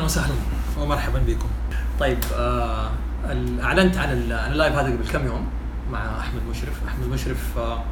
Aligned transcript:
أهلا 0.00 0.04
وسهلا. 0.06 0.34
ومرحبا 0.78 1.18
بكم. 1.26 1.48
طيب 2.00 2.18
آه 2.34 2.90
اعلنت 3.62 3.96
عن 3.96 4.12
ال- 4.12 4.32
عن 4.32 4.52
اللايف 4.52 4.74
هذا 4.74 4.86
قبل 4.92 5.08
كم 5.12 5.26
يوم 5.26 5.46
مع 5.92 6.20
أحمد 6.20 6.42
مشرف، 6.50 6.72
أحمد 6.88 7.06
مشرف 7.06 7.58
آه 7.58 7.82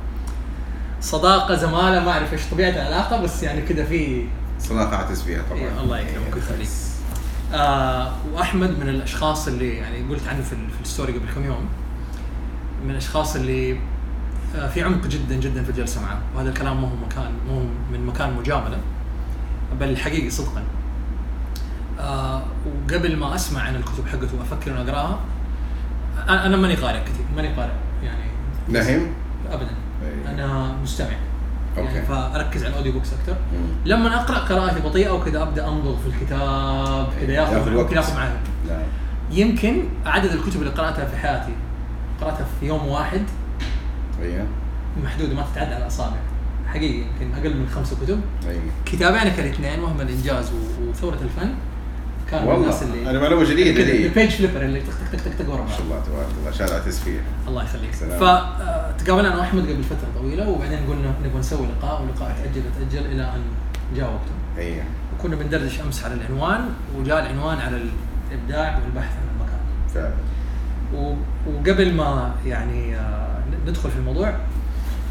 صداقة 1.00 1.54
زمالة 1.54 2.04
ما 2.04 2.10
أعرف 2.12 2.32
إيش 2.32 2.40
طبيعة 2.50 2.70
العلاقة 2.70 3.22
بس 3.22 3.42
يعني 3.42 3.62
كذا 3.62 3.84
في 3.84 4.26
صداقة 4.58 4.94
اعتز 4.96 5.22
فيها 5.22 5.42
طبعا. 5.50 5.58
إيه، 5.60 5.80
الله 5.80 5.98
يكرمك 5.98 6.34
ويخليك. 6.34 6.68
آه 7.54 8.12
وأحمد 8.34 8.70
من 8.78 8.88
الأشخاص 8.88 9.48
اللي 9.48 9.76
يعني 9.76 10.08
قلت 10.08 10.28
عنه 10.28 10.42
في, 10.42 10.52
ال- 10.52 10.70
في 10.70 10.80
الستوري 10.82 11.12
قبل 11.12 11.26
كم 11.34 11.44
يوم 11.44 11.68
من 12.84 12.90
الأشخاص 12.90 13.36
اللي 13.36 13.80
آه 14.56 14.68
في 14.68 14.82
عمق 14.82 15.06
جدا 15.06 15.34
جدا 15.34 15.64
في 15.64 15.70
الجلسة 15.70 16.02
معه 16.02 16.18
وهذا 16.36 16.48
الكلام 16.48 16.82
ما 16.82 16.88
هو 16.88 16.96
مكان 17.06 17.30
مو 17.48 17.54
هو 17.54 17.64
من 17.92 18.06
مكان 18.06 18.34
مجاملة 18.36 18.78
بل 19.80 19.96
حقيقي 19.96 20.30
صدقا. 20.30 20.62
آه 21.98 22.42
وقبل 22.66 23.16
ما 23.16 23.34
أسمع 23.34 23.60
عن 23.60 23.76
الكتب 23.76 24.06
حقته 24.06 24.38
وأفكر 24.38 24.70
إني 24.70 24.90
أقرأها 24.90 25.18
أنا 26.28 26.56
ماني 26.56 26.74
قارئ 26.74 27.00
كثير 27.00 27.26
ماني 27.36 27.48
قارئ 27.48 27.72
يعني. 28.04 28.30
نهم؟ 28.68 29.06
ابدا. 29.50 29.70
إيه. 30.02 30.34
أنا 30.34 30.72
مستمع. 30.82 31.08
يعني 31.76 31.88
okay. 31.88 32.02
فأركز 32.02 32.62
على 32.62 32.72
ال 32.72 32.75
audio 32.75 32.92
books 32.92 33.12
أكثر. 33.12 33.36
لما 33.84 34.14
أقرأ 34.14 34.38
قراءتي 34.38 34.80
بطيئة 34.80 35.10
وكذا 35.10 35.42
أبدأ 35.42 35.68
امضغ 35.68 35.96
في 35.96 36.06
الكتاب 36.06 37.08
كذا 37.20 37.32
ياخذ 37.32 37.74
وقت. 37.74 37.92
ياخذ 37.92 38.16
معي 38.16 38.30
لا 38.68 38.82
يمكن 39.30 39.84
عدد 40.06 40.30
الكتب 40.30 40.60
اللي 40.60 40.70
قرأتها 40.70 41.04
في 41.04 41.16
حياتي 41.16 41.52
قرأتها 42.20 42.46
في 42.60 42.66
يوم 42.66 42.88
واحد. 42.88 43.22
أيوه 44.22 44.46
محدودة 45.04 45.34
ما 45.34 45.44
تتعدى 45.52 45.74
على 45.74 45.82
الاصابع 45.82 46.16
حقيقي 46.66 46.98
يمكن 46.98 47.34
أقل 47.34 47.56
من 47.56 47.68
خمسة 47.74 47.96
كتب. 47.96 48.20
أيوه 48.48 48.62
كتابين 48.86 49.32
كان 49.32 49.46
اثنين 49.46 49.80
وهم 49.80 50.00
الإنجاز 50.00 50.52
وثورة 50.88 51.18
الفن. 51.22 51.54
من 52.32 52.38
والله. 52.38 52.54
الناس 52.62 52.82
اللي 52.82 53.10
أنا 53.10 53.18
معلومة 53.20 53.44
جديدة 53.50 53.82
لي. 53.84 54.06
ال 54.06 54.11
page 54.11 54.30
flipper 54.30 54.62
اللي 54.62 54.80
تك 54.80 54.86
تك 55.12 55.20
تك 55.20 55.34
تك 55.38 55.48
ورا 55.48 55.62
ما 55.62 55.68
شاء 55.70 55.80
الله 55.80 56.00
تبارك 56.00 56.26
الله. 56.38 56.48
عشان 56.50 56.68
اعتز 56.68 56.98
فيها 56.98 57.22
الله 57.48 57.62
يخليك. 57.64 57.94
سلام. 57.94 58.18
فتقابلنا 58.20 59.28
أنا 59.28 59.36
واحمد 59.36 59.62
قبل 59.62 59.82
فترة 59.84 60.08
طويلة 60.20 60.48
وبعدين 60.48 60.78
قلنا 60.88 61.12
نبغى 61.24 61.38
نسوي 61.38 61.66
لقاء 61.66 62.00
واللقاء 62.02 62.36
تاجل 62.44 62.62
تاجل 62.90 63.06
إلى 63.06 63.22
أن 63.22 63.40
جاء 63.96 64.04
وقته 64.04 64.58
أيوه 64.58 64.84
وكنا 65.18 65.36
بندردش 65.36 65.80
أمس 65.80 66.04
على 66.04 66.14
العنوان 66.14 66.60
وجاء 66.98 67.20
العنوان 67.22 67.58
على 67.58 67.76
الإبداع 68.32 68.78
والبحث 68.84 69.12
عن 69.12 69.28
المكان 69.34 69.60
فعلا. 69.94 70.14
وقبل 71.46 71.94
ما 71.94 72.34
يعني 72.46 72.96
آه، 72.96 73.38
ندخل 73.66 73.90
في 73.90 73.96
الموضوع 73.96 74.36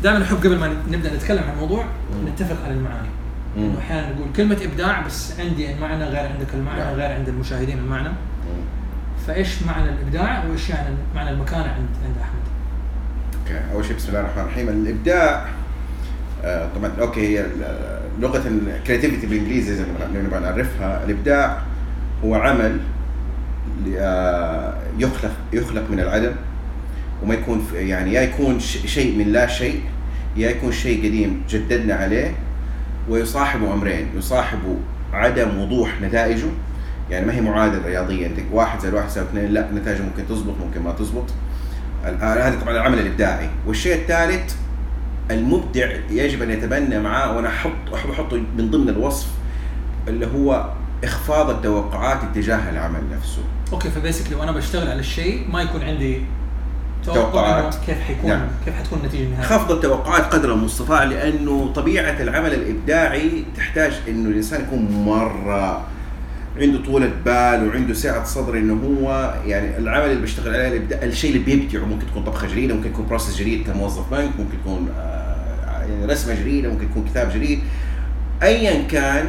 دائما 0.04 0.24
أحب 0.24 0.38
قبل 0.38 0.58
ما 0.60 0.68
نبدأ 0.92 1.16
نتكلم 1.16 1.44
عن 1.44 1.54
الموضوع. 1.54 1.86
نتفق 2.26 2.64
على 2.66 2.74
المعاني. 2.74 3.08
مم. 3.58 3.64
انه 3.64 3.80
أحيانا 3.80 4.14
نقول 4.14 4.28
كلمة 4.36 4.58
إبداع 4.64 5.02
بس 5.02 5.40
عندي 5.40 5.74
المعنى 5.74 6.04
غير 6.04 6.20
عندك 6.32 6.48
المعنى 6.54 6.80
نعم. 6.80 6.94
غير 6.94 7.12
عند 7.12 7.30
المشاهدين 7.30 7.78
المعنى 7.78 8.10
مم. 8.10 8.64
فإيش 9.28 9.64
معنى 9.64 9.90
الإبداع 9.90 10.44
وإيش 10.46 10.70
يعني 10.70 10.96
معنى 11.16 11.30
المكانة 11.30 11.64
عند 11.64 11.88
عند 12.06 12.16
أحمد 12.22 12.42
okay 13.42 13.74
أول 13.74 13.86
شيء 13.86 13.96
بسم 13.96 14.08
الله 14.10 14.20
الرحمن 14.20 14.42
الرحيم 14.44 14.70
الإبداع 14.70 15.46
آه، 16.44 16.70
طبعا 16.76 16.92
okay 17.00 17.28
هي 17.28 17.42
ال- 17.42 18.00
لغة 18.20 18.44
ال 18.48 18.55
creativity 18.55 19.28
بالإنجليزي 19.28 19.76
زي 19.76 19.84
ما 20.14 20.22
نبغى 20.22 20.40
نعرفها 20.40 21.04
الإبداع 21.06 21.62
هو 22.24 22.36
عمل 22.36 22.80
آه، 23.98 24.74
يخلق 25.00 25.32
يخلق 25.54 25.84
من 25.92 26.00
العدم 26.00 26.32
وما 27.24 27.34
يكون 27.34 27.68
يعني 27.74 28.14
يا 28.14 28.22
يكون 28.22 28.60
شيء 28.60 29.18
من 29.18 29.32
لا 29.32 29.48
شيء 29.48 29.82
يا 30.38 30.50
يكون 30.50 30.72
شيء 30.72 31.00
قديم 31.00 31.44
جددنا 31.50 31.94
عليه 31.96 32.32
ويصاحبه 33.10 33.74
أمرين. 33.74 34.08
يصاحبه 34.18 34.76
عدم 35.14 35.58
وضوح 35.58 36.02
نتائجه 36.02 36.48
يعني 37.10 37.26
ما 37.26 37.34
هي 37.34 37.42
معادلة 37.42 37.86
رياضية 37.86 38.28
أنت 38.28 38.40
واحد 38.52 38.80
زائد 38.80 38.94
واحد 38.94 39.08
يساوي 39.08 39.28
اثنين 39.28 39.54
لا 39.54 39.72
نتائجه 39.72 40.02
ممكن 40.02 40.28
تزبط 40.30 40.54
ممكن 40.66 40.82
ما 40.82 40.92
تزبط. 40.92 41.26
آه، 42.06 42.48
هذا 42.48 42.60
طبعا 42.62 42.72
العمل 42.74 43.00
الإبداعي. 43.00 43.50
والشيء 43.68 43.96
الثالث 43.96 44.56
المبدع 45.32 45.92
يجب 46.10 46.42
أن 46.42 46.52
يتبنى 46.52 47.00
معاه 47.00 47.36
وأنا 47.36 47.48
أحط 47.48 47.94
أحب 47.94 48.10
أحطه 48.10 48.38
من 48.58 48.72
ضمن 48.72 48.90
الوصف 48.90 49.28
اللي 50.08 50.28
هو 50.28 50.70
إخفاض 51.04 51.50
التوقعات 51.50 52.24
اتجاه 52.24 52.70
العمل 52.70 53.02
نفسه. 53.18 53.42
okay 53.74 53.90
ف 53.90 53.95
basically 53.95 54.36
وأنا 54.36 54.52
بشتغل 54.52 54.90
على 54.90 55.00
الشيء 55.00 55.48
ما 55.52 55.62
يكون 55.62 55.82
عندي 55.82 56.22
توقعات. 57.14 57.76
كيف 57.86 58.00
حيكون 58.00 58.30
نعم. 58.30 58.48
كيف 58.66 58.74
حتكون 58.74 59.00
النتيجة 59.00 59.24
النهائية 59.24 59.48
خفض 59.48 59.72
التوقعات 59.72 60.34
قدر 60.34 60.54
المستطاع 60.54 61.04
لأنه 61.04 61.72
طبيعة 61.76 62.22
العمل 62.22 62.54
الإبداعي 62.54 63.44
تحتاج 63.56 63.94
إنه 64.08 64.30
الإنسان 64.30 64.62
يكون 64.62 64.92
مرة 65.06 65.86
عنده 66.62 66.84
طولة 66.86 67.12
بال 67.26 67.68
وعنده 67.68 67.94
سعة 67.94 68.24
صدر 68.24 68.58
إنه 68.58 68.74
هو 68.74 69.34
يعني 69.46 69.78
العمل 69.78 70.06
اللي 70.10 70.22
بيشتغل 70.22 70.56
عليه 70.56 70.82
الشيء 71.04 71.32
اللي 71.32 71.44
بيبدعه 71.44 71.86
ممكن 71.86 72.08
تكون 72.08 72.24
طبخة 72.24 72.48
جديدة 72.48 72.74
ممكن 72.76 72.90
يكون 72.90 73.06
process 73.08 73.38
جديد 73.38 73.68
كموظف 73.68 74.12
بنك 74.12 74.30
ممكن 74.40 74.58
يكون 74.62 74.90
آه، 75.00 75.82
يعني 75.82 76.06
رسمة 76.06 76.36
جديدة 76.36 76.70
ممكن 76.70 76.86
يكون 76.86 77.06
كتاب 77.06 77.32
جديد 77.36 77.60
ايا 78.44 78.84
كان 78.88 79.26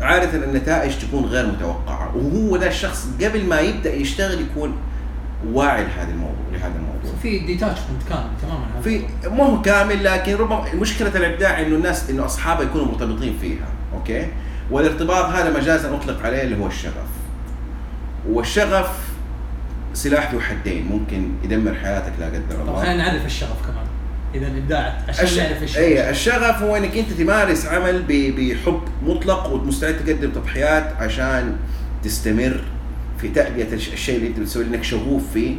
عادة 0.00 0.44
النتائج 0.44 0.92
تكون 0.98 1.24
غير 1.24 1.46
متوقعة 1.46 2.16
وهو 2.16 2.56
ده 2.56 2.68
الشخص 2.68 3.08
قبل 3.22 3.44
ما 3.44 3.60
يبدأ 3.60 3.94
يشتغل 3.94 4.40
يكون 4.40 4.76
واعي 5.46 5.84
لهذا 5.84 6.10
الموضوع 6.10 6.34
لهذا 6.52 6.74
الموضوع. 6.76 7.20
في 7.22 7.38
detachment 7.38 8.02
كامل 8.08 8.30
تماما 8.42 8.80
في 8.84 9.02
مو 9.24 9.44
هو 9.44 9.62
كامل 9.62 10.04
لكن 10.04 10.34
ربما 10.34 10.74
مشكلة 10.74 11.08
الإبداع 11.08 11.60
إنه 11.60 11.76
الناس 11.76 12.10
إنه 12.10 12.24
اصحابها 12.24 12.62
يكونوا 12.62 12.86
مرتبطين 12.86 13.38
فيها 13.40 13.68
okay؟ 13.94 14.26
والارتباط 14.70 15.24
هذا 15.24 15.58
مجازا 15.60 15.94
أطلق 15.94 16.22
عليه 16.22 16.42
اللي 16.42 16.58
هو 16.58 16.66
الشغف. 16.66 17.10
والشغف 18.28 19.10
سلاح 19.94 20.32
ذو 20.32 20.40
حدين 20.40 20.86
ممكن 20.86 21.28
يدمر 21.44 21.74
حياتك 21.74 22.12
لا 22.20 22.26
قدر 22.26 22.60
الله. 22.60 22.80
خلينا 22.80 22.96
نعرف 22.96 23.26
الشغف 23.26 23.62
كمان. 23.66 23.86
إذا 24.34 24.46
الإبداع 24.46 24.98
عشان 25.08 25.24
الش... 25.24 25.38
نعرف 25.38 25.62
إيش 25.62 25.78
اي 25.78 26.10
الشغف 26.10 26.62
هو 26.62 26.76
إنك 26.76 26.96
أنت 26.96 27.12
تمارس 27.12 27.66
عمل 27.66 28.02
ب... 28.02 28.12
بحب 28.12 28.80
مطلق 29.06 29.46
ومستعد 29.52 29.96
تقدم 29.96 30.30
تضحيات 30.30 30.92
عشان 30.98 31.56
تستمر 32.02 32.60
في 33.20 33.28
تأدية 33.28 33.72
الش- 33.72 33.92
الشيء 33.92 34.16
اللي 34.16 34.28
أنت 34.28 34.40
بتسويه 34.40 34.64
لأنك 34.64 34.84
شغوف 34.84 35.22
فيه. 35.34 35.56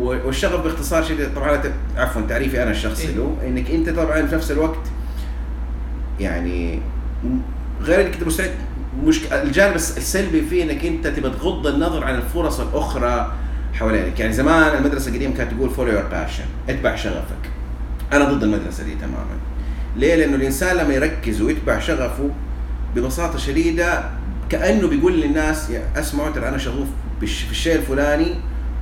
والشغف 0.00 0.60
باختصار 0.64 1.02
شديد 1.04 1.34
طبعا 1.34 1.60
عفوا 1.96 2.22
تعريفي 2.28 2.62
أنا 2.62 2.70
الشخصي 2.70 3.08
إيه. 3.08 3.14
له 3.14 3.36
إنك 3.46 3.70
أنت 3.70 3.88
طبعا 3.90 4.26
في 4.26 4.34
نفس 4.34 4.50
الوقت 4.50 4.78
يعني 6.20 6.78
غير 7.82 8.00
إنك 8.06 8.14
أنت 8.14 8.24
مستعد. 8.24 8.50
مش 9.04 9.20
الجانب 9.32 9.74
الس- 9.76 9.96
السلبي 9.98 10.42
فيه 10.42 10.62
إنك 10.64 10.84
أنت 10.86 11.06
تبى 11.06 11.30
تغض 11.30 11.66
النظر 11.66 12.04
عن 12.04 12.14
الفرص 12.14 12.60
الأخرى 12.60 13.32
حوالينك. 13.74 14.20
يعني 14.20 14.32
زمان 14.32 14.76
المدرسة 14.76 15.10
القديمة 15.10 15.34
كانت 15.34 15.52
تقول 15.54 15.70
follow 15.70 15.92
your 15.92 16.02
passion 16.02 16.44
اتبع 16.68 16.94
شغفك. 16.96 17.50
أنا 18.12 18.24
ضد 18.32 18.42
المدرسة 18.42 18.84
دي 18.84 18.94
تماما. 18.94 19.38
ليه؟ 19.96 20.14
لأنه 20.14 20.36
الإنسان 20.36 20.76
لما 20.76 20.94
يركز 20.94 21.40
ويتبع 21.42 21.78
شغفه 21.78 22.30
ببساطة 22.96 23.38
شديدة 23.38 24.04
كأنه 24.50 24.88
بيقول 24.88 25.20
للناس 25.20 25.70
يا 25.70 25.82
اسمعوا 25.96 26.30
ترى 26.30 26.48
أنا 26.48 26.58
شغوف 26.58 26.88
في 27.20 27.50
الشيء 27.50 27.74
الفلاني 27.76 28.34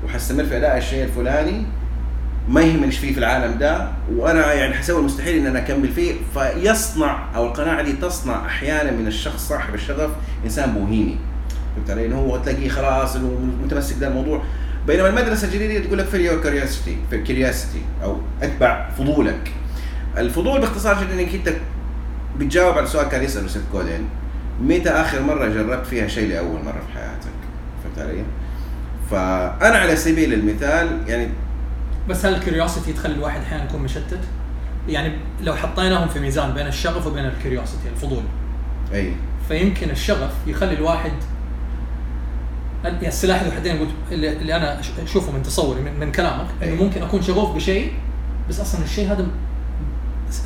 وحستمر 0.05 0.45
في 0.45 0.57
أداء 0.57 0.79
الشيء 0.79 1.05
الفلاني 1.05 1.63
ما 2.49 2.61
يهمني 2.61 2.85
إيش 2.85 2.99
فيه 2.99 3.13
في 3.13 3.19
العالم 3.19 3.59
ده 3.59 3.89
وأنا 4.17 4.53
يعني 4.53 4.75
حسوي 4.75 5.01
المستحيل 5.01 5.37
إن 5.37 5.47
أنا 5.47 5.59
أكمل 5.59 5.89
فيه. 5.89 6.15
فيصنع 6.35 7.25
أو 7.37 7.47
القناعة 7.47 7.83
دي 7.83 7.93
تصنع 7.93 8.47
أحيانا 8.47 8.91
من 8.91 9.07
الشخص 9.07 9.49
صاحب 9.49 9.75
الشغف 9.75 10.11
إنسان 10.45 10.73
بوهيمي 10.73 11.19
فهمت 11.77 11.91
علي؟ 11.91 12.07
انه 12.07 12.19
هو 12.19 12.37
تلاقيه 12.37 12.69
خلاص 12.69 13.17
إنه 13.17 13.51
متمسك 13.65 13.97
ده 14.01 14.09
الموضوع. 14.09 14.43
بينما 14.87 15.09
المدرسة 15.09 15.47
الجديدة 15.47 15.85
تقول 15.87 15.99
لك 15.99 16.05
feel 16.07 16.41
curiosity 16.41 16.97
في 17.11 17.23
curiosity 17.23 17.83
أو 18.03 18.17
أتبع 18.43 18.91
فضولك. 18.99 19.53
الفضول 20.19 20.61
باختصار 20.61 20.97
شديد 20.97 21.19
إنك 21.19 21.35
أنت 21.35 21.57
بتجاوب 22.39 22.79
على 22.79 22.87
سؤال 22.87 23.09
كان 23.09 23.23
يسأله 23.23 23.49
سيث 23.49 23.63
جودين. 23.73 24.09
متى 24.61 24.91
آخر 24.91 25.23
مرة 25.23 25.49
جربت 25.49 25.87
فيها 25.87 26.09
شيء 26.09 26.29
لأول 26.29 26.65
مرة 26.65 26.83
في 26.87 26.99
حياتك؟ 26.99 27.37
فهمت 27.85 27.99
علي؟ 27.99 28.25
فأنا 29.11 29.79
على 29.79 29.97
سبيل 29.97 30.33
المثال 30.33 31.03
يعني 31.09 31.29
بس 32.09 32.27
هل 32.27 32.35
ال 32.35 32.41
curiosity 32.41 32.93
تخلي 32.93 33.15
الواحد 33.15 33.41
أحيانا 33.41 33.65
يكون 33.65 33.83
مشتت؟ 33.83 34.21
يعني 34.89 35.13
لو 35.43 35.55
حطيناهم 35.55 36.09
في 36.09 36.21
ميزان 36.21 36.53
بين 36.53 36.67
الشغف 36.67 37.07
وبين 37.07 37.25
ال 37.25 37.31
curiosity 37.31 37.89
الفضول 37.89 38.23
أي 38.95 39.13
فيمكن 39.49 39.91
الشغف 39.91 40.33
يخلي 40.47 40.75
الواحد 40.75 41.13
يعني 42.85 43.09
السلاح 43.09 43.43
ذو 43.43 43.51
حدين 43.51 43.79
قلت 43.79 43.91
اللي, 44.13 44.57
أنا 44.57 44.81
أشوفه 45.03 45.33
من 45.33 45.43
تصوري 45.43 45.81
من, 45.81 46.01
من 46.01 46.13
كلامك 46.13 46.47
إنه 46.63 46.73
أي. 46.73 46.77
ممكن 46.77 47.03
أكون 47.03 47.23
شغوف 47.23 47.55
بشيء 47.55 47.93
بس 48.49 48.61
أصلا 48.61 48.85
الشيء 48.85 49.13
هذا 49.13 49.27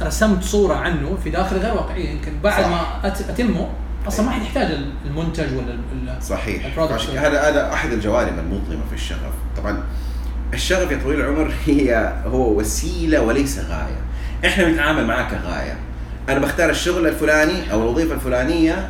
رسمت 0.02 0.42
صورة 0.42 0.74
عنه 0.74 1.16
في 1.24 1.30
داخلي 1.30 1.58
غير 1.58 1.74
واقعية 1.74 2.10
يمكن 2.10 2.32
بعد 2.42 2.62
صح. 2.62 2.68
ما 2.68 3.08
أتمه 3.08 3.68
أصلا 4.08 4.26
ما 4.26 4.32
حد 4.32 4.42
يحتاج 4.42 4.78
المنتج 5.06 5.46
ولا 5.56 6.20
صحيح. 6.20 6.78
عشان. 6.78 7.16
هذا 7.16 7.40
هذا 7.48 7.72
أحد 7.72 7.92
الجوانب 7.92 8.38
المظلمة 8.38 8.82
في 8.88 8.94
الشغف. 8.94 9.32
طبعا 9.56 9.82
الشغف 10.54 10.90
يا 10.90 10.98
طويل 11.02 11.20
العمر 11.20 11.52
هي 11.66 12.12
هو 12.26 12.58
وسيلة 12.58 13.22
وليس 13.22 13.58
غاية. 13.58 14.00
إحنا 14.44 14.64
بنتعامل 14.64 15.06
معاه 15.06 15.30
كغاية. 15.30 15.76
أنا 16.28 16.38
بختار 16.38 16.70
الشغل 16.70 17.06
الفلاني 17.06 17.72
أو 17.72 17.82
الوظيفة 17.82 18.14
الفلانية 18.14 18.88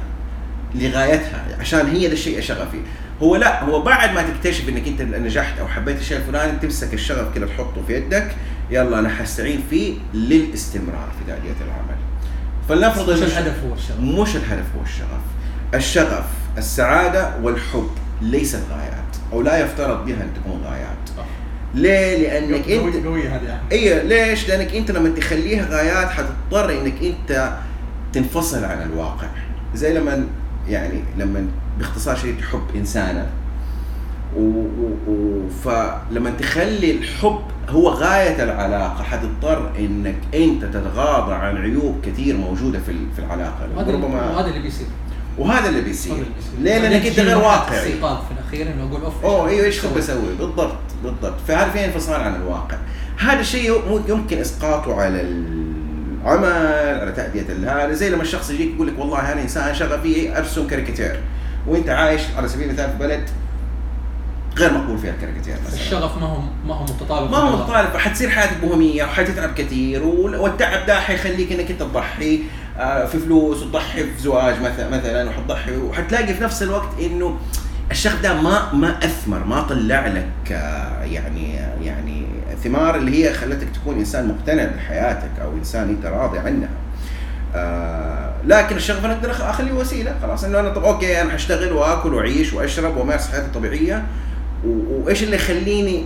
لغايتها 0.74 1.56
عشان 1.60 1.86
هي 1.86 2.06
ده 2.06 2.12
الشيء 2.12 2.38
الشغف 2.38 2.70
فيه 2.70 2.80
هو 3.22 3.36
لا 3.36 3.64
هو 3.64 3.82
بعد 3.82 4.14
ما 4.14 4.22
تكتشف 4.22 4.68
إنك 4.68 4.88
أنت 4.88 5.02
نجحت 5.02 5.58
أو 5.58 5.68
حبيت 5.68 5.98
الشيء 6.00 6.16
الفلاني 6.16 6.58
تمسك 6.58 6.94
الشغف 6.94 7.34
كده 7.34 7.46
تحطه 7.46 7.82
في 7.86 7.94
يدك 7.94 8.34
يلا 8.70 8.98
أنا 8.98 9.08
حستعين 9.08 9.60
فيه 9.70 9.94
للاستمرار 10.14 11.08
في 11.18 11.32
تأدية 11.32 11.64
العمل. 11.66 12.09
فلنفرض 12.70 13.10
مش 13.10 13.22
الهدف 13.22 13.64
هو 13.68 13.74
الشغف. 13.74 14.00
مش 14.00 14.36
الهدف 14.36 14.64
هو 14.76 14.82
الشغف. 14.82 15.20
الشغف 15.74 16.24
السعادة 16.58 17.30
والحب 17.42 17.90
ليست 18.22 18.60
غايات 18.70 19.16
أو 19.32 19.42
لا 19.42 19.58
يفترض 19.58 20.04
بها 20.04 20.14
أن 20.16 20.28
تكون 20.34 20.60
غايات. 20.64 20.96
صح. 21.16 21.24
ليه؟ 21.74 22.16
لأنك 22.22 22.64
قوي- 22.70 22.96
انت 22.96 23.06
قوية 23.06 23.36
هذه 23.36 23.60
أيوه 23.72 24.02
ليش؟ 24.02 24.48
لأنك 24.48 24.74
أنت 24.74 24.90
لما 24.90 25.08
تخليها 25.08 25.66
غايات 25.70 26.08
حتضطر 26.10 26.70
إنك 26.80 26.94
أنت 27.02 27.52
تنفصل 28.12 28.64
عن 28.64 28.82
الواقع. 28.82 29.26
زي 29.74 29.94
لما 29.94 30.24
يعني 30.68 31.00
لما 31.18 31.46
باختصار 31.78 32.16
شديد 32.16 32.38
تحب 32.38 32.62
إنسانه. 32.74 33.26
و... 34.36 34.40
و... 34.40 35.12
و... 35.12 35.48
فلما 35.64 36.30
تخلي 36.30 36.90
الحب 36.90 37.40
هو 37.68 37.88
غاية 37.88 38.42
العلاقة 38.42 39.02
حتضطر 39.02 39.70
إنك 39.78 40.16
أنت 40.34 40.64
تتغاضى 40.64 41.34
عن 41.34 41.56
عيوب 41.56 42.00
كثير 42.02 42.36
موجودة 42.36 42.78
في 42.78 42.92
في 43.16 43.18
العلاقة. 43.18 43.68
وهذا 43.76 43.92
ربما 43.92 44.30
وهذا 44.30 44.48
اللي 44.48 44.60
بيصير. 44.60 44.86
وهذا 45.38 45.68
اللي 45.68 45.80
بيصير. 45.80 46.24
ليه؟ 46.60 46.78
لأنك 46.78 47.06
أنت 47.06 47.20
غير 47.20 47.38
واقعي. 47.38 47.78
استيقاظ 47.78 48.16
في 48.16 48.32
الأخير 48.32 48.74
إنه 48.74 48.90
أقول 48.90 49.02
أوف 49.02 49.24
أوه 49.24 49.48
إيوه 49.48 49.64
إيش؟ 49.66 49.80
كنت 49.80 49.96
بسوي 49.98 50.34
بالضبط 50.38 50.78
بالضبط. 51.04 51.40
فهذا 51.48 51.84
انفصال 51.84 52.20
عن 52.20 52.36
الواقع. 52.36 52.76
هذا 53.18 53.40
الشيء 53.40 53.82
يمكن 54.08 54.38
إسقاطه 54.38 55.00
على 55.00 55.20
العمل 55.20 57.00
على 57.00 57.12
تأدية 57.16 57.42
هذا 57.64 57.92
زي 57.92 58.10
لما 58.10 58.22
الشخص 58.22 58.50
يجيك 58.50 58.74
يقول 58.74 58.88
لك 58.88 58.98
والله 58.98 59.32
أنا 59.32 59.42
إنسان 59.42 59.74
شغفي 59.74 60.38
أرسم 60.38 60.66
كاريكاتير. 60.66 61.20
وأنت 61.66 61.88
عايش 61.88 62.22
على 62.36 62.48
سبيل 62.48 62.68
المثال 62.68 62.90
في 62.90 62.98
بلد 62.98 63.30
غير 64.58 64.72
مقبول 64.72 64.98
فيها 64.98 65.10
الكاريكاتير 65.10 65.54
الشغف 65.72 66.18
ما 66.18 66.26
هو 66.26 66.40
ما 66.66 66.74
هو 66.74 66.82
متطابق 66.84 67.30
ما 67.30 67.36
هو. 67.36 67.56
متطابق 67.56 67.90
فحتصير 67.92 68.30
حياتك 68.30 68.56
بوهمية 68.62 69.04
وحتتعب 69.04 69.54
كثير 69.54 70.02
وال- 70.02 70.36
والتعب 70.36 70.86
ده 70.86 71.00
حيخليك 71.00 71.52
إنك 71.52 71.70
أنت 71.70 71.80
تضحي 71.82 72.40
آه، 72.78 73.04
في 73.06 73.18
فلوس 73.18 73.62
وتضحي 73.62 74.02
في 74.04 74.22
زواج 74.22 74.54
مثلا 74.60 74.88
مثلا 74.88 75.30
وحتضحي 75.30 75.76
وحتلاقي 75.76 76.34
في 76.34 76.44
نفس 76.44 76.62
الوقت 76.62 76.88
إنه 77.00 77.36
الشغف 77.90 78.22
ده 78.22 78.34
ما 78.40 78.72
ما 78.72 78.98
أثمر 79.04 79.44
ما 79.44 79.60
طلع 79.62 80.06
لك 80.06 80.52
آه، 80.52 81.04
يعني 81.04 81.54
يعني 81.84 82.26
ثمار 82.64 82.96
اللي 82.96 83.24
هي 83.24 83.32
خلتك 83.34 83.68
تكون 83.74 83.98
إنسان 83.98 84.28
مقتنع 84.28 84.64
بحياتك 84.64 85.30
أو 85.42 85.52
إنسان 85.52 85.88
أنت 85.88 86.06
راضي 86.06 86.38
عنها. 86.38 86.68
آه 87.54 88.32
لكن 88.46 88.76
الشغف 88.76 89.04
أنا 89.04 89.12
أقدر 89.12 89.30
أخليه 89.30 89.72
وسيلة 89.72 90.14
خلاص 90.22 90.44
إنه 90.44 90.60
أنا 90.60 90.68
طب 90.68 90.84
أوكي 90.84 91.20
أنا 91.22 91.30
حاشتغل 91.30 91.72
وآكل 91.72 92.14
وأعيش 92.14 92.52
وأشرب 92.52 92.96
وأمارس 92.96 93.28
حياتي 93.30 93.46
الطبيعية 93.46 94.04
وإيش 94.66 95.22
اللي 95.22 95.36
يخليني 95.36 96.04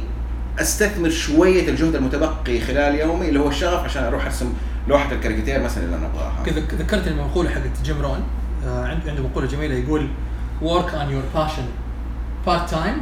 أستثمر 0.61 1.11
شوية 1.11 1.69
الجهد 1.69 1.95
المتبقي 1.95 2.61
خلال 2.61 2.95
يومي؟ 2.95 3.29
اللي 3.29 3.41
هو 3.41 3.49
الشغف 3.49 3.85
عشان 3.85 4.05
أروح 4.05 4.25
أرسم 4.25 4.53
لوحة 4.89 5.13
الكاريكاتير 5.13 5.63
مثلا 5.63 5.85
اللي 5.85 5.97
أنا 5.97 6.07
أبغاها. 6.07 6.43
ذكرت 6.79 7.07
المقولة 7.09 7.51
حقت 7.51 7.83
جيم 7.85 8.03
رون. 8.03 8.21
آه، 8.67 8.85
عنده 8.87 9.11
عنده 9.11 9.23
مقولة 9.23 9.47
جميلة 9.47 9.75
يقول 9.75 10.09
work 10.63 10.89
on 10.91 11.11
your 11.13 11.39
passion 11.39 11.67
part 12.47 12.71
time 12.73 12.99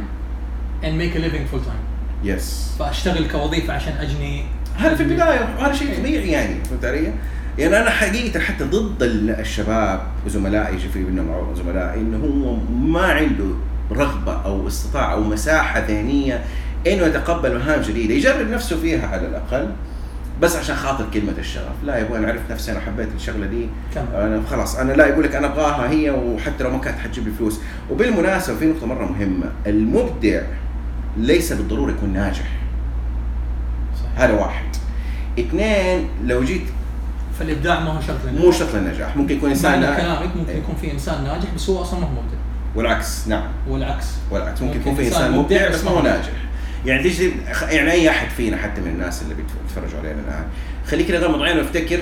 and 0.83 0.93
make 1.01 1.15
a 1.15 1.19
living 1.19 1.45
full 1.53 1.63
time 1.69 1.83
يس 2.23 2.71
فأشتغل 2.79 3.27
كوظيفة 3.31 3.73
عشان 3.73 3.93
أجني 3.93 4.45
هذا 4.75 4.95
في 4.95 5.03
البداية 5.03 5.55
وهذا 5.59 5.73
شيء 5.73 5.97
طبيعي 5.99 6.31
يعني 6.31 6.63
فهمت 6.63 6.85
علي؟ 6.85 7.13
يعني 7.57 7.77
أنا 7.81 7.89
حقيقة 7.89 8.39
حتى 8.39 8.63
ضد 8.63 9.03
ال- 9.03 9.29
الشباب 9.39 10.01
وزملائي 10.25 10.77
في 10.77 10.99
منهم 10.99 11.55
زملائي 11.55 12.01
انه 12.01 12.17
هو 12.17 12.55
ما 12.75 13.01
عنده 13.05 13.45
رغبة 13.91 14.33
أو 14.45 14.67
استطاعة 14.67 15.13
أو 15.13 15.23
مساحة 15.23 15.79
ذهنية 15.79 16.43
إنه 16.87 17.03
يتقبل 17.03 17.57
مهام 17.57 17.81
جديدة 17.81 18.13
يجرب 18.13 18.49
نفسه 18.49 18.77
فيها 18.77 19.07
على 19.07 19.27
الأقل. 19.27 19.69
بس 20.41 20.55
عشان 20.55 20.75
خاطر 20.75 21.05
كلمة 21.13 21.33
الشغف. 21.37 21.83
لا 21.83 21.97
يبغى 21.97 22.17
أنا 22.17 22.27
عرفت 22.27 22.51
نفسي 22.51 22.71
أنا 22.71 22.79
حبيت 22.79 23.09
الشغلة 23.15 23.45
دي. 23.45 23.67
كمل. 23.95 24.15
أنا 24.15 24.41
خلاص 24.49 24.75
أنا 24.75 24.93
لا 24.93 25.07
يقول 25.07 25.23
لك 25.23 25.35
أنا 25.35 25.47
أبغاها 25.47 25.89
هي 25.89 26.11
وحتى 26.11 26.63
لو 26.63 26.69
ما 26.69 26.77
كانت 26.77 26.99
حتجيب 26.99 27.27
لي 27.27 27.33
فلوس. 27.33 27.59
وبالمناسبة 27.91 28.57
في 28.57 28.65
نقطة 28.65 28.87
مرة 28.87 29.05
مهمة. 29.05 29.51
المبدع 29.67 30.41
ليس 31.17 31.53
بالضرورة 31.53 31.91
يكون 31.91 32.13
ناجح. 32.13 32.47
صح. 33.95 34.21
هذا 34.21 34.33
واحد. 34.33 34.65
اثنين 35.39 36.07
لو 36.25 36.43
جيت 36.43 36.63
فالإبداع 37.39 37.79
ما 37.79 37.91
هو 37.91 38.01
شرط 38.01 38.17
لنا 38.25 38.41
مو 38.41 38.51
شرط 38.51 38.75
للنجاح 38.75 39.17
ممكن 39.17 39.37
يكون 39.37 39.49
إنسان 39.49 39.81
ناجح 39.81 39.97
كلامك 39.97 40.35
ممكن 40.35 40.49
إيه. 40.51 40.57
يكون 40.57 40.75
في 40.81 40.91
إنسان 40.91 41.23
ناجح 41.23 41.53
بس 41.55 41.69
هو 41.69 41.81
أصلا 41.81 41.99
ما 41.99 42.05
هو 42.05 42.11
مبدع. 42.11 42.37
والعكس 42.75 43.27
نعم. 43.27 43.47
والعكس. 43.67 44.05
والعكس 44.31 44.61
ممكن 44.61 44.79
يكون 44.79 44.95
في 44.95 45.07
إنسان 45.07 45.31
مبدع 45.31 45.69
بس 45.69 45.83
ما 45.83 45.91
هو 45.91 46.01
ناجح. 46.01 46.31
يعني 46.85 47.03
تيجي 47.03 47.31
يعني 47.69 47.91
أي 47.91 48.09
أحد 48.09 48.29
فينا 48.29 48.57
حتى 48.57 48.81
من 48.81 48.87
الناس 48.87 49.21
اللي 49.21 49.35
بيتفرجوا 49.35 49.99
علينا 49.99 50.21
الآن 50.27 50.45
خليك 50.87 51.07
كده 51.07 51.27
غمض 51.27 51.41
عينه 51.41 51.59
وافتكر 51.59 51.99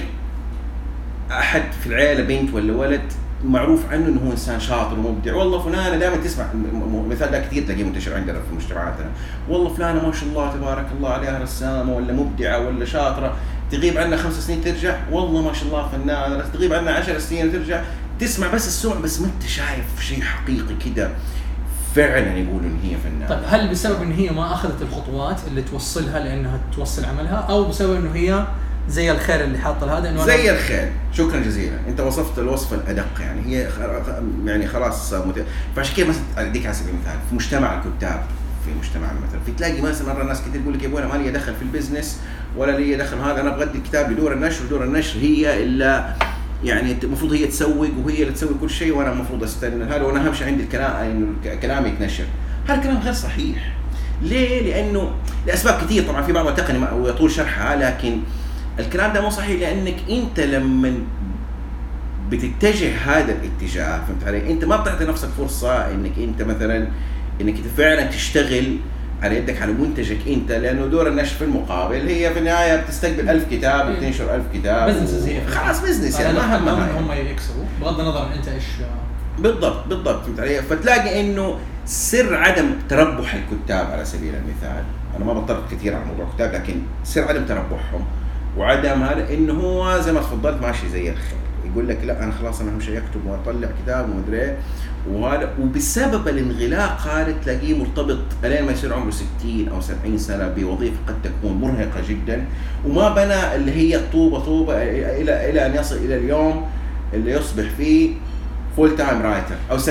أحد 1.32 1.64
في 1.84 1.88
العيلة 1.88 2.24
بنت 2.24 2.54
ولا 2.54 2.74
ولد 2.74 3.02
معروف 3.44 3.92
عنه 3.92 4.08
إنه 4.08 4.22
هو 4.28 4.32
إنسان 4.32 4.60
شاطر 4.60 5.00
ومبدع. 5.00 5.36
والله 5.36 5.60
فلانة 5.60 5.98
دائما 5.98 6.16
تسمع 6.16 6.46
المثال 6.54 7.32
ده 7.32 7.40
كثير 7.40 7.64
تلاقيه 7.64 7.84
منتشر 7.84 8.16
عندنا 8.16 8.40
في 8.40 8.56
مجتمعاتنا. 8.56 9.10
والله 9.50 9.74
فلانة 9.74 10.08
ما 10.08 10.14
شاء 10.14 10.30
الله 10.30 10.54
تبارك 10.54 10.86
الله 10.98 11.10
عليها 11.10 11.40
رسامة 11.40 11.96
ولا 11.96 12.14
مبدعة 12.14 12.68
ولا 12.68 12.86
شاطرة 12.86 13.36
تغيب 13.72 13.98
عنا 13.98 14.18
خمس 14.18 14.34
سنين 14.34 14.64
ترجع 14.64 14.98
والله 15.12 15.42
ما 15.42 15.54
شاء 15.54 15.68
الله 15.68 15.88
فنانة 15.88 16.44
تغيب 16.54 16.74
عنا 16.74 16.92
عشر 16.92 17.20
سنين 17.20 17.48
وترجع 17.48 17.82
تسمع 18.22 18.48
بس 18.48 18.68
السمع 18.68 18.94
بس 18.94 19.20
ما 19.20 19.28
أنت 19.28 19.50
شايف 19.50 19.86
شيء 20.02 20.22
حقيقي 20.22 20.76
كده. 20.86 21.12
فعلا 21.96 22.38
يقولوا 22.38 22.70
ان 22.70 22.80
هي 22.84 22.98
فنانة. 22.98 23.28
طيب 23.30 23.40
هل 23.48 23.70
بسبب 23.70 24.02
إن 24.02 24.12
هي 24.12 24.30
ما 24.30 24.54
أخذت 24.54 24.82
الخطوات 24.82 25.40
اللي 25.48 25.62
توصلها 25.62 26.20
لأنها 26.20 26.60
توصل 26.76 27.06
عملها 27.06 27.36
أو 27.50 27.66
بسبب 27.66 27.96
إنه 27.96 28.16
هي 28.16 28.48
زي 28.90 29.12
الخير 29.12 29.44
اللي 29.44 29.58
حاطة 29.58 29.98
هذا 29.98 30.10
إنه 30.10 30.26
زي 30.26 30.52
الخيل 30.52 30.90
شكرا 31.14 31.40
جزيلا. 31.40 31.80
أنت 31.88 32.00
وصفت 32.00 32.40
الوصف 32.40 32.74
الأدق 32.74 33.22
يعني. 33.22 33.42
هي 33.46 33.70
يعني 34.46 34.68
خلاص 34.68 35.14
مت... 35.14 35.46
فعشان 35.76 35.96
كذا 35.96 36.06
مثلا 36.06 36.22
أديك 36.38 36.66
على 36.66 36.76
سبيل 36.76 36.94
المثال 36.94 37.20
في 37.30 37.36
مجتمع 37.36 37.82
الكتاب 37.82 38.24
في 38.66 38.72
مجتمعنا 38.80 39.20
مثلا 39.28 39.40
في 39.46 39.52
تلاقي 39.52 39.82
مثلا 39.82 40.14
مرة 40.14 40.24
ناس 40.24 40.42
كثير 40.42 40.62
يقول 40.62 40.74
لك 40.74 40.84
يا 40.84 40.88
أبوي 40.88 41.02
أنا 41.04 41.18
ما 41.18 41.24
لي 41.24 41.32
دخل 41.32 41.56
في 41.56 41.62
البزنس 41.62 42.20
ولا 42.58 42.72
لي 42.72 42.96
دخل 42.96 43.18
هذا 43.18 43.42
أنا 43.42 43.50
بغدي 43.50 43.78
الكتاب 43.78 44.12
لدور 44.12 44.34
النشر 44.34 44.66
ودور 44.66 44.84
النشر 44.84 45.20
هي 45.20 45.64
إلا 45.64 46.14
يعني 46.64 46.96
المفروض 47.04 47.34
هي 47.34 47.48
تسوق 47.48 47.90
وهي 48.06 48.22
اللي 48.22 48.34
تسوي 48.34 48.50
كل 48.62 48.70
شيء 48.70 48.96
وأنا 48.96 49.12
المفروض 49.12 49.44
أستنى 49.44 49.84
هذا 49.84 50.02
وأنا 50.02 50.28
اهم 50.28 50.34
شيء 50.34 50.48
عندي 50.48 50.64
الكلام 50.64 51.36
الك- 51.46 51.60
كلامي 51.60 51.90
يتنشر 51.90 52.24
هذا 52.68 52.76
الكلام 52.78 52.98
غير 52.98 53.14
صحيح 53.14 53.74
ليه؟ 54.22 54.62
لأنه 54.72 55.12
لأسباب 55.48 55.82
كثير 55.86 56.04
طبعا 56.08 56.22
في 56.22 56.32
بعضها 56.34 56.52
تقني 56.52 56.92
ويطول 56.94 57.32
شرحها 57.32 57.76
لكن 57.76 58.18
الكلام 58.80 59.14
ده 59.14 59.22
مو 59.22 59.30
صحيح 59.30 59.60
لأنك 59.62 59.96
أنت 60.10 60.40
لما 60.40 60.94
بتتجه 62.32 62.98
هذا 62.98 63.32
الاتجاه 63.36 64.02
فهمت 64.08 64.24
علي؟ 64.24 64.52
أنت 64.52 64.66
ما 64.66 64.78
بتعطي 64.78 65.06
نفسك 65.06 65.28
فرصة 65.38 65.92
إنك 65.92 66.12
أنت 66.18 66.42
مثلا 66.42 66.88
إنك 67.42 67.56
انت 67.58 67.68
فعلا 67.78 68.04
تشتغل 68.04 68.78
على 69.22 69.38
يدك 69.38 69.62
على 69.62 69.74
منتجك 69.74 70.28
انت 70.28 70.52
لأنه 70.52 70.86
دور 70.86 71.08
النشر 71.08 71.36
في 71.36 71.44
المقابل 71.44 72.08
هي 72.08 72.34
في 72.34 72.40
النهاية 72.40 72.82
بتستقبل 72.82 73.30
ألف 73.30 73.46
كتاب. 73.52 73.96
بتنشر 73.96 74.36
ألف 74.36 74.44
كتاب. 74.54 74.90
business 74.90 75.24
هي 75.28 75.48
خلاص 75.48 75.82
business 75.82 76.20
يعني 76.20 76.34
ما 76.34 76.58
هم 76.58 76.68
همها 76.68 77.00
هم 77.00 77.12
يكسبوا. 77.12 77.64
بغض 77.82 78.00
النظر 78.00 78.34
أنت 78.34 78.48
إيش 78.48 78.64
بالضبط 79.40 79.88
بالضبط. 79.88 80.26
فهمت 80.26 80.40
علي؟ 80.40 80.62
فتلاقي 80.62 81.22
إنه 81.22 81.60
سر 81.86 82.36
عدم 82.36 82.66
تربح 82.90 83.34
الكتاب 83.34 83.92
على 83.92 84.06
سبيل 84.06 84.36
المثال، 84.36 84.84
أنا 85.18 85.26
ما 85.26 85.34
بطرق 85.34 85.70
كثير 85.72 85.96
على 85.96 86.06
موضوع 86.06 86.28
الكتاب 86.28 86.54
لكن 86.54 86.82
سر 87.04 87.28
عدم 87.28 87.46
تربحهم 87.46 88.06
وعدم 88.58 89.04
هذا 89.04 89.34
إنه 89.34 89.54
هو 89.54 90.00
زي 90.00 90.12
ما 90.12 90.20
تفضلت 90.20 90.62
ماشي 90.62 90.90
زي 90.90 91.10
الخيل، 91.10 91.38
يقول 91.72 91.88
لك 91.88 91.98
لا 92.04 92.24
أنا 92.24 92.32
خلاص 92.32 92.62
أنا 92.62 92.72
اهم 92.72 92.80
شيء 92.80 92.98
أكتب 92.98 93.26
وأطلع 93.26 93.70
كتاب 93.84 94.10
ومدري 94.10 94.42
إيه. 94.42 94.58
وبسبب 95.60 96.28
الانغلاق 96.28 97.02
هذا 97.08 97.32
تلاقيه 97.46 97.78
مرتبط 97.78 98.20
الين 98.44 98.66
ما 98.66 98.72
يصير 98.72 98.94
عمره 98.94 99.12
60 99.12 99.68
أو 99.68 99.82
70 99.82 100.18
سنة 100.18 100.48
بوظيفة 100.48 100.98
قد 101.08 101.16
تكون 101.24 101.54
مرهقة 101.54 102.02
جدا. 102.10 102.46
وما 102.88 103.10
بنى 103.10 103.56
اللي 103.56 103.72
هي 103.72 103.96
الطوبه 103.96 104.40
طوبة 104.40 104.74
إلى 104.84 105.50
إلى 105.50 105.66
أن 105.66 105.76
يصل 105.76 105.96
إلى 105.96 106.18
اليوم 106.18 106.66
اللي 107.14 107.32
يصبح 107.32 107.66
فيه 107.78 108.14
full 108.78 108.96
time 108.96 109.22
writer 109.22 109.56
أو 109.72 109.78
70% 109.78 109.82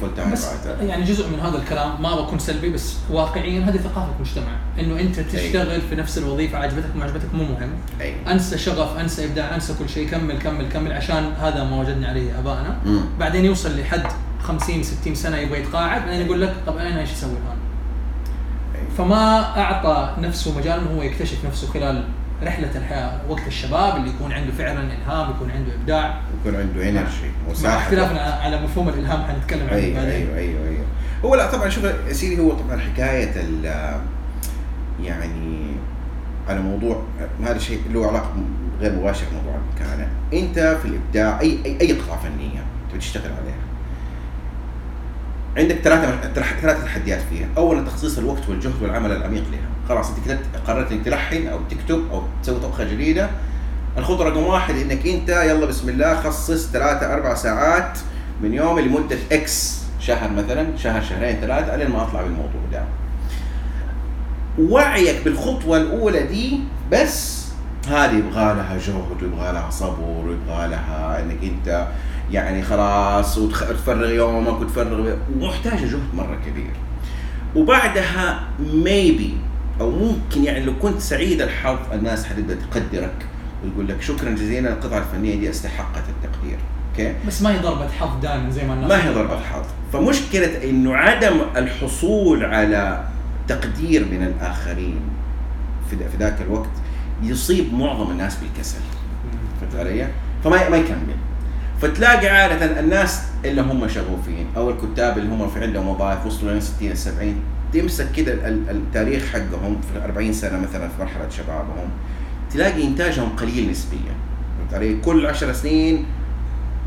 full 0.00 0.14
time 0.16 0.32
بس 0.32 0.48
writer 0.48 0.84
يعني 0.84 1.04
جزء 1.04 1.28
من 1.28 1.40
هذا 1.40 1.58
الكلام 1.58 2.02
ما 2.02 2.20
بكون 2.20 2.38
سلبي 2.38 2.70
بس 2.70 2.94
واقعيا 3.10 3.60
هذه 3.60 3.76
ثقافة 3.76 4.08
مجتمع 4.20 4.56
إنه 4.80 5.00
أنت 5.00 5.20
تشتغل 5.20 5.80
في 5.80 5.94
نفس 5.96 6.18
الوظيفة 6.18 6.58
عجبتك 6.58 6.96
ما 6.96 7.04
عجبتك 7.04 7.34
مو 7.34 7.44
مهم. 7.44 7.70
أي. 8.00 8.14
أنسى 8.32 8.58
شغف 8.58 8.98
أنسى 8.98 9.24
إبداع 9.24 9.54
أنسى 9.54 9.74
كل 9.78 9.88
شيء 9.88 10.08
كمل 10.08 10.38
كمل 10.38 10.68
كمل 10.68 10.92
عشان 10.92 11.32
هذا 11.40 11.64
ما 11.64 11.80
وجدنا 11.80 12.08
عليه 12.08 12.38
ابائنا. 12.38 12.78
بعدين 13.20 13.44
يوصل 13.44 13.80
لحد 13.80 14.02
50 14.42 14.82
60 14.82 15.14
سنة 15.14 15.36
يبغى 15.36 15.60
يتقاعد 15.60 16.02
بعدين 16.06 16.26
يقول 16.26 16.40
لك 16.42 16.54
طب 16.66 16.76
أنا 16.76 17.00
إيش 17.00 17.12
أسوي 17.12 17.30
الآن؟ 17.30 17.56
فما 18.98 19.40
أعطى 19.60 20.14
نفسه 20.20 20.58
مجال 20.58 20.80
إنه 20.80 20.98
هو 20.98 21.02
يكتشف 21.02 21.44
نفسه 21.44 21.66
خلال 21.66 22.04
رحلة 22.42 22.70
الحياة 22.76 23.20
وقت 23.28 23.46
الشباب 23.46 23.96
اللي 23.96 24.10
يكون 24.10 24.32
عنده 24.32 24.52
فعلا 24.52 24.80
إلهام 24.80 25.30
يكون 25.30 25.50
عنده 25.50 25.74
إبداع. 25.74 26.20
يكون 26.40 26.60
عنده 26.60 26.88
انرجي 26.88 27.30
وساحة. 27.50 27.78
اختلافنا 27.78 28.20
على 28.20 28.62
مفهوم 28.62 28.88
الإلهام 28.88 29.22
حنتكلم 29.24 29.66
عنه 29.68 29.72
أيوه 29.76 29.94
بعدين. 29.94 30.10
أيوه 30.12 30.38
أيوه 30.38 30.68
أيوه. 30.68 30.84
هو 31.24 31.34
لا 31.34 31.50
طبعا 31.52 31.68
شوف 31.68 31.84
يا 31.84 32.12
سيدي 32.12 32.40
هو 32.40 32.52
طبعا 32.52 32.78
حكاية 32.78 33.32
ال 33.36 33.64
يعني 35.02 35.66
على 36.48 36.60
موضوع 36.60 37.02
هذا 37.44 37.58
شيء 37.58 37.80
له 37.92 38.06
علاقة 38.08 38.34
غير 38.80 38.92
مباشره 38.92 39.26
بموضوع 39.30 39.54
المكانة. 39.54 40.08
أنت 40.32 40.78
في 40.82 40.88
الإبداع 40.88 41.40
اي 41.40 41.58
اي, 41.66 41.80
أي 41.80 41.92
قطعه 41.92 42.18
فنيه 42.22 42.64
تبي 42.90 42.98
تشتغل 42.98 43.32
عليها 43.32 43.56
عندك 45.56 45.76
ثلاثة 45.76 46.32
ثلاثة 46.60 46.84
تحديات 46.84 47.20
فيها، 47.30 47.48
أولا 47.56 47.84
تخصيص 47.84 48.18
الوقت 48.18 48.48
والجهد 48.48 48.82
والعمل 48.82 49.12
العميق 49.12 49.44
لها، 49.52 49.68
خلاص 49.88 50.10
أنت 50.10 50.26
كده 50.26 50.38
قررت 50.66 50.92
إنك 50.92 51.04
تلحن 51.04 51.46
أو 51.46 51.58
تكتب 51.70 52.02
أو 52.12 52.22
تسوي 52.42 52.60
طبخة 52.60 52.84
جديدة، 52.84 53.30
الخطوة 53.98 54.26
رقم 54.26 54.42
واحد 54.42 54.74
إنك 54.74 55.06
أنت 55.06 55.28
يلا 55.28 55.66
بسم 55.66 55.88
الله 55.88 56.14
خصص 56.20 56.70
ثلاثة 56.70 57.14
أربع 57.14 57.34
ساعات 57.34 57.98
من 58.42 58.54
يوم 58.54 58.78
لمدة 58.78 59.16
إكس 59.32 59.80
شهر 60.00 60.30
مثلا، 60.30 60.76
شهر 60.76 61.02
شهرين 61.02 61.36
ثلاثة 61.40 61.76
لين 61.76 61.90
ما 61.90 62.02
أطلع 62.02 62.22
بالموضوع 62.22 62.60
ده. 62.72 62.84
وعيك 64.58 65.24
بالخطوة 65.24 65.76
الأولى 65.76 66.22
دي 66.22 66.60
بس 66.92 67.46
هذه 67.88 68.14
يبغى 68.14 68.54
لها 68.54 68.78
جهد 68.86 69.22
ويبغى 69.22 69.52
لها 69.52 69.70
صبر 69.70 70.24
ويبغى 70.26 70.68
لها 70.68 71.22
إنك 71.22 71.38
أنت 71.42 71.86
يعني 72.30 72.62
خلاص 72.62 73.38
وتفرغ 73.38 74.10
يومك 74.10 74.60
وتفرغ 74.60 75.16
ومحتاجة 75.36 75.84
جهد 75.84 76.14
مرة 76.14 76.38
كبير. 76.46 76.70
وبعدها 77.56 78.40
maybe 78.74 79.34
أو 79.80 79.90
ممكن 79.90 80.44
يعني 80.44 80.64
لو 80.64 80.78
كنت 80.78 81.00
سعيد 81.00 81.42
الحظ 81.42 81.78
الناس 81.92 82.26
حتبدا 82.26 82.54
تقدرك 82.54 83.26
وتقول 83.64 83.88
لك 83.88 84.02
شكرا 84.02 84.30
جزيلا 84.30 84.72
القطعة 84.72 84.98
الفنية 84.98 85.36
دي 85.36 85.50
استحقت 85.50 86.02
التقدير. 86.08 86.58
أوكي؟ 86.90 87.14
بس 87.26 87.42
ما 87.42 87.54
هي 87.54 87.58
ضربة 87.58 87.88
حظ 87.88 88.20
دائما 88.22 88.50
زي 88.50 88.64
ما 88.64 88.74
الناس 88.74 88.90
ما 88.90 89.04
هي 89.04 89.14
ضربة 89.14 89.38
حظ. 89.38 89.64
فمشكلة 89.92 90.70
إنه 90.70 90.96
عدم 90.96 91.40
الحصول 91.56 92.44
على 92.44 93.04
تقدير 93.48 94.04
من 94.04 94.22
الآخرين 94.22 95.00
في 95.90 95.96
في 95.96 96.16
ذاك 96.18 96.36
الوقت 96.40 96.70
يصيب 97.22 97.74
معظم 97.74 98.10
الناس 98.10 98.36
بالكسل. 98.36 98.78
فهمت 99.60 99.76
علي؟ 99.76 100.08
فما 100.44 100.68
ما 100.68 100.76
يكمل. 100.76 101.16
فتلاقي 101.82 102.28
عادة 102.28 102.80
الناس 102.80 103.22
اللي 103.44 103.60
هم 103.62 103.88
شغوفين 103.88 104.46
أو 104.56 104.70
الكتاب 104.70 105.18
اللي 105.18 105.28
هم 105.34 105.48
في 105.50 105.60
عندهم 105.60 105.88
وظائف 105.88 106.26
وصلوا 106.26 106.52
لين 106.52 106.60
60 106.60 106.94
70 106.94 107.34
تمسك 107.72 108.12
كده 108.12 108.32
ال- 108.32 108.70
التاريخ 108.70 109.22
حقهم 109.32 109.80
في 109.92 110.04
40 110.04 110.32
سنة 110.32 110.58
مثلا 110.58 110.88
في 110.88 110.94
مرحلة 111.00 111.28
شبابهم 111.28 111.88
تلاقي 112.52 112.84
إنتاجهم 112.84 113.28
قليل 113.28 113.70
نسبيا 113.70 114.14
علي؟ 114.72 114.96
كل 115.04 115.26
10 115.26 115.52
سنين 115.52 116.04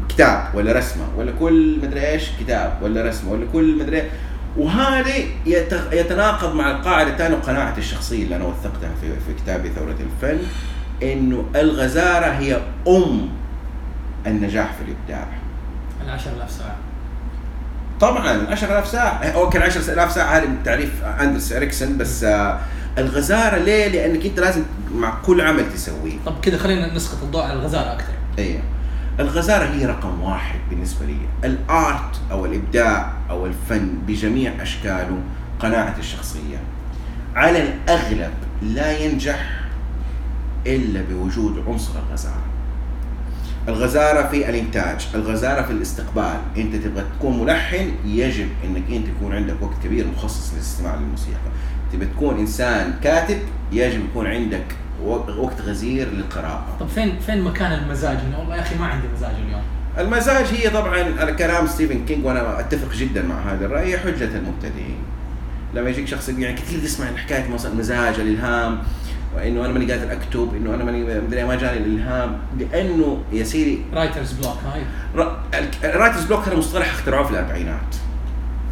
كتاب 0.09 0.47
ولا 0.53 0.71
رسمة 0.71 1.03
ولا 1.17 1.31
كل 1.39 1.79
مدري 1.83 2.07
إيش 2.07 2.23
كتاب 2.39 2.77
ولا 2.81 3.03
رسمة 3.09 3.31
ولا 3.31 3.45
كل 3.53 3.77
مدري 3.79 4.03
وهذا 4.57 5.13
يت- 5.45 5.81
يتناقض 5.93 6.55
مع 6.55 6.71
القاعدة 6.71 7.09
الثانية 7.11 7.35
وقناعتي 7.35 7.79
الشخصية 7.79 8.23
اللي 8.23 8.35
أنا 8.35 8.45
وثقتها 8.45 8.89
في 9.01 9.07
في 9.07 9.41
كتابي 9.43 9.69
ثورة 9.69 9.95
الفن 9.99 10.37
إنه 11.03 11.45
الغزارة 11.55 12.25
هي 12.25 12.61
أم 12.87 13.29
النجاح 14.27 14.73
في 14.73 14.81
الإبداع. 14.83 15.27
ال 16.05 16.09
10000 16.09 16.51
ساعة. 16.51 16.75
طبعا 17.99 18.47
10000 18.51 18.87
ساعة. 18.87 19.23
أوكي 19.23 19.57
10000 19.57 20.11
ساعة 20.11 20.37
هذه 20.37 20.47
تعريف 20.65 21.03
أندرس 21.03 21.51
اريكسون 21.51 21.97
بس 21.97 22.23
آه، 22.23 22.59
الغزارة 22.97 23.57
ليه؟ 23.57 23.87
لأنك 23.87 24.25
أنت 24.25 24.39
لازم 24.39 24.63
مع 24.95 25.13
كل 25.25 25.41
عمل 25.41 25.73
تسويه. 25.73 26.17
طب 26.25 26.39
كذا 26.41 26.57
خلينا 26.57 26.93
نسقط 26.93 27.23
الضوء 27.23 27.43
على 27.43 27.53
الغزارة 27.53 27.93
أكثر 27.93 28.13
أيوه 28.39 28.61
الغزارة 29.19 29.65
هي 29.65 29.85
رقم 29.85 30.21
واحد 30.21 30.59
بالنسبة 30.69 31.05
لي. 31.05 31.17
ال 31.43 31.63
art 31.63 32.21
أو 32.31 32.45
الإبداع 32.45 33.13
أو 33.29 33.45
الفن 33.45 33.89
بجميع 34.07 34.53
أشكاله 34.61 35.17
قناعتي 35.59 35.99
الشخصية. 35.99 36.57
على 37.35 37.63
الأغلب 37.63 38.33
لا 38.61 38.97
ينجح 38.97 39.59
إلا 40.67 41.01
بوجود 41.09 41.63
عنصر 41.67 41.91
الغزارة. 42.09 42.48
الغزارة 43.69 44.27
في 44.27 44.49
الإنتاج 44.49 45.07
الغزارة 45.15 45.61
في 45.61 45.71
الاستقبال. 45.71 46.39
أنت 46.57 46.75
تبغى 46.75 47.03
تكون 47.19 47.39
ملحن 47.43 47.91
يجب 48.05 48.47
إنك 48.65 48.83
أنت 48.91 49.07
يكون 49.07 49.35
عندك 49.35 49.55
وقت 49.61 49.75
كبير 49.83 50.07
مخصص 50.07 50.53
للاستماع 50.53 50.95
للموسيقى. 50.95 51.37
تبغى 51.93 52.05
تكون 52.05 52.39
إنسان 52.39 52.93
كاتب 53.03 53.37
يجب 53.71 54.05
يكون 54.05 54.27
عندك 54.27 54.65
وقت 55.37 55.61
غزير 55.61 56.07
للقراءة. 56.11 56.77
طب 56.79 56.87
فين 56.87 57.19
فين 57.25 57.41
مكان 57.41 57.73
المزاج 57.73 58.17
انه 58.27 58.39
والله 58.39 58.55
يا 58.55 58.61
أخي 58.61 58.75
ما 58.75 58.85
عندي 58.85 59.07
مزاج 59.17 59.33
اليوم. 59.47 59.61
المزاج 59.97 60.45
هي 60.45 60.69
طبعا 60.69 61.19
على 61.19 61.31
كلام 61.31 61.67
ستيفن 61.67 62.05
كينج 62.05 62.25
وأنا 62.25 62.59
أتفق 62.59 62.93
جدا 62.95 63.21
مع 63.21 63.53
هذا 63.53 63.65
الرأي 63.65 63.93
هي 63.93 63.99
حجة 63.99 64.37
المبتدئين. 64.37 64.97
لما 65.73 65.89
يجيك 65.89 66.07
شخص 66.07 66.29
يعني 66.29 66.55
كثير 66.55 66.79
تسمع 66.79 67.05
حكاية 67.17 67.49
مثلا 67.49 67.71
المزاج 67.71 68.19
الإلهام. 68.19 68.79
وإنه 69.35 69.65
أنا 69.65 69.73
ماني 69.73 69.91
قادر 69.91 70.11
أكتب 70.11 70.55
إنه 70.55 70.75
أنا 70.75 70.83
ماني 70.83 71.03
مدري 71.21 71.43
ما 71.43 71.55
جاني 71.55 71.77
الإلهام 71.77 72.39
لأنه 72.59 73.21
يا 73.31 73.43
سيدي 73.43 73.81
رايترز 73.93 74.31
بلوك 74.31 74.57
هاي 74.73 74.81
الرايترز 75.83 76.23
بلوك 76.23 76.47
هذا 76.47 76.55
مصطلح 76.55 76.93
اخترعوه 76.93 77.25
في 77.25 77.31
الأربعينات. 77.31 77.95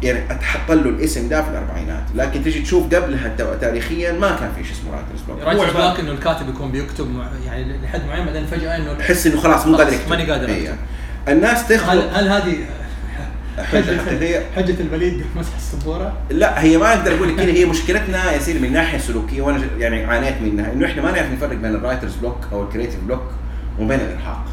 يعني 0.02 0.32
أتحط 0.32 0.70
له 0.70 0.90
الاسم 0.90 1.28
ده 1.28 1.42
في 1.42 1.50
الأربعينات. 1.50 2.02
لكن 2.14 2.44
تجي 2.44 2.62
تشوف 2.62 2.94
قبلها 2.94 3.36
تاريخيا 3.60 4.12
ما 4.12 4.36
كان 4.36 4.50
في 4.56 4.64
شيء 4.64 4.72
اسمه 4.72 4.92
writer's 4.92 5.20
block 5.28 5.42
writer's 5.42 5.76
block 5.76 6.00
إنه 6.00 6.12
الكاتب 6.12 6.48
يكون 6.48 6.70
بيكتب 6.70 7.10
مع 7.10 7.26
يعني 7.46 7.78
لحد 7.82 8.06
معين 8.08 8.26
بعدين 8.26 8.46
فجأة 8.46 8.76
إنه 8.76 8.94
تحس 8.94 9.26
إنه 9.26 9.40
خلاص 9.40 9.66
مو 9.66 9.76
قادر 9.76 9.92
يكتب. 9.92 10.10
ماني 10.10 10.30
قادر 10.30 10.48
إيه. 10.48 10.68
أكتب. 10.68 10.78
الناس 11.28 11.72
هل 11.72 11.78
تخلق 11.78 12.12
هل 12.12 12.28
هذه 12.28 12.56
حجة 14.56 14.80
البليد 14.80 15.24
بمسح 15.34 15.56
السبورة؟ 15.56 16.12
لا 16.30 16.62
هي 16.62 16.78
ما 16.78 16.94
أقدر 16.94 17.14
أقول 17.14 17.28
لك 17.28 17.40
هي 17.40 17.64
مشكلتنا 17.64 18.32
يا 18.32 18.38
سيدي 18.38 18.58
من 18.58 18.72
ناحية 18.72 18.98
سلوكية 18.98 19.42
وأنا 19.42 19.64
يعني 19.78 20.04
عانيت 20.04 20.42
منها 20.42 20.72
إنه 20.72 20.86
إحنا 20.86 21.02
ما 21.02 21.10
نعرف 21.10 21.32
نفرق 21.32 21.56
بين 21.56 21.74
ال 21.74 21.78
writer's 21.78 22.14
block 22.16 22.38
أو 22.52 22.62
ال 22.62 22.66
creative 22.66 23.00
block 23.06 23.22
وبين 23.78 24.00
الإرهاق. 24.00 24.44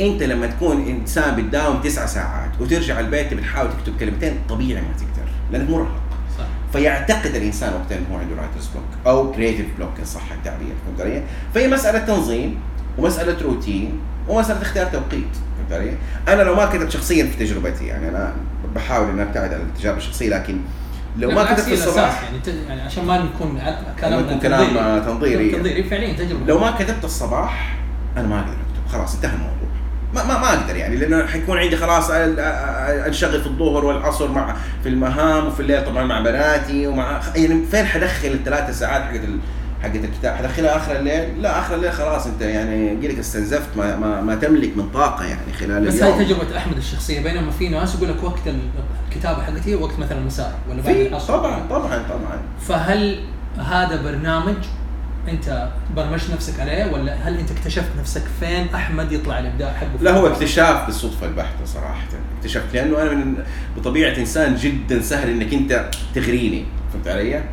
أنت 0.00 0.22
لما 0.22 0.46
تكون 0.46 0.86
إنسان 0.86 1.36
بتداوم 1.36 1.80
تسعة 1.80 2.06
ساعات 2.06 2.50
وترجع 2.60 3.00
البيت 3.00 3.34
بتحاول 3.34 3.70
تكتب 3.80 3.98
كلمتين 4.00 4.32
طبيعي 4.48 4.80
ما 4.80 4.88
تقدر 4.98 5.28
لأنك 5.52 5.70
مرهق. 5.70 6.00
صح 6.38 6.44
فيعتقد 6.72 7.34
الإنسان 7.34 7.72
وقتها 7.74 7.98
انه 7.98 8.06
هو 8.12 8.16
عنده 8.18 8.34
writer's 8.36 8.66
block 8.66 8.84
أو 9.06 9.32
creative 9.32 9.66
block 9.78 9.90
إن 9.98 10.04
صح 10.04 10.32
التعبير 10.32 10.74
فهمت 10.86 11.00
علي؟ 11.00 11.22
فهي 11.54 11.68
مسألة 11.68 11.98
تنظيم 11.98 12.56
ومسألة 12.98 13.42
روتين 13.42 13.98
ومسألة 14.28 14.62
اختيار 14.62 14.86
توقيت 14.86 15.36
فهمت 15.70 15.80
علي؟ 15.82 15.92
أنا 16.28 16.42
لو 16.42 16.54
ما 16.54 16.66
كتبت 16.66 16.90
شخصيا 16.90 17.24
في 17.24 17.44
تجربتي 17.44 17.86
يعني 17.86 18.08
أنا 18.08 18.32
بحاول 18.74 19.08
ان 19.08 19.20
أبتعد 19.20 19.54
عن 19.54 19.60
التجارب 19.60 19.96
الشخصية 19.96 20.28
لكن 20.28 20.58
لو 21.18 21.30
ما 21.30 21.44
كتبت 21.44 21.60
في 21.60 21.74
الصباح 21.74 22.22
يعني 22.22 22.38
ت- 22.38 22.68
يعني 22.68 22.80
عشان 22.80 23.04
ما 23.04 23.18
نكون 23.18 23.58
كلام 24.40 24.76
آه، 24.76 24.98
تنظيري 24.98 25.50
تنظيري 25.50 25.82
فعليا 25.82 26.12
تجربة 26.12 26.46
لو 26.46 26.58
ما 26.58 26.70
كتبت 26.70 27.04
الصباح 27.04 27.76
أنا 28.16 28.28
ما 28.28 28.38
أقدر 28.40 28.52
أكتب 28.52 28.92
خلاص 28.92 29.14
انتهى 29.14 29.32
الموضوع 29.34 29.54
ما 30.14 30.24
ما, 30.24 30.38
ما 30.38 30.48
أقدر 30.54 30.76
يعني 30.76 30.96
لأنه 30.96 31.26
حيكون 31.26 31.58
عندي 31.58 31.76
خلاص 31.76 32.10
أنشغل 32.10 33.40
في 33.40 33.46
الظهر 33.46 33.84
والعصر 33.84 34.28
مع 34.32 34.56
في 34.82 34.88
المهام 34.88 35.46
وفي 35.46 35.60
الليل 35.60 35.84
طبعا 35.84 36.04
مع 36.04 36.20
بناتي 36.20 36.86
ومع 36.86 37.20
يعني 37.36 37.62
فين 37.70 37.86
حدخل 37.86 38.28
الثلاث 38.28 38.78
ساعات 38.78 39.02
حقت. 39.02 39.20
حقت 39.82 39.96
الكتاب. 39.96 40.36
حدخلها 40.36 40.76
آخر 40.76 40.96
الليل؟ 40.96 41.42
لا 41.42 41.58
آخر 41.58 41.74
الليل 41.74 41.92
خلاص 41.92 42.26
أنت 42.26 42.42
يعني 42.42 42.90
قلك 42.90 43.18
استنزفت 43.18 43.76
ما, 43.76 43.96
ما, 43.96 44.20
ما 44.20 44.34
تملك 44.34 44.76
من 44.76 44.88
طاقة 44.88 45.24
يعني 45.24 45.52
خلال 45.52 45.86
بس 45.86 45.94
اليوم. 45.94 46.18
هاي 46.18 46.24
تجربة 46.24 46.56
أحمد 46.56 46.76
الشخصية. 46.76 47.22
بينما 47.22 47.50
في 47.50 47.68
ناس 47.68 47.94
يقول 47.94 48.08
لك 48.08 48.24
وقت 48.24 48.40
الكتابة 49.08 49.42
حقتي 49.42 49.74
وقت 49.74 49.98
مثلا 49.98 50.18
المساء 50.18 50.58
ولا 50.70 50.82
بعد 50.82 50.96
العصر. 50.96 51.38
طبعا 51.38 51.66
طبعا 51.70 52.02
طبعا. 52.08 52.40
فهل 52.60 53.24
هذا 53.58 54.02
برنامج 54.02 54.56
أنت 55.28 55.68
برمجت 55.96 56.30
نفسك 56.30 56.60
عليه 56.60 56.92
ولا 56.92 57.14
هل 57.14 57.38
أنت 57.38 57.50
اكتشفت 57.50 57.88
نفسك 57.98 58.22
فين 58.40 58.66
أحمد 58.74 59.12
يطلع 59.12 59.38
الإبداع 59.38 59.72
حقه 59.72 59.88
لا 60.00 60.10
هو 60.10 60.26
اكتشاف 60.26 60.86
بالصدفة 60.86 61.26
البحتة 61.26 61.64
صراحة. 61.64 62.06
اكتشفت 62.38 62.74
لأنه 62.74 63.02
أنا 63.02 63.14
من 63.14 63.34
بطبيعة 63.76 64.16
إنسان 64.18 64.56
جدا 64.56 65.00
سهل 65.02 65.30
إنك 65.30 65.54
أنت 65.54 65.90
تغريني. 66.14 66.64
فهمت 66.92 67.08
علي؟ 67.08 67.44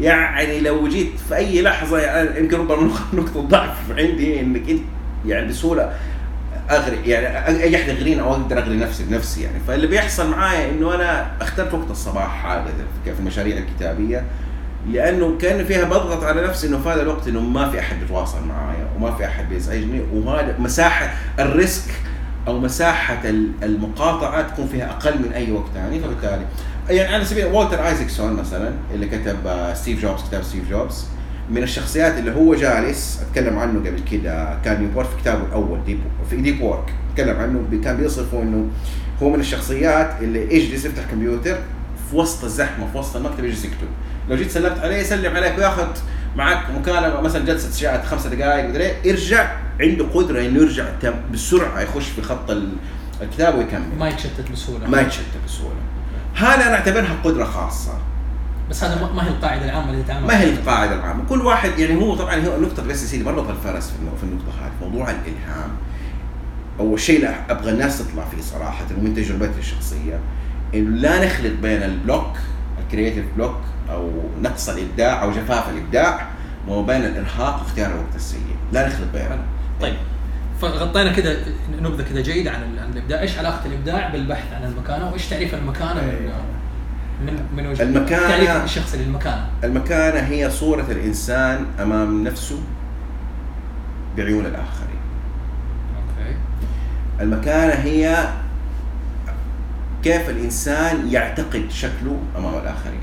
يعني 0.00 0.60
لو 0.60 0.88
جيت 0.88 1.12
في 1.28 1.36
أي 1.36 1.62
لحظة 1.62 1.98
يعني 1.98 2.38
يمكن 2.40 2.56
ربما 2.58 2.90
نقطة 3.14 3.40
ضعف 3.40 3.76
عندي 3.90 4.40
إنك 4.40 4.70
أنت 4.70 4.82
يعني 5.26 5.48
بسهوله 5.48 5.92
أغري 6.70 6.96
يعني 7.10 7.46
أي 7.62 7.76
أحد 7.76 7.88
يغريني 7.88 8.20
أو 8.20 8.32
أقدر 8.32 8.58
أغري 8.58 8.76
نفسي 8.76 9.04
بنفسي 9.04 9.42
يعني. 9.42 9.58
فاللي 9.68 9.86
بيحصل 9.86 10.30
معايا 10.30 10.70
إنه 10.70 10.94
أنا 10.94 11.26
اخترت 11.40 11.74
وقت 11.74 11.90
الصباح 11.90 12.46
عاده 12.46 12.70
في 13.04 13.20
المشاريع 13.20 13.56
الكتابية 13.58 14.24
لأنه 14.90 15.38
كان 15.38 15.64
فيها 15.64 15.84
بضغط 15.84 16.24
على 16.24 16.42
نفسي 16.46 16.66
إنه 16.66 16.78
في 16.78 16.88
هذا 16.88 17.02
الوقت 17.02 17.28
إنه 17.28 17.40
ما 17.40 17.70
في 17.70 17.80
أحد 17.80 18.00
بيتواصل 18.00 18.46
معايا 18.46 18.86
وما 18.96 19.14
في 19.16 19.24
أحد 19.24 19.48
بيزعجني 19.48 20.02
وهذا 20.14 20.54
مساحة 20.58 21.14
ال 21.38 21.48
risk 21.48 21.90
أو 22.48 22.60
مساحة 22.60 23.20
ال- 23.28 23.50
المقاطعة 23.62 24.42
تكون 24.42 24.66
فيها 24.68 24.90
أقل 24.90 25.18
من 25.18 25.32
أي 25.32 25.52
وقت 25.52 25.66
ثاني 25.74 26.00
فبالتالي 26.00 26.46
يعني 26.90 27.14
على 27.14 27.24
سبيل 27.24 27.44
والتر 27.46 27.86
ايزكسون 27.88 28.32
مثلا 28.32 28.70
اللي 28.94 29.06
كتب 29.06 29.46
آه، 29.46 29.74
ستيف 29.74 30.02
جوبز 30.02 30.22
كتاب 30.22 30.42
ستيف 30.42 30.70
جوبز. 30.70 31.04
من 31.50 31.62
الشخصيات 31.62 32.18
اللي 32.18 32.34
هو 32.34 32.54
جالس 32.54 33.20
أتكلم 33.22 33.58
عنه 33.58 33.78
قبل 33.78 34.00
كده 34.10 34.58
كان 34.64 34.80
نيوبورت 34.80 35.08
في 35.08 35.16
كتابه 35.20 35.42
الأول 35.46 35.84
Deep 35.86 35.98
في 36.30 36.36
Deep 36.36 36.60
Work 36.62 36.92
تكلم 37.14 37.36
عنه 37.36 37.80
كان 37.84 37.96
بيصفه 37.96 38.42
إنه 38.42 38.66
هو 39.22 39.30
من 39.30 39.40
الشخصيات 39.40 40.10
اللي 40.22 40.54
يجلس 40.56 40.84
يفتح 40.84 41.02
كمبيوتر 41.10 41.56
في 42.10 42.16
وسط 42.16 42.44
الزحمة 42.44 42.86
في 42.92 42.98
وسط 42.98 43.16
المكتب 43.16 43.44
يجلس 43.44 43.64
يكتب. 43.64 43.86
لو 44.30 44.36
جيت 44.36 44.50
سلمت 44.50 44.78
عليه 44.78 44.96
يسلم 44.96 45.36
عليك 45.36 45.58
وياخذ 45.58 45.86
معك 46.36 46.70
مكالمة 46.70 47.20
مثلا 47.20 47.44
جلسة 47.44 47.72
شات 47.80 48.04
خمسة 48.04 48.30
دقائق 48.30 48.68
مدري 48.68 48.84
إيه، 48.84 48.96
يرجع 49.04 49.52
عنده 49.80 50.04
قدرة 50.14 50.40
إنه 50.46 50.60
يرجع 50.60 50.84
بسرعة 51.32 51.80
يخش 51.80 52.08
في 52.08 52.22
خط 52.22 52.50
ال- 52.50 52.72
الكتاب 53.22 53.58
ويكمل. 53.58 53.82
ما 53.98 54.08
يتشتت 54.08 54.50
بسهولة. 54.52 54.86
ما 54.88 55.00
يتشتت 55.00 55.22
بسهولة. 55.46 55.76
هذا 56.34 56.66
أنا 56.66 56.74
أعتبرها 56.74 57.16
قدرة 57.24 57.44
خاصة. 57.44 57.92
بس 58.70 58.84
هذا 58.84 59.12
ما- 59.14 59.24
هي 59.24 59.28
القاعدة 59.28 59.64
العامة 59.64 59.90
اللي 59.90 60.02
تتعامل 60.02 60.26
ما 60.26 60.40
هي 60.40 60.50
القاعدة 60.50 60.94
العامة. 60.94 61.24
كل 61.28 61.42
واحد 61.42 61.78
يعني 61.78 62.02
هو 62.02 62.14
طبعا 62.14 62.34
هو 62.46 62.54
النقطه 62.56 62.82
بس 62.86 63.02
يا 63.02 63.06
سيدي 63.06 63.24
مربط 63.24 63.48
الفرس 63.50 63.90
في 63.90 63.96
النق- 64.02 64.16
في 64.16 64.24
النقطة 64.24 64.48
هذه 64.64 64.72
موضوع 64.88 65.10
الإلهام. 65.10 65.70
أول 66.80 67.00
شيء 67.00 67.22
لا 67.22 67.34
أبغى 67.50 67.70
الناس 67.70 67.98
تطلع 67.98 68.24
فيه 68.24 68.42
صراحة 68.42 68.84
ومن 68.98 69.14
تجربتي 69.14 69.58
الشخصية. 69.58 70.18
انه 70.74 70.96
لا 70.96 71.26
نخلط 71.26 71.52
بين 71.62 71.82
ال 71.82 71.91
block 71.91 72.36
ال 72.84 72.88
creative 72.88 73.24
block 73.36 73.56
أو 73.90 74.10
نقص 74.42 74.68
الإبداع 74.68 75.22
أو 75.22 75.30
جفاف 75.30 75.68
الإبداع 75.68 76.26
وبين 76.68 77.04
الإرهاق 77.04 77.58
واختيار 77.62 77.90
الوقت 77.90 78.14
السيء. 78.14 78.40
لا 78.72 78.88
نخلط 78.88 79.08
بينهم. 79.12 79.38
طيب. 79.80 79.96
فغطينا 80.72 81.12
كده 81.12 81.36
نبذة 81.82 82.04
كده 82.10 82.20
جيدة 82.20 82.50
عن 82.50 82.62
ال- 82.62 82.78
عن 82.78 82.90
الإبداع، 82.92 83.20
إيش 83.20 83.38
علاقة 83.38 83.66
الإبداع 83.66 84.08
بالبحث 84.08 84.52
عن 84.52 84.64
المكانة؟ 84.72 85.10
وإيش 85.10 85.26
تعريف 85.26 85.54
المكانة 85.54 85.94
من 86.02 86.08
أيوة. 86.20 86.34
من 87.26 87.46
من 87.56 87.66
وجهه 87.66 87.84
المكانة- 87.84 88.28
تعريف 88.28 88.64
الشخص 88.64 88.94
للمكانة؟ 88.94 89.46
المكانة 89.64 90.18
هي 90.20 90.50
صورة 90.50 90.86
الإنسان 90.90 91.66
أمام 91.82 92.24
نفسه 92.24 92.58
بعيون 94.16 94.46
الآخرين. 94.46 95.00
أوكي. 95.96 96.36
المكانة 97.20 97.72
هي 97.72 98.28
كيف 100.02 100.30
الإنسان 100.30 101.08
يعتقد 101.10 101.64
شكله 101.70 102.18
أمام 102.38 102.54
الآخرين. 102.54 103.00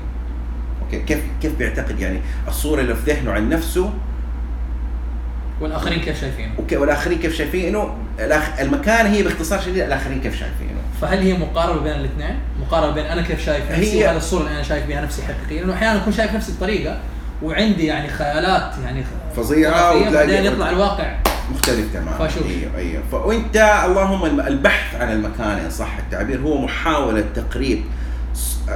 أوكي 0.82 1.00
كيف 1.02 1.20
كيف 1.42 1.56
بيعتقد؟ 1.58 2.00
يعني 2.00 2.20
الصورة 2.48 2.80
اللي 2.80 2.94
في 2.94 3.12
ذهنه 3.12 3.32
عن 3.32 3.48
نفسه 3.48 3.92
والآخرين 5.62 6.00
كيف 6.00 6.20
شايفينه؟ 6.20 6.52
أوكي 6.58 6.76
والآخرين 6.76 7.18
كيف 7.18 7.34
شايفينه 7.34 7.96
الأخ... 8.18 8.60
المكانة 8.60 9.08
هي 9.10 9.22
باختصار 9.22 9.60
شديد 9.60 9.78
الآخرين 9.78 10.20
كيف 10.20 10.32
شايفينه 10.32 10.80
فهل 11.00 11.18
هي 11.18 11.32
مقاربه 11.38 11.80
بين 11.80 11.92
الاثنين؟ 11.92 12.34
مقاربه 12.60 12.92
بين 12.92 13.04
أنا 13.04 13.22
كيف 13.22 13.44
شايف 13.44 13.70
نفسي 13.70 13.98
هي- 14.00 14.04
وهذا 14.06 14.16
الصورة 14.16 14.40
اللي 14.42 14.52
أنا 14.54 14.62
شايف 14.62 14.86
بها 14.86 15.00
نفسي 15.00 15.22
حقيقيه، 15.22 15.60
لأنه 15.60 15.74
أحيانا 15.74 15.96
أكون 16.02 16.12
شايف 16.12 16.34
نفسي 16.34 16.52
بطريقة 16.52 16.98
وعندي 17.42 17.86
يعني 17.86 18.08
خيالات 18.08 18.72
يعني 18.84 19.04
خرافية، 19.34 19.68
وتلاقي- 19.68 20.12
بعدين 20.14 20.44
يطلع 20.44 20.70
الواقع. 20.70 21.14
مختلف 21.54 21.92
تماما. 21.94 22.18
فأشوف. 22.18 22.42
أيوه 22.46 22.76
أيوه. 22.76 23.02
فانت 23.12 23.56
اللهم 23.86 24.40
البحث 24.40 24.94
عن 25.00 25.12
المكانه 25.12 25.64
إن 25.64 25.70
صح 25.70 25.98
التعبير 25.98 26.40
هو 26.40 26.60
محاولة 26.64 27.24
تقريب 27.34 27.84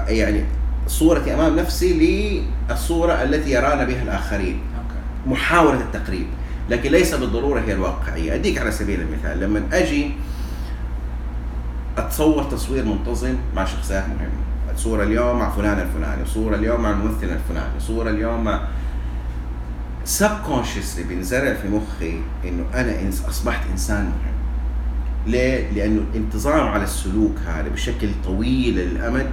يعني 0.09 0.45
صورتي 0.89 1.35
أمام 1.35 1.57
نفسي 1.59 1.93
للصورة 2.71 3.23
التي 3.23 3.51
يرانا 3.51 3.85
بها 3.85 4.03
الآخرين. 4.03 4.61
أوكي. 4.77 5.31
محاولة 5.35 5.81
التقريب. 5.81 6.27
لكن 6.71 6.91
ليس 6.91 7.15
بالضرورة 7.15 7.61
هي 7.61 7.73
الواقعية. 7.73 8.35
أديك 8.35 8.59
على 8.59 8.71
سبيل 8.71 9.01
المثال 9.01 9.41
لما 9.41 9.63
أجي 9.73 10.11
أتصور 11.99 12.45
تصوير 12.45 12.85
منتظم 12.85 13.35
مع 13.57 13.65
شخصيات 13.65 14.05
مهمة. 14.09 14.47
صورة 14.77 15.03
اليوم 15.03 15.39
مع 15.39 15.51
فلان 15.51 15.79
الفلاني 15.81 16.27
صورة 16.27 16.57
اليوم 16.57 16.81
مع 16.81 16.91
الممثل 16.91 17.25
الفلاني 17.25 17.81
صورة 17.81 18.11
اليوم 18.11 18.45
مع 18.45 18.61
سبكونشسلي 20.05 21.05
بينزرع 21.05 21.55
في 21.55 21.69
مخي 21.69 22.21
إنه 22.45 22.65
أنا 22.75 23.01
إنس 23.01 23.25
أصبحت 23.29 23.61
إنسان 23.73 24.05
مهم. 24.05 24.35
ليه؟ 25.27 25.71
لأنه 25.71 26.01
الانتظام 26.13 26.69
على 26.69 26.85
السلوك 26.85 27.35
هذا 27.47 27.69
بشكل 27.69 28.09
طويل 28.25 28.79
الامد 28.79 29.31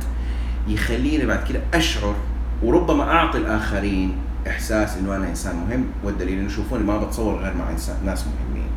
يخليني 0.67 1.25
بعد 1.25 1.43
كده 1.49 1.59
أشعر 1.73 2.15
وربما 2.63 3.03
أعطي 3.03 3.37
الآخرين 3.37 4.15
إحساس 4.47 4.97
إنه 4.97 5.15
أنا 5.15 5.27
إنسان 5.27 5.55
مهم 5.55 5.85
والدليل 6.03 6.39
إنه 6.39 6.47
يشوفوني 6.47 6.83
ما 6.83 6.97
بتصور 6.97 7.35
غير 7.35 7.53
مع 7.53 7.69
انسان 7.69 7.95
ناس 8.05 8.23
مهمين. 8.27 8.67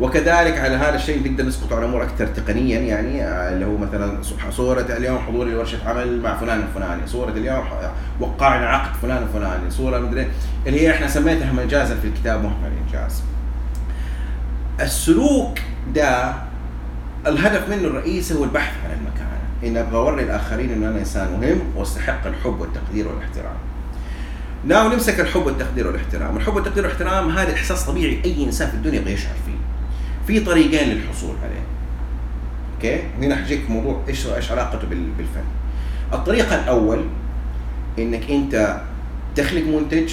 وكذلك 0.00 0.58
على 0.58 0.74
هذا 0.74 0.94
الشيء 0.94 1.30
نقدر 1.30 1.44
نسقط 1.44 1.72
على 1.72 1.84
أمور 1.84 2.02
أكثر 2.02 2.26
تقنيا 2.26 2.80
يعني 2.80 3.22
آه، 3.22 3.52
اللي 3.52 3.64
هو 3.64 3.76
مثلا 3.76 4.22
صورة 4.50 4.80
اليوم 4.80 5.18
حضوري 5.18 5.50
لورشه 5.50 5.88
عمل 5.88 6.20
مع 6.20 6.36
فلان 6.36 6.60
الفلاني، 6.60 7.06
صورة 7.06 7.30
اليوم 7.30 7.64
وقعنا 8.20 8.66
عقد 8.66 8.96
فلان 9.02 9.22
الفلاني، 9.22 9.70
صورة 9.70 9.98
مدري 9.98 10.28
اللي 10.66 10.80
هي 10.80 10.90
إحنا 10.90 11.06
سميتها 11.06 11.52
مجازا 11.52 11.94
في 11.94 12.06
الكتاب 12.06 12.42
مهمل 12.42 12.72
الإنجاز. 12.72 13.22
السلوك 14.80 15.58
ده 15.94 16.34
الهدف 17.26 17.68
منه 17.68 17.88
الرئيسي 17.88 18.34
هو 18.34 18.44
البحث 18.44 18.74
عن 18.84 18.90
المكانه، 18.98 19.40
إن 19.64 19.86
أبغى 19.86 19.98
أوري 19.98 20.22
الآخرين 20.22 20.70
إنه 20.72 20.88
أنا 20.88 20.98
إنسان 20.98 21.40
مهم 21.40 21.60
وأستحق 21.76 22.26
الحب 22.26 22.60
والتقدير 22.60 23.08
والاحترام. 23.08 23.56
ناو 24.64 24.88
نمسك 24.88 25.20
الحب 25.20 25.46
والتقدير 25.46 25.86
والاحترام، 25.86 26.36
الحب 26.36 26.54
والتقدير 26.54 26.84
والاحترام 26.84 27.30
هذا 27.30 27.54
إحساس 27.54 27.84
طبيعي 27.84 28.20
أي 28.24 28.44
إنسان 28.44 28.68
في 28.68 28.74
الدنيا 28.74 28.98
يبغى 29.00 29.12
يشعر 29.12 29.34
فيه. 29.46 29.52
في 30.26 30.40
طريقين 30.44 30.88
للحصول 30.88 31.36
عليه. 31.44 31.60
أوكي؟ 32.74 33.02
هنا 33.26 33.36
حجيك 33.36 33.70
موضوع 33.70 34.00
إيش 34.08 34.26
إيش 34.26 34.50
علاقته 34.52 34.88
بال- 34.88 35.10
بالفن. 35.18 35.44
الطريقة 36.12 36.54
الأول 36.62 37.04
إنك 37.98 38.30
أنت 38.30 38.80
تخلق 39.36 39.62
منتج 39.66 40.12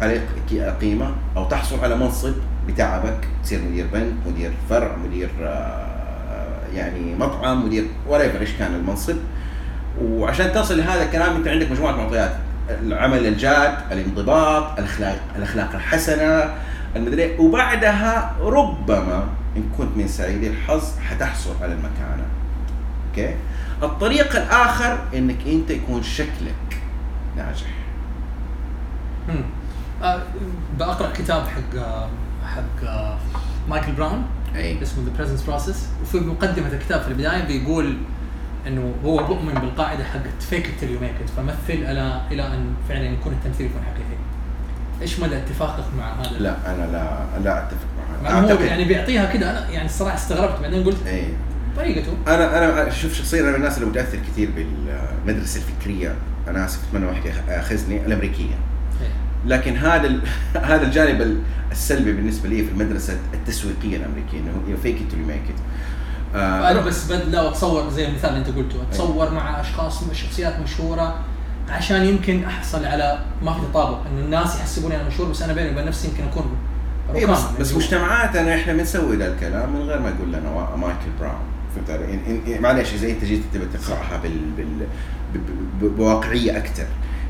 عليه 0.00 0.26
قيمة 0.80 1.14
أو 1.36 1.44
تحصل 1.48 1.80
على 1.80 1.96
منصب 1.96 2.32
بتعبك 2.68 3.18
تصير 3.44 3.60
مدير 3.70 3.86
بنك 3.92 4.12
مدير 4.26 4.50
فرع 4.70 4.96
مدير 4.96 5.28
آه، 5.42 5.86
يعني 6.74 7.14
مطعم 7.14 7.66
مدير 7.66 7.84
ولا 8.08 8.40
إيش 8.40 8.50
كان 8.58 8.74
المنصب 8.74 9.16
وعشان 10.02 10.52
تصل 10.52 10.78
لهذا 10.78 11.02
الكلام 11.04 11.36
أنت 11.36 11.48
عندك 11.48 11.70
مجموعة 11.70 11.92
معطيات 11.92 12.36
العمل 12.70 13.26
الجاد 13.26 13.78
الانضباط 13.92 14.78
الأخلاق 14.78 15.20
الأخلاق 15.36 15.74
الحسنة 15.74 16.54
المدري 16.96 17.22
إيه. 17.22 17.40
وبعدها 17.40 18.36
ربما 18.40 19.24
إن 19.56 19.62
كنت 19.78 19.96
من 19.96 20.08
سعيدي 20.08 20.48
الحظ 20.48 20.98
حتحصل 20.98 21.50
على 21.62 21.72
المكانة. 21.72 22.26
أوكي؟ 23.10 23.34
الطريق 23.82 24.36
الآخر 24.36 24.98
إنك 25.14 25.46
أنت 25.46 25.70
يكون 25.70 26.02
شكلك 26.02 26.80
ناجح. 27.36 27.70
آه 30.02 30.22
بقرا 30.78 31.12
كتاب 31.12 31.42
حق 31.42 31.80
آه، 31.80 32.08
حق 32.54 32.88
آه، 32.88 33.18
مايكل 33.68 33.92
براون. 33.92 34.24
اي 34.56 34.82
اسمه 34.82 35.04
The 35.04 35.10
Presence 35.18 35.42
Process 35.42 35.88
وفي 36.02 36.18
مقدمة 36.18 36.68
الكتاب 36.68 37.00
في 37.00 37.08
البداية 37.08 37.44
بيقول 37.44 37.96
إنه 38.68 38.94
هو 39.04 39.26
مؤمن 39.26 39.54
بالقاعدة 39.54 40.04
حقت 40.04 40.42
fake 40.50 40.66
it 40.66 40.71
till 40.71 40.82
you 40.82 41.00
make 41.00 41.14
it 41.24 41.30
فمثل 41.36 41.58
إلى 41.90 42.20
إلى 42.30 42.46
أن 42.46 42.74
فعلا 42.88 43.04
يكون 43.06 43.32
التمثيل 43.32 43.66
يكون 43.66 43.82
حقيقي. 43.82 44.18
إيش 45.02 45.20
مدى 45.20 45.36
اتفاقك 45.36 45.84
مع 45.98 46.12
هذا؟ 46.12 46.38
لا 46.38 46.74
أنا 46.74 46.92
لا 46.92 47.18
لا 47.44 47.58
أتفق 47.58 47.86
مع 48.24 48.30
معه 48.30 48.38
إنه 48.38 48.54
هو 48.54 48.60
يعني 48.60 48.84
بيعطيها 48.84 49.32
كده 49.32 49.50
أنا 49.50 49.70
يعني 49.70 49.86
الصراحه 49.86 50.14
استغربت 50.16 50.60
بعدين 50.62 50.84
قلت 50.84 51.06
اي 51.06 51.24
طريقته 51.76 52.12
أنا 52.26 52.58
أنا 52.82 52.90
شوف 52.90 53.14
شخصيا 53.14 53.40
أنا 53.40 53.50
من 53.50 53.56
الناس 53.56 53.78
اللي 53.78 53.88
متأثر 53.88 54.18
كثير 54.18 54.48
بالمدرسة 54.56 55.60
الفكرية 55.60 56.14
أنا 56.48 56.64
آسف 56.64 56.78
أتمنى 56.88 57.06
واحد 57.06 57.22
يأخذني 57.48 58.06
الأمريكية 58.06 58.54
إيه. 59.02 59.08
لكن 59.46 59.76
هذا 59.76 60.20
هذا 60.72 60.82
الجانب 60.82 61.22
ال- 61.22 61.40
السلبي 61.72 62.12
بالنسبة 62.12 62.48
لي 62.48 62.64
في 62.64 62.70
المدرسة 62.70 63.16
التسويقية 63.34 63.96
الأمريكية 63.96 64.38
إنه 64.38 64.76
fake 64.82 64.96
it 64.96 65.10
to 65.10 65.16
make 65.16 65.42
أنا 66.34 66.80
بس 66.80 67.12
بدلا 67.12 67.48
أتصور 67.48 67.90
زي 67.90 68.06
المثال 68.08 68.30
اللي 68.30 68.40
أنت 68.40 68.48
قلته. 68.56 68.82
أتصور 68.90 69.30
مع 69.30 69.60
أشخاص 69.60 70.04
شخصيات 70.12 70.60
مشهورة 70.60 71.18
عشان 71.68 72.04
يمكن 72.04 72.44
أحصل 72.44 72.84
على 72.84 73.18
ما 73.42 73.52
في 73.52 73.60
تطابق. 73.60 73.98
انه 74.12 74.24
الناس 74.24 74.56
يحسبوني 74.60 74.96
أنا 74.96 75.04
مشهور 75.04 75.28
بس 75.30 75.42
أنا 75.42 75.52
بيني 75.52 75.70
وبين 75.70 75.84
نفسي 75.84 76.08
يمكن 76.08 76.24
أكون 76.24 76.44
إيه 77.14 77.26
بس 77.26 77.38
بس 77.60 77.70
جوا. 77.72 77.78
مجتمعاتنا 77.78 78.54
إحنا 78.54 78.72
بنسوي 78.72 79.16
ذا 79.16 79.32
الكلام 79.32 79.72
من 79.72 79.80
غير 79.82 80.00
ما 80.00 80.08
يقول 80.08 80.28
لنا 80.32 80.76
مايكل 80.76 81.10
براون. 81.20 81.40
فهمت 81.76 81.90
علي؟ 81.90 82.18
إن- 82.56 82.60
معلش 82.60 82.94
إذا 82.94 83.08
أنت 83.10 83.24
جيت 83.24 83.42
تبي 83.54 83.64
تقرأها 83.66 84.20
بال, 84.22 84.40
بال 84.56 85.90
بواقعية 85.90 86.56
أكثر. 86.56 86.86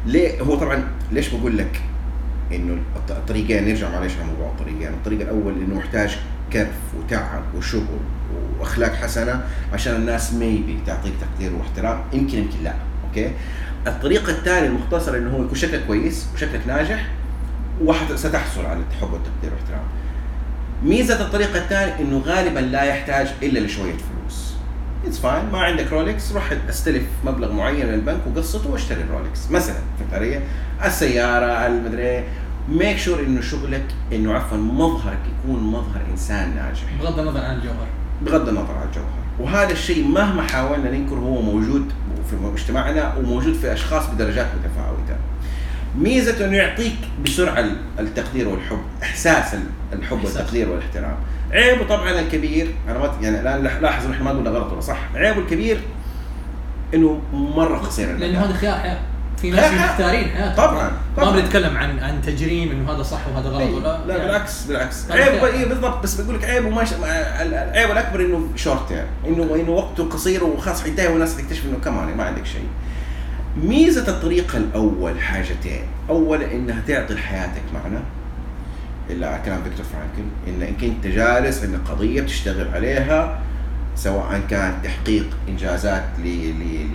ليه؟ 0.06 0.40
هو 0.42 0.54
طبعا 0.56 0.84
ليش 1.12 1.28
بقول 1.28 1.58
لك 1.58 1.80
إنه 2.52 2.78
الط- 2.96 3.10
الطريقين 3.10 3.68
نرجع 3.68 3.88
معلش 3.90 4.12
على 4.16 4.24
موضوع 4.24 4.46
الطريقين، 4.46 4.88
الطريقة 4.88 5.22
الأول 5.22 5.52
إنه 5.52 5.74
محتاج 5.74 6.18
كرف 6.52 6.94
وتعب 6.98 7.42
وشغل 7.56 7.98
وأخلاق 8.58 8.94
حسنة 8.94 9.44
عشان 9.72 9.94
الناس 9.94 10.32
maybe 10.34 10.78
تعطيك 10.86 11.12
تقدير 11.20 11.56
واحترام. 11.56 12.00
يمكن 12.12 12.38
يمكن 12.38 12.64
لا. 12.64 12.74
أوكي؟ 13.08 13.32
الطريقة 13.86 14.30
الثانية 14.30 14.68
المختصرة 14.68 15.18
إنه 15.18 15.30
هو 15.30 15.42
يكون 15.42 15.54
شكلك 15.54 15.86
كويس 15.86 16.26
وشكلك 16.34 16.60
ناجح 16.66 17.06
وستحصل 17.84 18.66
على 18.66 18.78
الحب 18.90 19.12
والتقدير 19.12 19.50
والاحترام 19.52 19.82
ميزة 20.84 21.20
الطريقة 21.20 21.58
الثانية 21.58 22.00
إنه 22.00 22.18
غالبا 22.18 22.58
لا 22.58 22.82
يحتاج 22.82 23.28
إلا 23.42 23.58
لشوية 23.58 23.92
فلوس. 23.92 24.54
it's 25.06 25.18
fine 25.18 25.44
ما 25.52 25.58
عندك 25.58 25.92
رولكس 25.92 26.32
روح 26.32 26.52
استلف 26.68 27.02
مبلغ 27.26 27.52
معين 27.52 27.86
من 27.86 27.94
البنك 27.94 28.20
وقسطه 28.26 28.70
واشتري 28.70 29.02
الرولكس 29.02 29.50
مثلا 29.50 29.76
فهمت 29.98 30.14
علي؟ 30.14 30.40
السيارة 30.84 31.66
المدري 31.66 32.02
إيه، 32.02 32.24
make 32.70 32.98
sure 32.98 33.20
إنه 33.20 33.40
شغلك 33.40 33.84
إنه 34.12 34.34
عفوا 34.34 34.56
مظهرك 34.56 35.18
يكون 35.26 35.62
مظهر 35.62 36.00
إنسان 36.10 36.56
ناجح. 36.56 36.84
بغض 37.00 37.18
النظر 37.18 37.44
عن 37.44 37.56
الجوهر. 37.56 37.86
بغض 38.22 38.48
النظر 38.48 38.74
عن 38.74 38.88
الجوهر. 38.88 39.08
وهذا 39.38 39.72
الشيء 39.72 40.08
مهما 40.08 40.42
حاولنا 40.42 40.90
ننكر 40.90 41.14
هو 41.14 41.42
موجود 41.42 41.92
في 42.30 42.36
مجتمعنا 42.36 43.14
وموجود 43.16 43.54
في 43.54 43.72
أشخاص 43.72 44.06
بدرجات 44.06 44.46
متفاوتة. 44.46 45.16
ميزته 45.98 46.44
إنه 46.44 46.56
يعطيك 46.56 46.98
بسرعة 47.24 47.64
التقدير 47.98 48.48
والحب 48.48 48.80
إحساس 49.02 49.56
الحب 49.92 50.16
إحساس. 50.16 50.36
والتقدير 50.36 50.68
والاحترام. 50.68 51.16
عيبه 51.52 51.84
طبعا 51.84 52.20
الكبير 52.20 52.74
أنا 52.88 52.98
ما 52.98 53.12
يعني 53.20 53.40
الآن 53.40 53.62
لاحظ 53.82 54.10
إحنا 54.10 54.24
ما 54.24 54.30
قلنا 54.30 54.50
غلط 54.50 54.72
ولا 54.72 54.80
صح. 54.80 54.98
عيبه 55.14 55.38
الكبير 55.38 55.80
إنه 56.94 57.20
مرة 57.32 57.78
قصير 57.78 58.16
لأنه. 58.16 58.44
هذا 58.44 58.52
خيار 58.52 58.78
حياة. 58.78 58.98
في 59.42 59.50
ناس. 59.50 59.72
مختارين. 59.90 60.28
حياتهم 60.28 60.54
طبعاً، 60.56 60.90
ما 61.16 61.22
طبعاً. 61.24 61.40
بنتكلم 61.40 61.76
عن 61.76 61.98
عن 61.98 62.22
تجريم 62.22 62.70
إنه 62.70 62.92
هذا 62.92 63.02
صح 63.02 63.20
وهذا 63.34 63.48
غلط 63.48 63.60
إيه، 63.60 63.74
ولا؟ 63.74 63.98
لا 64.06 64.16
يعني 64.16 64.26
بالعكس 64.28 64.64
بالعكس. 64.64 65.10
عيب. 65.10 65.44
اي 65.44 65.64
بالضبط. 65.64 66.02
بس 66.02 66.20
بقول 66.20 66.34
لك 66.38 66.44
عيبه 66.44 66.68
ما 66.68 66.84
ش... 66.84 66.92
العيب 67.40 67.90
الأكبر 67.90 68.20
إنه 68.20 68.48
شورت 68.56 68.90
يعني. 68.90 69.08
إنه 69.26 69.54
إنه 69.54 69.70
وقته 69.70 70.04
قصير 70.08 70.44
وخلاص 70.44 70.82
حينتهي 70.82 71.08
والناس 71.08 71.36
تكتشف 71.36 71.64
إنه 71.64 71.78
كمان 71.84 72.16
ما 72.16 72.24
عندك 72.24 72.46
شيء. 72.46 72.66
ميزة 73.56 74.08
الطريقة 74.08 74.58
الأول 74.58 75.20
حاجتين. 75.20 75.82
اولا 76.10 76.52
إنها 76.52 76.82
تعطي 76.88 77.14
لحياتك 77.14 77.62
معنى. 77.74 78.00
إلا 79.10 79.28
على 79.28 79.42
كلام 79.44 79.62
فيكتور 79.64 79.84
فرانكل 79.86 80.28
إن 80.48 80.62
انك 80.68 80.84
انت 80.84 81.06
جالس 81.06 81.64
عندك 81.64 81.78
قضية 81.90 82.20
بتشتغل 82.20 82.68
عليها. 82.74 83.38
سواء 83.98 84.40
كان 84.50 84.74
تحقيق 84.84 85.26
إنجازات 85.48 86.04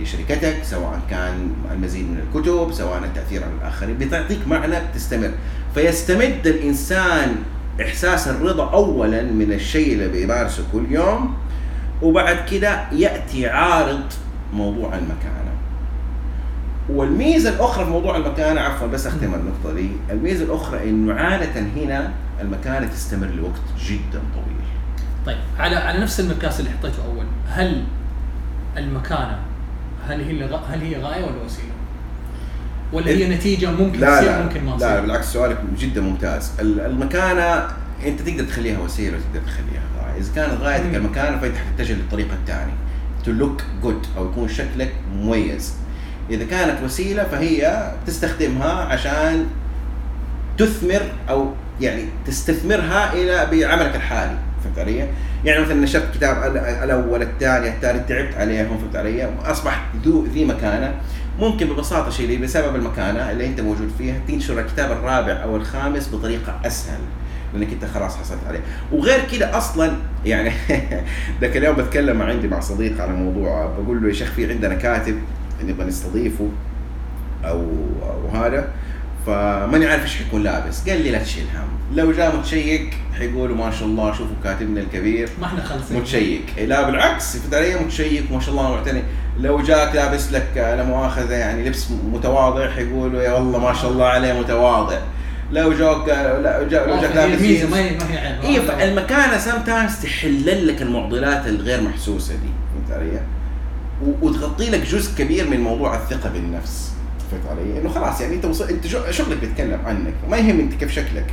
لشركتك 0.02 0.56
سواء 0.62 1.00
كان 1.10 1.50
المزيد 1.72 2.04
من 2.04 2.18
الكتب 2.18 2.72
سواء 2.72 2.98
التأثير 3.04 3.42
على 3.44 3.52
الآخرين 3.60 3.98
بتعطيك 3.98 4.48
معنى 4.48 4.76
بتستمر. 4.90 5.30
فيستمد 5.74 6.46
الإنسان 6.46 7.36
إحساس 7.80 8.28
الرضا 8.28 8.70
اولا 8.70 9.22
من 9.22 9.52
الشيء 9.52 9.92
اللي 9.92 10.08
بيمارسه 10.08 10.64
كل 10.72 10.84
يوم 10.90 11.34
وبعد 12.02 12.36
كده 12.50 12.92
يأتي 12.92 13.48
عارض 13.48 14.00
موضوع 14.52 14.94
المكانة. 14.94 15.54
والميزة 16.88 17.50
الأخرى 17.50 17.84
في 17.84 17.90
موضوع 17.90 18.16
المكانة 18.16 18.60
عفوا 18.60 18.86
بس 18.86 19.06
أختم 19.06 19.34
النقطة 19.34 19.74
دي 19.74 19.88
الميزة 20.10 20.44
الأخرى 20.44 20.90
إنه 20.90 21.14
عادة 21.14 21.60
هنا 21.76 22.12
المكانة 22.40 22.86
تستمر 22.86 23.26
لوقت 23.26 23.60
جدا 23.86 24.20
طويل. 24.34 24.73
طيب 25.26 25.36
على 25.58 25.76
على 25.76 25.98
نفس 25.98 26.20
المقياس 26.20 26.60
اللي 26.60 26.70
حطيته 26.70 27.04
أول 27.04 27.24
هل 27.48 27.84
المكانة 28.76 29.38
هل 30.08 30.20
هي 30.20 30.44
هل 30.68 30.80
هي 30.80 30.96
غاية 31.02 31.24
ولا 31.24 31.42
وسيلة؟ 31.44 31.68
ولا 32.92 33.06
هي 33.08 33.28
نتيجة 33.36 33.70
ممكن 33.70 33.98
لا 34.00 34.16
تصير 34.20 34.30
لا 34.30 34.42
ممكن 34.42 34.64
ما 34.64 34.70
لا 34.70 34.76
تصير؟ 34.76 35.00
بالعكس 35.00 35.32
سؤالك 35.32 35.58
جدا 35.78 36.00
ممتاز 36.00 36.52
ال- 36.60 36.80
المكانة 36.80 37.66
أنت 38.06 38.22
تقدر 38.22 38.44
تخليها 38.44 38.78
وسيلة 38.78 39.16
وتقدر 39.16 39.46
تخليها 39.46 39.82
غاية 40.02 40.18
إذا 40.20 40.32
كانت 40.34 40.60
غايتك. 40.60 40.94
المكانه 40.94 41.38
فانت 41.38 41.54
حتتجه 41.56 41.92
للطريق 41.92 42.28
الثاني 42.32 42.72
to 43.24 43.30
look 43.32 43.62
good 43.82 44.06
أو 44.16 44.30
يكون 44.30 44.48
شكلك 44.48 44.92
مميز 45.16 45.74
إذا 46.30 46.44
كانت 46.44 46.82
وسيلة 46.84 47.24
فهي 47.24 47.92
تستخدمها 48.06 48.72
عشان 48.72 49.46
تثمر 50.58 51.02
أو 51.28 51.52
يعني 51.80 52.04
تستثمرها 52.26 53.12
إلى 53.12 53.46
بعملك 53.52 53.96
الحالي 53.96 54.38
فهمت 54.64 54.78
علي؟ 54.78 55.08
يعني 55.44 55.62
مثلا 55.62 55.74
نشرت 55.74 56.14
كتاب 56.14 56.36
ال- 56.56 56.58
الأول 56.58 57.22
الثاني 57.22 57.68
الثالث 57.68 58.08
تعبت 58.08 58.34
عليهم 58.34 58.78
فهمت 58.78 58.96
علي؟ 58.96 59.28
اصبحت 59.44 59.80
ذو 60.04 60.24
ذي 60.26 60.44
مكانة 60.44 60.94
ممكن 61.40 61.66
ببساطة 61.66 62.10
شيء 62.10 62.42
بسبب 62.42 62.76
المكانة 62.76 63.30
اللي 63.30 63.46
أنت 63.46 63.60
موجود 63.60 63.90
فيها 63.98 64.14
تنشر 64.28 64.60
الكتاب 64.60 64.92
الرابع 64.92 65.32
أو 65.42 65.56
الخامس 65.56 66.14
بطريقة 66.14 66.60
أسهل 66.66 66.98
لأنك 67.54 67.72
أنت 67.72 67.84
خلاص 67.94 68.16
حصلت 68.16 68.38
عليه 68.48 68.60
وغير 68.92 69.20
كده 69.32 69.58
أصلا 69.58 69.92
يعني 70.26 70.50
ذاك 71.40 71.56
اليوم 71.56 71.76
بتكلم 71.76 72.16
مع 72.16 72.24
عندي 72.24 72.48
مع 72.48 72.60
صديق 72.60 73.00
على 73.02 73.12
موضوع 73.12 73.66
بقول 73.78 74.02
له 74.02 74.08
يا 74.08 74.12
شيخ 74.12 74.32
في 74.32 74.50
عندنا 74.52 74.74
كاتب 74.74 75.14
نبغى 75.64 75.86
نستضيفه 75.86 76.48
أو 77.44 77.60
أو 78.02 78.28
هذا 78.28 78.68
فماني 79.26 79.86
عارف 79.86 80.02
إيش 80.02 80.16
حيكون 80.16 80.42
لابس. 80.42 80.88
قال 80.88 81.02
لي 81.02 81.10
لا 81.10 81.22
تشيل 81.22 81.44
هم. 81.54 81.96
لو 81.96 82.12
جاء 82.12 82.36
متشيك 82.36 82.94
حيقولوا 83.18 83.56
ما 83.56 83.70
شاء 83.70 83.88
الله 83.88 84.12
شوفوا 84.12 84.36
كاتبنا 84.44 84.80
الكبير. 84.80 85.28
ما 85.40 85.46
إحنا 85.46 85.64
خالصين 85.64 85.96
متشيك. 85.96 86.44
إيه 86.58 86.66
لا 86.66 86.82
بالعكس 86.82 87.36
في 87.36 87.56
علي 87.56 87.74
متشيك 87.74 88.32
ما 88.32 88.40
شاء 88.40 88.50
الله 88.50 88.70
معتني. 88.70 89.02
لو 89.40 89.62
جاك 89.62 89.94
لابس 89.94 90.32
لك 90.32 90.50
لا 90.56 90.84
مؤاخذه 90.84 91.34
يعني 91.34 91.68
لبس 91.68 91.86
متواضع 92.12 92.70
حيقولوا 92.70 93.22
يا 93.22 93.32
والله 93.32 93.58
ما 93.58 93.72
شاء 93.72 93.90
الله 93.90 94.06
عليه 94.06 94.32
متواضع. 94.32 94.98
لو 95.52 95.72
جاك 95.72 96.08
لا 96.42 96.68
جا 96.68 96.86
لو 96.86 97.00
جاك 97.00 97.16
لابس 97.16 97.40
ميزة 97.40 97.68
ما 97.68 97.78
هي 97.78 97.90
ما 97.90 98.12
هي 98.12 98.18
عيب. 98.18 98.44
اي 98.44 98.60
فالمكانة 98.60 99.38
sometimes 99.38 99.96
تحلل 100.02 100.68
لك 100.68 100.82
المعضلات 100.82 101.46
الغير 101.46 101.80
محسوسة 101.80 102.34
دي. 102.34 102.50
فهمت 102.88 103.00
علي؟ 103.00 103.20
وتغطي 104.22 104.70
لك 104.70 104.80
جزء 104.80 105.18
كبير 105.18 105.48
من 105.48 105.60
موضوع 105.60 105.94
الثقة 105.94 106.30
بالنفس. 106.30 106.93
فهمت 107.34 107.60
علي؟ 107.60 107.80
إنه 107.80 107.88
خلاص 107.88 108.20
يعني 108.20 108.34
أنت 108.34 108.44
وصل 108.44 108.68
أنت 108.68 108.86
شغ- 108.86 109.10
شغلك 109.10 109.38
بيتكلم 109.38 109.78
عنك؟ 109.86 110.14
ما 110.30 110.36
يهم 110.36 110.60
أنت 110.60 110.74
كيف 110.74 110.90
شكلك. 110.92 111.26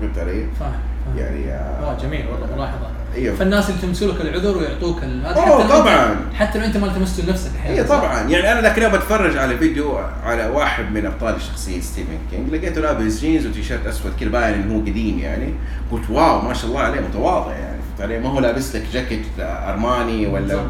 فهمت 0.00 0.18
علي؟ 0.18 0.32
فاهم 0.60 0.72
فاهم. 1.06 1.18
يعني 1.18 1.52
آه، 1.52 1.80
والله 1.86 2.02
جميل 2.02 2.26
والله 2.26 2.56
ملاحظة. 2.56 2.86
إيوه. 3.16 3.36
فالناس 3.36 3.70
اللي 3.70 3.80
تمسوا 3.82 4.12
لك 4.12 4.20
العذر 4.20 4.58
ويعطوك 4.58 4.98
هذا 5.04 5.34
أوه، 5.36 5.64
حتى 5.64 5.68
طبعاً. 5.72 6.16
حتى 6.34 6.58
لو 6.58 6.64
أنت 6.64 6.76
ما 6.76 6.88
تمسه 6.88 7.24
لنفسك 7.26 7.50
أحيانا 7.60 7.78
اي 7.78 7.84
طبعا. 7.84 8.20
يعني 8.28 8.52
أنا 8.52 8.60
ذاك 8.60 8.78
اليوم 8.78 8.92
بتفرج 8.92 9.36
على 9.36 9.58
فيديو 9.58 9.98
على 10.24 10.46
واحد 10.46 10.92
من 10.92 11.06
أبطال 11.06 11.34
الشخصية 11.36 11.80
ستيفن 11.80 12.18
كينج. 12.30 12.54
لقيته 12.54 12.80
لابس 12.80 13.20
جينز 13.20 13.46
وتيشيرت 13.46 13.86
أسود 13.86 14.12
كذا 14.20 14.28
باين 14.28 14.54
إنه 14.54 14.74
هو 14.74 14.80
قديم 14.80 15.18
يعني. 15.18 15.54
قلت 15.92 16.10
wow 16.10 16.40
ما 16.40 16.54
شاء 16.54 16.66
الله 16.70 16.80
عليه 16.80 17.00
متواضع 17.00 17.52
يعني. 17.52 17.71
فهمت 17.98 18.10
علي 18.10 18.20
ما 18.20 18.28
هو 18.28 18.40
لابس 18.40 18.76
لك 18.76 18.84
جاكيت 18.92 19.22
أرماني 19.40 20.26
ولا. 20.26 20.66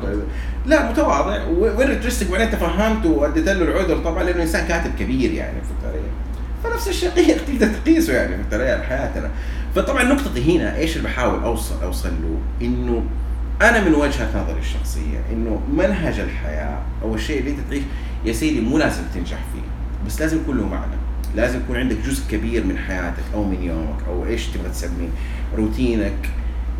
لا 0.66 0.90
متواضع. 0.90 1.44
وانترستك 1.46 2.30
بعدين 2.30 2.50
تفهمته 2.50 3.08
وأديت 3.08 3.48
له 3.48 3.64
العذر 3.64 3.98
طبعا 3.98 4.22
لأنه 4.22 4.42
إنسان 4.42 4.66
كاتب 4.66 4.90
كبير 4.98 5.32
يعني 5.32 5.56
فهمت 5.60 5.94
علي 5.94 6.02
فنفس 6.64 6.88
الشيء 6.88 7.10
تقدر 7.48 7.68
تقيسه 7.84 8.12
يعني 8.12 8.36
فهمت 8.36 8.54
علي 8.54 8.84
حياتنا. 8.84 9.30
فطبعا 9.74 10.02
نقطتي 10.04 10.56
هنا 10.56 10.76
إيش 10.76 10.96
اللي 10.96 11.08
بحاول 11.08 11.42
اوصل 11.42 11.82
أوصل 11.82 12.08
له؟ 12.08 12.66
إنه 12.66 13.04
أنا 13.62 13.84
من 13.84 13.94
وجهة 13.94 14.42
نظري 14.42 14.60
الشخصية 14.60 15.18
إنه 15.32 15.60
منهج 15.72 16.20
الحياة 16.20 16.78
أو 17.02 17.14
الشيء 17.14 17.38
اللي 17.40 17.50
أنت 17.50 17.58
تعيش 17.70 17.82
يا 18.24 18.32
سيدي 18.32 18.60
مو 18.60 18.78
لازم 18.78 19.02
تنجح 19.14 19.38
فيه 19.52 19.62
بس 20.06 20.20
لازم 20.20 20.36
يكون 20.36 20.56
له 20.56 20.68
معنى. 20.68 20.96
لازم 21.36 21.58
يكون 21.58 21.76
عندك 21.76 21.96
جزء 22.06 22.22
كبير 22.30 22.64
من 22.64 22.78
حياتك 22.78 23.22
أو 23.34 23.44
من 23.44 23.62
يومك 23.62 23.98
أو 24.08 24.26
إيش 24.26 24.46
تبغى 24.46 24.68
تسميه 24.68 25.08
روتينك 25.56 26.28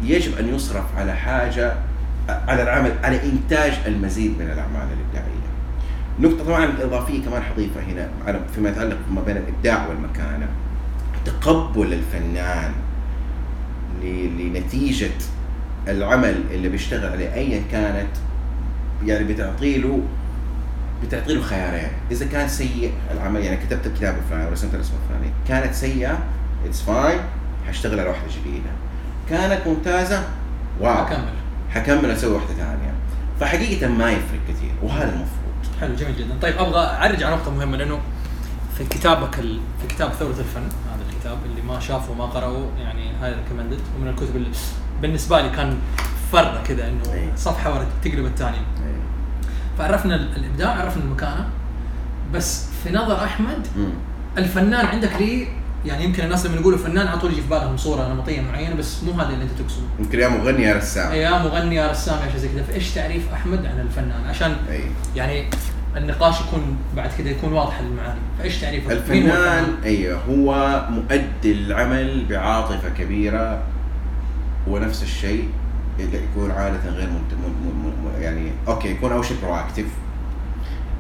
يجب 0.02 0.38
أن 0.38 0.54
يصرف 0.54 0.84
على 0.96 1.16
حاجة 1.16 1.72
على 2.28 2.62
العمل 2.62 2.92
على 3.04 3.22
إنتاج 3.22 3.72
المزيد 3.86 4.30
من 4.38 4.50
الأعمال 4.50 4.88
الإبداعية. 4.92 5.42
نقطة 6.20 6.44
طبعا 6.44 6.64
إضافية 6.80 7.24
كمان 7.24 7.42
حضيفها 7.42 7.82
هنا 7.82 8.40
فيما 8.54 8.68
يتعلق 8.68 8.98
ما 9.10 9.20
بين 9.20 9.36
الإبداع 9.36 9.86
والمكانة. 9.88 10.48
تقبل 11.24 11.92
الفنان 11.92 12.72
لنتيجة 14.38 15.10
العمل 15.88 16.42
اللي 16.50 16.68
بيشتغل 16.68 17.12
عليه 17.12 17.34
أيا 17.34 17.62
كانت 17.72 18.16
يعني 19.04 19.24
بتعطي 19.24 19.78
له 19.78 20.00
بتعطي 21.02 21.34
له 21.34 21.42
خيارين. 21.42 21.88
إذا 22.10 22.26
كان 22.26 22.48
سيء 22.48 22.92
العمل 23.10 23.40
يعني 23.40 23.56
كتبت 23.56 23.86
الكتاب 23.86 24.14
الفلاني 24.18 24.48
ورسمت 24.48 24.74
الرسمة 24.74 24.96
الفلانية 25.04 25.32
كانت 25.48 25.74
سيئة 25.74 26.18
it's 26.66 26.82
fine 26.82 27.20
حاشتغل 27.66 28.00
على 28.00 28.08
واحدة 28.08 28.28
جديدة. 28.40 28.70
كانت 29.28 29.66
ممتازة؟ 29.66 30.24
wow. 30.80 31.02
اكمل 31.06 31.32
حكمل 31.70 32.11
أسوي 32.11 32.35
واحدة 32.35 32.54
ثانية. 32.54 32.92
فحقيقة 33.40 33.88
ما 33.88 34.11
يفرق 34.11 34.40
كثير 34.48 34.70
وهذا 34.82 35.04
المفروض. 35.08 35.80
حلو 35.80 35.94
جميل 35.94 36.16
جدا. 36.16 36.35
طيب 36.42 36.58
أبغى 36.58 36.80
أعرج 36.87 37.22
على 37.22 37.37
نقطة 37.37 37.50
مهمة 37.50 37.76
لأنه 37.76 37.98
في 38.78 38.85
كتابك 38.85 39.38
ال... 39.38 39.61
في 39.80 39.94
كتاب 39.94 40.11
ثورة 40.12 40.30
الفن 40.30 40.61
هذا 40.62 41.02
الكتاب 41.11 41.38
اللي 41.46 41.62
ما 41.62 41.80
شافه 41.80 42.12
وما 42.12 42.24
قرأه 42.24 42.66
يعني 42.80 43.11
هاي 43.22 43.35
ريكومندد 43.35 43.78
ومن 43.98 44.08
الكتب 44.08 44.37
اللي 44.37 44.50
بالنسبة 45.02 45.40
لي 45.40 45.50
كان 45.50 45.76
فرة 46.32 46.62
كذا 46.66 46.88
إنه 46.88 47.12
أي. 47.12 47.28
صفحة 47.37 47.74
ورا 47.74 47.87
تقلب 48.04 48.26
الثانية. 48.26 48.62
فعرفنا 49.78 50.14
ال- 50.14 50.37
الإبداع 50.37 50.70
عرفنا 50.70 51.02
المكانة. 51.04 51.48
بس 52.35 52.66
في 52.85 52.92
نظر 52.92 53.24
أحمد 53.24 53.66
مم. 53.76 53.90
الفنان 54.38 54.87
عندك 54.87 55.12
لي 55.20 55.48
يعني 55.86 56.04
يمكن 56.04 56.24
الناس 56.24 56.46
لما 56.46 56.56
يقولوا 56.56 56.78
فنان 56.78 57.06
على 57.06 57.18
طول 57.20 57.32
يجي 57.32 57.40
في 57.42 57.48
بالهم 57.48 57.76
صورة 57.76 58.08
نمطية 58.08 58.40
معينة 58.40 58.74
بس 58.74 59.02
مو 59.02 59.12
هذا 59.12 59.28
اللي 59.28 59.44
أنت 59.44 59.50
تقصده. 59.58 59.86
يمكن 59.98 60.18
يا 60.18 60.28
مغني 60.28 60.62
يا 60.62 60.76
رسام. 60.76 61.12
يا 61.12 61.42
مغني 61.42 61.74
يا 61.74 61.90
رسام 61.90 62.18
يا 62.26 62.30
شيء 62.30 62.40
زي 62.40 62.48
كذا. 62.48 62.62
فإيش 62.62 62.90
تعريف 62.90 63.32
أحمد 63.32 63.66
عن 63.66 63.80
الفنان؟ 63.80 64.24
عشان 64.28 64.56
أي. 64.70 64.80
يعني 65.16 65.44
النقاش 65.96 66.40
يكون 66.40 66.76
بعد 66.96 67.10
كذا 67.18 67.30
يكون 67.30 67.52
واضح 67.52 67.80
للمعاني. 67.80 68.20
فإيش 68.38 68.60
تعريفك 68.60 69.10
مين 69.10 69.30
هو 69.30 69.36
الفنان 69.36 69.74
أيوه 69.84 70.20
هو 70.28 70.80
مؤدي 70.90 71.52
العمل 71.52 72.26
بعاطفة 72.30 72.88
كبيرة 72.98 73.62
ونفس 74.66 75.02
الشيء 75.02 75.48
اللي 76.00 76.18
يكون 76.24 76.50
عادة 76.50 76.90
غير 76.90 77.08
منت... 77.08 77.34
م... 77.34 77.66
م... 77.66 77.86
م... 77.86 78.22
يعني 78.22 78.50
أوكي 78.68 78.88
يكون 78.88 79.12
اول 79.12 79.24
شيء 79.24 79.36
proactive 79.42 79.87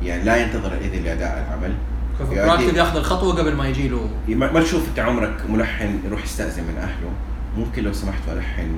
يعني 0.02 0.24
لا 0.24 0.36
ينتظر 0.36 0.72
الاذن 0.72 1.04
لأداء 1.04 1.46
العمل. 1.48 1.74
يؤدي- 2.30 2.40
ف 2.40 2.44
proactive 2.44 2.74
ياخذ 2.76 2.96
الخطوة 2.96 3.34
قبل 3.38 3.54
ما 3.54 3.68
يجي 3.68 3.88
له. 3.88 4.08
ما 4.28 4.52
ما 4.52 4.60
تشوف 4.60 4.88
أنت 4.88 4.98
عمرك 4.98 5.34
ملحن 5.48 5.98
يروح 6.06 6.24
يستأذن 6.24 6.64
من 6.64 6.76
أهله. 6.78 7.10
ممكن 7.58 7.82
لو 7.82 7.92
سمحت 7.92 8.22
ألحن 8.28 8.70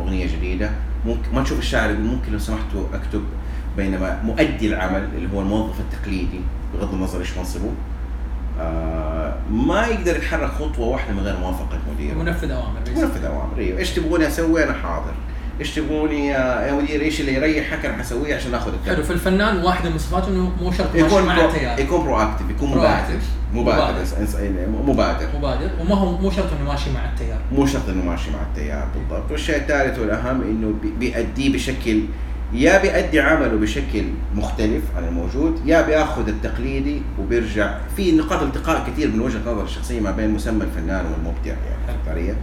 أغنية 0.00 0.26
جديدة. 0.26 0.70
ممكن 1.06 1.34
ما 1.34 1.42
تشوف 1.42 1.58
الشاعر 1.58 1.90
يقول 1.90 2.02
ممكن 2.04 2.32
لو 2.32 2.38
سمحتوا 2.38 2.84
أكتب 2.94 3.22
بينما 3.76 4.22
مؤدي 4.22 4.66
العمل 4.66 5.08
اللي 5.16 5.28
هو 5.34 5.40
الموظف 5.40 5.74
التقليدي 5.80 6.40
بغض 6.74 6.94
النظر 6.94 7.20
إيش 7.20 7.36
منصبه. 7.38 7.70
آه 8.60 9.34
ما 9.50 9.86
يقدر 9.86 10.16
يتحرك 10.16 10.50
خطوة 10.50 10.86
واحدة 10.86 11.12
من 11.14 11.20
غير 11.20 11.36
موافقة 11.36 11.78
مديره 11.94 12.14
منفذ 12.14 12.50
أوامر. 12.50 12.80
منفذ 12.96 13.24
أوامر 13.24 13.58
إيوه. 13.58 13.78
إيش 13.78 13.90
تبغوني 13.90 14.26
أسوي؟ 14.28 14.64
أنا 14.64 14.72
حاضر. 14.72 15.12
إيش 15.60 15.74
تبغوني 15.74 16.26
يا 16.26 16.72
مدير 16.74 17.00
إيش 17.00 17.20
اللي 17.20 17.34
يريحك 17.34 17.84
أنا 17.86 17.96
حسويه 18.02 18.36
عشان 18.36 18.54
آخذ 18.54 18.72
التقدير 18.72 18.94
حلو 18.94 19.04
في 19.04 19.10
الفنان 19.12 19.56
واحدة 19.64 19.90
من 19.90 19.98
صفاته 19.98 20.28
إنه 20.28 20.52
مو 20.62 20.72
شرط 20.72 20.94
يكون 20.94 21.22
مع 21.22 21.44
التيار 21.44 21.78
يكون 21.80 22.04
برو 22.04 22.16
اكتف 22.16 22.50
يكون 22.50 22.70
مبادر. 22.70 23.14
مبادر 23.54 24.04
إنس- 24.04 24.88
مبادر. 24.88 25.26
مبادر. 25.38 25.70
وما 25.80 25.94
هو 25.94 26.18
مو 26.18 26.30
شرط 26.30 26.46
إنه 26.60 26.70
ماشي 26.70 26.90
مع 26.90 27.04
التيار. 27.12 27.38
مو 27.52 27.66
شرط 27.66 27.88
إنه 27.88 28.04
ماشي 28.04 28.30
مع 28.30 28.38
التيار 28.42 28.88
بالضبط. 28.94 29.30
والشيء 29.30 29.56
الثالث 29.56 29.98
والأهم 29.98 30.42
إنه 30.42 30.74
بي- 30.82 30.92
بيأديه 30.98 31.52
بشكل 31.52 32.00
يا 32.52 32.82
بيأدي 32.82 33.20
عمله 33.20 33.56
بشكل 33.56 34.04
مختلف 34.34 34.82
عن 34.96 35.04
الموجود 35.04 35.60
يا 35.66 35.82
بيأخذ 35.82 36.28
التقليدي 36.28 37.02
وبيرجع. 37.20 37.74
في 37.96 38.12
نقاط 38.12 38.42
التقاء 38.42 38.86
كثير 38.90 39.08
من 39.08 39.20
وجهة 39.20 39.40
نظر 39.46 39.64
الشخصية 39.64 40.00
ما 40.00 40.10
بين 40.10 40.30
مسمى 40.30 40.64
الفنان 40.64 41.04
والمبدع 41.06 41.50
يعني؟ 41.50 41.98
آه 42.08 42.36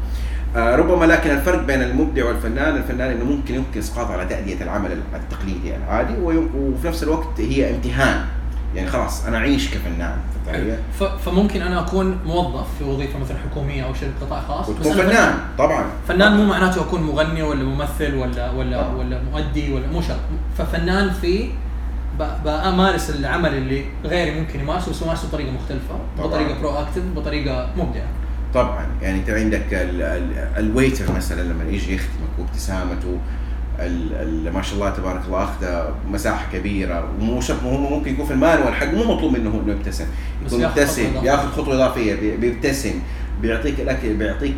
ربما 0.55 1.05
لكن 1.05 1.31
الفرق 1.31 1.63
بين 1.63 1.81
المبدع 1.81 2.25
والفنان 2.25 2.75
الفنان 2.75 3.11
إنه 3.11 3.25
ممكن 3.25 3.55
يمكن 3.55 3.79
اسقاطه 3.79 4.13
على 4.13 4.25
تأدية 4.25 4.61
العمل 4.63 4.91
التقليدي 5.15 5.75
العادي 5.75 6.13
وفي 6.23 6.87
نفس 6.87 7.03
الوقت 7.03 7.39
هي 7.39 7.75
امتهان. 7.75 8.25
يعني 8.75 8.89
خلاص 8.89 9.25
أنا 9.25 9.37
أعيش 9.37 9.69
كفنان 9.69 10.17
فممكن 11.25 11.61
أنا 11.61 11.79
أكون 11.79 12.17
موظف 12.25 12.65
في 12.79 12.83
وظيفة 12.83 13.19
مثلا 13.19 13.37
حكومية 13.51 13.83
أو 13.83 13.93
شركة 13.93 14.13
قطاع 14.21 14.41
خاص 14.41 14.69
بس 14.69 14.87
وتكون 14.87 14.99
أنا 14.99 15.09
فنان 15.09 15.33
طبعا. 15.57 15.85
فنان 16.07 16.37
مو 16.37 16.45
معناته 16.45 16.81
أكون 16.81 17.03
مغني 17.03 17.43
ولا 17.43 17.63
ممثل 17.63 18.15
ولا 18.15 18.51
ولا 18.51 18.81
طبعاً. 18.81 18.95
ولا 18.95 19.21
مؤدي 19.31 19.73
ولا 19.73 19.87
مو 19.87 20.01
شرط. 20.01 20.19
ففنان 20.57 21.09
في 21.09 21.49
بمارس 22.45 23.09
العمل 23.09 23.53
اللي 23.53 23.85
غيري 24.05 24.39
ممكن 24.39 24.59
يمارسه 24.59 24.91
بس 24.91 25.01
يمارسه 25.01 25.27
بطريقة 25.27 25.51
مختلفة 25.51 25.95
طبعاً. 26.17 26.27
بطريقة 26.27 26.59
proactive 26.61 27.01
بطريقة 27.15 27.69
مبدعة. 27.77 28.07
طبعا 28.53 28.85
يعني 29.01 29.19
أنت 29.19 29.29
عندك 29.29 29.73
ال- 29.73 30.01
ال- 30.01 30.47
ال 30.57 30.65
waiter 30.65 31.11
مثلا 31.15 31.41
لما 31.41 31.63
يجي 31.69 31.95
يخدمك 31.95 32.29
وابتسامته 32.39 33.17
ما 34.53 34.61
شاء 34.61 34.73
الله 34.75 34.89
تبارك 34.89 35.21
الله 35.27 35.43
اخذه 35.43 35.95
مساحة 36.11 36.45
كبيرة 36.53 37.09
ومو 37.19 37.41
شرط 37.41 37.63
هو 37.63 37.77
ممكن 37.77 38.11
يكون 38.13 38.25
في 38.25 38.33
ال 38.33 38.39
manual 38.39 38.73
حق 38.75 38.93
مو 38.93 39.03
مطلوب 39.15 39.33
منه 39.37 39.61
إنه 39.65 39.71
يبتسم. 39.71 40.05
يكون 40.45 40.63
مبتسم 40.65 41.07
ياخذ 41.23 41.47
خطوة 41.51 41.75
إضافية 41.75 42.15
بي- 42.15 42.37
بيبتسم 42.37 42.93
بيعطيك 43.41 43.79
الاكل 43.79 44.13
بيعطيك 44.13 44.55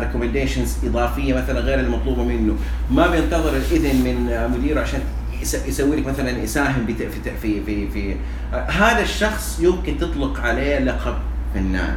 recommendations 0.00 0.76
إضافية 0.84 1.34
مثلا 1.34 1.60
غير 1.60 1.80
المطلوبة 1.80 2.24
منه. 2.24 2.56
ما 2.90 3.06
بينتظر 3.10 3.56
الإذن 3.56 3.96
من 3.96 4.28
آه، 4.32 4.46
مديره 4.46 4.80
عشان 4.80 5.00
يس- 5.42 5.66
يسوي 5.68 5.96
لك 5.96 6.06
مثلا 6.06 6.30
يساهم 6.30 6.86
في 7.42 7.60
في, 7.66 7.88
في 7.90 8.14
آه، 8.54 8.70
هذا 8.70 9.02
الشخص 9.02 9.60
يمكن 9.60 9.98
تطلق 9.98 10.40
عليه 10.40 10.78
لقب 10.78 11.14
فنان. 11.54 11.96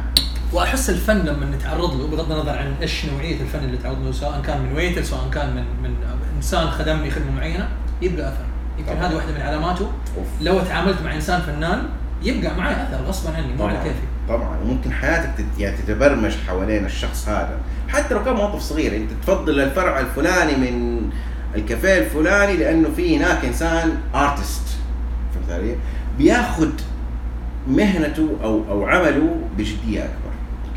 وأحس 0.52 0.90
الفن 0.90 1.18
لما 1.18 1.56
نتعرض 1.56 2.00
له 2.00 2.06
بغض 2.06 2.32
النظر 2.32 2.58
عن 2.58 2.74
إيش 2.82 3.06
نوعية 3.06 3.40
الفن 3.40 3.64
اللي 3.64 3.76
تعرض 3.76 4.04
له 4.04 4.12
سواء 4.12 4.40
كان 4.46 4.60
من 4.62 4.72
waiter 4.76 5.02
سواء 5.02 5.30
كان 5.32 5.56
من 5.56 5.64
من 5.82 5.94
إنسان 6.36 6.70
خدمني 6.70 7.10
خدمة 7.10 7.30
معينة 7.36 7.68
يبقى 8.02 8.28
أثر. 8.28 8.44
يمكن. 8.78 8.92
هذه 8.92 9.14
واحدة 9.14 9.32
من 9.32 9.40
علاماته. 9.40 9.92
أوف. 10.16 10.26
لو 10.40 10.60
تعاملت 10.60 11.02
مع 11.02 11.14
إنسان 11.14 11.40
فنان 11.40 11.82
يبقى 12.22 12.56
معي 12.56 12.72
أثر 12.72 13.04
غصبا 13.06 13.36
عني 13.36 13.54
مو 13.58 13.66
على 13.66 13.78
كيفي. 13.78 14.06
طبعا. 14.28 14.58
وممكن 14.58 14.92
حياتك 14.92 15.30
تت... 15.38 15.60
يعني 15.60 15.76
تتبرمج 15.76 16.32
حوالين 16.46 16.84
الشخص 16.84 17.28
هذا. 17.28 17.58
حتى 17.88 18.14
لو 18.14 18.24
كان 18.24 18.34
موظف 18.34 18.60
صغير 18.60 18.96
أنت 18.96 19.10
تفضل 19.22 19.60
الفرع 19.60 20.00
الفلاني 20.00 20.56
من 20.56 21.00
الكافيه 21.56 21.98
الفلاني 21.98 22.56
لأنه 22.56 22.88
في 22.96 23.16
هناك 23.16 23.44
إنسان 23.44 23.98
artist 24.14 24.68
فهمت 25.34 25.50
علي؟ 25.50 25.76
بياخذ 26.18 26.70
مهنته 27.68 28.36
أو 28.42 28.62
أو 28.70 28.86
عمله 28.86 29.36
بجدية 29.58 30.00
أكبر. 30.00 30.27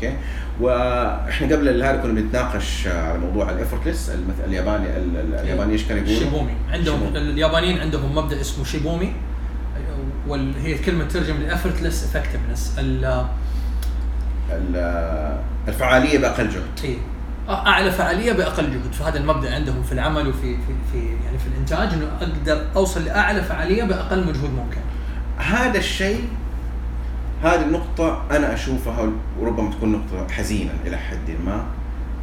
okay؟ 0.06 0.16
وإحنا 0.60 1.56
قبل 1.56 1.82
هذا 1.82 1.96
كنا 1.96 2.12
بنتناقش 2.12 2.86
على 2.86 3.18
موضوع 3.18 3.50
ال 3.50 3.56
effortless 3.56 4.10
المثل 4.10 4.44
الياباني 4.46 4.86
ال- 4.96 5.16
ال- 5.16 5.34
الياباني 5.34 5.72
إيش 5.72 5.84
كان 5.84 5.96
يقول؟ 5.98 6.08
shibumi. 6.18 6.52
عندهم 6.72 6.98
shibumi. 7.00 7.18
اليابانيين 7.18 7.78
عندهم 7.80 8.14
مبدأ 8.14 8.40
اسمه 8.40 8.64
shibumi 8.64 9.12
وهي 10.28 10.72
الكلمة 10.72 11.04
تترجم 11.04 11.36
ل 11.42 11.48
effortless 11.48 12.04
effectiveness 12.04 12.78
الفعالية 15.68 16.18
بأقل 16.18 16.48
جهد. 16.48 16.96
أعلى 17.48 17.90
فعالية 17.90 18.32
بأقل 18.32 18.70
جهد. 18.70 18.92
فهذا 18.92 19.18
المبدأ 19.18 19.54
عندهم 19.54 19.82
في 19.82 19.92
العمل 19.92 20.28
وفي 20.28 20.40
في, 20.56 20.72
في 20.92 20.98
يعني 21.24 21.38
في 21.38 21.46
الإنتاج 21.46 21.88
إنه 21.92 22.06
أقدر 22.20 22.66
أوصل 22.76 23.04
لأعلى 23.04 23.42
فعالية 23.42 23.84
بأقل 23.84 24.20
مجهود 24.26 24.50
ممكن. 24.50 24.80
هذا 25.38 25.78
الشيء 25.78 26.24
هذه 27.42 27.62
النقطة 27.62 28.22
أنا 28.30 28.54
أشوفها 28.54 29.08
وربما 29.40 29.70
تكون 29.70 29.92
نقطة 29.92 30.32
حزينة 30.32 30.72
إلى 30.86 30.96
حد 30.96 31.30
ما 31.46 31.64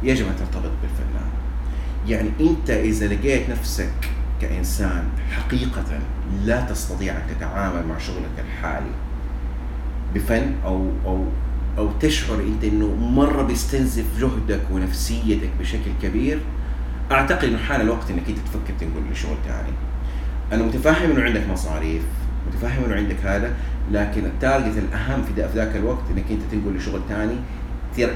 يجب 0.02 0.26
أن 0.26 0.36
ترتبط 0.36 0.70
بالفنان. 0.82 1.30
يعني 2.08 2.30
أنت 2.40 2.70
إذا 2.70 3.06
لقيت 3.06 3.50
نفسك 3.50 3.92
كإنسان 4.40 5.04
حقيقة 5.30 5.98
لا 6.44 6.60
تستطيع 6.60 7.16
أن 7.16 7.22
تتعامل 7.36 7.86
مع 7.86 7.98
شغلك 7.98 8.30
الحالي 8.38 8.90
بفن 10.14 10.52
أو 10.64 10.90
أو 11.06 11.24
أو 11.78 11.88
تشعر 12.00 12.40
أنت 12.40 12.64
إنه 12.64 12.94
مرة 12.94 13.42
بيستنزف 13.42 14.04
جهدك 14.20 14.60
ونفسيتك 14.70 15.50
بشكل 15.60 15.90
كبير 16.02 16.38
أعتقد 17.12 17.44
إنه 17.44 17.58
حان 17.58 17.80
الوقت 17.80 18.10
إنك 18.10 18.28
أنت 18.28 18.38
تفكر 18.38 18.74
تنقل 18.80 19.12
لشغل 19.12 19.36
ثاني. 19.48 19.72
أنا 20.52 20.62
متفهم 20.62 21.10
إنه 21.10 21.22
عندك 21.22 21.48
مصاريف 21.50 22.02
متفهم 22.50 22.84
انه 22.84 22.94
عندك 22.94 23.16
هذا 23.24 23.52
لكن 23.92 24.24
التارجت 24.24 24.78
الأهم 24.78 25.22
في, 25.22 25.42
ذاك 25.54 25.76
الوقت 25.76 26.02
إنك 26.10 26.24
أنت 26.30 26.42
تنقل 26.52 26.76
لشغل 26.76 27.00
ثاني 27.08 27.36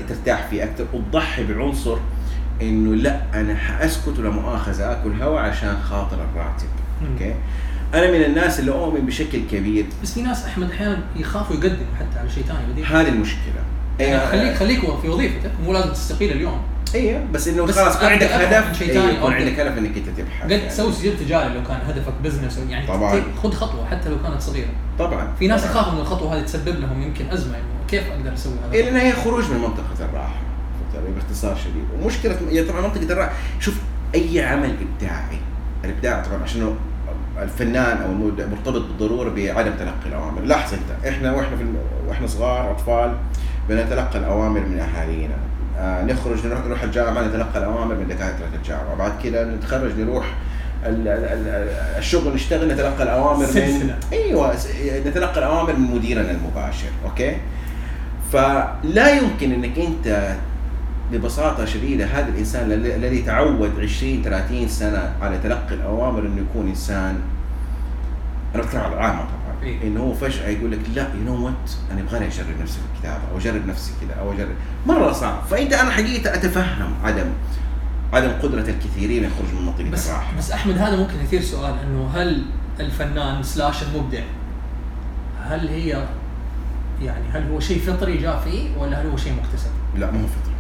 ترتاح 0.08 0.46
فيه 0.50 0.64
أكثر. 0.64 0.86
وتضحي 0.92 1.44
بعنصر 1.44 1.96
إنه 2.62 2.94
لا 2.94 3.40
أنا 3.40 3.54
حأسكت 3.54 4.18
ولا 4.18 4.30
مؤاخذة 4.30 4.92
آكل 4.92 5.22
هوا 5.22 5.40
عشان 5.40 5.76
خاطر 5.82 6.16
الراتب. 6.16 6.68
okay؟ 7.12 7.34
أنا 7.94 8.10
من 8.10 8.24
الناس 8.24 8.60
اللي 8.60 8.70
أؤمن 8.70 9.06
بشكل 9.06 9.38
كبير. 9.52 9.86
بس 10.02 10.14
في 10.14 10.22
ناس 10.22 10.44
أحمد 10.44 10.70
أحيانا 10.70 10.98
يخافوا 11.16 11.56
يقدموا 11.56 11.94
حتى 11.98 12.18
على 12.18 12.30
شيء 12.30 12.44
ثاني 12.44 12.84
هذه 12.84 13.08
المشكلة. 13.08 13.64
يعني 14.00 14.26
خليك 14.26 14.54
خليك 14.54 14.80
في 15.02 15.08
وظيفتك 15.08 15.50
مو 15.64 15.72
لازم 15.72 15.92
تستقيل 15.92 16.32
اليوم. 16.32 16.60
أيوه 16.94 17.24
بس 17.32 17.48
إنه 17.48 17.64
بس 17.64 17.78
خلاص 17.78 17.96
يكون 17.96 18.08
عندك 18.08 18.26
هدف 18.32 18.78
شيء 18.78 18.90
أيوة، 18.90 19.02
ثاني 19.02 19.16
يكون 19.18 19.32
عندك 19.32 19.60
هدف 19.60 19.78
إنك 19.78 19.96
أنت 19.96 20.08
تبحث 20.20 20.44
قد 20.44 20.50
يعني. 20.50 20.68
تسوي 20.68 20.92
سجل 20.92 21.18
تجاري 21.18 21.54
لو 21.54 21.62
كان 21.62 21.80
هدفك 21.86 22.12
business 22.24 22.60
يعني 22.70 22.86
طبعاً. 22.86 23.22
خذ 23.42 23.52
خطوة 23.52 23.86
حتى 23.86 24.08
لو 24.08 24.16
كانت 24.22 24.42
صغيرة 24.42 24.68
طبعا 24.98 25.32
في 25.38 25.46
ناس. 25.46 25.64
يخافوا 25.64 25.92
من 25.92 26.00
الخطوة 26.00 26.36
هذه 26.36 26.42
تسبب 26.44 26.80
لهم 26.80 27.02
يمكن 27.02 27.30
أزمة 27.30 27.54
انه 27.56 27.86
كيف 27.88 28.10
أقدر 28.10 28.34
أسوي 28.34 28.52
هذا 28.66 28.72
إيه 28.72 28.84
لأن 28.84 28.96
هي 28.96 29.12
خروج 29.12 29.50
من 29.50 29.58
منطقة 29.58 30.04
الراحة 30.10 30.34
علي؟ 30.94 31.14
باختصار 31.14 31.56
شديد 31.56 31.84
ومشكلة 32.02 32.36
يا 32.50 32.68
طبعا 32.68 32.80
منطقة 32.80 33.12
الراحة 33.12 33.32
شوف 33.60 33.74
أي 34.14 34.44
عمل 34.44 34.74
إبداعي 34.80 35.38
الإبداع 35.84 36.22
طبعا 36.22 36.42
عشان 36.42 36.76
الفنان 37.42 37.96
أو 37.96 38.10
المبدع 38.10 38.46
مرتبط 38.46 38.80
بالضرورة 38.80 39.28
بعدم 39.28 39.72
تلقي 39.72 40.06
الأوامر 40.06 40.40
لاحظ 40.40 40.74
أنت 40.74 41.06
إحنا 41.08 41.32
وإحنا 41.32 41.56
في. 41.56 41.64
وإحنا 42.08 42.26
صغار 42.26 42.70
أطفال 42.70 43.14
بنتلقى 43.68 44.18
الأوامر 44.18 44.60
من 44.60 44.78
أهالينا 44.78 45.34
نخرج 45.80 46.46
نروح 46.46 46.64
نروح 46.66 46.82
الجامعة 46.82 47.22
نتلقى 47.28 47.58
الاوامر 47.58 47.94
من 47.94 48.08
دكاترة 48.08 48.48
الجامعة. 48.54 48.94
بعد 48.98 49.12
كذا 49.22 49.44
نتخرج 49.44 50.00
نروح 50.00 50.24
ال- 50.86 51.08
ال- 51.08 51.24
ال- 51.48 51.98
الشغل 51.98 52.34
نشتغل 52.34 52.68
نتلقى 52.68 53.02
الاوامر 53.02 53.46
من. 53.46 53.94
أيوه 54.12 54.54
نتلقى 55.06 55.38
الاوامر 55.38 55.72
من 55.76 55.94
مديرنا 55.94 56.30
المباشر 56.30 56.88
okay؟ 57.04 57.36
فلا 58.32 59.10
يمكن 59.10 59.52
إنك 59.52 59.78
أنت 59.78 60.34
ببساطة 61.12 61.64
شديدة 61.64 62.04
هذا 62.06 62.28
الإنسان 62.28 62.72
الذي 62.72 62.94
الذي 62.94 63.22
تعود 63.22 63.72
20 63.80 64.22
30 64.22 64.68
سنة 64.68 65.12
على 65.22 65.38
تلقي 65.38 65.74
الأوامر 65.74 66.18
إنه 66.20 66.40
يكون 66.50 66.68
إنسان 66.68 67.16
أنا 68.54 68.62
بتكلم 68.62 68.80
على 68.80 68.94
العامة 68.94 69.18
طبعا 69.20 69.43
إيه. 69.64 69.88
إنه 69.88 70.00
هو 70.00 70.14
فجأة 70.14 70.48
يقول 70.48 70.72
لك 70.72 70.80
لا 70.94 71.08
you 71.14 71.24
know 71.24 71.46
what 71.46 71.70
أنا 71.92 72.00
يبغاني 72.00 72.26
أجرب 72.26 72.60
نفسي 72.62 72.78
في 72.78 72.84
الكتابة 72.94 73.22
أو 73.32 73.38
أجرب 73.38 73.66
نفسي 73.66 73.92
كذا 74.00 74.14
أو 74.14 74.32
أجرب 74.32 74.54
مرة 74.86 75.12
صعب 75.12 75.42
فأنت 75.50 75.72
أنا 75.72 75.90
حقيقة 75.90 76.34
أتفهم 76.34 76.94
عدم 77.04 77.26
عدم 78.12 78.30
قدرة 78.42 78.60
الكثيرين 78.68 79.24
يخرجوا 79.24 79.60
من 79.60 79.66
منطقة 79.66 79.90
بس 79.90 80.08
الراحة 80.10 80.38
بس 80.38 80.50
أحمد 80.50 80.78
هذا 80.78 80.96
ممكن 80.96 81.14
يثير 81.24 81.42
سؤال 81.42 81.74
إنه 81.86 82.10
هل 82.14 82.42
الفنان 82.80 83.42
slash 83.42 83.82
المبدع 83.82 84.22
هل 85.42 85.68
هي 85.68 86.06
يعني 87.02 87.24
هل 87.32 87.50
هو 87.52 87.60
شيء 87.60 87.80
فطري 87.80 88.16
جاء 88.16 88.40
فيه 88.44 88.76
ولا 88.78 89.02
هل 89.02 89.06
هو 89.06 89.16
شيء 89.16 89.32
مكتسب؟ 89.32 89.70
لا 89.96 90.10
ما 90.10 90.22
هو 90.22 90.26
فطري 90.26 90.54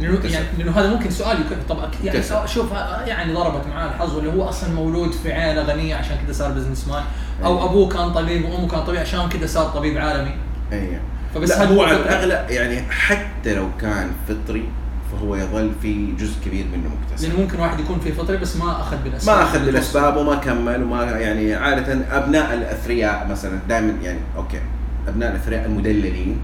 لأنه. 0.00 0.34
يعني 0.34 0.46
لأنه 0.58 0.72
هذا 0.72 0.90
ممكن 0.90 1.10
سؤال 1.10 1.40
يكون 1.40 1.56
طبعا 1.68 1.90
يعني. 2.04 2.22
شوف 2.46 2.72
يعني 3.06 3.34
ضربت 3.34 3.66
معاه 3.66 3.88
الحظ 3.88 4.16
ولا 4.16 4.32
هو 4.32 4.48
أصلا 4.48 4.74
مولود 4.74 5.12
في 5.12 5.32
عائله 5.32 5.62
غنية 5.62 5.94
عشان 5.94 6.16
كذا 6.26 6.32
صار 6.32 6.52
businessman 6.52 7.04
أو 7.44 7.58
أي. 7.58 7.64
أبوه 7.64 7.88
كان 7.88 8.12
طبيب 8.12 8.44
وأمه 8.44 8.68
كان 8.68 8.84
طبيب 8.84 9.00
عشان 9.00 9.28
كذا 9.28 9.46
صار 9.46 9.64
طبيب 9.64 9.98
عالمي. 9.98 10.34
أيوه 10.72 11.00
فبس 11.34 11.50
لا 11.50 11.64
هو 11.64 11.82
على؟ 11.82 11.96
الأغلب. 11.96 12.50
يعني 12.50 12.82
حتى 12.90 13.54
لو 13.54 13.68
كان 13.80 14.10
فطري 14.28 14.68
فهو 15.12 15.36
يظل 15.36 15.72
في 15.82 16.12
جزء 16.12 16.34
كبير 16.44 16.66
منه 16.72 16.88
مكتسب. 16.88 17.28
لأنه 17.28 17.40
ممكن 17.40 17.60
واحد 17.60 17.80
يكون 17.80 18.00
في 18.00 18.12
فطري 18.12 18.36
بس 18.36 18.56
ما 18.56 18.80
أخذ 18.80 18.96
بالأسباب. 19.04 19.36
ما 19.36 19.42
أخذ 19.42 19.66
بالأسباب 19.66 20.16
وما 20.16 20.34
كمل 20.34 20.82
وما 20.82 21.04
يعني 21.04 21.54
عادة 21.54 21.98
أبناء 22.10 22.54
الأثرياء 22.54 23.26
مثلا 23.30 23.58
دائما 23.68 23.94
يعني 24.02 24.18
okay. 24.36 24.60
أبناء 25.08 25.30
الأثرياء 25.30 25.66
المدللين. 25.66 26.38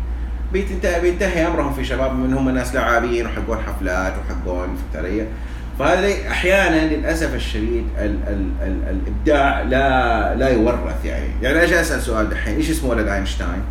بينتهي 0.53 1.01
بينتهي 1.01 1.47
أمرهم 1.47 1.73
في 1.73 1.85
شباب 1.85 2.15
من 2.15 2.35
هم 2.35 2.49
ناس 2.49 2.75
لعابين 2.75 3.27
وحقون 3.27 3.59
حفلات 3.59 4.13
وحقون 4.13 4.69
فهمت 4.77 4.97
علي؟ 4.97 5.27
فهذا 5.83 6.31
أحيانا 6.31 6.95
للأسف 6.95 7.35
الشديد 7.35 7.87
ال 7.99 8.17
ال 8.29 8.47
ال 8.63 8.77
الإبداع 8.91 9.61
لا 9.63 10.35
لا 10.35 10.49
يورث 10.49 11.05
يعني، 11.05 11.29
يعني 11.43 11.63
أجي 11.63 11.81
أسأل 11.81 12.03
سؤال 12.03 12.31
دحين 12.31 12.57
إيش 12.57 12.71
اسم 12.71 12.89
ولد 12.89 13.09
أينشتاين؟ 13.09 13.63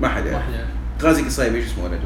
ما 0.00 0.08
حد 0.08 0.26
يعرف. 0.26 0.42
غازي 1.02 1.22
قصيبي 1.22 1.58
إيش 1.58 1.66
اسمه 1.66 1.84
ولده؟ 1.84 1.98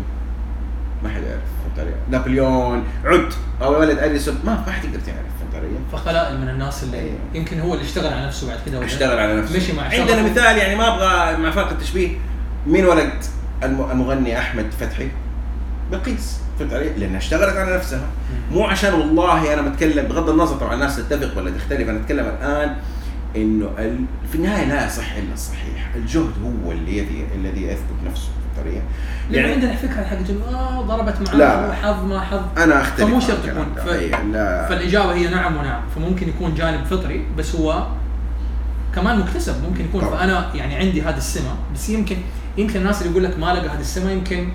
ما 1.03 1.09
حد 1.09 1.23
يعرف 1.23 1.41
فهمت 1.65 1.79
علي؟ 1.79 1.91
نابليون 2.11 2.85
عد 3.05 3.33
أو 3.63 3.81
ولد 3.81 3.99
أديسون 3.99 4.39
ما 4.45 4.55
ما 4.67 4.73
حد 4.73 4.85
يقدر 4.85 4.99
تعرف 5.01 5.19
فهمت 5.41 5.55
علي؟ 5.55 5.69
فخلائل 5.93 6.41
من 6.41 6.49
الناس 6.49 6.83
اللي 6.83 6.99
أيوه. 6.99 7.19
يمكن 7.35 7.61
هو 7.61 7.75
اللي 7.75 7.85
اشتغل 7.85 8.13
على 8.13 8.27
نفسه 8.27 8.47
بعد 8.49 8.59
كذا 8.67 8.85
اشتغل 8.85 9.19
على 9.19 9.37
نفسه 9.41 9.57
مشي 9.57 9.73
مع 9.73 9.83
عندنا. 9.83 10.23
مثال 10.23 10.59
يعني 10.59 10.77
ما 10.77 10.89
أبغى 10.95 11.43
مع 11.43 11.51
فرق 11.51 11.71
التشبيه 11.71 12.09
مين 12.67 12.87
ولد 12.87 13.13
الم- 13.63 13.91
المغني 13.91 14.39
أحمد 14.39 14.67
فتحي؟ 14.81 15.09
بلقيس 15.93 16.39
فهمت 16.59 16.73
علي؟ 16.73 16.89
لأنها 16.99 17.19
اشتغلت 17.19 17.57
على 17.57 17.77
نفسها. 17.77 18.07
مو 18.53 18.65
عشان 18.65 18.95
والله 18.95 19.55
أنا 19.55 19.63
بتكلم 19.69 20.07
بغض 20.09 20.31
النظر 20.31 20.57
طبعا 20.57 20.75
الناس 20.75 20.97
تتفق 20.97 21.39
ولا 21.39 21.51
تختلف 21.51 21.89
أنا 21.89 22.01
أتكلم 22.01 22.27
الآن 22.27 22.77
إنه. 23.37 23.69
في 24.31 24.35
النهاية 24.35 24.65
لا 24.69 24.87
يصح 24.87 25.13
إلا 25.15 25.33
الصحيح، 25.35 25.91
الجهد 25.95 26.33
هو 26.67 26.73
الذي 26.73 27.27
الذي 27.35 27.63
يثبت 27.63 27.97
نفسه 28.11 28.29
فهمت 28.57 28.67
علي؟ 28.69 28.83
يعني 29.31 29.53
عندنا 29.53 29.77
فكرة 29.77 30.05
حقت 30.05 30.31
انه 30.31 30.81
ضربت 30.81 31.29
معاه 31.29 31.37
لا. 31.37 31.69
وحظ 31.71 32.05
ما 32.05 32.21
حظ 32.21 32.41
أنا 32.59 32.81
أختلف 32.81 33.07
فمو 33.09 33.21
شرط 33.21 33.45
يكون. 33.47 33.67
ف- 33.77 33.89
أي، 33.89 34.11
لا 34.33 34.69
فالإجابة 34.69 35.15
هي 35.15 35.29
نعم 35.29 35.57
ونعم 35.57 35.83
فممكن 35.97 36.29
يكون 36.29 36.55
جانب 36.55 36.85
فطري 36.85 37.25
بس 37.39 37.57
هو 37.57 37.87
كمان 38.95 39.19
مكتسب 39.21 39.55
ممكن 39.69 39.85
يكون 39.85 40.01
طبعا. 40.01 40.17
فأنا 40.19 40.55
يعني 40.55 40.75
عندي 40.77 41.03
هذه 41.03 41.17
السمة 41.17 41.55
بس 41.75 41.89
يمكن 41.89 42.17
يمكن 42.59 42.81
الناس 42.81 43.03
اللي 43.03 43.11
يقول 43.13 43.25
لك 43.25 43.39
ما 43.39 43.47
لقى 43.47 43.69
هذه 43.69 43.81
السمة 43.81 44.11
يمكن 44.11 44.49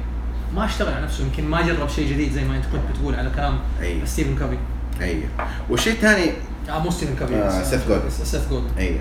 ما 0.56 0.66
اشتغل 0.66 0.94
على 0.94 1.04
نفسه 1.04 1.24
يمكن 1.24 1.44
ما 1.50 1.62
جرب 1.62 1.90
شيء 1.90 2.10
جديد 2.14 2.32
زي 2.32 2.44
ما 2.44 2.56
انت 2.58 2.66
كنت 2.66 2.82
بتقول 2.92 3.16
على 3.16 3.30
كلام 3.36 3.60
أي. 3.82 4.06
ستيفن 4.06 4.36
كافي. 4.36 4.58
أي. 5.02 5.24
والشيء 5.70 5.94
الثاني 5.94 6.32
آه 6.70 6.80
مو 6.80 6.90
ستيفن 6.92 7.16
كافي 7.16 7.36
آه، 7.36 7.64
سيث 7.64 7.88
جودن. 7.88 8.10
سيث 8.10 8.50
جودن 8.50 8.68
أيوه 8.78 9.00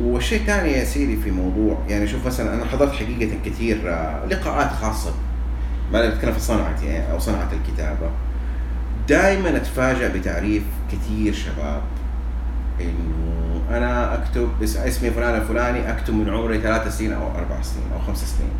والشيء 0.00 0.40
الثاني 0.40 0.72
يا 0.72 0.84
سيدي 0.84 1.16
في 1.16 1.30
موضوع 1.30 1.78
يعني 1.88 2.08
شوف 2.08 2.26
مثلا 2.26 2.54
أنا 2.54 2.64
حضرت 2.64 2.92
حقيقة 2.92 3.38
كثير 3.44 3.80
آه، 3.86 4.26
لقاءات 4.26 4.70
خاصة. 4.72 5.12
ما 5.92 6.04
أنا 6.06 6.14
بتكلم 6.14 6.32
في 6.32 6.40
صنعتي 6.40 6.86
يعني 6.86 7.12
أو 7.12 7.18
صنعه 7.18 7.48
الكتابة. 7.52 8.10
دائما 9.08 9.56
أتفاجأ 9.56 10.08
بتعريف 10.08 10.62
كثير 10.92 11.32
شباب. 11.34 11.82
إنه 12.80 13.62
أنا 13.76 14.14
أكتب 14.14 14.48
اس- 14.62 14.76
اسمي 14.76 15.10
فلان 15.10 15.34
الفلاني 15.40 15.92
أكتب 15.92 16.14
من 16.14 16.30
عمري 16.30 16.60
ثلاث 16.60 16.98
سنين 16.98 17.12
أو 17.12 17.26
أربع 17.38 17.62
سنين 17.62 17.84
أو 17.94 17.98
خمس 18.06 18.18
سنين. 18.38 18.50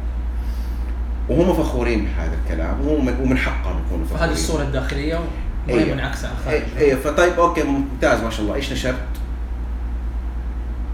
وهم 1.28 1.54
فخورين 1.54 2.04
بهذا 2.04 2.38
الكلام 2.44 2.86
وهم 2.86 3.20
ومن 3.22 3.38
حقهم 3.38 3.82
يكونوا 3.86 4.04
فخورين. 4.04 4.20
فهذه 4.20 4.32
الصورة 4.32 4.62
الداخلية 4.62 5.20
وهي 5.68 5.78
أيوة. 5.78 5.94
منعكسه 5.94 6.28
على 6.28 6.56
اي 6.56 6.58
الخارج 6.58 6.82
اي 6.82 6.96
فطيب 6.96 7.32
okay 7.32 7.62
ممتاز 7.62 8.20
ما 8.20 8.30
شاء 8.30 8.40
الله. 8.40 8.54
إيش 8.54 8.72
نشرت؟ 8.72 8.96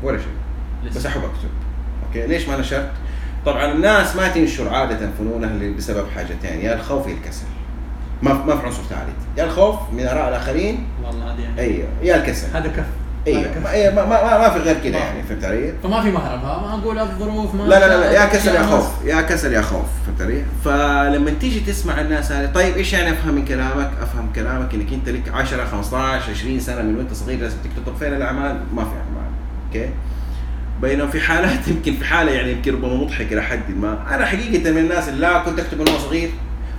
ولا 0.03 0.19
شيء. 0.19 0.91
بس 0.97 1.07
أحب 1.07 1.21
أكتب. 1.21 1.49
okay 2.07 2.27
ليش 2.27 2.49
ما 2.49 2.57
نشرت؟ 2.57 2.91
طبعا 3.47 3.73
الناس 3.73 4.17
ما 4.17 4.29
تنشر 4.29 4.69
عادة 4.69 5.11
فنونها 5.19 5.77
بسبب 5.77 6.07
حاجتين 6.15 6.61
يا 6.61 6.75
الخوف 6.75 7.07
يا 7.07 7.13
الكسل. 7.13 7.47
ما 8.23 8.33
ما 8.33 8.57
في 8.57 8.67
عنصر 8.67 8.83
ثالث. 8.83 9.39
يا 9.39 9.45
الخوف 9.45 9.77
من 9.93 10.07
آراء 10.07 10.29
الآخرين. 10.29 10.87
والله 11.05 11.35
هذه 11.35 11.59
أيوه 11.59 11.89
يا 12.03 12.17
الكسل. 12.17 12.57
هذا 12.57 12.69
كف. 12.69 12.87
أيوه. 13.37 13.59
ما, 13.65 13.73
إيه، 13.73 13.91
ما, 13.91 14.07
ما, 14.07 14.39
ما 14.39 14.49
في 14.49 14.59
غير 14.59 14.77
كذا 14.85 14.99
يعني 14.99 15.23
فهمت 15.23 15.45
علي؟ 15.45 15.73
فما 15.83 16.03
في 16.03 16.11
مهرب 16.11 16.45
ها 16.45 16.61
ما 16.61 16.75
أقول 16.75 16.99
الظروف 16.99 17.55
ما 17.55 17.63
لا 17.63 17.79
لا 17.79 17.89
لا, 17.89 18.01
لا 18.01 18.13
يا 18.13 18.27
كسل 18.27 18.55
يا 18.55 18.63
خوف 18.63 18.87
يا 19.05 19.21
كسل 19.21 19.53
يا 19.53 19.61
خوف 19.61 19.87
فهمت 20.07 20.21
علي؟ 20.21 20.45
فلما 20.65 21.31
تيجي 21.41 21.61
تسمع 21.61 22.01
الناس 22.01 22.33
هذه 22.33 22.51
طيب 22.53 22.77
إيش 22.77 22.93
يعني 22.93 23.11
أفهم 23.11 23.35
من 23.35 23.45
كلامك؟ 23.45 23.91
أفهم 24.03 24.33
كلامك 24.35 24.75
إنك 24.75 24.93
أنت 24.93 25.09
لك 25.09 25.29
10 25.35 25.65
15 25.65 26.31
20 26.31 26.61
سنة 26.61 26.83
من 26.83 26.97
وأنت 26.97 27.13
صغير 27.13 27.41
لازم 27.41 27.57
تكتب 27.65 27.87
طب 27.87 27.97
فين 27.97 28.15
الأعمال؟ 28.15 28.61
ما 28.75 28.85
في 28.85 28.91
أعمال 28.91 29.31
أوكي؟ 29.67 29.91
بينما 30.83 31.07
في 31.07 31.21
حالات 31.21 31.69
يمكن 31.73 31.95
في 31.95 32.05
حالة 32.05 32.33
يعني 32.33 32.53
يمكن 32.53 32.75
ربما 32.75 32.95
مضحكة 32.95 33.33
إلى 33.33 33.43
حد 33.43 33.71
ما، 33.81 34.15
أنا 34.15 34.27
حقيقة 34.27 34.71
من 34.71 34.79
الناس 34.79 35.09
اللي 35.09 35.21
لا 35.21 35.39
كنت 35.39 35.59
أكتب 35.59 35.81
من 35.81 35.89
وأنا 35.89 35.99
صغير 35.99 36.31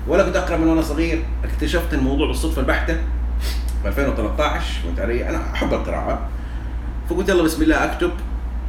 ولا 0.07 0.23
كنت 0.23 0.35
أقرأ 0.35 0.57
من 0.57 0.67
وأنا 0.67 0.81
صغير، 0.81 1.23
اكتشفت 1.43 1.93
الموضوع 1.93 2.27
بالصدفة 2.27 2.61
البحتة 2.61 2.97
في 3.83 3.87
2013 3.87 4.81
فهمت 4.83 4.99
علي؟ 4.99 5.29
أنا 5.29 5.39
أحب 5.53 5.73
القراءة 5.73 6.19
فقلت 7.09 7.29
يلا 7.29 7.43
بسم 7.43 7.61
الله 7.61 7.83
أكتب. 7.85 8.11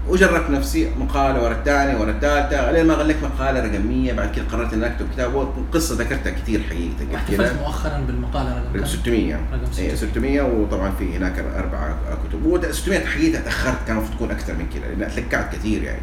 وجربت 0.08 0.50
نفسي 0.50 0.90
مقالة 0.98 1.42
ورا 1.42 1.52
الثانية 1.52 2.00
ورا 2.00 2.10
الثالثة 2.10 2.72
لين 2.72 2.86
ما 2.86 2.94
غلقت 2.94 3.16
مقالة 3.22 3.60
رقم 3.60 3.86
100 3.86 4.12
بعد 4.12 4.34
كده 4.34 4.44
قررت 4.52 4.72
إني 4.72 4.86
أكتب 4.86 5.06
كتاب 5.12 5.34
والقصة 5.34 5.94
ذكرتها 5.94 6.30
كثير 6.30 6.62
حقيقة 6.62 7.22
كده 7.30 7.52
مؤخرا 7.52 8.00
بالمقالة 8.06 8.50
رقم 8.50 8.66
رقم 8.74 8.80
كم؟ 8.80 8.86
600 8.86 9.34
رقم 9.34 9.60
اي 9.78 9.96
600. 9.96 10.12
600 10.12 10.42
وطبعا 10.42 10.90
في 10.98 11.16
هناك 11.16 11.38
أربع 11.38 11.94
كتب. 12.28 12.46
و 12.46 12.72
600 12.72 13.06
حقيقة 13.06 13.40
تأخرت 13.40 13.86
كان 13.86 13.96
المفروض 13.96 14.16
تكون 14.16 14.30
أكثر 14.30 14.52
من 14.54 14.66
كذا 14.74 14.88
لأن 14.88 15.02
اتلكعت 15.02 15.54
كثير 15.54 15.82
يعني. 15.82 16.02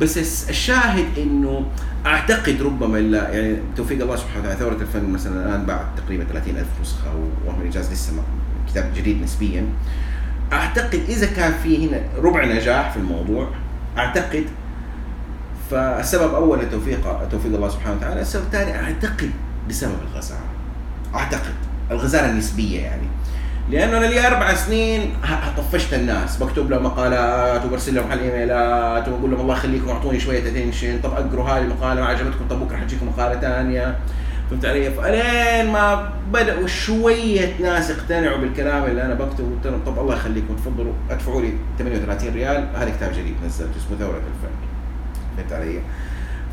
بس 0.00 0.48
الشاهد 0.50 1.18
إنه 1.18 1.66
أعتقد 2.06 2.62
ربما 2.62 2.98
يعني 2.98 3.56
توفيق 3.76 4.02
الله 4.02 4.16
سبحانه 4.16 4.40
وتعالى 4.40 4.58
ثورة 4.58 4.82
الفن 4.82 5.10
مثلا 5.10 5.46
الآن 5.46 5.66
باعت 5.66 5.86
تقريبا 5.96 6.24
30000 6.24 6.66
نسخة 6.82 7.10
وهم 7.46 7.60
الانجاز 7.60 7.92
لسه 7.92 8.12
كتاب 8.68 8.90
جديد 8.96 9.22
نسبيا. 9.22 9.66
أعتقد 10.52 11.00
إذا 11.08 11.26
كان 11.26 11.52
في 11.62 11.88
هنا 11.88 12.00
ربع 12.22 12.44
نجاح 12.44 12.90
في 12.90 12.96
الموضوع 12.96 13.48
أعتقد 13.98 14.44
فالسبب 15.70 16.34
أول 16.34 16.58
لتوفيق 16.58 17.28
توفيق 17.30 17.54
الله 17.54 17.68
سبحانه 17.68 17.96
وتعالى، 17.96 18.20
السبب 18.20 18.42
الثاني 18.42 18.76
أعتقد 18.76 19.30
بسبب 19.68 19.94
الغزاره. 20.12 20.40
أعتقد 21.14 21.54
الغزاره 21.90 22.26
النسبية 22.26 22.80
يعني. 22.80 23.06
لأنه 23.70 23.98
أنا 23.98 24.06
لي 24.06 24.26
أربع 24.26 24.54
سنين 24.54 25.16
طفشت 25.56 25.94
الناس، 25.94 26.36
بكتب 26.36 26.70
لهم 26.70 26.84
مقالات 26.84 27.64
وبرسل 27.64 27.94
لهم 27.94 28.10
على 28.10 28.20
الايميلات 28.20 29.08
واقول 29.08 29.30
لهم 29.30 29.40
الله 29.40 29.54
يخليكم 29.54 29.88
أعطوني 29.88 30.20
شوية 30.20 30.48
اتنشن، 30.48 31.00
طب 31.02 31.12
اقروا 31.12 31.48
هذه 31.48 31.62
المقالة 31.62 32.00
ما 32.00 32.06
عجبتكم 32.06 32.48
طب 32.50 32.60
بكرة 32.60 32.76
حتجيكم 32.76 33.08
مقالة 33.08 33.40
ثانية. 33.40 33.96
فهمت 34.50 34.64
علي؟ 34.64 34.90
فالين 34.90 35.72
ما 35.72 36.12
بدأوا 36.32 36.66
شوية 36.66 37.54
ناس 37.60 37.90
يقتنعوا 37.90 38.38
بالكلام 38.38 38.84
اللي 38.84 39.02
أنا 39.02 39.14
بكتبه 39.14 39.48
قلت 39.56 39.66
لهم 39.66 39.80
طب 39.86 39.98
الله 39.98 40.14
يخليكم 40.14 40.54
تفضلوا 40.56 40.92
أدفعوا 41.10 41.40
لي 41.40 41.52
38 41.78 42.34
ريال 42.34 42.68
هذا 42.74 42.90
كتاب 42.90 43.12
جديد 43.12 43.34
نزلته 43.46 43.70
اسمه 43.76 43.98
ثورة 43.98 44.16
الفن. 44.16 44.54
فهمت 45.36 45.52
علي؟ 45.52 45.80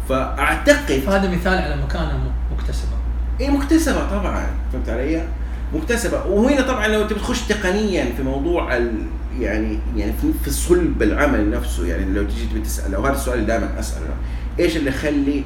فأعتقد 0.10 0.99
فهذا 0.99 1.31
مثال 1.31 1.53
على 1.53 1.75
مكانة 1.83 2.31
مكتسبة 2.57 2.97
إيه 3.39 3.49
مكتسبة 3.49 4.10
طبعا 4.10 4.47
فهمت 4.73 4.89
علي؟ 4.89 5.27
مكتسبة 5.73 6.25
وهنا 6.25 6.62
طبعا 6.62 6.88
لو 6.88 7.07
تبي 7.07 7.19
تخش 7.19 7.41
تقنيا 7.41 8.05
في 8.17 8.23
موضوع 8.23 8.77
ال 8.77 8.91
يعني 9.39 9.79
يعني 9.95 10.13
في, 10.21 10.33
في 10.43 10.49
صلب 10.51 11.01
العمل 11.03 11.51
نفسه 11.51 11.86
يعني 11.86 12.05
لو 12.13 12.23
تجي 12.23 12.60
تسأل 12.60 12.95
أو 12.95 13.05
هذا 13.05 13.15
السؤال 13.15 13.36
اللي 13.39 13.47
دائما 13.47 13.79
أسأله 13.79 14.15
إيش 14.60 14.77
اللي 14.77 14.89
يخلي 14.89 15.43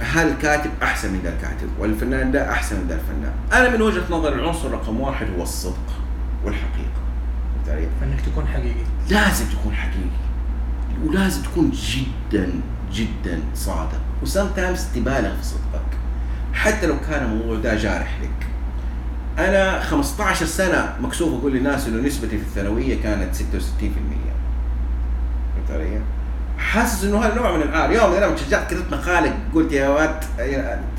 هل 0.00 0.28
الكاتب 0.28 0.70
أحسن 0.82 1.12
من 1.12 1.20
ذا 1.24 1.28
الكاتب 1.34 1.68
والفنان 1.78 2.32
ده 2.32 2.52
أحسن 2.52 2.76
من 2.80 2.86
ذا 2.88 2.94
الفنان؟ 2.94 3.32
أنا 3.52 3.76
من 3.76 3.82
وجهة 3.82 4.02
نظري 4.10 4.34
العنصر 4.34 4.70
رقم 4.70 5.00
واحد 5.00 5.26
هو 5.38 5.42
الصدق 5.42 5.90
والحقيقة 6.44 7.00
فهمت 7.56 7.68
علي؟ 7.68 7.88
فانك 8.00 8.20
تكون 8.20 8.46
حقيقي 8.46 8.84
لازم 9.10 9.44
تكون 9.46 9.74
حقيقي 9.74 10.24
ولازم 11.04 11.42
تكون 11.42 11.70
جدا 11.70 12.50
جدا 12.92 13.40
صادق 13.54 14.00
وسام 14.22 14.48
تايمز 14.56 14.84
تبالغ 14.94 15.36
في 15.36 15.42
صدقك 15.44 15.98
حتى 16.54 16.86
لو 16.86 16.96
كان 17.10 17.24
الموضوع 17.24 17.56
ده 17.58 17.74
جارح 17.76 18.18
لك 18.22 18.46
أنا 19.38 19.80
15 19.82 20.46
سنة 20.46 20.94
مكسوف 21.00 21.40
أقول 21.40 21.52
للناس 21.52 21.86
إنه 21.88 22.06
نسبتي 22.06 22.38
في 22.38 22.44
الثانوية 22.44 23.02
كانت 23.02 23.34
66% 23.34 23.38
فهمت 23.40 25.70
علي؟ 25.70 26.00
حاسس 26.58 27.04
إنه 27.04 27.18
هذا 27.24 27.34
نوع 27.34 27.56
من 27.56 27.62
العار 27.62 27.92
يوم 27.92 28.10
من 28.10 28.16
الأيام 28.18 28.36
شجعت 28.36 28.70
كتبت 28.70 28.92
مقالة 28.92 29.34
قلت 29.54 29.72
يا 29.72 29.88
واد 29.88 30.24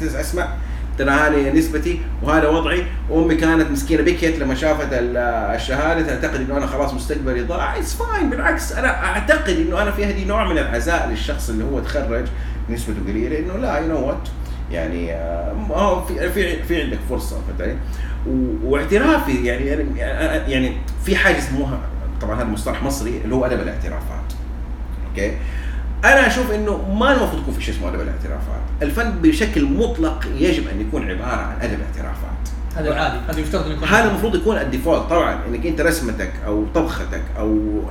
تس- 0.02 0.16
أسمع 0.16 0.48
ترى 0.98 1.10
هذه 1.12 1.52
نسبتي 1.52 2.02
وهذا 2.24 2.48
وضعي. 2.48 2.86
وامي 3.10 3.36
كانت 3.36 3.72
مسكينة 3.72 4.04
بكيت 4.04 4.40
لما 4.40 4.56
شافت 4.56 4.88
ال- 4.94 5.18
الشهادة 5.56 6.08
تعتقد 6.20 6.42
إنه 6.42 6.58
أنا 6.58 6.68
خلاص 6.68 6.94
مستقبلي 6.94 7.42
ضاع. 7.42 7.78
it's 7.78 7.94
fine 7.96 8.30
بالعكس 8.30 8.72
أنا 8.72 9.06
أعتقد 9.06 9.50
إنه 9.68 9.82
أنا 9.82 9.92
في 9.92 10.06
هذه 10.06 10.26
نوع 10.28 10.48
من 10.48 10.58
العزاء 10.58 11.08
للشخص 11.10 11.50
اللي 11.50 11.64
هو 11.64 11.80
تخرج 11.80 12.26
نسبته 12.70 13.00
قليلة. 13.08 13.40
إنه 13.40 13.58
لا 13.58 13.78
you 13.78 13.88
know 13.88 14.08
what 14.08 14.28
يعني 14.72 15.14
آه، 15.14 16.06
في 16.08 16.30
في 16.32 16.64
في 16.64 16.82
عندك 16.82 17.00
فرصة 17.10 17.38
فهمت 17.60 17.78
واعترافي 18.64 19.46
يعني 19.46 19.66
يعني 19.66 19.86
يعني 20.52 20.78
في 21.06 21.16
حاجة 21.16 21.38
يسموها 21.38 21.80
طبعا 22.22 22.36
هذا 22.38 22.44
مصطلح 22.44 22.84
مصري 22.84 23.22
اللي 23.24 23.36
هو 23.36 23.46
أدب 23.46 23.60
الاعترافات 23.62 24.25
أوكي؟ 25.16 25.38
أنا 26.04 26.28
أشوف 26.28 26.52
إنه 26.52 26.94
ما 26.94 27.12
المفروض 27.12 27.42
يكون 27.42 27.54
في 27.54 27.64
شيء 27.64 27.76
اسمه 27.76 27.90
أدب 27.90 28.02
الاعترافات. 28.02 28.62
الفن 28.82 29.12
بشكل 29.12 29.66
مطلق 29.66 30.26
يجب 30.38 30.68
أن 30.68 30.82
يكون 30.82 31.10
عبارة 31.10 31.42
عن 31.42 31.62
أدب 31.62 31.80
اعترافات 31.82 32.50
هذا 32.76 32.90
العادي. 32.90 33.18
هذا 33.30 33.40
يفترض 33.40 33.72
يكون 33.72 33.88
هذا 33.88 34.10
المفروض 34.10 34.36
يكون 34.36 34.58
الديفولت. 34.58 35.10
طبعا 35.10 35.40
إنك 35.48 35.66
أنت 35.66 35.82
رسمتك 35.82 36.32
أو 36.46 36.66
طبختك 36.76 37.24
أو 37.38 37.82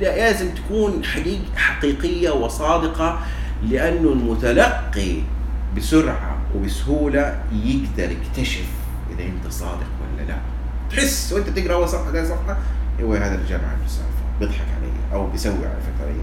لازم 0.00 0.48
تكون 0.54 1.04
حقيق 1.04 1.40
حقيقية 1.56 2.30
وصادقة 2.30 3.20
لأنه 3.62 4.12
المتلقي 4.12 5.22
بسرعة 5.76 6.38
وبسهولة 6.56 7.42
يقدر 7.52 8.10
يكتشف 8.12 8.66
إذا 9.10 9.24
أنت 9.24 9.52
صادق 9.52 9.86
ولا 10.00 10.26
لا. 10.28 10.36
تحس 10.90 11.32
وأنت 11.32 11.48
تقرأ 11.48 11.74
اول 11.74 11.88
صفحة 11.88 12.12
ثاني 12.12 12.26
صفحه 12.26 12.56
أيوه 12.98 13.18
هذا 13.18 13.34
الرجال 13.34 13.60
معي 13.60 13.86
السالفه 13.86 14.10
بيضحك 14.40 14.66
علي 14.80 14.92
أو 15.20 15.26
بيسوي 15.26 15.52
على 15.52 15.80
فكرة. 15.80 16.06
علي 16.06 16.20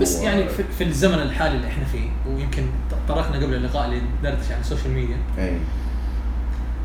بس 0.00 0.20
يعني 0.20 0.48
في, 0.48 0.64
في 0.78 0.84
الزمن 0.84 1.14
الحالي 1.14 1.56
اللي 1.56 1.66
إحنا 1.68 1.84
فيه 1.84 2.08
ويمكن 2.28 2.62
طرقنا 3.08 3.36
قبل 3.36 3.54
اللقاء 3.54 3.84
اللي 3.86 4.02
ندردش 4.20 4.52
عن 4.52 4.60
السوشيال 4.60 4.92
ميديا 4.94 5.16
إي. 5.38 5.56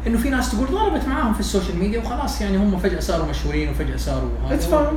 إنه 0.07 0.17
في 0.17 0.29
ناس 0.29 0.51
تقول 0.51 0.67
ضربت 0.67 1.07
معاهم 1.07 1.33
في 1.33 1.39
السوشيال 1.39 1.77
ميديا 1.79 1.99
وخلاص 1.99 2.41
يعني 2.41 2.57
هم 2.57 2.77
فجأة 2.79 2.99
صاروا 2.99 3.25
مشهورين 3.29 3.69
وفجأة 3.69 3.97
صاروا. 3.97 4.29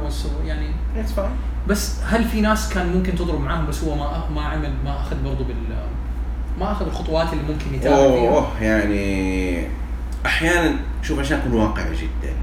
و 0.09 0.18
so- 0.18 0.47
يعني 0.47 0.67
it's 0.97 1.13
fine 1.13 1.31
بس 1.69 1.95
هل 2.07 2.25
في 2.25 2.41
ناس 2.41 2.69
كان 2.75 2.93
ممكن 2.97 3.15
تضرب 3.15 3.41
معاهم 3.41 3.67
بس 3.67 3.85
هو 3.85 3.95
ما 3.97 4.25
ما 4.35 4.43
عمل 4.43 4.73
ما 4.85 5.01
أخذ 5.01 5.17
برضه 5.25 5.45
بال 5.45 5.55
ما 6.61 6.73
أخذ 6.73 6.87
الخطوات 6.87 7.33
اللي 7.33 7.45
ممكن 7.53 7.75
يتابع 7.75 7.97
فيها؟ 7.97 8.29
أوه 8.29 8.63
يعني 8.63 9.67
أحيانا 10.27 10.77
شوف 11.03 11.19
عشان 11.19 11.39
اكون 11.39 11.53
واقعي 11.53 11.95
جدا. 11.97 12.35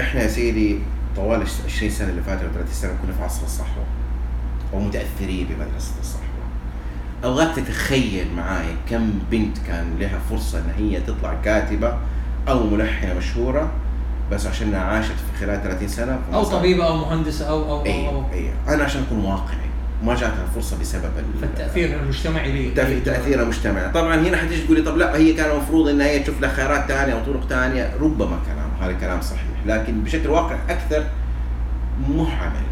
إحنا 0.00 0.22
يا 0.22 0.26
سيدي 0.28 0.78
طوال 1.16 1.42
الش- 1.42 1.60
20 1.66 1.90
سنة 1.90 2.08
اللي 2.08 2.22
فاتوا 2.22 2.48
30 2.54 2.72
سنة 2.72 2.92
كنا 3.02 3.12
في 3.12 3.22
عصر 3.22 3.44
الصحوه 3.44 3.84
ومتأثرين 4.72 5.46
بمدرسة 5.46 5.92
الصحوه 6.00 6.20
ابغاك 7.24 7.56
تتخيل 7.56 8.26
معاي 8.36 8.66
كم 8.90 9.10
بنت 9.30 9.58
كان 9.66 9.96
لها 10.00 10.18
فرصة 10.30 10.58
إن 10.58 10.70
هي 10.78 11.00
تطلع 11.00 11.34
كاتبة 11.44 11.98
أو 12.48 12.66
ملحنة 12.66 13.14
مشهورة 13.14 13.70
بس 14.32 14.46
عشان 14.46 14.74
عاشت 14.74 15.10
في 15.12 15.44
خلال 15.46 15.62
30 15.62 15.88
سنة 15.88 16.18
أو. 16.34 16.44
طبيبة 16.44 16.86
أو 16.86 16.96
مهندسه 16.96 17.48
أو 17.48 17.62
أو 17.62 17.78
أو, 17.80 17.86
اي 17.86 18.08
أو 18.08 18.24
اي 18.32 18.50
أنا 18.68 18.84
عشان 18.84 19.02
أكون 19.02 19.24
واقعي 19.24 19.56
ما 20.04 20.14
جاتها 20.14 20.44
الفرصه 20.48 20.80
بسبب 20.80 21.10
ال- 21.18 21.40
فالتأثير 21.40 22.00
المجتمعي 22.02 22.52
لي. 22.52 22.70
تأثير 22.70 23.00
تأثير 23.04 23.44
مجتمعي 23.44 23.90
طبعا 23.90 24.16
هنا 24.16 24.36
حتيجي 24.36 24.62
تقولي 24.62 24.82
طب 24.82 24.96
لا 24.96 25.16
هي 25.16 25.32
كان 25.32 25.50
المفروض 25.50 25.88
انها 25.88 26.06
هي 26.06 26.18
تشوف 26.18 26.40
لها 26.40 26.50
خيارات 26.52 26.88
ثانية 26.88 27.12
أو 27.14 27.24
طرق 27.24 27.48
ثانية 27.48 27.92
ربما 28.00 28.38
كلام 28.46 28.70
هذا 28.90 28.92
كلام 29.00 29.20
صحيح. 29.20 29.42
لكن 29.66 30.00
بشكل 30.00 30.28
واقع 30.28 30.56
أكثر 30.68 31.04
مو 32.08 32.24
عمل 32.24 32.66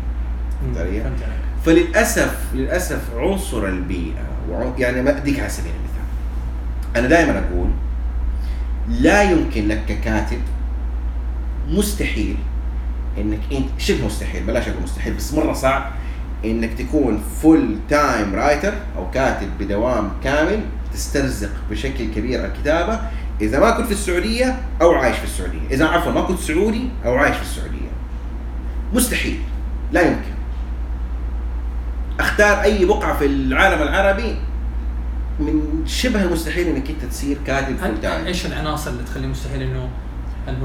مم، 0.67 0.75
فهمت 0.75 0.79
علي؟ 1.23 1.48
فللأسف 1.65 2.39
للأسف 2.55 3.01
عنصر 3.17 3.67
البيئة. 3.67 4.29
يعني 4.79 5.03
ما 5.03 5.17
أديك 5.17 5.41
على 5.41 5.49
سبيل 5.49 5.73
المثال. 5.73 6.97
أنا 6.97 7.09
دائما 7.09 7.39
أقول 7.39 7.71
لا 8.89 9.23
يمكن 9.23 9.69
لك 9.69 9.85
ككاتب 9.89 10.41
مستحيل 11.69 12.37
إنك 13.19 13.41
أنت 13.53 13.69
شبه 13.79 14.07
مستحيل 14.07 14.43
بلاش 14.43 14.69
أقول 14.69 14.83
مستحيل 14.83 15.15
بس 15.15 15.35
مرة 15.35 15.53
صعب 15.53 15.91
إنك 16.45 16.75
تكون 16.75 17.23
full 17.43 17.79
time 17.89 18.35
writer 18.35 18.75
أو 18.97 19.11
كاتب 19.11 19.49
بدوام 19.61 20.11
كامل 20.25 20.61
تسترزق 20.93 21.51
بشكل 21.71 22.15
كبير 22.15 22.45
الكتابة 22.45 23.01
إذا 23.41 23.61
ما 23.61 23.71
كنت 23.71 23.87
في 23.87 23.93
السعودية 23.93 24.59
أو 24.83 24.95
عايش 24.95 25.17
في 25.17 25.25
السعودية. 25.25 25.69
إذا 25.71 25.87
عفوا 25.87 26.13
ما 26.13 26.21
كنت 26.21 26.39
سعودي 26.39 26.89
أو 27.05 27.15
عايش 27.15 27.37
في 27.37 27.43
السعودية. 27.43 27.89
مستحيل 28.95 29.39
لا 29.93 30.01
يمكن. 30.01 30.38
أختار 32.21 32.63
أي 32.63 32.85
بقعة 32.85 33.19
في 33.19 33.27
العالم 33.27 33.83
العربي 33.83 34.37
من 35.41 35.83
شبه 35.87 36.23
المستحيل 36.23 36.67
إنك 36.67 36.91
أنت 36.91 37.05
تصير 37.05 37.39
كاتب 37.47 37.77
full 37.77 38.01
time. 38.01 38.27
إيش 38.27 38.47
العناصر 38.47 38.91
اللي 38.91 39.03
تخليه 39.03 39.29
مستحيل 39.29 39.63
إنه 39.63 39.89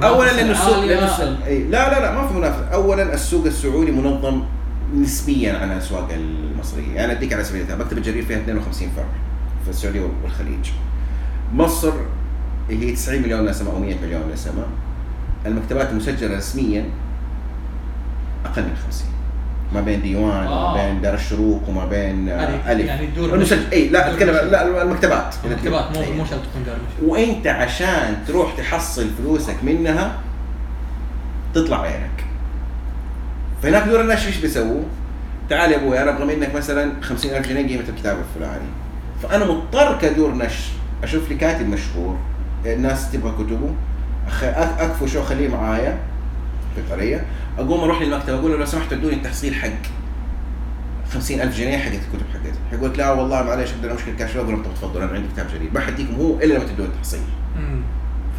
اولا 0.04 0.32
لأنه 0.32 0.52
السوق 0.52 0.86
لأنه 0.86 1.06
السوق 1.06 1.46
أي 1.46 1.64
لا 1.64 1.90
لا 1.90 2.00
لا 2.00 2.22
ما 2.22 2.28
في 2.28 2.34
منافسة. 2.34 2.68
اولا 2.68 3.14
السوق 3.14 3.46
السعودي 3.46 3.92
منظم 3.92 4.44
نسبيا 4.96 5.58
عن 5.58 5.72
الأسواق 5.72 6.10
المصرية. 6.14 6.96
يعني 6.96 7.12
أديك 7.12 7.34
على 7.34 7.44
سبيل 7.44 7.62
المثال 7.62 7.80
مكتبة 7.80 8.02
جرير 8.02 8.26
فيها 8.26 8.38
52 8.38 8.90
فرع 8.96 9.06
في 9.64 9.70
السعودية 9.70 10.10
والخليج. 10.24 10.70
مصر 11.54 11.94
هي 12.70 12.92
90 12.92 13.22
مليون 13.22 13.46
نسمه 13.46 13.72
أو 13.72 13.80
100 13.80 13.96
مليون 14.02 14.22
نسمه 14.34 14.66
المكتبات 15.46 15.90
المسجلة 15.90 16.38
رسميا 16.38 16.86
أقل 18.46 18.62
من 18.62 18.76
50 18.76 19.13
ما 19.74 19.82
بين 19.82 20.02
ديوان 20.02 20.48
آه. 20.48 20.74
وما 20.74 20.84
بين 20.86 21.02
دار 21.02 21.14
الشروق 21.14 21.70
وما 21.70 21.86
بين 21.86 22.30
آه، 22.30 22.46
هذه 22.46 22.72
ألف 22.72 22.86
يعني 22.86 23.10
المسجل 23.18 23.72
اي 23.74 23.90
لا 23.90 24.02
تدور 24.02 24.14
اتكلم. 24.14 24.52
لا 24.52 24.82
المكتبات 24.84 25.36
المكتبات 25.46 25.98
مو 25.98 26.02
أي. 26.04 26.12
مو 26.12 26.26
شرط 26.26 26.40
تكون 26.40 26.64
دار. 26.66 26.76
وأنت 27.06 27.48
عشان 27.48 28.18
تروح 28.28 28.54
تحصل 28.58 29.08
فلوسك 29.18 29.56
منها 29.64 30.20
تطلع 31.54 31.82
عينك 31.82 32.24
فهناك 33.64 33.84
دور 33.88 34.02
النشر 34.02 34.28
إيش 34.28 34.38
بيسووا؟ 34.38 34.84
تعال 35.50 35.72
يا 35.72 35.78
أبوي 35.78 36.02
أنا 36.02 36.12
أبغى 36.12 36.36
منك 36.36 36.56
مثلا 36.56 36.92
50000 37.02 37.48
جنيه 37.50 37.68
قيمة 37.68 37.90
الكتاب 37.90 38.18
الفلاني 38.20 38.70
فأنا 39.24 39.46
مضطر 39.46 39.98
كدور 40.02 40.36
نشر 40.36 40.72
أشوف 41.04 41.30
لي 41.30 41.36
كاتب 41.36 41.70
مشهور 41.70 42.18
الناس 42.66 43.12
تبغى 43.12 43.32
كتبه 43.32 43.70
أخ- 44.30 44.44
أك- 44.56 44.82
اكفشه 44.82 45.20
واخليه 45.20 45.48
معايا 45.48 45.98
علي؟ 46.92 47.22
أقوم 47.60 47.80
أروح 47.84 48.02
للمكتب 48.02 48.34
أقول 48.34 48.52
له 48.52 48.58
لو 48.58 48.66
سمحت 48.66 48.94
ادوني 48.94 49.16
التحصيل 49.16 49.56
حق 49.56 49.70
50000 51.14 51.58
جنيه 51.58 51.78
حق 51.78 51.92
الكتب 51.92 52.26
حقتي 52.34 52.52
حيقول 52.72 52.90
لك 52.90 53.00
لا 53.00 53.12
والله 53.12 53.44
معلش 53.44 53.72
عندنا 53.74 53.94
مشكلة 53.94 54.14
كاش 54.20 54.36
أقول 54.38 54.50
لهم 54.52 54.64
طب 54.64 54.74
تفضل 54.76 55.02
أنا 55.02 55.12
عندي 55.12 55.28
كتاب 55.34 55.48
جديد 55.56 55.74
ما 55.74 55.80
حديكم 55.80 56.16
هو 56.16 56.36
إلا 56.38 56.54
لما 56.54 56.64
تدوني 56.64 56.90
التحصيل 56.90 57.20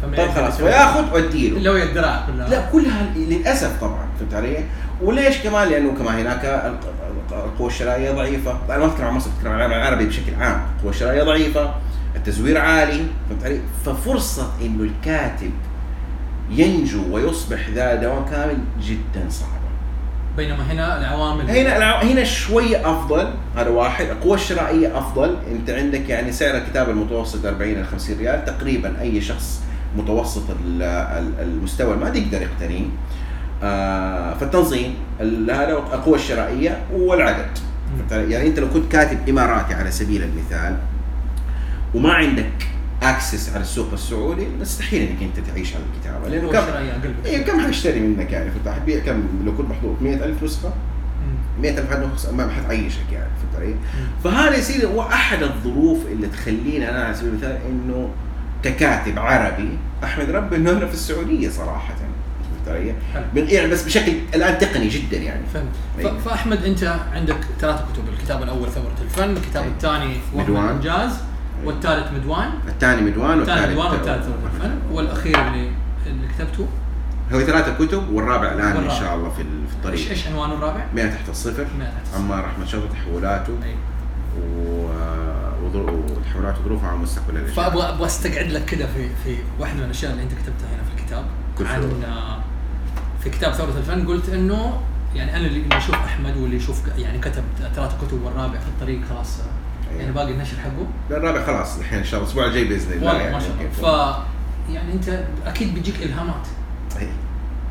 طيب 0.03 0.13
يقدر 0.13 0.31
خلاص 0.33 0.53
يسوي. 0.55 0.69
فياخذ 0.71 1.13
وأديله 1.13 1.59
لو 1.59 1.77
الدراع 1.77 2.25
كلها 2.27 2.49
لا 2.49 2.69
كلها 2.71 3.13
للأسف 3.15 3.81
طبعا 3.81 4.05
فهمت 4.19 4.33
علي؟ 4.33 4.57
وليش 5.01 5.37
كمان؟ 5.37 5.67
لأنه 5.67 5.93
كمان 5.93 6.19
هناك 6.19 6.45
الق- 6.45 7.35
القوه 7.45 7.67
الشرائية 7.67 8.11
ضعيفة، 8.11 8.57
أنا 8.69 8.77
ما 8.77 8.85
اتكلم 8.85 9.07
عن 9.07 9.13
مصر 9.13 9.29
اتكلم 9.37 9.51
عن 9.51 9.57
العالم 9.57 9.73
العربي 9.73 10.05
بشكل 10.05 10.33
عام، 10.39 10.61
القوه 10.77 10.91
الشرائية 10.91 11.23
ضعيفة، 11.23 11.73
التزوير 12.15 12.57
عالي، 12.57 13.05
فهمت 13.29 13.43
علي؟ 13.45 13.59
ففرصة 13.85 14.51
إنه 14.61 14.83
الكاتب 14.83 15.51
ينجو 16.49 17.01
ويصبح 17.15 17.69
ذا 17.75 17.95
دوام 17.95 18.25
كامل 18.25 18.57
جدا 18.81 19.29
صعبه. 19.29 19.51
بينما 20.37 20.71
هنا 20.71 20.99
العوامل 20.99 21.49
هنا 21.49 22.01
هنا 22.03 22.23
شوية 22.23 22.91
أفضل 22.91 23.27
هذا 23.55 23.69
واحد، 23.69 24.05
القوة 24.05 24.35
الشرائية 24.35 24.97
أفضل، 24.97 25.37
أنت 25.51 25.69
عندك 25.69 26.09
يعني 26.09 26.31
سعر 26.31 26.57
الكتاب 26.57 26.89
المتوسط 26.89 27.45
40 27.45 27.71
إلى 27.71 27.83
50 27.83 28.17
ريال، 28.19 28.45
تقريبا 28.45 29.01
أي 29.01 29.21
شخص 29.21 29.61
متوسط 29.97 30.49
ال- 30.49 30.81
ال- 30.83 31.39
المستوى 31.41 31.93
المادي 31.93 32.19
يقدر 32.21 32.41
يقتنيه. 32.41 32.85
آه 33.63 34.33
فالتنظيم 34.33 34.95
ال- 35.21 35.51
هذا 35.51 35.71
القوة 35.71 36.15
الشرائية 36.15 36.81
والعدد. 36.93 37.49
يعني 38.11 38.47
أنت 38.47 38.59
لو 38.59 38.69
كنت 38.69 38.91
كاتب 38.91 39.29
إماراتي 39.29 39.73
على 39.73 39.91
سبيل 39.91 40.23
المثال 40.23 40.77
وما 41.95 42.13
عندك 42.13 42.67
اكسس 43.03 43.49
على 43.53 43.61
السوق 43.61 43.93
السعودي 43.93 44.47
مستحيل 44.61 45.01
إنك 45.01 45.23
أنت 45.23 45.47
تعيش 45.49 45.73
على 45.75 45.83
الكتابة 45.95 46.27
لأنه 46.29 46.51
كم. 46.51 47.13
إيه 47.25 47.43
كم 47.45 47.59
حيشتري 47.61 47.99
منك 47.99 48.31
يعني 48.31 48.51
فانت 48.51 48.67
حتبيع 48.75 48.99
كم 48.99 49.23
لو 49.45 49.57
كنت 49.57 49.69
محظوظ 49.69 49.95
100000 50.01 50.43
نسخة 50.43 50.69
مم. 50.69 51.61
100000 51.61 52.13
نسخة 52.15 52.31
ما 52.31 52.49
حتعيشك 52.51 53.11
يعني 53.11 53.29
فهمت 53.53 53.63
علي؟ 53.63 53.75
فهذا 54.23 54.57
يصير 54.57 54.87
هو 54.87 55.01
أحد 55.01 55.43
الظروف 55.43 55.99
اللي 56.11 56.27
تخليني 56.27 56.89
أنا 56.89 57.03
على 57.05 57.15
سبيل 57.15 57.29
المثال 57.29 57.57
إنه 57.69 58.09
ككاتب 58.63 59.19
عربي 59.19 59.69
أحمد 60.03 60.29
ربي 60.29 60.55
إنه 60.55 60.71
أنا 60.71 60.85
في 60.85 60.93
السعودية 60.93 61.49
صراحة 61.49 61.93
فهمت 61.95 62.77
علي؟ 62.77 62.95
يعني 63.53 63.67
بس 63.71 63.83
بشكل 63.83 64.11
الآن 64.35 64.57
تقني 64.57 64.87
جدا 64.87 65.17
يعني 65.17 65.41
فهمت. 65.53 65.69
ف- 66.03 66.27
فأحمد 66.29 66.63
أنت 66.63 66.83
عندك 67.13 67.37
ثلاث 67.59 67.79
كتب 67.93 68.03
الكتاب 68.13 68.43
الأول 68.43 68.69
ثورة 68.71 68.95
الفن 69.01 69.29
الكتاب 69.37 69.63
أيوة. 69.63 69.73
الثاني 69.75 70.17
وهم. 70.33 70.65
الإنجاز 70.65 71.11
والثالث 71.65 72.11
مدوان 72.13 72.49
الثاني 72.67 73.01
مدوان 73.01 73.37
والثالث 73.39 73.71
مدوان 73.71 73.91
والثالث 73.91 74.27
الفن 74.55 74.77
والأخير 74.91 75.47
اللي 75.47 75.71
اللي 76.07 76.27
كتبته 76.37 76.67
هو 77.33 77.39
ثلاثة 77.39 77.85
كتب 77.85 78.09
والرابع 78.09 78.51
الآن 78.51 78.67
إن 78.67 78.75
والرابع. 78.77 78.99
شاء 78.99 79.15
الله 79.15 79.29
في 79.29 79.41
ال- 79.41 79.47
في 79.67 79.73
إيش 79.73 79.75
الطريق 79.75 80.09
إيش 80.09 80.27
عنوانه 80.27 80.53
الرابع؟ 80.53 80.85
100 80.95 81.05
تحت 81.15 81.29
الصفر 81.29 81.65
مئة 81.79 81.85
تحت 81.85 81.93
الصفر. 82.03 82.17
عمار 82.17 82.45
أحمد 82.45 82.67
شوقي 82.67 82.87
تحولاته 82.87 83.53
أيوة. 83.63 83.77
و- 84.39 84.85
وتحولات 85.63 86.55
وظروفها 86.59 86.89
على 86.89 86.97
مستقبل 86.97 87.37
الاشياء 87.37 87.69
فابغى 87.69 87.89
أبغى 87.89 88.05
أستقعد 88.05 88.45
لك 88.51 88.65
كذا 88.65 88.85
في 88.87 89.09
في 89.23 89.37
واحدة 89.59 89.77
من 89.77 89.83
الأشياء 89.85 90.11
اللي 90.11 90.23
أنت 90.23 90.31
كتبتها 90.31 90.67
هنا 90.75 90.83
في 90.83 91.01
الكتاب 91.01 91.25
كل 91.57 91.65
عن. 91.67 92.03
آه، 92.07 92.39
في 93.23 93.29
كتاب 93.29 93.51
ثورة 93.53 93.73
الفن 93.77 94.07
قلت 94.07 94.29
إنه 94.29 94.81
يعني 95.15 95.35
أنا 95.37 95.47
اللي 95.47 95.77
يشوف 95.77 95.95
أحمد 95.95 96.37
واللي 96.37 96.55
يشوف 96.55 96.81
يعني 96.97 97.19
كتب 97.19 97.43
ثلاث 97.75 97.91
كتب 98.05 98.21
والرابع 98.23 98.59
في 98.59 98.67
الطريق 98.67 99.01
خلاص 99.09 99.39
آه، 99.39 99.43
يعني. 99.99 100.11
باقي 100.11 100.31
النشر 100.31 100.57
حقه؟ 100.57 101.17
الرابع 101.17 101.45
خلاص 101.45 101.77
الحين 101.77 101.99
إن 101.99 102.05
شاء 102.05 102.13
الله 102.19 102.25
الأسبوع 102.25 102.45
الجاي 102.45 102.63
بإذن 102.63 102.93
الله 102.93 103.07
والله 103.07 103.21
يعني 103.21 103.33
ما 103.33 103.39
شاء 103.39 103.51
الله. 103.51 103.69
ف 103.69 104.15
يعني 104.73 104.93
أنت 104.93 105.23
أكيد 105.45 105.73
بيجيك 105.73 105.95
إلهامات. 106.03 106.47
أي. 106.99 107.07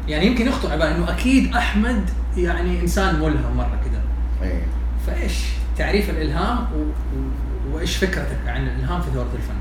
يعني 0.09 0.27
يمكن 0.27 0.47
يخطر 0.47 0.73
على 0.73 0.97
إنه 0.97 1.11
أكيد 1.11 1.57
أحمد 1.57 2.11
يعني 2.37 2.81
إنسان 2.81 3.15
ملهم 3.15 3.57
مرة 3.57 3.81
كذا 3.85 4.01
إيه 4.49 4.63
فإيش 5.07 5.45
تعريف 5.79 6.11
الإلهام 6.11 6.59
و... 6.59 6.79
و... 6.79 7.75
وإيش 7.75 7.97
فكرتك 7.97 8.39
عن 8.47 8.63
الإلهام 8.63 9.03
في 9.03 9.11
ثوره 9.11 9.31
الفن؟ 9.35 9.55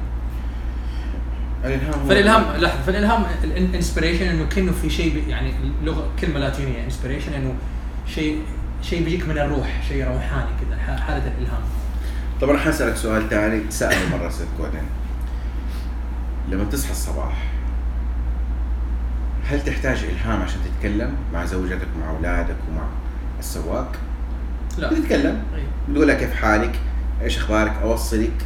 الإلهام 1.65 2.07
فالإلهام 2.07 2.43
لحظة 2.61 2.81
فالإلهام 2.81 3.23
ال 3.43 3.50
inspiration 3.50 4.25
إنه 4.25 4.45
كأنه 4.45 4.71
في 4.71 4.89
شيء 4.89 5.23
يعني 5.27 5.53
لغة 5.83 6.07
كلمة 6.21 6.39
لاتينية 6.39 6.85
inspiration 6.85 7.33
إنه 7.33 7.53
شيء 8.07 8.41
شيء 8.81 9.03
بيجيك 9.03 9.27
من 9.27 9.37
الروح 9.37 9.81
شيء 9.89 10.03
روحاني 10.07 10.49
كذا 10.61 10.77
حالة 10.77 11.31
الإلهام. 11.37 11.61
طب 12.43 12.49
أنا 12.49 12.59
حسألك 12.59 12.95
سؤال 12.95 13.29
ثاني 13.29 13.59
تسأله 13.59 14.17
مرة 14.17 14.29
ست 14.29 14.47
كودين 14.57 14.83
لما 16.49 16.63
تصحى 16.63 16.91
الصباح 16.91 17.43
هل 19.49 19.63
تحتاج 19.63 20.03
إلهام 20.03 20.41
عشان 20.41 20.59
تتكلم 20.65 21.15
مع 21.33 21.45
زوجتك 21.45 21.87
ومع 21.95 22.09
أولادك 22.09 22.55
ومع 22.71 22.83
السواق؟ 23.39 23.91
لا 24.77 24.93
بتتكلم. 24.93 25.43
بتقول 25.89 26.07
لها 26.07 26.15
كيف 26.15 26.33
حالك؟ 26.33 26.79
إيش 27.21 27.37
أخبارك؟ 27.37 27.73
أوصلك 27.83 28.45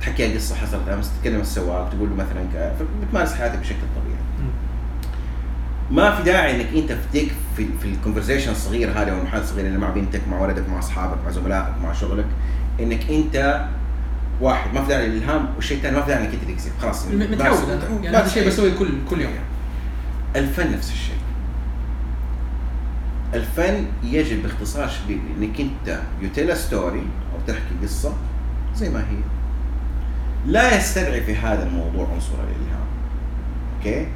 تحكي 0.00 0.26
لها 0.26 0.34
قصه 0.34 0.54
حصلت 0.54 0.88
أمس 0.88 1.10
تتكلم 1.18 1.40
السواق 1.40 1.90
تقول 1.90 2.08
له 2.10 2.14
مثلا 2.14 2.72
بتمارس 3.02 3.34
حياتك 3.34 3.58
بشكل 3.58 3.76
طبيعي. 3.96 4.50
ما 5.90 6.16
في 6.16 6.22
داعي 6.22 6.56
إنك 6.56 6.74
أنت 6.76 6.98
في 7.12 7.26
في, 7.56 7.66
في 7.82 7.88
الكونفرزيشن 7.88 8.50
الصغير 8.50 8.90
هذا 8.90 9.12
أو 9.12 9.18
المحادثة 9.18 9.44
الصغيرة 9.44 9.66
اللي 9.66 9.78
مع 9.78 9.90
بنتك 9.90 10.20
مع 10.30 10.40
ولدك 10.40 10.68
مع 10.68 10.78
أصحابك 10.78 11.18
مع 11.24 11.30
زملائك 11.30 11.74
مع 11.82 11.92
شغلك 11.92 12.26
إنك 12.82 13.10
أنت 13.10 13.66
واحد 14.40 14.74
ما 14.74 14.82
في 14.82 14.88
داعي 14.88 15.08
للالهام 15.08 15.48
والشيء 15.56 15.76
الثاني 15.76 15.96
ما 15.96 16.02
في 16.02 16.08
داعي 16.08 16.24
إنك 16.24 16.34
أنت 16.34 16.42
تكذب 16.44 16.72
خلاص 16.80 17.06
متعود. 17.06 17.68
يعني 18.02 18.16
هذا 18.16 18.26
الشيء. 18.26 18.46
بسويه 18.46 18.74
كل 18.78 18.88
كل 19.10 19.20
يوم. 19.20 19.32
الفن 20.36 20.72
نفس 20.72 20.92
الشيء. 20.92 21.14
الفن 23.34 23.86
يجب 24.04 24.42
باختصار 24.42 24.88
شديد. 24.88 25.20
إنك 25.38 25.60
أنت 25.60 26.00
you 26.20 26.54
story 26.54 27.06
أو 27.34 27.38
تحكي 27.46 27.74
قصة 27.82 28.12
زي 28.76 28.88
ما 28.88 29.00
هي. 29.00 29.22
لا 30.46 30.76
يستدعي 30.76 31.20
في 31.20 31.36
هذا 31.36 31.66
الموضوع 31.66 32.08
عنصر 32.14 32.34
الإلهام. 32.34 32.86
أوكي؟ 33.78 34.08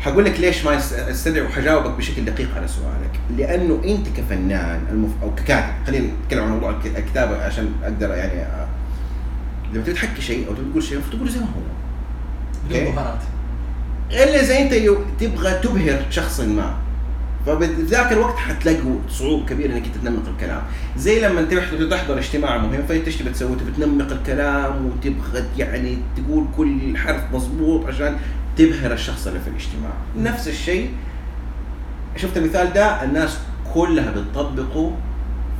حقول 0.00 0.24
لك 0.24 0.40
ليش 0.40 0.64
ما 0.64 0.72
يستدعي 1.08 1.42
وحجاوبك 1.46 1.90
بشكل 1.90 2.24
دقيق 2.24 2.48
على 2.56 2.68
سؤالك. 2.68 3.20
لأنه 3.36 3.80
أنت 3.84 4.06
كفنان 4.16 4.80
المف... 4.90 5.10
أو 5.22 5.34
ككاتب 5.34 5.72
خلينا 5.86 6.06
نتكلم 6.24 6.42
عن 6.44 6.50
موضوع 6.50 6.70
الك- 6.70 6.96
الكتابة 6.98 7.44
عشان 7.44 7.72
أقدر 7.82 8.08
يعني 8.10 8.42
أ... 8.42 8.68
لما 9.72 9.82
تبي 9.82 9.92
تحكي 9.92 10.22
شيء 10.22 10.48
أو 10.48 10.54
تبي 10.54 10.70
تقول 10.70 10.82
شيء 10.82 10.92
المفروض 10.98 11.16
تقوله 11.16 11.30
زي 11.32 11.40
ما 11.40 11.46
هو. 11.46 11.60
بدون. 12.70 12.94
بهارات 12.94 13.18
إلا 14.10 14.40
إذا 14.42 14.58
أنت 14.58 14.72
يو- 14.72 14.98
تبغى 15.20 15.58
تبهر 15.62 16.02
شخص 16.10 16.40
ما. 16.40 16.74
ففي 17.46 17.64
ذاك 17.82 18.12
الوقت 18.12 18.36
حتلاقي 18.36 18.78
صعوبة 19.10 19.46
كبيرة 19.46 19.72
إنك 19.72 19.84
أنت 19.86 19.94
تنمق 20.04 20.28
الكلام. 20.28 20.62
زي 20.96 21.20
لما 21.20 21.40
أنت 21.40 21.54
تحضر 21.90 22.18
اجتماع 22.18 22.56
مهم 22.58 22.82
فأنت 22.88 23.06
إيش 23.06 23.16
تبي 23.16 23.30
تسوي؟ 23.30 23.56
تبي 23.56 23.70
تنمق 23.84 24.12
الكلام 24.12 24.86
وتبغى 24.86 25.44
يعني 25.58 25.98
تقول 26.16 26.46
كل 26.56 26.96
حرف 26.96 27.22
مضبوط 27.32 27.86
عشان 27.86 28.16
تبهر 28.56 28.92
الشخص 28.92 29.26
اللي 29.26 29.40
في 29.40 29.48
الاجتماع. 29.48 29.92
نفس 30.16 30.48
الشيء 30.48 30.90
شفت 32.16 32.36
المثال 32.36 32.72
ده 32.72 33.04
الناس 33.04 33.38
كلها 33.74 34.10
بتطبقه 34.10 34.92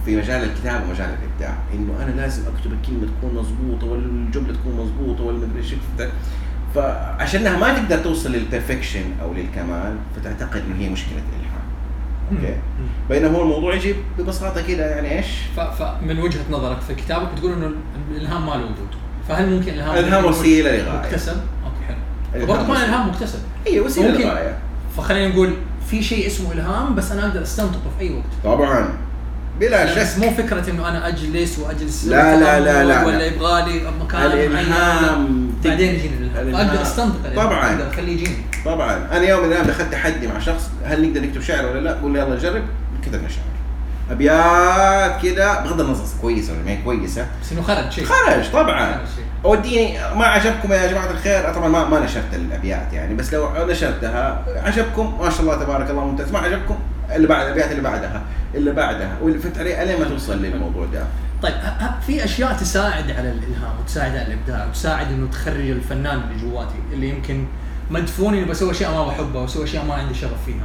في 0.04 0.16
مجال 0.16 0.44
الكتابة 0.44 0.84
ومجال 0.84 1.08
الإبداع. 1.08 1.58
إنه 1.74 2.02
أنا 2.02 2.20
لازم 2.20 2.42
أكتب 2.42 2.72
الكلمة 2.72 3.08
تكون 3.18 3.34
مضبوطه 3.34 3.86
ولا 3.86 4.04
الجمله 4.06 4.52
تكون 4.52 4.72
مضبوطه 4.76 5.24
ولا 5.24 5.38
مدري 5.38 5.58
إيش 5.58 5.74
فعشانها 6.74 7.58
ما 7.58 7.78
تقدر 7.78 7.98
توصل 7.98 8.32
لل 8.32 8.44
perfection 8.44 9.04
أو 9.22 9.34
للكمال 9.34 9.96
فتعتقد 10.16 10.62
إنه 10.66 10.84
هي 10.84 10.88
مشكلة 10.88 11.18
الالهام 11.18 11.56
أوكي. 12.32 12.60
بينما 13.08 13.38
هو 13.38 13.42
الموضوع 13.42 13.74
يجي 13.74 13.94
ببساطة 14.18 14.66
كده 14.66 14.90
يعني 14.90 15.18
إيش؟ 15.18 15.26
فمن 15.56 16.18
وجهة 16.18 16.44
نظرك 16.50 16.80
في 16.80 16.94
كتابك 16.94 17.32
بتقول 17.32 17.52
إنه 17.52 17.70
الإلهام 18.10 18.46
ما 18.46 18.50
له 18.50 18.64
وجود. 18.64 18.88
فهل 19.28 19.50
ممكن 19.50 19.68
الإلهام 19.68 19.94
الإلهام 19.94 20.20
يكون 20.20 20.32
وسيلة 20.32 20.76
لغاية. 20.76 20.98
مكتسب؟ 20.98 21.36
برضه 22.44 22.64
كمان. 22.64 22.76
الإلهام 22.76 23.08
مكتسب 23.08 23.38
هي 23.66 23.80
وسيله 23.80 24.08
ممكن. 24.08 24.20
للغايه 24.20 24.58
فخلينا 24.96 25.28
نقول 25.34 25.52
في 25.90 26.02
شيء 26.02 26.26
اسمه 26.26 26.52
إلهام 26.52 26.94
بس 26.94 27.12
أنا 27.12 27.26
أقدر 27.26 27.42
أستنطقه 27.42 27.90
في 27.98 28.04
أي 28.04 28.14
وقت 28.14 28.24
طبعا 28.56 28.88
بلا 29.60 29.84
بس 30.02 30.14
شك 30.14 30.18
مو 30.24 30.30
فكرة 30.30 30.70
إنه 30.70 30.88
أنا 30.88 31.08
أجلس 31.08 31.58
وأجلس 31.58 32.04
لا، 32.06 32.40
لا، 32.40 32.60
لا، 32.60 32.84
لا، 32.84 33.04
ولا 33.06 33.16
لا. 33.18 33.26
يبغى 33.26 33.62
لي 33.72 33.90
مكان 34.04 34.22
الإلهام 34.22 35.24
معين 35.24 35.52
بعدين 35.64 35.94
يجيني 35.94 36.14
الإلهام. 36.16 36.68
أقدر 36.68 36.82
أستنطق. 36.82 37.34
طبعاً. 37.36 37.70
أقدر 37.72 37.88
أخليه 37.90 38.12
يجيني 38.12 38.36
طبعا 38.64 39.08
أنا 39.12 39.22
يوم 39.28 39.40
من 39.40 39.46
الأيام 39.48 39.66
دخلت 39.66 39.92
تحدي 39.92 40.26
مع 40.28 40.38
شخص 40.38 40.70
هل 40.84 41.08
نقدر 41.08 41.20
نكتب 41.20 41.40
شعر 41.40 41.66
ولا 41.66 41.80
لا؟ 41.80 42.00
قول 42.00 42.12
لي 42.12 42.18
يلا 42.18 42.34
نجرب 42.34 42.62
كتبنا 43.02 43.28
شعر 43.28 43.55
أبيات 44.10 45.22
كده. 45.22 45.60
بغض 45.60 45.80
النظر 45.80 46.04
كويسه 46.20 46.52
ولا 46.52 46.62
ما 46.62 46.70
هي 46.70 46.82
كويسة. 46.82 47.26
بس 47.42 47.52
إنه 47.52 47.62
خرج 47.62 47.90
شيء. 47.90 48.04
خرج 48.04 48.50
طبعا. 48.52 48.92
خرج 48.92 49.06
شيء. 49.16 49.24
وديني 49.44 49.98
ما 50.14 50.26
عجبكم 50.26 50.72
يا 50.72 50.86
جماعة 50.86 51.10
الخير؟ 51.10 51.54
طبعا 51.54 51.68
ما 51.68 51.88
ما 51.88 52.00
نشرت 52.00 52.34
الأبيات 52.34 52.92
يعني 52.92 53.14
بس 53.14 53.34
لو 53.34 53.66
نشرتها 53.66 54.44
عجبكم؟ 54.64 55.18
ما 55.20 55.30
شاء 55.30 55.40
الله 55.40 55.64
تبارك 55.64 55.90
الله 55.90 56.04
ممتاز. 56.04 56.32
ما 56.32 56.38
عجبكم؟ 56.38 56.78
اللي 57.14 57.26
بعد 57.26 57.46
الأبيات 57.46 57.70
اللي 57.70 57.82
بعدها. 57.82 58.22
اللي 58.54 58.72
بعدها. 58.72 59.16
واللي 59.22 59.38
فهمت 59.38 59.58
علي 59.58 59.82
ألين 59.82 60.00
ما 60.00 60.08
توصل 60.08 60.42
للموضوع 60.42 60.86
ده؟ 60.92 61.04
طيب 61.42 61.54
في 62.06 62.24
أشياء 62.24 62.52
تساعد 62.52 63.10
على 63.10 63.30
الإلهام 63.30 63.80
وتساعد 63.80 64.10
على 64.10 64.22
الإبداع 64.22 64.66
وتساعد 64.66 65.12
إنه 65.12 65.26
تخرج 65.30 65.70
الفنان 65.70 66.20
اللي 66.20 66.50
جواتي 66.50 66.74
اللي 66.92 67.08
يمكن 67.08 67.44
مدفون 67.90 68.34
اني 68.34 68.44
بسوي 68.44 68.70
أشياء 68.70 68.92
ما 68.92 69.06
بحبها 69.06 69.42
واسوي 69.42 69.64
أشياء 69.64 69.84
ما 69.84 69.94
عندي 69.94 70.14
شغف 70.14 70.44
فيها. 70.46 70.64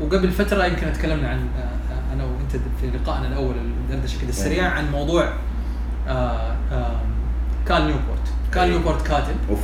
وقبل 0.00 0.30
فترة 0.30 0.64
يمكن 0.64 0.86
أتكلمنا 0.86 1.28
عن 1.28 1.48
في 2.52 2.90
لقائنا 2.90 3.28
الأول 3.28 3.54
الدردشة 3.56 4.20
كذا 4.20 4.28
السريع 4.28 4.68
عن 4.68 4.90
موضوع 4.90 5.32
آه، 6.08 6.56
آه، 6.72 7.00
كال 7.68 7.82
نيوبورت. 7.86 8.28
كال 8.52 8.62
أي. 8.62 8.70
نيوبورت 8.70 9.06
كاتب. 9.06 9.36
أوف. 9.50 9.58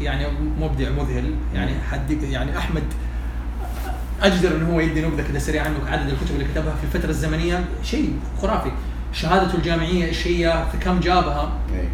يعني 0.00 0.26
مبدع 0.60 0.90
مذهل. 0.90 1.34
يعني 1.54 1.72
حد 1.90 2.22
يعني 2.22 2.58
أحمد 2.58 2.82
أجدر 4.22 4.56
انه 4.56 4.74
هو 4.74 4.80
يدي 4.80 5.06
نبذة 5.06 5.22
كذا 5.22 5.38
سريعه 5.38 5.64
عنه 5.64 5.76
عدد 5.86 6.08
الكتب 6.08 6.34
اللي 6.34 6.44
كتبها 6.44 6.74
في 6.74 6.84
الفترة 6.84 7.10
الزمنية. 7.10 7.64
شيء 7.82 8.18
خرافي. 8.42 8.70
شهادته 9.12 9.56
الجامعية 9.56 10.04
إيش 10.04 10.26
هي 10.26 10.64
في 10.72 10.78
كم 10.78 11.00
جابها؟ 11.00 11.52
إيه. 11.74 11.88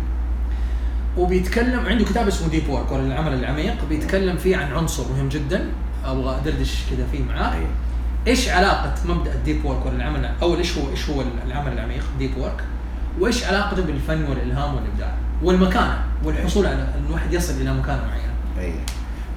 وبيتكلم 1.16 1.86
عنده 1.86 2.04
كتاب 2.04 2.26
اسمه 2.26 2.48
Deep 2.48 2.68
Work 2.68 2.92
ولا 2.92 3.02
العمل 3.02 3.34
العميق. 3.34 3.84
بيتكلم 3.88 4.36
فيه 4.36 4.56
عن 4.56 4.72
عنصر 4.72 5.04
مهم 5.12 5.28
جدا. 5.28 5.70
أبغى 6.04 6.36
أدردش 6.36 6.82
كذا 6.90 7.06
فيه 7.12 7.22
معاك 7.24 7.54
إيه. 7.54 7.66
إيش 8.26 8.48
علاقة 8.48 8.94
مبدأ 9.04 9.32
ال 9.32 9.39
deep 9.39 9.64
work 9.64 9.86
ولا 9.86 9.96
العمل 9.96 10.30
أول 10.42 10.58
إيش 10.58 10.78
هو 10.78 10.90
إيش 10.90 11.10
هو 11.10 11.22
العمل 11.46 11.72
العميق؟ 11.72 12.04
deep 12.18 12.36
work. 12.38 12.64
وإيش 13.20 13.44
علاقته 13.44 13.82
بالفن 13.82 14.24
والإلهام 14.24 14.74
والإبداع؟ 14.74 15.14
والمكانة 15.42 15.98
والحصول 16.24 16.66
على 16.66 16.74
إن 16.74 17.04
الواحد 17.08 17.32
يصل 17.32 17.54
إلى 17.60 17.74
مكانه 17.74 18.02
معينه 18.06 18.34
أي. 18.60 18.74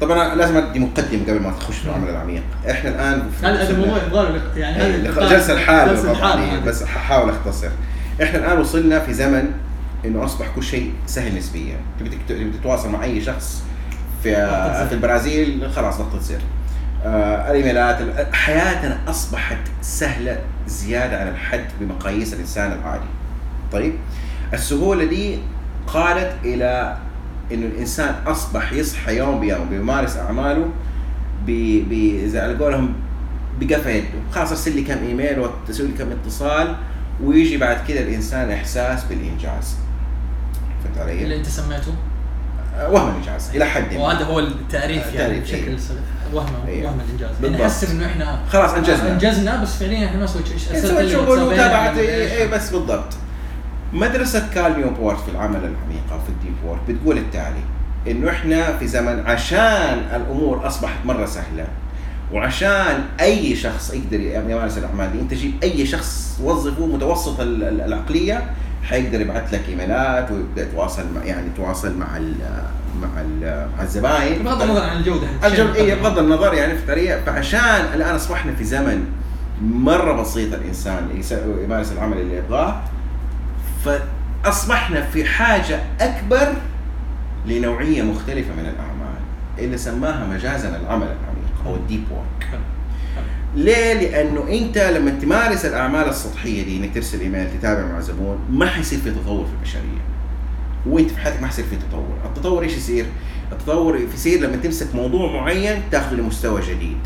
طبعا 0.01 0.35
لازم 0.35 0.57
أدي 0.57 0.79
مقدمة 0.79 1.23
قبل 1.27 1.39
ما 1.39 1.51
تخش 1.51 1.75
في 1.75 1.85
العمل 1.85 2.09
العميق. 2.09 2.43
إحنا 2.69 2.89
الآن 2.89 3.29
هذا 3.43 3.69
الموضوع 3.69 3.97
يبغى 4.03 4.41
يعني 4.55 4.75
هذا 4.75 5.29
جلسة 5.29 5.53
لحاله 5.53 6.11
إيه، 6.11 6.57
هذه. 6.57 6.65
بس 6.65 6.83
ححاول 6.83 7.29
أختصر. 7.29 7.69
إحنا 8.23 8.39
الآن 8.39 8.59
وصلنا 8.59 8.99
في 8.99 9.13
زمن 9.13 9.51
إنه 10.05 10.25
أصبح 10.25 10.47
كل 10.55 10.63
شيء 10.63 10.93
سهل 11.05 11.37
نسبيا. 11.37 11.77
تبي 11.99 12.51
تتواصل 12.59 12.89
مع 12.89 13.03
أي 13.03 13.21
شخص 13.21 13.63
في. 14.23 14.33
في 14.89 14.95
البرازيل 14.95 15.71
خلاص 15.75 15.99
نقطة 15.99 16.19
زر. 16.19 16.41
الايميلات 17.05 18.01
ال- 18.01 18.35
حياتنا 18.35 18.97
أصبحت 19.07 19.57
سهلة 19.81 20.37
زيادة 20.67 21.19
عن 21.21 21.27
الحد 21.27 21.65
بمقاييس 21.79 22.33
الإنسان 22.33 22.71
العادي 22.71 23.05
طيب 23.71 23.93
السهولة 24.53 25.05
دي 25.05 25.37
قادت 25.87 26.35
إلى 26.45 26.97
إنه 27.51 27.65
الإنسان 27.65 28.15
أصبح 28.27 28.73
يصحى 28.73 29.17
يوم 29.17 29.39
بيوم 29.39 29.69
بيمارس 29.69 30.17
أعماله 30.17 30.69
ب 31.45 31.51
ب 31.89 32.25
زي 32.27 32.39
على 32.39 32.55
قولهم 32.57 32.93
بقفا 33.59 33.89
يده 33.89 34.07
خلاص 34.31 34.49
أرسل 34.49 34.75
لي 34.75 34.81
كم 34.83 34.97
إيميل 35.07 35.39
وتسوي 35.39 35.87
لي 35.87 35.93
كم 35.93 36.11
اتصال 36.11 36.75
ويجي 37.23 37.57
بعد 37.57 37.77
كده 37.87 37.99
الإنسان 37.99 38.51
إحساس 38.51 39.03
بالإنجاز 39.03 39.75
فهمت 40.83 40.97
علي؟ 40.97 41.23
اللي 41.23 41.35
أنت 41.37 41.45
سميته 41.45 41.93
آه، 42.77 42.89
وهم 42.89 43.09
الإنجاز 43.09 43.49
إلى 43.55 43.65
حد 43.65 43.93
ما 43.93 43.99
وهذا 43.99 44.25
هو 44.25 44.39
التعريف 44.39 44.97
يعني 45.05 45.09
التعريف، 45.37 45.43
بشكل 45.43 45.71
إيه. 45.71 45.77
صريح. 45.77 45.99
وهم 46.33 46.47
إيه. 46.67 46.85
وهم 46.85 46.99
الانجاز 46.99 47.29
يعني. 47.43 47.63
نحسب 47.63 47.89
إنه 47.91 48.05
إحنا 48.05 48.39
خلاص 48.49 48.71
أنجزنا 48.73 49.11
أنجزنا 49.13 49.61
بس 49.61 49.75
فعليا 49.75 50.05
إحنا 50.05 50.19
ما 50.19 50.25
سويت 50.25 50.47
شيء 50.47 50.75
إيه، 50.75 50.81
سويت 50.81 51.11
شغل 51.11 51.39
وتابعت. 51.41 51.97
اي 51.97 52.47
بس 52.47 52.69
بالضبط 52.69 53.13
مدرسة 53.93 54.47
كال 54.55 54.77
نيوبورت 54.79 55.19
في 55.19 55.31
العمل 55.31 55.57
العميق 55.59 56.03
أو 56.11 56.19
في 56.19 56.29
ال 56.29 56.34
deep 56.34 56.53
work 56.65 56.79
بتقول 56.89 57.17
التالي 57.17 57.63
إنه 58.07 58.29
إحنا 58.29 58.77
في 58.77 58.87
زمن 58.87 59.23
عشان 59.25 59.99
الأمور 60.15 60.67
أصبحت 60.67 61.05
مرة 61.05 61.25
سهلة 61.25 61.67
وعشان 62.33 63.03
أي 63.21 63.55
شخص 63.55 63.93
يقدر 63.93 64.19
يمارس 64.51 64.77
الأعمال 64.77 65.11
دي 65.13 65.19
أنت 65.19 65.33
جيب 65.33 65.51
أي 65.63 65.85
شخص 65.85 66.37
وظفه 66.43 66.85
متوسط 66.85 67.39
ال- 67.39 67.63
ال- 67.63 67.81
العقلية 67.81 68.49
حيقدر 68.83 69.21
يبعث 69.21 69.53
لك 69.53 69.69
إيميلات 69.69 70.31
ويبدأ 70.31 70.61
يتواصل 70.61 71.13
مع 71.15 71.23
يعني 71.23 71.47
يتواصل 71.47 71.97
مع 71.97 72.17
ال 72.17 72.33
مع 73.01 73.21
ال 73.21 73.67
مع 73.77 73.83
الزباين. 73.83 74.43
بغض 74.43 74.61
النظر 74.61 74.83
عن 74.83 74.97
الجودة 74.97 75.27
حق 75.27 75.45
الشيء. 75.45 75.65
الجو... 75.65 75.75
إيه 75.75 75.93
المقدم. 75.93 76.15
بغض 76.15 76.19
النظر 76.19 76.53
يعني 76.53 76.77
في 76.77 76.87
طريقة. 76.87 77.21
فعشان 77.21 77.85
الآن 77.93 78.15
أصبحنا 78.15 78.53
في 78.55 78.63
زمن 78.63 79.05
مرة 79.61 80.21
بسيط 80.21 80.53
الإنسان 80.53 81.21
يمارس 81.63 81.91
العمل 81.91 82.17
اللي 82.17 82.37
يبغاه 82.37 82.81
فأصبحنا 83.85 85.01
في 85.01 85.25
حاجة 85.25 85.79
أكبر 86.01 86.53
لنوعية 87.45 88.01
مختلفة 88.01 88.53
من 88.53 88.65
الأعمال 88.65 89.17
اللي 89.59 89.77
سماها 89.77 90.25
مجازا 90.25 90.69
العمل 90.69 91.07
العميق 91.07 91.65
أو 91.65 91.75
ال 91.75 91.81
deep 91.81 92.03
work 92.11 92.59
ليه؟ 93.57 93.93
لأنه 93.93 94.47
أنت 94.49 94.77
لما 94.77 95.11
تمارس 95.11 95.65
الأعمال 95.65 96.09
السطحية 96.09 96.63
دي 96.63 96.77
إنك 96.77 96.95
ترسل 96.95 97.21
إيميل 97.21 97.47
تتابع 97.59 97.85
مع 97.85 97.99
زبون 97.99 98.39
ما 98.49 98.65
حيصير 98.65 98.99
في 98.99 99.11
تطور 99.11 99.45
في 99.45 99.51
البشرية. 99.59 100.01
وأنت 100.85 101.11
في 101.11 101.17
حياتك 101.17 101.41
ما 101.41 101.47
حيصير 101.47 101.65
في 101.65 101.75
تطور، 101.75 102.17
التطور 102.25 102.63
إيش 102.63 102.77
يصير؟ 102.77 103.05
التطور 103.51 103.99
يصير 104.13 104.39
لما 104.39 104.55
تمسك 104.55 104.95
موضوع 104.95 105.41
معين 105.41 105.81
تاخذه 105.91 106.15
لمستوى 106.15 106.61
جديد. 106.61 106.97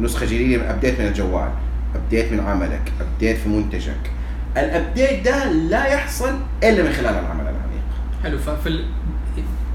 نسخة 0.00 0.26
جديدة 0.26 0.62
من 0.62 0.68
update 0.68 1.00
من 1.00 1.06
الجوال، 1.06 1.50
update 1.94 2.32
من 2.32 2.40
عملك، 2.40 2.92
update 3.00 3.36
في 3.36 3.48
منتجك. 3.48 4.10
ال 4.56 4.66
update 4.66 5.24
ده 5.24 5.52
لا 5.52 5.86
يحصل 5.86 6.38
إلا 6.62 6.82
من 6.82 6.92
خلال 6.92 7.14
العمل 7.14 7.42
العميق. 7.42 7.82
حلو 8.22 8.38
ففي 8.38 8.84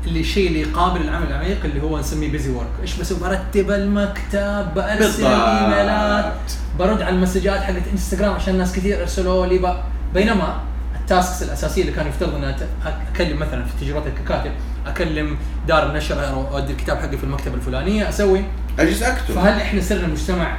ال- 0.08 0.48
اللي 0.48 0.62
يقابل 0.62 1.02
العمل 1.02 1.28
العميق 1.28 1.58
اللي 1.66 1.82
هو 1.82 2.00
نسميه 2.00 2.32
busy 2.32 2.50
work 2.52 2.68
إيش 2.82 2.96
بسوي 3.00 3.20
برتب 3.20 3.72
المكتب 3.72 4.68
برسل 4.76 5.26
إيميلات 5.26 6.34
برد 6.80 7.02
على 7.02 7.16
ال 7.16 7.20
messages 7.20 7.60
حقت 7.62 7.82
انستغرام 7.92 8.34
عشان 8.34 8.58
ناس 8.58 8.76
كثير 8.76 9.02
ارسلوا 9.02 9.46
لي. 9.46 9.84
بينما 10.14 10.60
ال 11.02 11.09
tasks 11.09 11.44
الأساسية 11.44 11.82
اللي 11.82 11.94
كان 11.94 12.08
يفترض 12.08 12.36
ان 12.36 12.56
أت- 12.56 12.88
أكلم 13.14 13.40
مثلا 13.40 13.66
في 13.66 13.86
تجربتي 13.86 14.10
ككاتب 14.12 14.52
أكلم 14.88 15.38
دار 15.68 15.90
النشر 15.90 16.30
أو 16.30 16.58
اودي 16.58 16.72
الكتاب 16.74 16.98
حقي 16.98 17.18
في 17.18 17.24
المكتبه 17.24 17.56
الفلانيه 17.56 18.10
أسوي 18.10 18.42
أجلس 18.80 19.04
أكتب. 19.04 19.34
فهل 19.36 19.62
إحنا 19.62 19.82
صرنا 19.82 20.08
مجتمع 20.08 20.58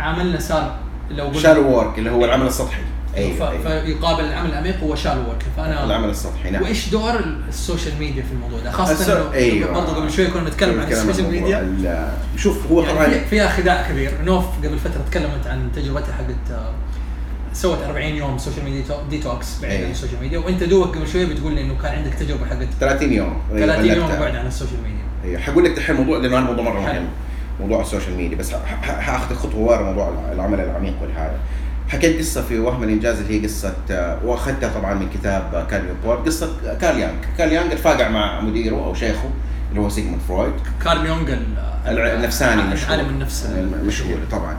عملنا 0.00 0.38
صار 0.40 0.76
لو 1.10 1.24
قلنا 1.24 1.40
شالو 1.40 1.68
وورك 1.68 1.98
اللي 1.98 2.10
هو 2.10 2.24
العمل 2.24 2.46
السطحي. 2.46 2.82
أيوه, 3.16 3.50
أيوة. 3.50 3.82
فيقابل 3.82 4.24
العمل 4.24 4.50
العميق 4.50 4.80
هو 4.80 4.94
shallow 4.94 5.20
work 5.28 5.42
فأنا 5.56 5.84
العمل 5.84 6.08
السطحي 6.08 6.50
نعم. 6.50 6.62
وإيش 6.62 6.88
دور 6.88 7.12
السوشيال 7.48 7.94
ميديا 7.98 8.22
في 8.22 8.32
الموضوع 8.32 8.58
ده 8.60 8.70
خاصة 8.70 8.92
السو- 8.92 9.10
إنه 9.26 9.32
أيوة. 9.34 9.72
برضه 9.72 9.94
قبل 9.96 10.10
شوي 10.12 10.26
كنا 10.26 10.48
نتكلم 10.48 10.80
عن 10.80 10.92
السوشيال 10.92 11.26
الموضوع. 11.26 11.60
ميديا 11.60 12.12
شوف 12.36 12.66
هو 12.72 12.82
يعني 12.82 12.94
طبعا 12.94 13.08
في- 13.08 13.24
فيها 13.24 13.48
خداع 13.48 13.88
كبير 13.90 14.10
نوف 14.24 14.44
قبل 14.64 14.78
فترة 14.78 15.00
تكلمت 15.10 15.46
عن 15.46 15.68
تجربتها 15.76 16.12
حقت 16.12 16.50
آه، 16.52 16.70
سوت 17.52 17.78
40 17.82 18.14
يوم 18.14 18.38
سوشيال 18.38 18.64
ميديا 18.64 18.82
تو- 18.88 19.02
ديتوكس 19.10 19.60
بعيد 19.62 19.72
أيوة. 19.72 19.86
عن 19.86 19.92
السوشيال 19.92 20.20
ميديا 20.20 20.38
وأنت 20.38 20.62
دوبك 20.64 20.96
قبل 20.96 21.08
شوي 21.08 21.26
بتقول 21.26 21.54
لي 21.54 21.60
إنه 21.60 21.74
كان 21.82 21.94
عندك 21.94 22.14
تجربة 22.14 22.46
حقت 22.46 22.68
30 22.80 23.12
يوم 23.12 23.36
أيوة، 23.52 23.66
30 23.66 23.84
يوم 23.90 23.98
غلبتها. 24.04 24.20
بعد 24.20 24.36
عن 24.36 24.46
السوشيال 24.46 24.82
ميديا 24.82 25.04
أيوه 25.24 25.40
حقول 25.40 25.64
لك 25.64 25.70
دحين 25.70 25.96
موضوع 25.96 26.18
لأنه 26.18 26.38
الموضوع 26.38 26.64
مرة. 26.64 26.80
مهم 26.80 27.04
موضوع 27.60 27.80
ال 27.80 27.85
social 27.85 28.16
media 28.16 28.36
بس 28.36 28.52
حاخذ 28.82 29.34
خطوة 29.34 29.60
ورا 29.60 29.82
موضوع 29.82 30.14
العمل 30.32 30.60
العميق 30.60 30.94
والهذا 31.02 31.38
حكيت 31.90 32.18
قصة 32.18 32.42
في 32.42 32.58
وهم 32.58 32.82
الإنجاز 32.82 33.20
اللي 33.20 33.40
هي 33.40 33.44
قصة 33.46 33.74
آه، 33.90 34.18
وأخذتها 34.24 34.68
طبعا 34.80 34.94
من 34.94 35.08
كتاب 35.14 35.66
كارل 35.70 35.84
يونغ. 36.04 36.16
قصة 36.26 36.76
كارل 36.80 36.98
يانغ. 36.98 37.14
كارل 37.38 37.52
يانغ 37.52 37.72
اتفاقع 37.72 38.08
مع 38.08 38.40
مديره 38.40 38.74
أو 38.76 38.94
شيخه 38.94 39.30
اللي 39.70 39.80
هو 39.80 39.88
سيغموند 39.88 40.20
فرويد. 40.28 40.52
كارل 40.84 41.06
يونغ 41.06 41.36
النفساني 41.86 42.62
المشهور 42.62 42.90
عالم 42.98 43.08
النفس 43.08 43.46
المشهور 43.82 44.18
طبعا. 44.30 44.56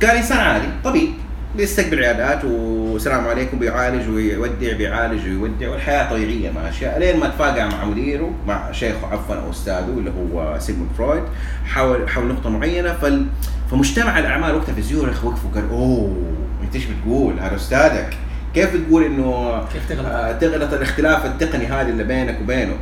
كان 0.00 0.16
انسان 0.16 0.38
عادي 0.38 0.66
طبيب. 0.84 1.08
بيستقبل 1.56 2.04
عيادات 2.04 2.44
والسلام 2.44 3.28
عليكم 3.28 3.58
بيعالج 3.58 4.08
ويودع 4.08 4.72
بيعالج 4.76 5.24
ويودع 5.28 5.70
والحياة 5.70 6.10
طبيعية 6.10 6.50
ماشية. 6.50 6.98
لين 6.98 7.20
ما 7.20 7.28
تفاقع 7.28 7.66
مع 7.66 7.84
مديره 7.84 8.30
مع 8.46 8.72
شيخه 8.72 9.06
عفوا 9.12 9.34
أو 9.34 9.50
أستاذه 9.50 9.94
اللي 9.98 10.10
هو 10.10 10.58
سيغموند 10.58 10.90
فرويد 10.98 11.22
حول 11.66 12.08
حول 12.10 12.26
نقطة 12.28 12.50
معينة. 12.50 12.92
فال 12.92 13.26
فمجتمع 13.70 14.18
الأعمال 14.18 14.54
وقتها 14.54 14.74
في 14.74 14.82
زيورخ 14.82 15.24
وقفوا 15.24 15.50
قال 15.54 15.70
أوه. 15.70 16.16
انت 16.62 16.74
إيش 16.74 16.84
بتقول 16.84 17.40
هذا 17.40 17.56
أستاذك 17.56 18.16
كيف 18.54 18.76
بتقول 18.76 19.04
إنه 19.04 19.60
كيف 19.72 19.88
تغلط؟ 19.88 20.06
آه، 20.06 20.32
تغلط 20.32 20.72
الاختلاف 20.72 21.26
التقني 21.26 21.66
هذا 21.66 21.88
اللي 21.88 22.04
بينك 22.04 22.38
وبينه؟ 22.42 22.74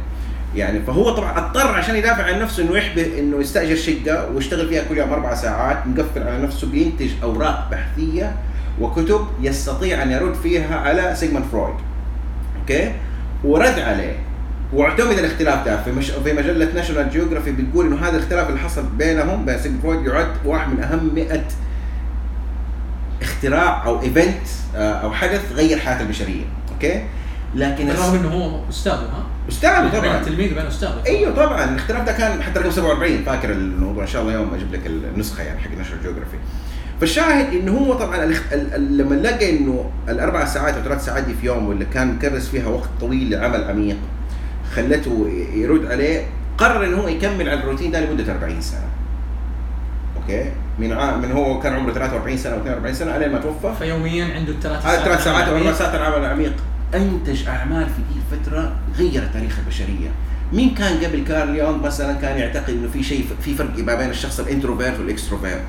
يعني 0.57 0.81
فهو 0.81 1.11
طبعا 1.11 1.39
اضطر 1.39 1.69
عشان 1.69 1.97
يدافع 1.97 2.23
عن 2.25 2.41
نفسه 2.41 2.63
إنه 2.63 2.77
يحبه 2.77 3.19
إنه 3.19 3.41
يستأجر 3.41 3.77
شقة 3.77 4.31
ويشتغل 4.31 4.69
فيها 4.69 4.83
كل 4.89 4.99
يوم 4.99 5.13
أربع 5.13 5.35
ساعات 5.35 5.87
مقفل 5.87 6.23
على 6.23 6.43
نفسه 6.43 6.71
بينتج 6.71 7.11
أوراق 7.23 7.69
بحثية 7.71 8.37
وكتب 8.81 9.21
يستطيع 9.43 10.03
أن 10.03 10.11
يرد 10.11 10.35
فيها 10.35 10.77
على 10.77 11.15
سيجموند 11.17 11.45
فرويد. 11.53 11.75
أوكي؟ 12.61 12.93
ورد 13.45 13.79
عليه. 13.79 14.17
واعتمد 14.73 15.19
الاختلاف 15.19 15.67
ده. 15.67 15.83
في 15.83 15.93
مش 15.93 16.11
في 16.11 16.33
مجلة 16.33 16.69
ناشونال 16.75 17.11
جيوغرافي 17.11 17.53
بتقول 17.53 17.87
إنه 17.87 17.97
هذا 17.97 18.17
الاختلاف 18.17 18.49
اللي 18.49 18.61
حصل 18.61 18.87
بينهم 18.99 19.45
بين 19.45 19.59
سيجموند 19.59 19.83
فرويد 19.83 20.07
يعد 20.07 20.29
واحد 20.45 20.69
من 20.69 20.83
أهم 20.83 21.11
100 21.15 21.45
اختراع 23.23 23.87
أو 23.87 24.03
event 24.03 24.47
أو 24.75 25.13
حدث 25.13 25.53
غير 25.53 25.79
حياة 25.79 26.01
البشرية 26.03 26.45
أوكي؟ 26.75 27.03
لكن 27.55 27.87
بالرغم 27.87 28.15
إنه 28.19 28.29
هو 28.29 28.61
أستاذه 28.71 28.95
ها؟ 28.95 29.27
أستاذ 29.49 29.81
بين 29.91 30.01
طبعا. 30.01 30.17
التلميذ 30.21 30.53
وبين 30.53 30.67
أستاذه. 30.67 31.03
أيوه 31.07 31.35
طبعا. 31.35 31.65
الاختلاف 31.65 32.07
ده 32.07 32.13
كان 32.13 32.43
حتى 32.43 32.59
رقم 32.61 32.71
47 32.71 33.25
فاكر 33.25 33.51
الموضوع؟ 33.53 34.03
إن 34.03 34.09
شاء 34.09 34.23
الله 34.23 34.33
يوم 34.33 34.55
أجيب 34.55 34.73
لك 34.75 34.87
النسخة 34.87 35.43
يعني 35.43 35.61
حق 35.61 35.71
ناشونال 35.81 35.97
جيوغرافي 36.03 36.37
فالشاهد 37.01 37.55
إنه 37.55 37.73
هو 37.73 37.95
طبعا 37.95 38.25
الاخت... 38.25 38.53
ال... 38.53 38.75
ال... 38.75 38.99
لما 38.99 39.15
لقى 39.15 39.59
إنه 39.59 39.91
الأربع 40.09 40.45
ساعات 40.45 40.75
أو 40.75 40.83
ثلاث 40.83 41.05
ساعات 41.05 41.25
دي 41.25 41.35
في 41.35 41.47
يوم 41.47 41.69
واللي 41.69 41.85
كان 41.85 42.15
مكرس 42.15 42.49
فيها 42.49 42.67
وقت 42.67 42.89
طويل 43.01 43.31
لعمل 43.31 43.65
عميق 43.65 43.97
خلته 44.75 45.29
يرد 45.55 45.87
عليه 45.87 46.27
قرر 46.59 46.85
إنه 46.87 46.97
هو 46.97 47.09
يكمل 47.09 47.49
على 47.49 47.61
الروتين 47.61 47.91
ده 47.91 48.01
لمدة 48.01 48.33
40 48.33 48.61
سنه 48.61 48.81
أوكي. 50.31 50.51
من 50.79 50.93
ع... 50.93 51.17
من 51.17 51.33
هو 51.33 51.61
كان 51.61 51.73
عمره 51.75 51.93
43 51.93 52.37
سنة 52.39 52.53
أو 52.55 52.59
42 52.59 52.95
سنة 52.95 53.17
الين 53.17 53.33
ما 53.33 53.39
توفى. 53.39 53.75
فيوميا 53.79 54.25
عنده 54.35 54.53
ثلاث 54.63 54.87
هذه 54.87 55.05
ثلاث 55.05 55.25
ساعات 55.25 55.49
أو 55.49 55.57
أربع. 55.57 55.73
ساعات 55.73 55.95
العمل 55.95 56.19
العميق. 56.25 56.53
أنتج 56.95 57.49
أعمال 57.49 57.87
في 57.87 58.03
دي 58.15 58.21
الفترة 58.37 58.73
غيرت 58.99 59.33
تاريخ 59.35 59.59
البشرية. 59.59 60.09
مين 60.53 60.75
كان 60.75 61.05
قبل 61.05 61.25
كارل 61.29 61.57
يونغ 61.57 61.77
مثلا 61.87 62.13
كان 62.13 62.39
يعتقد 62.39 62.71
إنه 62.71 62.89
في 62.93 63.03
شيء 63.03 63.27
في 63.43 63.55
فرق 63.55 63.79
ما 63.79 63.95
بين 63.95 64.11
الشخص 64.11 64.41
ال 64.41 64.46
introvert 64.46 64.99
وال 64.99 65.10
extrovert؟ 65.10 65.65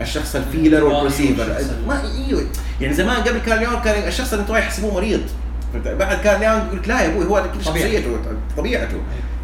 الشخص 0.00 0.36
ال 0.36 0.41
feeler 0.41 0.73
وال 0.73 0.84
perceiver 0.84 1.42
ال- 1.42 1.86
ما 1.88 2.02
إيوه. 2.28 2.44
يعني 2.80 2.94
زمان 2.94 3.16
قبل 3.16 3.38
كارل 3.38 3.62
يونغ 3.62 3.82
كان 3.84 4.08
الشخص 4.08 4.32
الانطوائي 4.32 4.62
يحسبوه 4.64 4.94
مريض. 4.94 5.20
بعد 5.84 6.18
كارل 6.24 6.42
يونغ 6.42 6.74
لك 6.74 6.88
لا 6.88 7.00
يا 7.02 7.08
أبوي 7.08 7.24
هو. 7.24 7.44
شخصيته 7.64 8.16
طبيعته. 8.56 8.96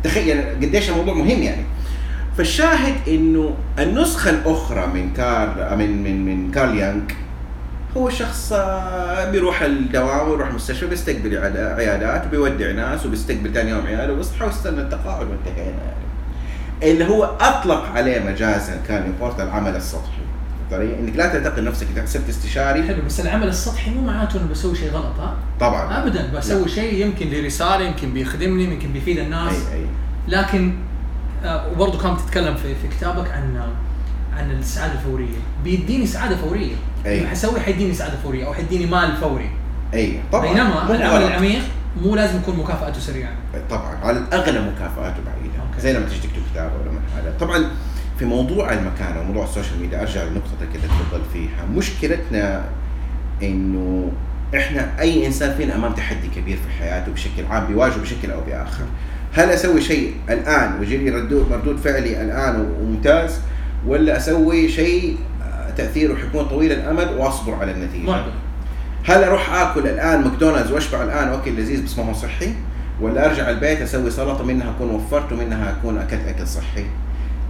تخيل 0.05 0.41
قديش 0.63 0.91
الموضوع 0.91 1.15
مهم 1.15 1.43
يعني. 1.43 1.63
فالشاهد 2.39 2.95
إنه 3.09 3.55
النسخة 3.79 4.31
الأخرى 4.31 4.87
من 4.87 5.13
كار 5.13 5.77
من 5.79 6.03
من 6.03 6.25
من 6.25 6.51
كارل 6.51 6.79
يانغ 6.79 7.03
هو 7.97 8.11
شخص 8.11 8.53
آه، 8.53 9.31
بيروح 9.31 9.63
الدوام 9.63 10.29
ويروح 10.29 10.49
المستشفى 10.49 10.87
بيستقبل 10.87 11.39
عياد- 11.39 11.57
عيادات 11.79 12.27
وبيودع 12.27 12.71
ناس 12.73 13.07
وبيستقبل 13.07 13.53
ثاني 13.53 13.71
يوم 13.71 13.87
عياده 13.87 14.13
ويصحى 14.13 14.45
ويستنى 14.45 14.81
التقاعد 14.81 15.27
وانتهينا 15.31 15.71
يعني. 15.83 16.93
اللي 16.93 17.09
هو 17.09 17.25
أطلق 17.25 17.85
عليه 17.95 18.21
مجازا 18.21 18.77
كان 18.89 19.09
يبورت 19.09 19.41
العمل 19.41 19.77
السطحي. 19.77 20.23
طريقة 20.71 20.99
إنك 21.01 21.17
لا 21.17 21.27
تعتقد 21.27 21.63
نفسك 21.63 21.87
انك 21.97 22.09
صرت 22.09 22.29
استشاري. 22.29 22.83
حلو 22.83 23.03
بس 23.07 23.21
العمل 23.21 23.49
السطحي 23.49 23.91
مو 23.91 24.01
معناته 24.07 24.37
إنه 24.41 24.49
بسوي 24.51 24.75
شيء 24.77 24.91
غلط 24.91 25.19
ها؟ 25.21 25.35
طبعا. 25.61 26.03
ابدا 26.03 26.31
بسوي 26.37 26.69
شيء 26.69 27.07
يمكن 27.07 27.27
لرسالة 27.31 27.85
يمكن 27.85 28.13
بيخدمني 28.13 28.65
يمكن 28.65 28.93
بيفيد 28.93 29.19
الناس. 29.19 29.53
اي 29.73 29.79
أي. 29.79 29.87
لكن 30.29 30.73
وبرضه 31.45 31.99
كانت 31.99 32.21
تتكلم 32.21 32.55
في 32.55 32.75
في 32.75 32.89
كتابك 32.89 33.31
عن 33.31 33.61
عن 34.37 34.51
السعادة 34.51 34.93
الفورية. 34.93 35.39
بيديني 35.65 36.07
سعادة 36.07 36.37
فورية. 36.37 36.75
اللي 37.07 37.29
حسوي 37.29 37.61
حيديني 37.61 37.95
سعادة 37.95 38.17
فورية 38.23 38.47
أو 38.47 38.55
حيديني 38.55 38.87
مال 38.87 39.17
فوري. 39.17 39.51
أي 39.95 40.21
طبعا. 40.33 40.53
بينما 40.53 40.95
العمل. 40.95 41.23
العميق 41.23 41.63
مو 42.03 42.15
لازم 42.15 42.39
يكون 42.39 42.57
مكافآته 42.57 43.01
سريعة. 43.01 43.33
طبعا. 43.71 43.97
على 44.03 44.19
الأغلب 44.19 44.73
مكافآته 44.75 45.17
بعيدة. 45.27 45.59
أوكي. 45.69 45.81
زي 45.81 45.93
لما 45.93 46.07
تيجي 46.07 46.21
تكتب 46.21 46.43
كتاب 46.53 46.73
ولا 46.81 47.23
هذا 47.23 47.35
طبعا 47.41 47.65
في 48.19 48.25
موضوع 48.25 48.73
المكانه 48.73 49.21
وموضوع 49.21 49.45
ال 49.45 49.50
social 49.50 49.81
media 49.81 50.01
أرجع 50.01 50.23
لنقطة 50.23 50.73
كده 50.75 50.83
تفضل 50.83 51.23
فيها. 51.33 51.65
مشكلتنا 51.75 52.65
إنه 53.43 54.13
إحنا 54.57 55.01
أي 55.01 55.27
إنسان 55.27 55.57
فينا 55.57 55.75
امام 55.75 55.93
تحدي 55.93 56.29
كبير 56.37 56.57
في 56.57 56.79
حياته 56.79 57.13
بشكل 57.13 57.47
عام 57.51 57.67
بيواجهه 57.67 58.01
بشكل 58.01 58.31
أو 58.31 58.41
بآخر. 58.41 58.85
هل 59.33 59.51
أسوي 59.51 59.81
شيء 59.81 60.15
الآن 60.31 60.79
ويجي 60.81 60.97
لي 60.97 61.11
ردود 61.11 61.51
مردود 61.51 61.77
فعلي 61.77 62.23
الآن 62.23 62.61
وممتاز 62.81 63.41
ولا 63.87 64.17
أسوي 64.17 64.69
شيء 64.69 65.17
آه، 65.43 65.71
تاثيره 65.71 66.15
حيكون 66.15 66.45
طويل 66.45 66.73
الأمد 66.73 67.09
وأصبر 67.17 67.55
على 67.55 67.73
النتيجة 67.73 68.07
معضل 68.07 68.33
هل 69.05 69.25
أروح 69.25 69.55
آكل 69.55 69.87
الآن 69.87 70.21
ماكدونالدز 70.21 70.73
وأشبع 70.73 71.03
الآن 71.03 71.29
وأكل 71.29 71.51
لذيذ 71.51 71.85
بس 71.85 71.99
ما 71.99 72.05
هو 72.05 72.13
صحي؟ 72.13 72.53
ولا 73.01 73.27
أرجع 73.27 73.51
البيت 73.51 73.81
أسوي 73.81 74.11
سلطة 74.11 74.45
منها 74.45 74.71
أكون 74.71 74.91
وفرت 74.91 75.33
ومنها 75.33 75.71
أكون 75.71 75.99
أكلت 75.99 76.27
أكل 76.29 76.47
صحي؟ 76.47 76.85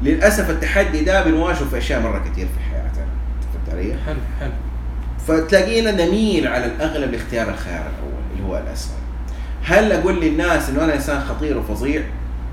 للأسف 0.03 0.51
التحدي 0.51 1.05
ده 1.05 1.25
بنواجهه 1.25 1.65
في 1.71 1.79
أشياء 1.79 2.01
مرة 2.01 2.19
كثير 2.19 2.47
في 2.47 2.71
حياتنا 2.71 3.07
فهمت 3.55 3.79
علي؟ 3.79 3.95
حلو 4.07 4.21
حلو 4.41 4.53
فتلاقينا 5.27 5.91
نميل 5.91 6.49
على 6.49 6.67
الأغلب 6.67 7.13
لاختيار 7.13 7.49
الخيار 7.51 7.83
الأول 7.99 8.23
اللي 8.33 8.49
هو 8.49 8.59
الاسهل. 8.59 9.08
هل 9.65 9.93
أقول 9.93 10.21
للناس 10.21 10.71
إنه 10.71 10.85
أنا 10.85 10.95
إنسان 10.95 11.21
خطير 11.21 11.59
وفظيع 11.59 12.03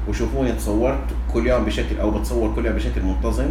وشوفوني 0.08 0.52
تصورت 0.52 1.04
كل 1.34 1.48
يوم 1.48 1.66
بشكل 1.66 2.00
أو 2.02 2.12
بتصور 2.12 2.56
كل 2.56 2.66
يوم 2.66 2.76
بشكل 2.76 3.02
منتظم 3.04 3.48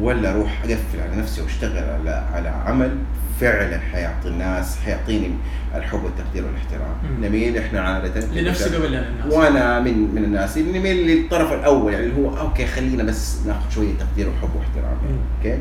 ولا 0.00 0.30
أروح 0.30 0.60
أقفل 0.64 1.00
على 1.00 1.16
نفسي 1.16 1.42
وأشتغل 1.42 1.84
على 1.90 2.10
على 2.34 2.48
عمل 2.48 2.98
فعلا 3.40 3.78
حيعطي 3.92 4.28
الناس 4.28 4.78
حيعطيني 4.84 5.30
الحب 5.74 6.04
والتقدير 6.04 6.44
والاحترام. 6.44 6.96
نميل 7.22 7.58
إحنا 7.58 7.80
عاده 7.80 8.20
لنفسي 8.26 8.76
قبل 8.76 8.86
للناس 8.86 9.32
وأنا 9.32 9.80
من 9.80 10.14
من 10.14 10.24
الناس 10.24 10.58
اللي 10.58 10.78
نميل 10.78 10.96
للطرف 11.06 11.52
الأول 11.52 11.92
يعني 11.92 12.06
اللي 12.06 12.16
هو 12.16 12.38
أوكي 12.38 12.66
خلينا 12.66 13.02
بس 13.02 13.46
ناخذ 13.46 13.70
شوية 13.70 13.94
تقدير 13.98 14.28
وحب 14.28 14.48
واحترام. 14.56 14.96
أوكي. 15.38 15.58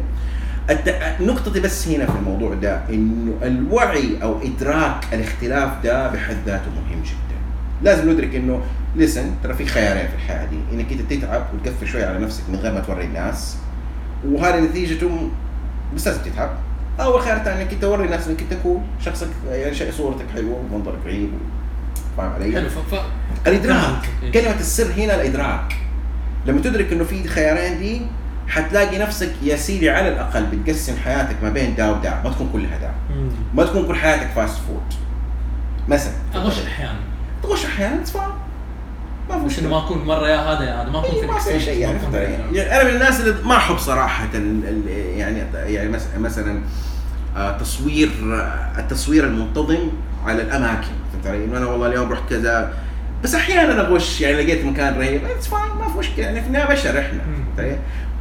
نقطتي 1.22 1.60
بس 1.60 1.88
هنا 1.88 2.06
في 2.06 2.16
الموضوع 2.16 2.54
ده 2.54 2.82
إنه 2.90 3.34
الوعي 3.44 4.24
أو 4.24 4.42
إدراك 4.42 5.06
الاختلاف 5.14 5.84
ده 5.84 6.12
بحد 6.12 6.36
ذاته 6.46 6.72
مهم 6.72 7.04
جدا. 7.04 7.38
لازم 7.82 8.12
ندرك 8.12 8.36
إنه 8.36 8.62
listen 8.96 9.32
ترى 9.44 9.54
في 9.54 9.66
خيارين 9.66 10.08
في 10.08 10.16
الحياة 10.16 10.46
دي. 10.46 10.58
إنك 10.74 10.92
أنت 10.92 11.14
تتعب 11.14 11.46
وتقفل 11.54 11.88
شوية 11.88 12.06
على 12.06 12.20
نفسك 12.20 12.44
من 12.50 12.56
غير 12.56 12.74
ما 12.74 12.80
توري 12.80 13.06
الناس. 13.06 13.58
وهذه 14.28 14.60
نتيجته 14.60 15.30
بس 15.96 16.08
لازم 16.08 16.22
تتعب. 16.22 16.50
أو 17.00 17.18
الخيار 17.18 17.38
الثاني 17.38 17.62
إنك 17.62 17.74
أنت 17.74 17.82
توري 17.82 18.06
الناس 18.06 18.28
إنك 18.28 18.42
أنت 18.42 18.54
cool 18.64 18.80
شخصك 19.06 19.28
يعني 19.50 19.92
صورتك 19.92 20.26
حلوة 20.34 20.62
ومنظرك 20.72 21.00
رهيب 21.06 21.30
فاهم 22.18 22.32
علي؟ 22.32 22.52
حلو 22.56 22.70
ف... 22.70 22.96
ف... 22.96 23.00
الإدراك. 23.48 24.10
كلمة 24.34 24.60
السر 24.60 24.92
هنا 24.98 25.16
الإدراك. 25.16 25.76
لما 26.46 26.62
تدرك 26.62 26.94
إنه 26.94 27.04
في 27.04 27.28
خيارين 27.28 27.80
دي 27.80 28.02
حتلاقي 28.48 28.98
نفسك 28.98 29.32
يا 29.44 29.56
سيدي 29.56 29.90
على 29.90 30.10
الأقل 30.10 30.46
بتقسم 30.46 30.96
حياتك 31.06 31.36
ما 31.44 31.50
بين 31.50 31.76
دا 31.76 31.90
ودا 31.92 32.22
ما 32.24 32.30
تكون 32.32 32.50
كلها 32.54 32.78
دا. 32.78 32.92
ما 33.56 33.64
تكون 33.66 33.88
كل 33.88 33.96
حياتك 33.96 34.28
fast 34.36 34.58
food 34.58 34.94
مثلا 35.88 36.14
اغش 36.36 36.60
أحيانا 36.68 37.00
تغش 37.44 37.66
أحيانا 37.66 38.02
it's 38.02 38.12
fine 38.12 38.28
ما 39.30 39.40
في 39.40 39.46
مش 39.46 39.60
إنه 39.60 39.68
مشكلة 39.68 39.70
ما 39.70 39.78
أكون 39.86 40.06
مرة 40.06 40.28
يا 40.30 40.38
هذا 40.38 40.64
يا 40.64 40.82
هذا 40.82 40.90
ما 40.90 41.00
أكون 41.00 41.16
إيه، 41.16 41.28
ما 41.32 41.40
في 41.40 41.60
شيء 41.60 41.80
يعني 41.80 42.00
في-؟ 42.00 42.18
يعني 42.18 42.76
أنا 42.82 42.84
من 42.84 42.90
الناس 42.96 43.20
اللي 43.20 43.36
ما 43.44 43.58
أحب 43.58 43.78
صراحة 43.78 44.28
ال- 44.34 44.68
ال- 44.68 44.88
يعني 45.18 45.40
يعني 45.74 45.90
مس- 45.90 46.08
مثلا 46.20 46.62
آه، 47.38 47.58
تصوير 47.58 48.10
آه، 48.24 48.80
التصوير 48.80 49.24
المنتظم 49.26 49.90
على 50.26 50.42
الأماكن 50.42 50.88
فهمت 51.14 51.28
علي؟ 51.28 51.46
إنه 51.46 51.58
أنا 51.58 51.66
والله 51.66 51.88
اليوم 51.88 52.12
رحت 52.12 52.30
كذا 52.30 52.74
بس 53.24 53.36
أحيانا 53.36 53.82
أغش 53.82 54.22
يعني 54.22 54.36
لقيت 54.44 54.66
مكان 54.66 54.98
رهيب 55.00 55.26
it's 55.26 55.48
fine 55.48 55.62
ما 55.80 55.88
في 55.92 55.98
مشكلة 55.98 56.26
يعني 56.26 56.42
في 56.42 56.48
النهايه 56.48 56.66
بشر 56.74 57.00
إحنا 57.00 57.14
مم. 57.28 57.46
فهمت 57.58 57.60
علي؟ 57.60 57.78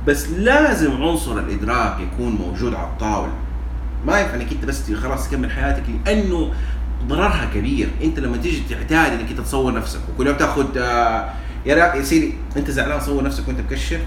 بس 0.06 0.28
لازم 0.30 1.02
عنصر 1.02 1.38
الإدراك 1.38 1.96
يكون 2.00 2.32
موجود 2.32 2.74
على 2.74 2.86
الطاولة. 2.86 3.32
ما 4.06 4.20
ينفع 4.20 4.34
إنك 4.34 4.52
أنت 4.52 4.64
بس 4.64 4.92
خلاص 4.92 5.28
تكمل 5.28 5.50
حياتك 5.50 5.82
لأنه 6.06 6.50
ضررها 7.06 7.50
كبير. 7.54 7.88
أنت 8.04 8.18
لما 8.18 8.36
تيجي 8.36 8.62
تعتاد 8.70 9.12
إنك 9.20 9.30
أنت 9.30 9.40
تصور 9.40 9.74
نفسك 9.74 10.00
وكل 10.14 10.26
يوم 10.26 10.36
تاخذ 10.36 10.78
آه، 10.78 11.28
يا 11.66 11.76
يا 11.76 12.02
سيدي 12.02 12.34
أنت 12.56 12.70
زعلان 12.70 13.00
صور 13.00 13.22
نفسك 13.24 13.48
وأنت 13.48 13.60
مكشر 13.60 13.98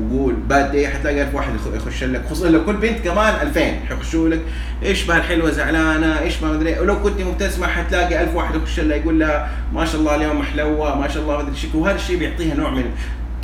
وقول 0.00 0.34
bad 0.34 0.72
day 0.72 0.88
حتلاقي 0.88 1.22
1000 1.22 1.34
واحد 1.34 1.54
يخ- 1.54 1.74
يخش 1.74 2.04
لك 2.04 2.24
خصوصا 2.26 2.48
لو 2.48 2.64
كل 2.64 2.76
بنت 2.76 2.98
كمان 2.98 3.34
2000 3.46 3.60
حيخشوا 3.88 4.28
لك 4.28 4.40
إيش 4.82 5.04
بها 5.04 5.16
الحلوة 5.16 5.50
زعلانة 5.50 6.18
إيش 6.20 6.42
ما 6.42 6.52
مدري 6.52 6.80
ولو 6.80 7.02
كنت 7.02 7.20
مبتسمة 7.20 7.66
حتلاقي 7.66 8.22
1000 8.22 8.34
واحد 8.34 8.54
يخش 8.54 8.80
لها 8.80 8.96
يقول 8.96 9.20
لها 9.20 9.48
ما 9.74 9.84
شاء 9.84 10.00
الله 10.00 10.14
اليوم 10.14 10.38
محلوه 10.38 10.98
ما 10.98 11.08
شاء 11.08 11.22
الله 11.22 11.38
مدري 11.38 11.50
إيش 11.50 11.66
وهذا 11.74 11.96
الشيء 11.96 12.18
بيعطيها 12.18 12.54
نوع 12.54 12.70
من 12.70 12.84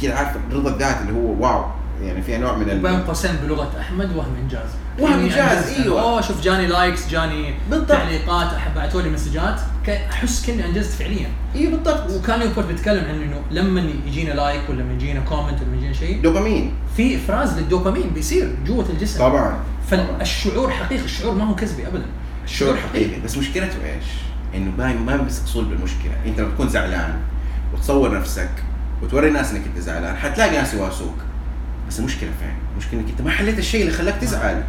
كذا 0.02 0.14
عارف 0.14 0.30
رضا 0.52 0.70
الذات 0.70 0.96
اللي 1.00 1.12
هو 1.12 1.34
wow. 1.46 1.64
يعني 2.02 2.22
فيها 2.22 2.38
نوع 2.38 2.56
من 2.56 2.70
ال- 2.70 2.78
بين 2.78 3.00
قوسين 3.02 3.30
بلغة 3.44 3.80
أحمد 3.80 4.16
وهم 4.16 4.34
إنجاز. 4.42 4.68
وهم 4.98 5.12
إني 5.12 5.22
إنجاز، 5.22 5.56
أنجزت. 5.58 5.80
أيوة. 5.80 6.02
أوه 6.02 6.20
شوف 6.20 6.40
جاني 6.40 6.66
likes 6.66 7.08
جاني 7.08 7.54
بالضبط. 7.70 7.88
تعليقات 7.88 8.48
بعثوا 8.76 9.02
لي 9.02 9.10
مسجات. 9.10 9.60
أحس 9.88 10.46
كني 10.46 10.66
انجزت 10.66 10.90
فعليا. 10.90 11.26
اي 11.54 11.66
بالضبط. 11.66 12.10
وكال 12.10 12.38
نيوبورت 12.38 12.66
بيتكلم 12.66 13.04
عن 13.04 13.22
إنه 13.22 13.40
لما 13.50 13.80
يجينا 14.06 14.32
like 14.32 14.60
ولا 14.68 14.82
لما 14.82 14.92
يجينا 14.92 15.20
comment 15.20 15.60
ولا 15.60 15.68
لما 15.68 15.76
يجينا 15.76 15.92
شيء 15.92 16.22
دوبامين. 16.22 16.72
في 16.96 17.16
إفراز 17.16 17.58
للدوبامين 17.58 18.10
بيصير 18.10 18.56
جوة 18.66 18.86
الجسم. 18.90 19.18
طبعا. 19.18 19.56
فالشعور 19.90 20.70
حقيقي 20.70 21.04
الشعور 21.04 21.34
ما 21.34 21.44
هو 21.44 21.54
كذبي 21.54 21.86
ابدا. 21.86 22.06
الشعور 22.44 22.76
حقيقي. 22.76 23.20
بس 23.20 23.36
مشكلته 23.38 23.76
إيش؟ 23.84 24.04
إنه 24.54 24.72
ما 24.78 24.92
ما 24.92 25.16
بيمسك 25.16 25.46
صلب 25.46 25.72
المشكلة، 25.72 26.12
أنت 26.26 26.40
لما 26.40 26.50
تكون 26.50 26.68
زعلان 26.68 27.14
وتصور 27.74 28.18
نفسك 28.18 28.50
وتوري 29.02 29.28
الناس 29.28 29.50
إنك 29.52 29.62
أنت 29.66 29.78
زعلان 29.78 30.16
حتلاقي 30.16 30.50
ناس 30.56 30.74
يواسوك. 30.74 31.14
بس 31.88 31.98
المشكلة 31.98 32.30
فين؟ 32.40 32.54
المشكلة 32.72 33.00
إنك 33.00 33.08
أنت 33.08 33.20
ما 33.20 33.30
حليت 33.30 33.58
الشيء 33.58 33.80
اللي 33.80 33.92
خلاك 33.92 34.14
تزعل. 34.14 34.62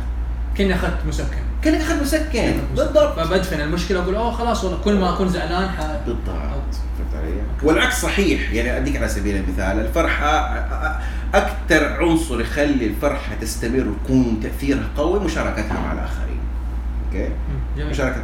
كني 0.57 0.75
أخذت 0.75 1.05
مسكن. 1.07 1.37
كأنك 1.63 1.81
اخذ 1.81 2.01
مسكن. 2.01 2.53
بالضبط. 2.75 3.19
فبدفن 3.19 3.61
المشكلة 3.61 3.99
وأقول 3.99 4.15
اوه 4.15 4.31
خلاص 4.31 4.63
والله 4.63 4.79
كل 4.83 4.99
ما 4.99 5.13
أكون 5.13 5.29
زعلان 5.29 5.69
ح... 5.69 5.81
بالضبط. 6.05 6.25
فهمت 6.27 7.23
علي؟ 7.23 7.33
والعكس 7.63 8.01
صحيح. 8.01 8.53
يعني 8.53 8.77
أديك 8.77 8.97
على 8.97 9.09
سبيل 9.09 9.35
المثال 9.35 9.79
الفرحة 9.79 10.57
أكثر 11.33 11.93
عنصر 12.03 12.41
يخلي 12.41 12.85
الفرحة 12.85 13.35
تستمر 13.41 13.87
وتكون 13.87 14.39
تأثيرها 14.43 14.89
قوي 14.97 15.19
مشاركتها 15.19 15.79
مع 15.79 15.93
الآخرين. 15.93 16.39
أوكي؟ 17.07 17.29
مشاركة. 17.77 18.23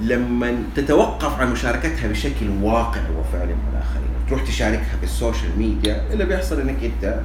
لما 0.00 0.62
تتوقف 0.76 1.40
عن 1.40 1.52
مشاركتها 1.52 2.08
بشكل 2.08 2.48
واقعي 2.62 3.10
وفعلي 3.18 3.52
مع 3.52 3.68
الآخرين 3.72 4.08
تروح 4.28 4.42
تشاركها 4.42 4.96
بال 5.00 5.14
social 5.14 5.58
media 5.58 6.02
اللي 6.12 6.24
بيحصل 6.24 6.60
إنك 6.60 6.84
أنت 6.84 7.20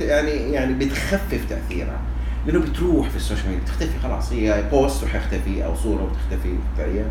يعني 0.00 0.30
يعني 0.30 0.74
بتخفف 0.74 1.40
تأثيرها. 1.48 2.00
لأنه 2.46 2.60
بتروح 2.60 3.08
في 3.08 3.16
ال 3.16 3.21
social 3.21 3.48
media 3.48 3.64
بتختفي 3.64 3.98
خلاص. 4.02 4.32
هي 4.32 4.64
post 4.70 5.04
وحيختفي 5.04 5.64
أو 5.64 5.74
صورة 5.74 6.02
وتختفي 6.02 6.54
فهي 6.78 7.04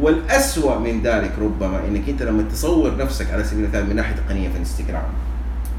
والأسوأ 0.00 0.78
من 0.78 1.02
ذلك 1.02 1.32
ربما 1.40 1.80
إنك 1.88 2.08
أنت 2.08 2.22
لما 2.22 2.42
تصور 2.52 2.96
نفسك 2.96 3.30
على 3.30 3.44
سبيل 3.44 3.64
المثال 3.64 3.88
من 3.88 3.96
ناحية 3.96 4.14
تقنيه 4.14 4.48
في 4.48 4.58
انستغرام 4.58 5.12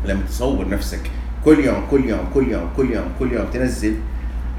لما 0.06 0.22
تصور 0.30 0.70
نفسك 0.70 1.00
كل 1.46 1.60
يوم 1.66 1.86
كل 1.92 2.10
يوم 2.10 2.30
كل 2.34 2.52
يوم 2.52 2.70
كل 2.78 2.92
يوم 2.92 3.06
كل 3.20 3.34
يوم 3.34 3.46
تنزل 3.54 3.96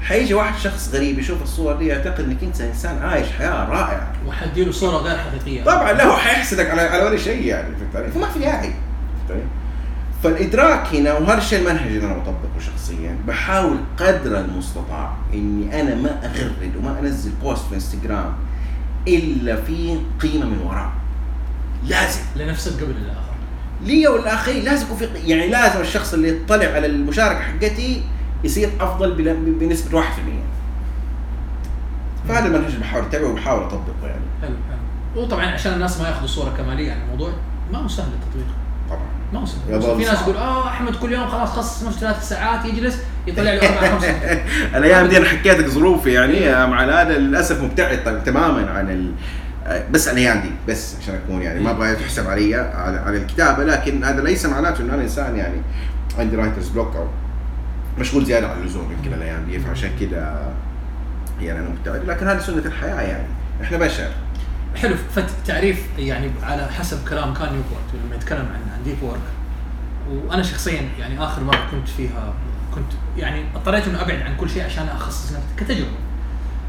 حيجي 0.01 0.33
واحد 0.33 0.59
شخص 0.59 0.89
غريب 0.93 1.19
يشوف 1.19 1.43
الصور 1.43 1.75
دي 1.75 1.87
يعتقد 1.87 2.19
إنك 2.23 2.43
أنت 2.43 2.61
إنسان 2.61 2.97
عايش 2.97 3.27
حياة 3.31 3.69
رائعة. 3.69 4.11
وحديله 4.27 4.71
صورة 4.71 4.97
غير 4.97 5.17
حقيقية. 5.17 5.63
طبعا 5.63 5.93
لا 5.93 6.05
هو 6.05 6.17
حيحسدك 6.17 6.69
على 6.69 6.81
على 6.81 7.03
ولا 7.03 7.17
شيء 7.17 7.45
يعني؟ 7.45 7.67
فما 8.13 8.29
في 8.29 8.39
داعي؟ 8.39 8.71
فالإدراك 10.25 10.95
هنا 10.95 11.13
وهذا 11.13 11.37
الشيء 11.37 11.59
المنهج 11.59 11.87
اللي 11.87 12.05
أنا 12.05 12.17
بطبقه 12.17 12.59
شخصيا. 12.59 13.17
بحاول 13.27 13.77
قدر 13.97 14.39
المستطاع 14.39 15.13
إني 15.33 15.81
أنا 15.81 15.95
ما 15.95 16.25
أغرد 16.25 16.75
وما 16.79 16.99
أنزل 16.99 17.31
بوست 17.43 17.65
في 17.69 17.75
إنستغرام 17.75 18.33
إلا 19.07 19.55
في 19.61 19.99
قيمة 20.19 20.45
من 20.45 20.59
وراه 20.65 20.91
لازم. 21.87 22.19
لنفسك 22.35 22.83
قبل 22.83 22.91
الآخر. 22.91 23.35
لي 23.83 24.07
والآخرين 24.07 24.63
لازم 24.63 24.85
يكون 24.85 24.97
في 24.97 25.05
يعني 25.05 25.47
لازم 25.47 25.81
الشخص 25.81 26.13
اللي 26.13 26.29
يطلع 26.29 26.65
على 26.65 26.85
المشاركة 26.85 27.39
حقتي 27.39 28.03
يصير 28.43 28.69
أفضل 28.79 29.13
بنسبة 29.59 30.01
1% 30.01 30.03
فهذا 32.27 32.45
المنهج 32.45 32.65
اللي 32.65 32.79
بحاول 32.79 33.05
أتبعه 33.05 33.31
وبحاول 33.31 33.63
أطبقه 33.63 34.07
يعني. 34.07 34.25
حلو 34.41 34.55
حلو. 34.69 35.21
وطبعا 35.23 35.45
عشان 35.45 35.73
الناس 35.73 36.01
ما 36.01 36.07
يأخذوا 36.07 36.27
صورة 36.27 36.49
كمالية 36.57 36.91
عن 36.91 37.01
الموضوع 37.01 37.29
ما 37.71 37.79
هو 37.79 37.87
سهل 37.87 38.07
التطبيق. 38.07 38.47
طبعا. 38.89 39.14
يظل 39.69 39.97
في 39.97 40.05
ناس. 40.05 40.19
تقول 40.19 40.37
آه 40.37 40.67
أحمد 40.67 40.95
كل 40.95 41.11
يوم 41.11 41.27
خلاص 41.27 41.49
خصص 41.49 41.83
نفسه 41.83 41.99
ثلاث 41.99 42.29
ساعات 42.29 42.65
يجلس 42.65 42.97
يطلع 43.27 43.53
له 43.53 43.69
أربع 43.69 43.89
خمس 43.89 44.03
الأيام 44.77 45.07
دي 45.07 45.17
أنا 45.17 45.25
حكيت 45.25 45.59
لك 45.59 45.67
ظروفي 45.67 46.13
يعني 46.13 46.67
مع 46.71 46.83
هذا 46.83 47.17
للأسف 47.17 47.61
مبتعد 47.61 48.03
طيب 48.05 48.23
تماما 48.23 48.71
عن 48.71 48.89
ال... 48.89 49.11
بس 49.91 50.07
الأيام 50.07 50.41
دي 50.41 50.51
بس 50.67 50.95
عشان 51.01 51.15
أكون 51.15 51.41
يعني 51.41 51.59
ما 51.59 51.71
أبغى 51.71 51.95
تحسب 51.95 52.27
علي 52.27 52.55
على 53.05 53.17
الكتابة 53.17 53.63
لكن 53.63 54.03
هذا 54.03 54.21
ليس 54.21 54.45
معناته 54.45 54.81
انه 54.81 54.93
أنا 54.93 55.01
إنسان 55.01 55.35
يعني 55.35 55.61
عندي 56.19 56.35
writer's 56.35 56.69
block 56.69 56.95
أو 56.95 57.07
مشغول 57.99 58.25
زيادة 58.25 58.47
عن 58.47 58.61
اللزوم 58.61 58.91
يمكن 58.91 59.13
الأيام 59.13 59.45
دي 59.45 59.59
فعشان 59.59 59.89
كذا 59.99 60.53
يعني 61.41 61.59
أنا 61.59 61.69
مبتعد 61.69 62.05
لكن 62.05 62.27
هذه 62.27 62.39
سنة 62.39 62.57
الحياة 62.65 63.01
يعني. 63.01 63.27
إحنا 63.61 63.77
بشر. 63.77 64.09
حلو 64.75 64.95
فالتعريف 65.15 65.85
يعني 65.99 66.31
على 66.43 66.67
حسب 66.67 67.07
كلام 67.09 67.33
كال 67.33 67.49
نيوبورت 67.53 68.05
لما 68.05 68.15
يتكلم 68.15 68.39
عن 68.53 68.71
عن 68.73 68.83
deep 68.83 69.03
work 69.03 69.19
وأنا 70.09 70.43
شخصيا 70.43 70.89
يعني 70.99 71.23
آخر 71.23 71.43
مرة 71.43 71.67
كنت 71.71 71.87
فيها 71.89 72.33
كنت 72.75 72.85
يعني 73.17 73.43
اضطريت 73.55 73.87
إنه 73.87 74.01
أبعد 74.01 74.21
عن 74.21 74.35
كل 74.37 74.49
شيء 74.49 74.63
عشان 74.65 74.87
أخصص 74.87 75.31
نفسي 75.31 75.45
كتجربة. 75.57 75.91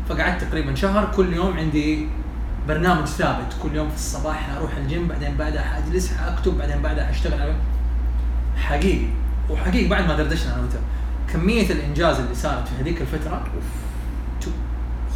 فقعدت 0.08 0.44
تقريبا 0.44 0.74
شهر 0.74 1.12
كل 1.16 1.32
يوم 1.32 1.56
عندي 1.58 2.08
برنامج 2.68 3.06
ثابت. 3.06 3.56
كل 3.62 3.74
يوم 3.76 3.88
في 3.88 3.94
الصباح 3.96 4.50
أروح 4.56 4.76
الجيم 4.76 5.08
بعدين 5.08 5.36
بعدها 5.36 5.62
حاجلس 5.62 6.12
حاكتب 6.12 6.58
بعدين 6.58 6.82
بعدها 6.82 7.04
حاشتغل 7.06 7.40
على 7.42 7.54
حقيقي 8.56 9.06
وحقيقي 9.50 9.88
بعد 9.88 10.08
ما 10.08 10.16
دردشنا 10.16 10.54
أنا 10.54 10.68
كمية 11.32 11.70
الإنجاز 11.70 12.20
اللي 12.20 12.34
صارت 12.34 12.68
في 12.68 12.82
هذيك 12.82 13.00
الفترة 13.00 13.30
تو- 13.44 13.85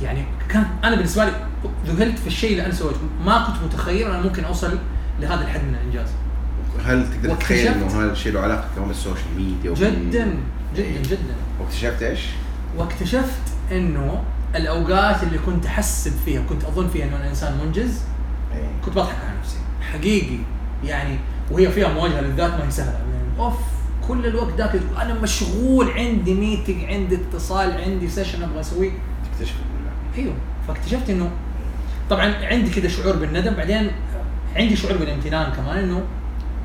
يعني 0.02 0.24
كان 0.48 0.66
أنا 0.84 0.96
بالنسبة 0.96 1.24
لي 1.24 1.32
ذهلت 1.86 2.18
في 2.18 2.26
الشيء 2.26 2.50
اللي 2.50 2.64
أنا 2.66 2.74
سويته. 2.74 2.98
ما 3.24 3.46
كنت 3.46 3.56
متخيل 3.64 4.06
أنا 4.06 4.20
ممكن 4.22 4.44
أوصل 4.44 4.78
لهذا 5.20 5.44
الحد 5.44 5.60
من 5.64 5.74
الإنجاز. 5.74 6.08
هل 6.84 7.06
تقدر 7.10 7.34
تتخيل 7.34 7.66
إنه 7.68 7.86
هذا 8.04 8.12
الشيء 8.12 8.32
له 8.32 8.40
علاقة 8.40 8.68
كمان 8.76 8.88
بال 8.88 8.98
social 8.98 9.26
media 9.36 9.70
وبال- 9.70 10.10
جدا 10.10 10.34
إيه. 10.76 10.98
جدا. 10.98 11.02
جدا 11.08 11.34
واكتشفت 11.60 12.02
إيش؟ 12.02 12.20
واكتشفت 12.76 13.40
إنه 13.72 14.22
الأوقات 14.56 15.22
اللي 15.22 15.38
كنت 15.38 15.66
أحسب 15.66 16.12
فيها 16.24 16.42
كنت 16.48 16.64
أظن 16.64 16.88
فيها 16.88 17.04
إنه 17.06 17.16
أنا 17.16 17.28
إنسان 17.28 17.58
منجز 17.64 18.00
إيه. 18.54 18.68
كنت 18.84 18.94
بضحك 18.94 19.16
على 19.28 19.38
نفسي. 19.40 19.56
حقيقي. 19.92 20.38
يعني 20.84 21.18
وهي 21.50 21.70
فيها 21.70 21.88
مواجهة 21.92 22.20
للذات 22.20 22.50
ما 22.50 22.66
هي 22.66 22.70
سهلة. 22.70 22.90
يعني 22.92 23.38
أوف 23.38 23.54
كل 24.08 24.26
الوقت 24.26 24.54
ذاك 24.58 24.80
أنا 25.02 25.14
مشغول 25.14 25.90
عندي 25.90 26.34
meeting 26.34 26.84
عندي 26.84 27.14
اتصال 27.14 27.80
عندي 27.80 28.08
session 28.08 28.42
أبغى 28.42 28.60
أسويه. 28.60 28.90
تكتشف. 29.32 29.54
أيوه 30.18 30.34
فاكتشفت 30.68 31.10
إنه 31.10 31.30
طبعا 32.10 32.34
عندي 32.42 32.70
كذا 32.70 32.88
شعور 32.88 33.16
بالندم 33.16 33.54
بعدين 33.54 33.90
عندي 34.56 34.76
شعور 34.76 34.96
بالامتنان 34.96 35.52
كمان 35.52 35.78
إنه 35.78 36.02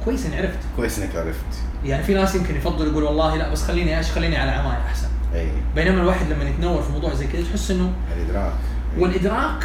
كويس 0.06 0.26
إني 0.26 0.38
عرفت. 0.38 0.60
كويس 0.76 1.00
إنك 1.00 1.16
عرفت. 1.16 1.46
يعني 1.86 2.04
في 2.04 2.14
ناس 2.14 2.36
يمكن 2.36 2.56
يفضل 2.56 2.88
يقول 2.88 3.04
والله 3.04 3.36
لا 3.36 3.50
بس 3.52 3.64
خليني 3.64 3.98
إيش؟ 3.98 4.12
خليني 4.12 4.38
على 4.38 4.52
عماي 4.52 4.78
أحسن. 4.88 5.08
أي. 5.36 5.48
بينما 5.76 6.02
الواحد 6.02 6.26
لما 6.32 6.44
يتنور 6.50 6.82
في 6.82 6.92
موضوع 6.92 7.14
زي 7.14 7.28
كذا 7.28 7.44
تحس 7.44 7.72
إنه 7.72 7.92
الإدراك. 8.18 8.54
أي. 8.98 9.02
والإدراك 9.02 9.64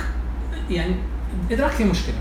يعني 0.70 0.94
الادراك 1.48 1.70
فيه 1.70 1.84
مشكلة. 1.84 2.14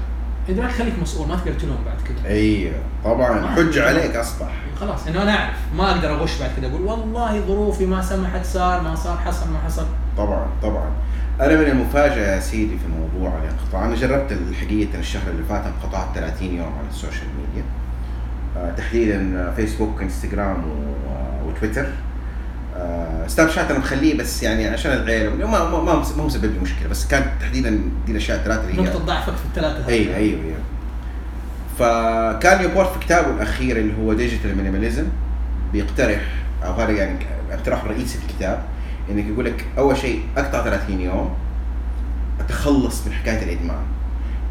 الادراك 0.49 0.69
يخليك 0.69 0.93
مسؤول 1.01 1.27
ما 1.27 1.35
تقدر 1.35 1.53
تلوم 1.53 1.77
بعد 1.85 1.97
كذا 2.07 2.29
أي. 2.29 2.71
طبعا 3.05 3.47
حجه 3.55 3.71
في- 3.71 3.81
عليك 3.87 4.15
أصبح. 4.15 4.49
خلاص 4.79 5.07
إنه 5.07 5.21
أنا 5.23 5.31
أعرف 5.39 5.55
ما 5.77 5.91
أقدر 5.91 6.13
أغش 6.13 6.39
بعد 6.39 6.49
كذا 6.57 6.67
أقول 6.67 6.81
والله 6.81 7.39
ظروفي 7.47 7.85
ما 7.85 8.01
سمحت 8.01 8.45
صار 8.45 8.81
ما 8.81 8.95
صار 8.95 9.17
حصل 9.17 9.49
ما 9.51 9.59
حصل. 9.65 9.85
طبعا 10.17 10.47
طبعا. 10.63 10.89
أنا 11.41 11.55
من 11.55 11.67
المفاجأة 11.67 12.35
يا 12.35 12.39
سيدي 12.39 12.77
في 12.77 12.87
موضوع 12.99 13.37
الانقطاع. 13.43 13.85
أنا 13.85 13.95
جربت 13.95 14.31
الحقيقة 14.31 14.99
الشهر 14.99 15.31
اللي 15.31 15.43
فات 15.43 15.63
انقطعت 15.65 16.15
30 16.15 16.47
يوم 16.47 16.65
عن 16.67 16.87
ال 16.89 16.95
social 16.95 17.27
media. 17.39 17.63
آه، 18.57 18.71
تحديدا 18.75 19.53
فيسبوك 19.55 20.01
إنستغرام 20.01 20.63
و- 20.69 21.47
وتويتر. 21.49 21.85
آه، 22.77 23.27
سناب 23.27 23.49
شات 23.49 23.71
أنا 23.71 23.79
مخليه 23.79 24.17
بس 24.17 24.43
يعني 24.43 24.67
عشان 24.67 24.91
العيله 24.91 25.35
ما 25.35 25.45
ما 25.45 25.69
ما 25.69 25.83
ما 25.83 25.91
هو 26.21 26.25
مسبب 26.27 26.53
لي 26.53 26.59
مشكلة. 26.59 26.87
بس 26.89 27.07
كانت 27.07 27.25
تحديدا 27.41 27.69
دي 28.05 28.11
الأشياء 28.11 28.37
الثلاثة 28.39 28.61
اللي 28.69 28.81
هي 28.81 28.85
نقطة 28.85 28.99
ضعفك 29.05 29.33
في 29.35 29.45
الثلاثة. 29.45 29.87
أيوه 29.87 30.15
أيوه 30.15 30.39
أيوه. 30.43 30.57
فكال 31.79 32.63
نيوبورت 32.65 32.93
في 32.93 32.99
كتابه 32.99 33.29
الأخير 33.29 33.77
اللي 33.77 33.93
هو 34.03 34.13
Digital 34.13 34.57
Minimalism 34.57 35.05
بيقترح 35.73 36.21
أو 36.65 36.73
هذا 36.73 36.91
يعني 36.91 37.15
اقتراح 37.51 37.85
رئيسي 37.85 38.17
في 38.17 38.25
الكتاب. 38.29 38.63
إنك 39.11 39.25
يقول 39.25 39.45
لك 39.45 39.65
أول 39.77 39.97
شيء 39.97 40.23
أقطع 40.37 40.63
30 40.63 41.01
يوم 41.01 41.33
أتخلص 42.39 43.07
من 43.07 43.13
حكاية 43.13 43.43
الإدمان 43.43 43.83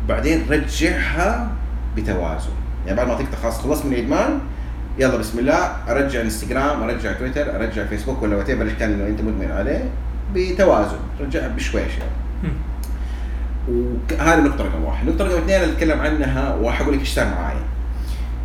بعدين 0.08 0.46
رجعها 0.50 1.50
بتوازن 1.96 2.50
يعني 2.86 2.96
بعد 2.96 3.08
ما 3.08 3.14
تقطع 3.14 3.38
خلاص 3.42 3.58
خلصت 3.58 3.84
من 3.84 3.92
الإدمان 3.92 4.38
يلا 4.98 5.16
بسم 5.16 5.38
الله 5.38 5.76
أرجع 5.88 6.20
إنستغرام 6.20 6.82
أرجع 6.82 7.12
تويتر 7.12 7.56
أرجع 7.56 7.86
فيسبوك 7.86 8.22
ولا 8.22 8.36
whatever 8.36 8.68
كان 8.68 8.92
اللي 8.92 9.08
أنت 9.08 9.20
مدمن 9.20 9.50
عليه 9.50 9.84
بتوازن 10.34 10.98
رجعها 11.20 11.48
بشويش 11.48 11.92
يعني. 11.98 12.52
وهذه 13.68 14.38
النقطة 14.38 14.64
رقم 14.64 14.84
واحد، 14.84 15.08
النقطة 15.08 15.24
رقم 15.24 15.36
اثنين 15.36 15.62
اللي 15.62 15.72
أتكلم 15.72 16.00
عنها 16.00 16.54
وحقول 16.54 16.94
لك 16.94 17.00
اشتغل 17.00 17.30
معايا. 17.30 17.64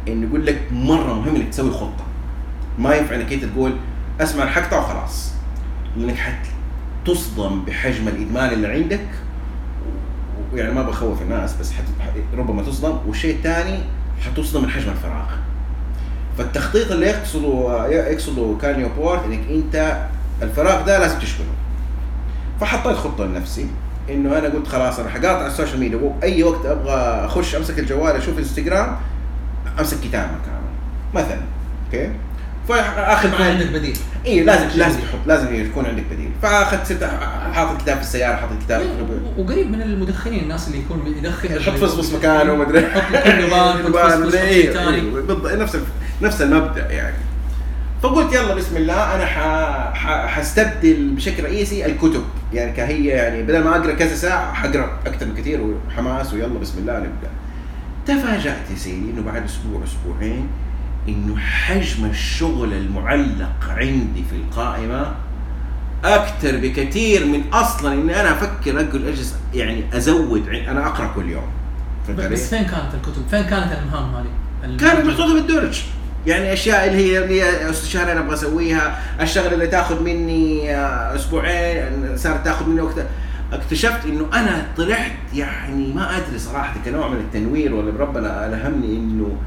انه 0.08 0.28
يقول 0.28 0.46
لك 0.46 0.62
مرة 0.72 1.14
مهم 1.14 1.36
إنك 1.36 1.50
تسوي 1.50 1.72
خطة. 1.72 2.04
ما 2.80 2.96
ينفع 2.96 3.16
إنك 3.16 3.34
أنت 3.34 3.46
تقول 3.46 3.74
أسمع 4.22 4.44
حأقطع 4.44 4.80
وخلاص. 4.80 5.34
لانك 5.98 6.16
حتصدم 6.18 7.66
بحجم 7.66 8.08
الإدمان 8.08 8.54
اللي 8.54 8.68
عندك 8.68 9.08
ويعني 10.54 10.74
ما 10.74 10.84
بخوف 10.84 11.22
الناس 11.22 11.56
بس 11.56 11.72
حت... 11.72 11.84
ربما 12.38 12.64
تصدم 12.64 12.98
والشيء 13.08 13.36
الثاني 13.36 13.80
حتصدم 14.26 14.64
من 14.64 14.70
حجم 14.70 14.90
الفراغ. 14.90 15.26
فالتخطيط 16.38 16.92
اللي 16.92 17.06
يقصده 17.06 17.88
يقصده 17.88 18.56
كال 18.62 18.90
نيوبورت 18.98 19.24
إنك 19.26 19.40
أنت 19.50 20.06
الفراغ 20.42 20.86
ده 20.86 21.00
لازم 21.00 21.20
تشغله. 21.20 21.48
فحطيت 22.62 22.98
خطة 22.98 23.26
لنفسي 23.26 23.68
إنه 24.10 24.38
أنا 24.40 24.48
قلت 24.48 24.68
خلاص 24.68 25.00
أنا 25.00 25.10
حقاطع 25.10 25.48
ال 25.48 25.52
social 25.52 25.80
media 25.80 25.98
وأي 25.98 26.44
وقت 26.44 26.66
أبغى 26.66 27.26
أخش 27.26 27.56
أمسك 27.56 27.80
الجوال 27.80 28.16
أشوف 28.16 28.38
إنستغرام 28.38 28.96
أمسك 29.80 29.98
كتاب 30.00 30.30
مكانه 30.30 30.64
مثلا 31.26 31.42
okay 31.86 32.12
فأخذ 32.68 33.30
ما 33.40 33.46
عندك 33.50 33.68
بديل. 33.68 33.98
اي 34.26 34.44
لازم 34.44 34.78
لازم 34.80 35.00
تحط 35.00 35.20
لازم 35.28 35.56
يكون 35.56 35.86
عندك 35.86 36.04
بديل. 36.12 36.32
فاخذت 36.42 36.88
صرت 36.88 37.04
حاطط 37.54 37.82
كتاب 37.82 37.96
في 37.98 38.02
السيارة 38.04 38.36
حاطط 38.36 38.54
كتاب 38.66 38.82
وقريب 39.38 39.72
من 39.72 39.82
المدخنين 39.82 40.44
الناس 40.44 40.68
اللي 40.68 40.80
يكون 40.80 41.16
يدخن. 41.20 41.56
يحط 41.56 41.74
فصفص 41.74 42.14
مكانه 42.14 42.64
كل 42.64 42.72
بان 42.72 42.84
يحط 42.84 44.34
إيه، 44.34 44.74
ثاني. 44.74 44.96
إيه، 44.96 45.02
بالضبط. 45.12 45.52
نفس 45.52 45.78
نفس 46.22 46.42
المبدأ 46.42 46.92
يعني. 46.92 47.16
فقلت 48.04 48.34
يلا 48.34 48.54
بسم 48.56 48.78
الله 48.78 49.16
أنا. 49.16 49.26
حستبدل 50.28 51.10
بشكل 51.10 51.44
رئيسي 51.44 51.86
الكتب. 51.86 52.24
يعني 52.54 52.72
كهي 52.72 53.06
يعني 53.06 53.44
بدل 53.44 53.64
ما 53.64 53.78
أقرأ 53.78 53.94
كذا 53.94 54.16
ساعة 54.16 54.54
حقرأ 54.54 55.00
أكثر 55.06 55.26
بكثير 55.26 55.62
وحماس 55.62 56.34
ويلا 56.34 56.60
بسم 56.60 56.78
الله 56.80 56.98
نبدأ. 57.00 57.30
تفاجأت 58.08 58.72
يا 58.72 58.76
سيدي 58.78 59.12
إنه 59.12 59.22
بعد 59.22 59.44
أسبوع 59.46 59.82
أسبوعين 59.84 60.48
إنه 61.10 61.38
حجم 61.38 62.06
الشغل 62.06 62.74
المعلق 62.74 63.70
عندي 63.70 64.24
في 64.30 64.36
القائمة 64.36 65.14
أكثر 66.04 66.58
بكثير 66.58 67.26
من 67.26 67.54
أصلا 67.54 67.94
إني 67.94 68.22
أنا 68.22 68.32
أفكر 68.32 68.80
أقول 68.80 69.08
أجلس 69.08 69.36
يعني 69.54 69.84
أزود 69.94 70.48
أنا 70.48 70.88
أقرأ 70.88 71.12
كل 71.16 71.30
يوم؟ 71.30 71.50
بس 72.10 72.50
فين 72.50 72.64
كانت 72.64 72.94
الكتب؟ 72.94 73.28
فين 73.32 73.44
كانت 73.44 73.78
المهام 73.84 74.16
هذه؟ 74.16 74.78
كانت 74.78 75.06
محطوطه 75.06 75.34
بالدرج 75.34 75.82
يعني 76.28 76.54
أشياء 76.54 76.88
اللي 76.88 76.98
هي 76.98 77.24
اللي 77.24 77.44
هي 77.44 77.74
شهرين 77.74 78.18
أبغى 78.18 78.34
أسويها 78.34 79.00
الشغله 79.22 79.54
اللي 79.54 79.68
تاخذ 79.68 80.04
مني 80.04 80.76
آه، 80.76 81.16
أسبوعين 81.16 82.18
صارت 82.18 82.46
تاخذ 82.46 82.70
مني 82.70 82.82
وقت 82.82 83.06
اكتشفت 83.54 84.06
إنه 84.06 84.28
أنا 84.34 84.66
طلعت 84.78 85.12
يعني 85.34 85.94
ما 85.94 86.18
أدري 86.18 86.40
صراحة 86.40 86.76
كنوع 86.86 87.08
من 87.08 87.18
التنوير 87.18 87.74
ولا 87.74 87.92
بربنا 87.92 88.46
ألهمني 88.48 88.88
إنه 88.88 89.38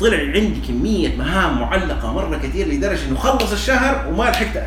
طلع 0.00 0.18
عندي 0.18 0.60
كمية 0.68 1.16
مهام 1.16 1.60
معلقة 1.60 2.12
مرة 2.12 2.38
كثير 2.38 2.68
لدرجة 2.68 3.08
إنه 3.08 3.18
خلص 3.18 3.52
الشهر 3.52 4.08
وما 4.08 4.22
لحقت 4.22 4.62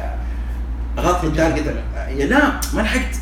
اغطي 0.97 1.27
ال 1.27 1.83
target. 2.09 2.25
يلا 2.25 2.51
ما 2.73 2.81
لحقت. 2.81 3.15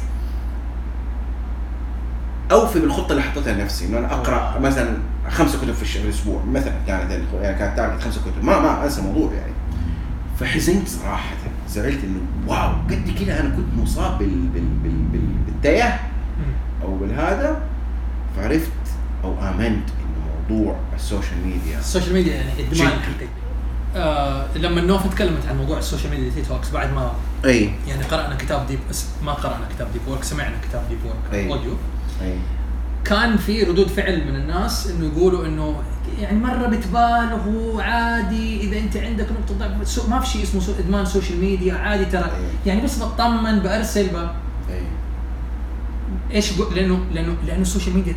أوفي 2.52 2.80
بالخطة 2.80 3.12
اللي 3.12 3.24
حطيتها 3.24 3.54
لنفسي 3.54 3.86
إنه 3.86 3.98
أنا 4.00 4.14
أقرأ 4.14 4.60
مثلا 4.60 4.98
خمسة 5.30 5.62
كتب 5.62 5.74
في 5.74 6.00
الأسبوع 6.00 6.44
مثلا 6.52 6.74
كانت 6.88 7.12
يعني 7.42 7.58
كانت 7.60 7.78
target 7.78 8.02
خمسة 8.02 8.22
كتب. 8.22 8.44
ما 8.44 8.60
ما 8.60 8.84
أنسى 8.84 9.02
الموضوع 9.02 9.34
يعني. 9.34 9.54
فحزنت 10.40 10.88
صراحة. 10.88 11.30
زعلت 11.70 12.00
إنه 12.04 12.20
واو 12.48 12.72
قد 12.90 13.14
كده 13.20 13.40
أنا 13.40 13.50
كنت 13.50 13.84
مصاب 13.84 14.18
بال 14.18 14.30
بال 14.30 14.64
بال 14.84 14.92
بال 14.92 15.22
بالتيه. 15.46 16.00
أو 16.84 16.98
بالهذا 16.98 17.62
فعرفت 18.38 18.72
أو 19.24 19.34
آمنت 19.42 19.90
موضوع 20.50 20.80
ال 20.96 21.03
social 21.03 21.48
media. 21.48 21.80
ال 21.80 21.84
social 21.84 22.14
media 22.14 22.36
يعني 22.36 22.50
ادمان. 22.60 22.88
حقيقي 22.88 23.32
آه 23.96 24.58
لما 24.58 24.82
نوف 24.82 25.08
تكلمت 25.14 25.46
عن 25.50 25.58
موضوع 25.58 25.78
ال 25.78 26.12
social 26.12 26.30
media 26.30 26.42
detox 26.42 26.72
بعد 26.72 26.94
ما 26.94 27.12
أي. 27.46 27.72
يعني 27.88 28.04
قرأنا 28.04 28.36
كتاب 28.36 28.68
Deep 28.68 28.80
ما 29.24 29.32
قرأنا 29.32 29.68
كتاب 29.76 29.88
Deep 29.94 30.02
Work 30.08 30.24
سمعنا 30.24 30.56
كتاب 30.70 30.84
Deep 30.90 30.98
Work 31.06 31.34
أي. 31.34 31.52
audio 31.52 31.74
أي. 32.22 32.38
كان 33.06 33.38
في 33.38 33.64
ردود 33.64 33.88
فعل 33.88 34.28
من 34.28 34.36
الناس 34.36 34.88
إنه 34.88 35.06
يقولوا 35.06 35.46
إنه 35.46 35.76
يعني 36.20 36.40
مرة 36.40 36.68
بتبالغوا 36.68 37.84
عادي 37.84 38.62
إذا 38.62 38.80
أنت 38.80 38.98
عندك 38.98 39.28
نقطة 39.32 39.58
ضعف. 39.60 40.10
ما 40.10 40.20
في 40.20 40.28
شيء 40.28 40.44
اسمه 40.44 40.76
إدمان 40.80 41.06
social 41.06 41.40
media 41.40 41.74
عادي 41.74 42.06
ترى. 42.06 42.24
أي. 42.24 42.30
يعني 42.66 42.82
بس 42.82 43.00
بطمن 43.00 43.64
برسل 43.64 44.08
ب... 44.08 44.16
أي. 44.70 44.82
إيش 46.32 46.60
لأنه 46.76 47.06
لأنه 47.14 47.36
لأنه 47.46 47.62
ال 47.62 47.66
social 47.66 47.96
media 47.96 48.16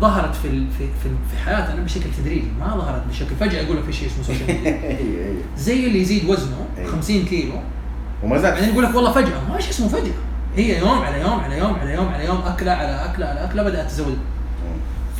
ظهرت 0.00 0.34
في 0.34 0.50
في 0.50 0.86
في, 1.02 1.08
في 1.30 1.44
حياتنا 1.44 1.82
بشكل 1.82 2.10
تدريجي 2.18 2.48
ما 2.60 2.66
ظهرت 2.76 3.02
بشكل 3.10 3.34
فجأة 3.40 3.60
يقول 3.62 3.76
لك 3.76 3.84
في 3.84 3.92
شيء 3.92 4.08
اسمه 4.08 4.24
social 4.24 4.46
media 4.46 4.70
اي 4.70 5.26
اي 5.26 5.34
زي 5.56 5.86
اللي 5.86 6.00
يزيد 6.00 6.24
وزنه 6.30 6.66
أي. 6.78 6.86
50 6.86 7.24
كيلو 7.24 7.52
وما 8.22 8.38
زال 8.38 8.52
بعدين 8.52 8.68
يقول 8.68 8.84
لك 8.84 8.94
والله 8.94 9.12
فجأة 9.12 9.48
ما 9.48 9.56
إيش 9.56 9.68
اسمه 9.68 9.88
فجأة؟ 9.88 10.12
هي 10.56 10.78
يوم 10.78 10.98
على 10.98 11.20
يوم 11.20 11.40
على 11.40 11.58
يوم 11.58 11.74
على 11.74 11.94
يوم 11.94 12.08
على 12.08 12.24
يوم 12.24 12.40
أكلة 12.40 12.72
على 12.72 13.04
أكلة 13.04 13.26
على 13.26 13.44
أكلة 13.44 13.62
بدأت 13.62 13.90
تزود. 13.90 14.18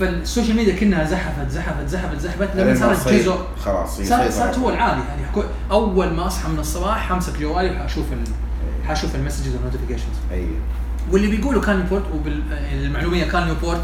فال 0.00 0.14
social 0.14 0.56
media 0.56 0.74
كأنها 0.74 1.04
زحفت 1.04 1.50
زحفت 1.50 1.88
زحفت 1.88 2.18
زحفت 2.18 2.56
لما 2.56 2.74
صارت 2.74 3.08
جزء. 3.08 3.34
خلاص. 3.64 4.00
صارت 4.02 4.58
هو 4.58 4.70
العادي 4.70 5.00
يعني. 5.00 5.46
أول 5.70 6.12
ما 6.12 6.26
أصحى 6.26 6.48
من 6.48 6.58
الصباح 6.58 7.08
حمسك 7.08 7.40
جوالي 7.40 7.70
وحاشوف 7.70 8.12
ال... 8.12 8.18
حاشوف 8.86 9.14
ال 9.14 9.18
messages 9.18 9.54
وال 9.54 9.62
notifications 9.62 10.16
اي 10.32 10.46
واللي 11.12 11.36
بيقولوا 11.36 11.62
كال 11.62 11.76
نيوبورت 11.76 12.04
وبالمعلوميه 12.14 13.24
كال 13.24 13.44
نيوبورت 13.44 13.82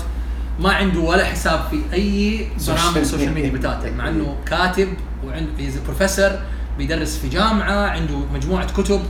ما 0.61 0.73
عنده 0.73 1.01
ولا 1.01 1.25
حساب 1.25 1.61
في 1.71 1.81
أي 1.93 2.47
برامج 2.67 3.03
social 3.03 3.35
media. 3.35 3.51
بتاتا 3.51 3.91
مع 3.91 4.09
إنه 4.09 4.37
كاتب 4.47 4.89
وعنده 5.27 5.51
بروفيسور 5.87 6.31
بيدرس 6.79 7.19
في 7.19 7.29
جامعة 7.29 7.87
عنده 7.91 8.19
مجموعة 8.35 8.67
كتب. 8.73 9.01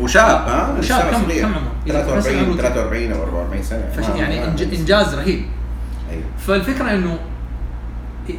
وشاب 0.00 0.48
ها؟ 0.48 0.78
وشاب، 0.78 1.10
كم- 1.10 1.22
صغير. 1.24 1.42
كم 1.42 1.54
عمره؟ 1.54 1.72
إذا 1.86 2.00
بس 2.00 2.24
43 2.24 2.44
عمره- 2.44 2.56
43 2.56 3.12
أو 3.12 3.22
44 3.22 3.62
سنة. 3.62 3.90
فش 3.96 4.08
يعني 4.18 4.44
إنجاز 4.78 5.14
رهيب. 5.14 5.42
أيوه. 6.10 6.22
فالفكرة 6.38 6.90
إنه 6.90 7.18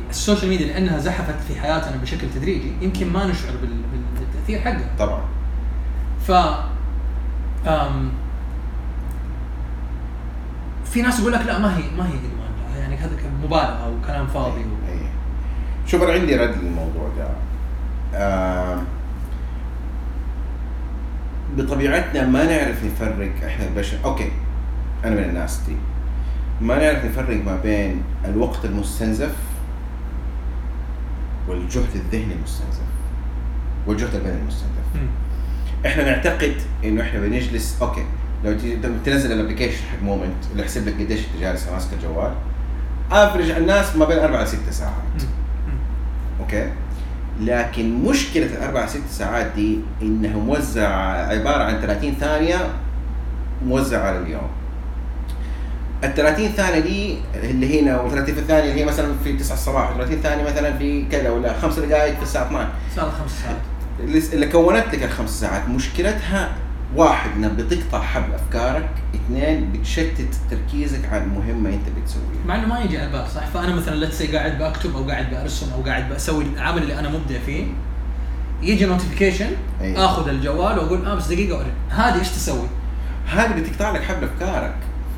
ال 0.09 0.15
social 0.15 0.49
media 0.49 0.67
لأنها 0.67 0.99
زحفت 0.99 1.35
في 1.47 1.59
حياتنا 1.61 1.95
بشكل 2.01 2.27
تدريجي 2.35 2.71
يمكن 2.81 3.13
ما 3.13 3.25
نشعر 3.25 3.51
بال- 3.61 3.81
بالتأثير 4.19 4.59
حقها 4.59 4.89
طبعا. 4.99 5.21
ف 6.27 6.31
في 10.85 11.01
ناس 11.01 11.19
يقول 11.19 11.33
لك 11.33 11.41
لا 11.45 11.59
ما 11.59 11.77
هي 11.77 11.83
ما 11.97 12.07
هي 12.07 12.13
يعني 12.79 12.95
هذا 12.95 13.15
كان 13.15 13.31
مبالغة 13.43 13.97
وكلام 13.97 14.27
فاضي. 14.27 14.59
و... 14.59 14.91
أي. 14.91 14.99
شوف 15.87 16.03
أنا 16.03 16.13
عندي 16.13 16.35
رد 16.35 16.57
للموضوع 16.57 17.09
ده. 17.17 17.27
آه 18.13 18.81
بطبيعتنا 21.57 22.27
ما 22.27 22.43
نعرف 22.43 22.83
نفرق 22.83 23.31
إحنا 23.45 23.67
البشر. 23.67 23.97
أوكي 24.05 24.31
أنا 25.05 25.15
من 25.15 25.23
الناس 25.23 25.61
دي. 25.67 25.75
ما 26.61 26.79
نعرف 26.79 27.05
نفرق 27.05 27.45
ما 27.45 27.55
بين 27.63 28.03
الوقت 28.25 28.65
المستنزف 28.65 29.35
والجهد 31.47 31.95
الذهني 31.95 32.33
المستنزف 32.33 32.89
والجهد 33.87 34.15
البدني 34.15 34.41
المستنزف. 34.41 34.69
إحنا 35.85 36.03
نعتقد 36.03 36.55
إنه 36.83 37.01
إحنا 37.01 37.19
بنجلس 37.19 37.81
okay 37.81 38.05
لو 38.43 38.57
تنزل 39.05 39.31
ال 39.31 39.35
application 39.35 39.77
حق 39.77 40.03
Moment 40.03 40.45
اللي 40.51 40.63
يحسب 40.63 40.87
لك 40.87 40.93
قديش 40.93 41.19
أنت 41.19 41.41
جالس 41.41 41.67
ماسك 41.69 41.93
الجوال. 41.93 42.33
average 43.11 43.49
الناس 43.49 43.95
ما 43.95 44.05
بين 44.05 44.19
أربع 44.19 44.41
لست 44.41 44.69
ساعات. 44.71 44.93
okay؟ 46.39 46.69
لكن 47.41 48.03
مشكلة 48.03 48.45
الأربع 48.45 48.85
ست 48.85 49.09
ساعات 49.11 49.51
دي 49.55 49.79
إنها 50.01 50.37
موزعة 50.37 51.27
عبارة 51.27 51.63
عن 51.63 51.81
30 51.81 52.15
ثانية 52.19 52.57
موزعة 53.65 54.07
على 54.07 54.17
اليوم. 54.17 54.47
ال 56.03 56.13
30 56.13 56.47
ثانية 56.47 56.79
دي 56.79 57.17
اللي 57.35 57.81
هنا 57.81 58.01
و 58.01 58.09
30 58.09 58.35
ثانية 58.35 58.69
اللي 58.71 58.81
هي 58.81 58.85
مثلا 58.85 59.13
في 59.23 59.33
9 59.37 59.53
الصباح 59.53 59.91
و 59.91 59.93
30 59.97 60.21
ثانية 60.21 60.43
مثلا 60.43 60.77
في 60.77 61.05
كذا 61.11 61.29
ولا 61.29 61.53
خمس 61.59 61.79
دقائق 61.79 62.15
في 62.17 62.23
الساعة 62.23 62.45
12 62.45 62.69
صار 62.95 63.11
خمس 63.11 63.31
ساعات. 63.41 63.57
اللي 64.33 64.47
كونت 64.47 64.85
لك 64.93 65.03
الخمس 65.03 65.29
ساعات 65.29 65.69
مشكلتها 65.69 66.49
واحد 66.95 67.29
انها 67.31 67.49
بتقطع 67.49 68.01
حبل 68.01 68.33
أفكارك، 68.33 68.89
اثنين 69.15 69.71
بتشتت 69.71 70.35
تركيزك 70.51 71.05
عن 71.05 71.23
المهمة 71.23 71.69
أنت 71.69 71.89
بتسويها. 72.01 72.45
مع 72.47 72.55
إنه 72.55 72.67
ما 72.67 72.79
يجي 72.79 72.97
على 72.97 73.07
البال 73.07 73.27
صح 73.27 73.47
فأنا 73.47 73.75
مثلا 73.75 74.05
let's 74.05 74.25
say 74.25 74.37
قاعد 74.37 74.57
بكتب 74.63 74.95
أو 74.95 75.03
قاعد 75.09 75.25
برسم 75.31 75.73
أو 75.73 75.81
قاعد 75.81 76.13
بسوي 76.13 76.43
العمل 76.43 76.81
اللي 76.81 76.99
أنا 76.99 77.09
مبدع 77.09 77.39
فيه 77.45 77.65
يجي 78.61 78.85
notification 78.85 79.49
أيوة. 79.81 80.05
آخذ 80.05 80.29
الجوال 80.29 80.79
وأقول 80.79 81.05
آه 81.05 81.15
بس 81.15 81.27
دقيقة 81.27 81.55
أوري. 81.57 81.71
هذه 81.89 82.19
إيش 82.19 82.29
تسوي؟ 82.29 82.67
هذه 83.27 83.61
بتقطع 83.61 83.91
لك 83.91 84.03
حبل 84.03 84.23
أفكارك 84.23 84.75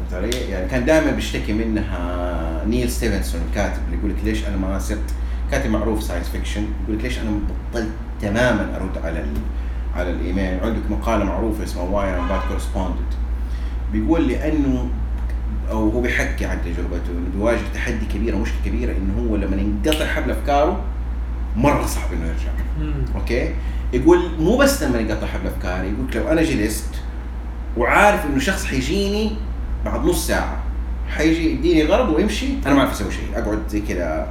فهمت 0.09 0.24
علي؟ 0.24 0.30
يعني 0.30 0.67
كان 0.69 0.86
دائما 0.86 1.11
بيشتكي 1.11 1.53
منها 1.53 2.65
نيل 2.65 2.91
ستيفنسون 2.91 3.41
الكاتب 3.49 3.80
اللي 3.86 3.97
يقول 3.97 4.11
لك 4.11 4.17
ليش 4.24 4.45
أنا 4.47 4.57
ما 4.57 4.80
صرت 4.80 5.13
كاتب 5.51 5.69
معروف 5.69 6.03
science 6.03 6.30
fiction 6.30 6.66
يقول 6.84 6.97
لك 6.97 7.03
ليش 7.03 7.19
أنا 7.19 7.32
بطلت 7.72 7.89
تماما 8.22 8.76
أرد 8.76 9.05
على 9.05 9.26
على 9.96 10.10
الإيميل. 10.12 10.60
عنده 10.64 10.82
مقالة 10.92 11.24
معروفة 11.26 11.64
اسمها 11.64 11.84
Why 11.84 12.09
I 12.20 12.22
am 12.22 12.28
a 12.28 12.30
bad 12.30 12.39
correspondent 12.49 13.12
بيقول 13.94 14.28
لأنه 14.28 14.89
أو 15.72 15.89
هو 15.89 16.02
بيحكي 16.02 16.46
عن 16.46 16.58
تجربته 16.66 17.12
إنه 17.12 17.30
بيواجه 17.36 17.60
تحدي 17.74 18.06
كبير 18.14 18.36
ومشكله 18.36 18.58
كبيرة 18.66 18.92
إنه 18.92 19.30
هو 19.30 19.36
لما 19.36 19.56
ينقطع 19.62 20.06
حبل 20.06 20.32
أفكاره 20.32 20.82
مرة 21.56 21.86
صعب 21.86 22.14
إنه 22.14 22.26
يرجع. 22.26 22.52
okay؟ 23.16 23.53
يقول 23.94 24.20
مو 24.39 24.58
بس 24.58 24.84
لما 24.84 25.00
يقطع 25.00 25.28
حبل 25.28 25.48
افكاري 25.48 25.88
يقول 25.88 26.08
لو 26.26 26.32
أنا 26.32 26.42
جلست 26.44 26.89
وعارف 27.78 28.26
إنه 28.26 28.39
شخص 28.39 28.66
حيجيني 28.66 29.32
بعد 29.86 30.06
نص 30.06 30.28
ساعة 30.28 30.58
حيجي 31.10 31.52
يديني 31.54 31.84
غرض 31.84 32.10
ويمشي 32.16 32.48
أنا 32.66 32.74
ما 32.74 32.80
أعرف 32.80 32.92
أسوي 32.92 33.12
شيء 33.12 33.28
أقعد 33.36 33.60
زي 33.70 33.82
كذا. 33.82 34.28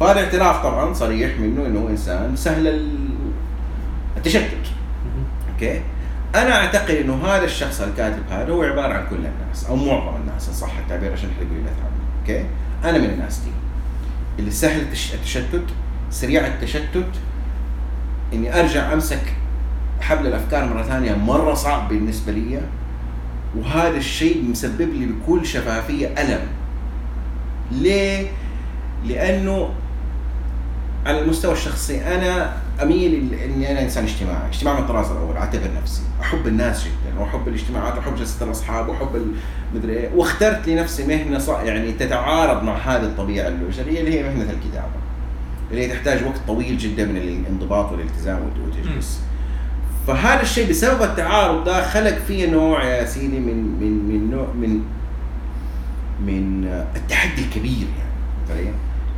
فهذا 0.00 0.24
اعتراف 0.24 0.62
طبعا 0.62 0.92
صريح 0.94 1.40
منه 1.40 1.66
إنه 1.66 1.80
هو 1.80 1.88
إنسان 1.88 2.36
سهل 2.36 2.66
ال- 2.68 3.08
التشتت. 4.16 4.70
أوكي؟ 5.62 5.80
أنا 6.34 6.56
أعتقد 6.56 6.90
إنه 6.90 7.24
هذا 7.26 7.44
الشخص 7.44 7.80
الكاتب 7.80 8.22
هذا 8.30 8.52
هو 8.52 8.62
عبارة 8.62 8.94
عن 8.94 9.06
كل 9.10 9.16
الناس 9.16 9.64
أو 9.68 9.76
معظم 9.76 10.16
الناس 10.16 10.48
إن 10.48 10.54
صح 10.54 10.78
التعبير 10.78 11.12
عشان 11.12 11.28
لا 11.40 11.70
تعمل 11.70 12.00
أوكي؟ 12.20 12.46
أنا 12.84 12.98
من 12.98 13.10
الناس 13.14 13.38
دي. 13.38 13.50
اللي 14.38 14.50
سهل 14.50 14.80
التش- 14.80 15.14
التشتت 15.14 15.64
سريع 16.10 16.46
التشتت 16.46 17.04
إني 18.32 18.60
أرجع 18.60 18.92
أمسك 18.92 19.22
حبل 20.00 20.26
الأفكار 20.26 20.74
مرة 20.74 20.82
ثانية 20.82 21.14
مرة 21.14 21.54
صعب 21.54 21.88
بالنسبة 21.88 22.32
لي. 22.32 22.60
وهذا 23.56 23.96
الشيء 23.96 24.44
مسبب 24.50 24.80
لي 24.94 25.06
بكل 25.06 25.46
شفافية 25.46 26.06
ألم. 26.06 26.40
ليه؟ 27.72 28.26
لأنه 29.06 29.70
على 31.06 31.20
المستوى 31.22 31.52
الشخصي 31.52 32.04
أنا 32.14 32.52
أميل 32.82 33.34
إني 33.44 33.70
أنا 33.72 33.82
إنسان 33.82 34.04
اجتماعي، 34.04 34.48
اجتماعي 34.48 34.76
من 34.76 34.82
الطراز 34.82 35.10
الأول 35.10 35.36
أعتبر 35.36 35.68
نفسي، 35.82 36.02
أحب 36.20 36.46
الناس 36.46 36.84
جدا 36.84 37.20
وأحب 37.20 37.48
الاجتماعات 37.48 37.96
وأحب 37.96 38.16
جلسة 38.16 38.44
الأصحاب 38.46 38.88
وأحب 38.88 39.16
ال- 39.16 39.32
مدري 39.74 39.92
إيه، 39.96 40.10
واخترت 40.14 40.68
لنفسي 40.68 41.06
مهنة 41.06 41.38
ص- 41.38 41.48
يعني 41.48 41.92
تتعارض 41.92 42.62
مع 42.62 42.76
هذه 42.76 43.02
الطبيعة 43.02 43.48
البشريه 43.48 44.00
اللي 44.00 44.18
هي 44.18 44.22
مهنة 44.22 44.42
الكتابة. 44.50 45.00
اللي 45.70 45.82
هي 45.86 45.88
تحتاج 45.88 46.24
وقت 46.24 46.40
طويل 46.46 46.78
جدا 46.78 47.04
من 47.04 47.16
الانضباط 47.16 47.92
والالتزام 47.92 48.38
وت- 48.42 48.68
وتجلس. 48.68 49.20
فهذا 50.06 50.42
الشيء 50.42 50.70
بسبب 50.70 51.02
التعارض 51.02 51.64
ده 51.64 51.88
خلق 51.88 52.18
فيه 52.28 52.50
نوع 52.50 52.84
يا 52.84 53.04
سيدي 53.04 53.38
من 53.38 53.56
من 53.80 54.08
من 54.08 54.30
نوع 54.30 54.46
من 54.54 54.80
من 56.26 56.66
آه، 56.68 56.86
التحدي 56.96 57.42
الكبير 57.44 57.86
يعني؟ 57.98 58.10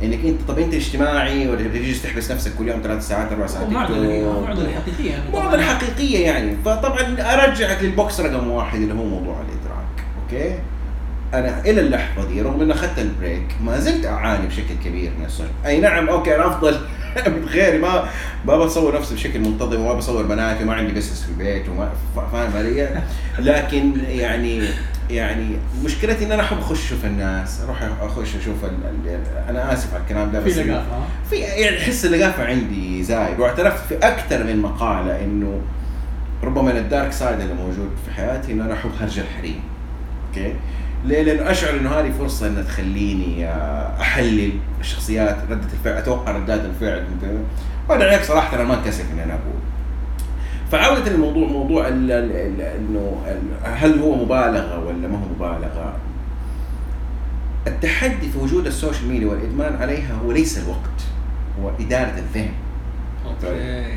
إنك 0.03 0.25
انت 0.25 0.41
طب 0.47 0.59
أنت 0.59 0.73
اجتماعي 0.73 1.47
ولا 1.47 1.63
تجلس 1.63 2.01
تحبس 2.03 2.31
نفسك 2.31 2.51
كل 2.57 2.67
يوم 2.67 2.79
ثلاث 2.83 3.07
ساعات 3.07 3.31
أربع 3.31 3.47
ساعات؟ 3.47 3.69
معضله. 3.69 4.41
معضله 4.47 4.69
حقيقية 4.75 5.11
يعني. 5.11 5.23
معضلة 5.33 5.63
حقيقية 5.63 6.25
يعني. 6.25 6.55
فطبعا 6.65 7.15
أرجعك 7.19 7.83
لل 7.83 7.97
box 7.97 8.19
رقم 8.19 8.47
واحد 8.47 8.81
اللي 8.81 8.93
هو 8.93 9.05
موضوع 9.05 9.35
الإدراك. 9.41 10.05
أوكي؟ 10.23 10.59
أنا 11.33 11.61
إلى 11.65 11.81
اللحظة 11.81 12.27
دي 12.27 12.41
رغم 12.41 12.61
إني 12.61 12.73
أخذت 12.73 12.99
ال 12.99 13.07
break 13.07 13.45
ما 13.63 13.79
زلت 13.79 14.05
أعاني 14.05 14.47
بشكل 14.47 14.73
كبير 14.85 15.11
من 15.19 15.25
ال 15.25 15.28
social 15.28 15.49
أي 15.65 15.79
نعم 15.79 16.09
أوكي 16.09 16.35
أنا 16.35 16.47
أفضل 16.47 16.77
من 17.27 17.45
غيري. 17.45 17.77
ما 17.77 18.09
ما 18.45 18.57
بصور 18.57 18.95
نفسي 18.95 19.15
بشكل 19.15 19.39
منتظم 19.39 19.81
وما 19.81 19.93
بصور 19.93 20.23
بناتي 20.23 20.63
وما 20.63 20.73
عندي 20.73 20.91
business 20.93 21.23
في 21.23 21.29
البيت 21.29 21.69
وما 21.69 21.89
فاهم 22.31 22.57
علي؟ 22.57 23.01
لكن 23.39 23.93
يعني 24.09 24.61
يعني 25.09 25.57
مشكلتي 25.83 26.25
إن 26.25 26.31
أنا 26.31 26.41
أحب 26.41 26.57
أخش 26.57 26.85
أشوف 26.85 27.05
الناس 27.05 27.61
أروح 27.61 27.77
أخش 28.01 28.35
أشوف 28.35 28.65
ال... 28.65 28.69
ال... 29.07 29.19
أنا 29.49 29.73
آسف 29.73 29.93
على 29.93 30.03
الكلام 30.03 30.31
ده 30.31 30.39
في 30.39 30.49
بس 30.49 30.57
لقافه 30.57 30.95
ها؟ 30.97 31.07
في 31.29 31.35
يعني 31.35 31.77
حس 31.79 32.05
اللقافه 32.05 32.45
عندي 32.45 33.03
زايد 33.03 33.39
واعترفت 33.39 33.85
في 33.87 33.97
أكثر 33.97 34.43
من 34.43 34.61
مقالة 34.61 35.23
إنه 35.23 35.61
ربما 36.43 36.61
من 36.73 36.77
ال 36.77 36.84
dark 36.84 37.11
side 37.11 37.39
اللي 37.39 37.53
موجود 37.53 37.89
في 38.05 38.13
حياتي 38.13 38.51
إنه 38.51 38.65
أنا 38.65 38.73
أحب 38.73 38.89
هرج 38.99 39.19
الحريم 39.19 39.61
أوكي 40.27 40.53
ليه؟ 41.05 41.21
لأنه 41.21 41.51
أشعر 41.51 41.77
إنه 41.77 41.89
هذه 41.89 42.11
فرصة 42.19 42.47
إنها 42.47 42.63
تخليني 42.63 43.47
آه، 43.47 44.01
أحلل 44.01 44.51
الشخصيات 44.79 45.37
ردة 45.49 45.67
الفعل 45.73 45.97
أتوقع 45.97 46.31
ردات 46.31 46.61
الفعل 46.65 47.03
وهذا 47.89 48.03
عيب 48.03 48.23
صراحة 48.23 48.55
أنا 48.55 48.63
ما 48.63 48.79
انكسف 48.79 49.05
إني 49.13 49.23
أنا 49.23 49.33
أقول 49.33 49.61
فعودة 50.71 51.11
الموضوع 51.11 51.47
موضوع 51.47 51.87
ال- 51.87 52.11
ال- 52.11 52.31
ال- 52.31 52.61
إنه 52.61 53.21
هل 53.63 53.99
هو 53.99 54.15
مبالغة 54.15 54.85
ولا 54.85 55.07
ما 55.07 55.17
هو 55.17 55.25
مبالغة؟ 55.35 55.95
التحدي 57.67 58.29
في 58.31 58.37
وجود 58.37 58.65
ال 58.67 58.73
social 58.73 59.07
media 59.09 59.27
والإدمان 59.27 59.75
عليها 59.75 60.15
هو 60.25 60.31
ليس 60.31 60.57
الوقت 60.57 61.01
هو 61.61 61.71
إدارة 61.79 62.13
الذهن. 62.17 62.51
أوكي. 63.25 63.47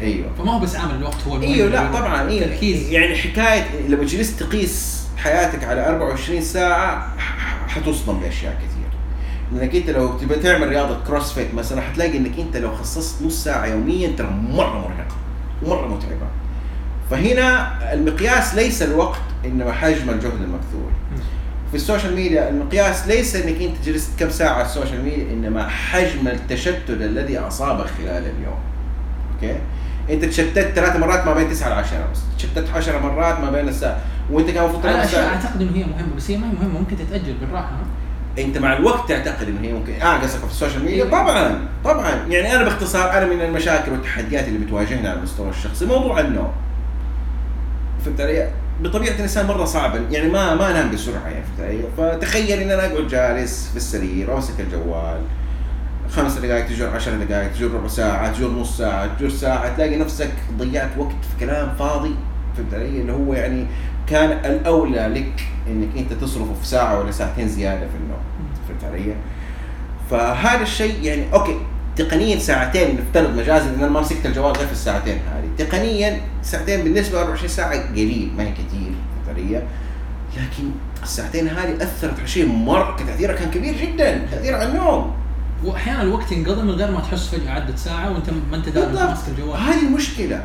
أيوه. 0.02 0.26
فما 0.38 0.52
هو 0.52 0.58
بس 0.58 0.76
عامل 0.76 0.94
الوقت 0.94 1.26
هو 1.28 1.36
المهم 1.36 1.52
أيوه 1.52 1.68
لا 1.68 1.92
طبعا 1.92 2.28
أيوه. 2.28 2.46
تركيز 2.46 2.90
يعني 2.90 3.14
حكاية 3.16 3.64
لما 3.88 4.04
جلست 4.04 4.42
تقيس 4.42 5.06
حياتك 5.16 5.64
على 5.64 5.88
24 5.88 6.40
ساعة 6.40 7.08
حتصدم 7.68 8.18
باشياء 8.20 8.52
كثير 8.54 8.76
لأنك 9.52 9.74
أنت 9.74 9.90
لو 9.90 10.18
تبغى 10.18 10.38
تعمل 10.38 10.68
رياضة 10.68 10.98
CrossFit 11.06 11.54
مثلا 11.54 11.80
حتلاقي 11.80 12.16
إنك 12.18 12.38
أنت 12.38 12.56
لو 12.56 12.74
خصصت 12.74 13.22
نص 13.22 13.44
ساعة 13.44 13.66
يوميا 13.66 14.08
ترى 14.18 14.30
مرة 14.50 14.78
مرهقة 14.78 15.16
ومره 15.62 15.86
متعبة. 15.94 16.26
فهنا 17.10 17.72
المقياس 17.92 18.54
ليس 18.54 18.82
الوقت 18.82 19.20
إنما 19.44 19.72
حجم 19.72 20.10
الجهد 20.10 20.32
المبذول. 20.42 20.90
في 21.70 21.76
ال 21.76 21.82
social 21.82 22.14
media 22.16 22.48
المقياس 22.48 23.06
ليس 23.06 23.36
إنك 23.36 23.62
أنت 23.62 23.76
جلست 23.84 24.10
كم 24.20 24.30
ساعة 24.30 24.54
على 24.54 24.64
ال 24.64 24.70
social 24.70 25.04
media 25.04 25.32
إنما 25.32 25.68
حجم 25.68 26.28
التشتت 26.28 26.90
الذي 26.90 27.38
اصابك 27.38 27.86
خلال 27.86 28.22
اليوم. 28.22 28.58
أوكي؟ 29.34 29.56
أنت 30.10 30.24
تشتت 30.24 30.72
ثلاث 30.74 30.96
مرات 30.96 31.26
ما 31.26 31.34
بين 31.34 31.50
9 31.50 31.68
ل 31.68 31.72
10 31.72 32.08
بس. 32.12 32.20
تشتت 32.38 32.64
10 32.74 32.98
مرات 32.98 33.40
ما 33.40 33.50
بين 33.50 33.68
الساعة. 33.68 33.98
وأنت 34.30 34.50
كان 34.50 34.64
المفروض 34.64 34.86
أنا 34.86 35.06
ساعه 35.06 35.28
أعتقد 35.28 35.62
إنه 35.62 35.72
هي 35.74 35.84
مهمة 35.84 36.16
بس 36.16 36.30
هي 36.30 36.36
ما 36.36 36.46
هي 36.46 36.52
مهمة 36.52 36.78
ممكن 36.78 36.96
تتأجل 36.96 37.34
بالراحة؟ 37.40 37.70
أنت 38.38 38.58
مع 38.58 38.76
الوقت 38.76 39.08
تعتقد 39.08 39.48
ان 39.48 39.58
هي 39.62 39.72
ممكن. 39.72 39.92
آه 39.92 40.18
قصدك 40.18 40.40
في 40.44 40.50
ال 40.50 40.55
social 40.55 40.84
media؟ 40.84 41.04
أيوة. 41.04 41.10
طبعا 41.10 41.60
طبعا. 41.84 42.10
يعني 42.28 42.56
أنا 42.56 42.64
باختصار 42.64 43.18
أنا 43.18 43.26
من 43.26 43.40
المشاكل 43.42 43.92
والتحديات 43.92 44.48
اللي 44.48 44.58
بتواجهنا 44.58 45.10
على 45.10 45.18
المستوى 45.18 45.50
الشخصي 45.50 45.86
موضوع 45.86 46.20
النوم. 46.20 46.52
فهمت 48.06 48.20
علي؟ 48.20 48.48
بطبيعة 48.82 49.14
الإنسان 49.14 49.46
مرة 49.46 49.64
صعبه 49.64 50.00
يعني 50.10 50.28
ما 50.28 50.54
ما 50.54 50.70
أنام 50.70 50.90
بسرعة 50.90 51.28
يعني 51.28 51.44
فهمت 51.44 51.60
علي؟ 51.60 51.82
فتخيل 51.96 52.60
إن 52.60 52.70
أنا 52.70 52.86
أقعد 52.86 53.08
جالس 53.08 53.68
في 53.70 53.76
السرير 53.76 54.30
وأمسك 54.30 54.60
الجوال 54.60 55.20
خمس 56.10 56.38
دقائق 56.38 56.66
تجر 56.66 56.90
عشر 56.90 57.24
دقائق 57.24 57.52
تجر 57.52 57.70
ربع 57.70 57.88
ساعة 57.88 58.32
تجر 58.32 58.50
نص 58.50 58.78
ساعة 58.78 59.16
تجر 59.18 59.28
ساعة 59.28 59.76
تلاقي 59.76 59.96
نفسك 59.96 60.32
ضيعت 60.58 60.90
وقت 60.98 61.10
في 61.10 61.46
كلام 61.46 61.74
فاضي 61.74 62.14
فهمت 62.56 62.74
علي؟ 62.74 63.00
اللي 63.00 63.12
هو 63.12 63.34
يعني 63.34 63.66
كان 64.06 64.30
الأولى 64.44 65.06
لك 65.06 65.46
إنك 65.66 65.88
أنت 65.96 66.12
تصرفه 66.12 66.54
في 66.54 66.66
ساعة 66.66 67.00
ولا 67.00 67.10
ساعتين 67.10 67.48
زيادة 67.48 67.86
في 67.86 67.96
النوم 67.96 68.50
فهمت 68.68 68.84
علي؟ 68.94 69.14
فهذا 70.10 70.62
الشيء 70.62 71.02
يعني 71.02 71.32
أوكي 71.32 71.60
تقنيا 71.96 72.38
ساعتين 72.38 72.96
نفترض 73.00 73.36
مجازا 73.36 73.70
إن 73.70 73.74
أنا 73.74 73.88
ما 73.88 74.00
مسكت 74.00 74.26
الجوال 74.26 74.56
غير 74.56 74.66
في 74.66 74.72
الساعتين 74.72 75.14
هذه. 75.14 75.66
تقنيا 75.66 76.20
ساعتين 76.42 76.84
بالنسبة 76.84 77.18
ل 77.18 77.20
24 77.20 77.48
ساعة 77.48 77.92
قليل 77.92 78.30
ما 78.36 78.42
هي 78.42 78.52
كثير 78.52 78.92
فتريه 79.26 79.62
لكن 80.36 80.70
الساعتين 81.02 81.48
هذه 81.48 81.76
أثرت 81.76 82.18
على 82.18 82.28
شيء 82.28 82.46
مرة 82.46 82.96
تاثيرها 82.96 83.34
كان 83.34 83.50
كبير 83.50 83.74
جدا 83.74 84.18
تأثير 84.30 84.54
على 84.54 84.68
النوم. 84.68 85.12
واحيانا 85.64 86.02
الوقت 86.02 86.32
ينقضي 86.32 86.62
من 86.62 86.70
غير 86.70 86.90
ما 86.90 87.00
تحس 87.00 87.28
فجاه 87.28 87.50
عدت 87.52 87.78
ساعة 87.78 88.12
وأنت 88.12 88.30
ما 88.50 88.56
أنت 88.56 88.68
داري 88.68 88.92
ماسك 88.92 89.28
الجوال. 89.28 89.60
هذه 89.60 89.86
المشكلة. 89.86 90.44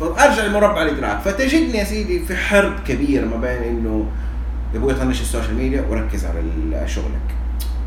فارجع 0.00 0.46
لمربع 0.46 0.82
الإدراك. 0.82 1.20
فتجدني 1.20 1.78
يا 1.78 1.84
سيدي 1.84 2.26
في 2.26 2.36
حرب 2.36 2.80
كبير 2.86 3.24
ما 3.24 3.36
بين 3.36 3.62
إنه 3.62 4.06
يا 4.74 4.78
أبوي 4.78 4.94
طنش 4.94 5.20
ال 5.20 5.25
social 5.25 5.54
media 5.54 5.84
وركز 5.90 6.24
على 6.24 6.42
شغلك. 6.86 7.41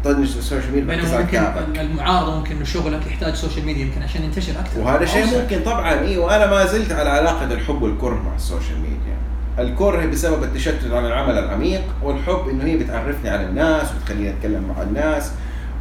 طنش 0.05 0.37
ال 0.37 0.42
social 0.42 0.71
media 0.75 0.95
بينما 0.95 1.19
ممكن 1.67 1.79
المعارضة 1.81 2.35
ممكن 2.37 2.55
انه 2.55 2.65
شغلك 2.65 3.07
يحتاج 3.07 3.33
social 3.33 3.65
media 3.65 3.85
يمكن 3.85 4.01
عشان 4.03 4.23
ينتشر 4.23 4.59
أكثر. 4.59 4.79
وهذا 4.79 5.05
شيء. 5.05 5.41
ممكن 5.41 5.59
طبعا 5.65 5.99
إي 5.99 6.17
وأنا 6.17 6.45
ما 6.51 6.65
زلت 6.65 6.91
على 6.91 7.09
علاقة 7.09 7.43
الحب 7.53 7.81
والكره 7.81 8.15
مع 8.15 8.35
ال 8.35 8.42
social 8.42 8.79
media 8.79 9.15
الكره 9.59 10.05
بسبب 10.05 10.43
التشتت 10.43 10.91
عن 10.91 11.05
العمل 11.05 11.37
العميق 11.37 11.81
والحب 12.03 12.49
إنه 12.51 12.63
هي 12.63 12.77
بتعرفني 12.77 13.29
على 13.29 13.45
الناس 13.45 13.87
وتخليني 13.95 14.29
أتكلم 14.29 14.63
مع 14.75 14.81
الناس 14.81 15.31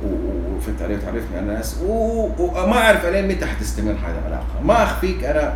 وفهمت 0.05 0.83
علي 0.83 0.95
وتعرفني 0.95 1.37
على 1.37 1.41
الناس 1.41 1.77
وما 1.87 2.79
أعرف 2.79 3.05
ألين 3.05 3.29
متى 3.29 3.47
حتستمر 3.47 3.93
هذه 3.93 4.19
العلاقة. 4.27 4.47
ما 4.65 4.83
أخفيك 4.83 5.25
أنا 5.25 5.55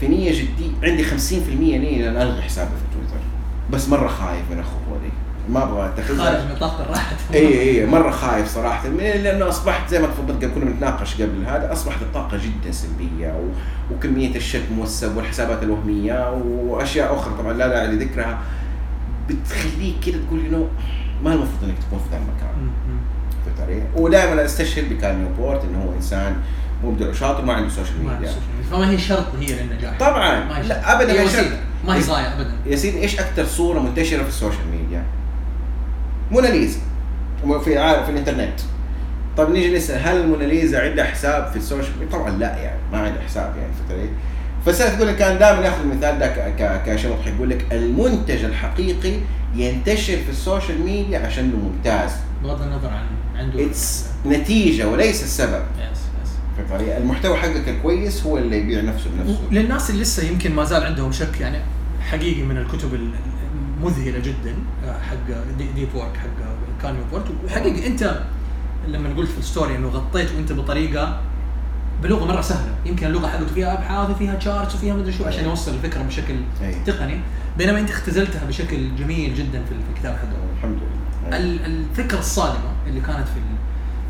في 0.00 0.08
نية 0.08 0.32
جدي 0.32 0.72
عندي 0.82 1.04
50% 1.04 1.12
نية 1.58 2.08
ان 2.08 2.16
ألغي 2.16 2.42
حسابي 2.42 2.68
في 2.70 2.96
تويتر. 2.98 3.24
بس 3.70 3.88
مرة 3.88 4.08
خايف 4.08 4.42
من 4.50 4.58
الخطوه 4.58 4.98
دي 5.02 5.10
ما 5.48 5.62
أبغى 5.64 5.86
اتخذها 5.86 6.24
خارج 6.24 6.56
نطاق 6.56 6.80
الراحة 6.80 7.16
إي 7.34 7.60
إي 7.60 7.86
مرة 7.86 8.10
خايف 8.10 8.48
صراحة 8.48 8.88
من 8.88 8.98
لأنه 8.98 9.48
أصبحت 9.48 9.90
زي 9.90 9.98
ما 9.98 10.06
تفضلت 10.06 10.44
قبل 10.44 10.54
كنا 10.54 10.64
بنتناقش 10.64 11.14
قبل 11.14 11.44
هذا 11.46 11.72
أصبحت 11.72 12.02
الطاقة 12.02 12.36
جدا 12.36 12.72
سلبية 12.72 13.28
و... 13.28 13.48
وكمية 13.94 14.36
الشتم 14.36 14.78
والسب 14.78 15.16
والحسابات 15.16 15.62
الوهمية 15.62 16.30
وأشياء 16.44 17.14
أخرى 17.14 17.34
طبعا 17.38 17.52
لا 17.52 17.68
داعي 17.68 17.86
لذكرها 17.86 18.38
بتخليك 19.28 19.94
كده 20.06 20.18
تقول 20.26 20.40
إنه 20.40 20.68
ما 21.24 21.32
المفروض 21.32 21.64
إنك 21.64 21.78
تكون 21.86 21.98
في 21.98 22.04
ذا 22.10 22.16
المكان. 22.16 22.70
فهمت 23.46 23.70
علي؟ 23.70 23.82
ودائما 23.96 24.44
استشهد 24.44 24.88
بكال 24.92 25.18
نيوبورت 25.18 25.64
إنه 25.64 25.84
هو 25.84 25.92
إنسان 25.96 26.36
مبدع 26.84 27.08
وشاطر 27.08 27.44
ما 27.44 27.52
عنده 27.52 27.68
social 27.68 28.04
media. 28.04 28.32
فما 28.70 28.90
هي 28.90 28.98
شرط 28.98 29.26
هي 29.40 29.62
للنجاح 29.62 29.98
طبعا 29.98 30.62
لا. 30.62 30.92
ابدا 30.96 31.12
هي. 31.12 31.50
ما 31.86 31.96
هي 31.96 32.00
غايه 32.00 32.34
ابدا 32.34 32.52
يا 32.66 32.76
سيدي 32.76 33.00
إيش 33.00 33.20
أكثر 33.20 33.44
صورة 33.44 33.78
منتشرة 33.78 34.22
في 34.22 34.28
ال 34.28 34.34
social 34.34 34.68
media؟ 34.70 35.04
موناليزا 36.30 36.78
في 37.44 37.58
في 38.04 38.10
الإنترنت. 38.10 38.60
طب 39.36 39.50
نيجي 39.50 39.76
نسأل 39.76 40.02
هل 40.08 40.16
الموناليزا 40.20 40.82
عندها 40.90 41.04
حساب 41.04 41.50
في 41.50 41.56
ال 41.56 41.61
social 41.61 41.92
media؟ 42.00 42.18
طبعا 42.18 42.30
لا 42.30 42.56
يعني 42.58 42.78
ما 42.92 42.98
عندها 42.98 43.22
حساب 43.22 43.54
يعني 43.56 43.72
فترة 43.88 44.08
فسالت 44.66 44.94
تقول 44.96 45.08
لك 45.08 45.16
كان 45.16 45.38
دائما 45.38 45.64
يأخذ 45.66 45.80
المثال 45.80 46.18
ده 46.18 46.26
ك- 46.26 46.54
ك- 46.58 46.82
كشيء 46.86 47.10
مضحك 47.12 47.32
يقول 47.36 47.50
لك 47.50 47.66
المنتج 47.72 48.44
الحقيقي 48.44 49.12
ينتشر 49.54 50.16
في 50.16 50.30
ال 50.30 50.37
social 50.37 50.82
media 50.82 51.18
عشانه 51.18 51.56
ممتاز. 51.56 52.10
بغض 52.42 52.62
النظر 52.62 52.88
عن 52.88 53.04
عنده 53.36 53.66
it's 53.66 54.04
نتيجة 54.26 54.88
وليس 54.88 55.22
السبب. 55.22 55.62
yes 55.92 55.98
yes 55.98 56.68
فهمت؟ 56.70 56.96
المحتوى 56.98 57.36
حقك 57.36 57.68
الكويس 57.68 58.22
هو 58.26 58.38
اللي 58.38 58.58
يبيع 58.58 58.80
نفسه 58.80 59.10
بنفسه. 59.18 59.40
للناس 59.50 59.90
اللي 59.90 60.02
لسه 60.02 60.22
يمكن 60.28 60.54
ما 60.54 60.64
زال 60.64 60.84
عندهم 60.84 61.12
شك 61.12 61.40
يعني 61.40 61.58
حقيقي 62.10 62.42
من 62.42 62.56
الكتب 62.56 62.94
المذهله 63.80 64.18
جدا 64.18 64.54
حق 65.10 65.16
دي- 65.58 65.72
Deep 65.74 65.88
Work 65.94 66.16
حق 66.16 66.28
كال 66.82 66.94
نيوبورت 66.94 67.24
وحقيقي 67.46 67.86
أنت 67.86 68.20
لما 68.88 69.14
قلت 69.16 69.30
في 69.30 69.38
ال 69.38 69.44
story 69.44 69.76
إنه 69.76 69.88
غطيته 69.88 70.38
أنت 70.38 70.52
بطريقة 70.52 71.20
بلغة 72.02 72.24
مرة 72.24 72.40
سهلة. 72.40 72.74
يمكن 72.86 73.06
اللغة 73.06 73.26
حقته 73.28 73.46
فيها 73.46 73.72
أبحاث 73.72 74.10
وفيها 74.10 74.34
charts 74.34 74.74
وفيها 74.74 74.94
مدري 74.94 75.12
شو 75.12 75.24
عشان 75.24 75.44
يوصل 75.44 75.74
الفكرة 75.74 76.02
بشكل 76.02 76.34
أي. 76.62 76.74
تقني. 76.86 77.20
بينما 77.58 77.78
أنت 77.80 77.90
اختزلتها 77.90 78.44
بشكل 78.44 78.96
جميل 78.96 79.34
جدا 79.34 79.62
في 79.64 79.74
الكتاب 79.94 80.16
حقه. 80.16 80.36
الحمد 80.56 80.78
لله. 80.78 81.36
ال- 81.36 81.64
الفكرة 81.66 82.18
الصادمة 82.18 82.70
اللي 82.86 83.00
كانت 83.00 83.28
في 83.28 83.40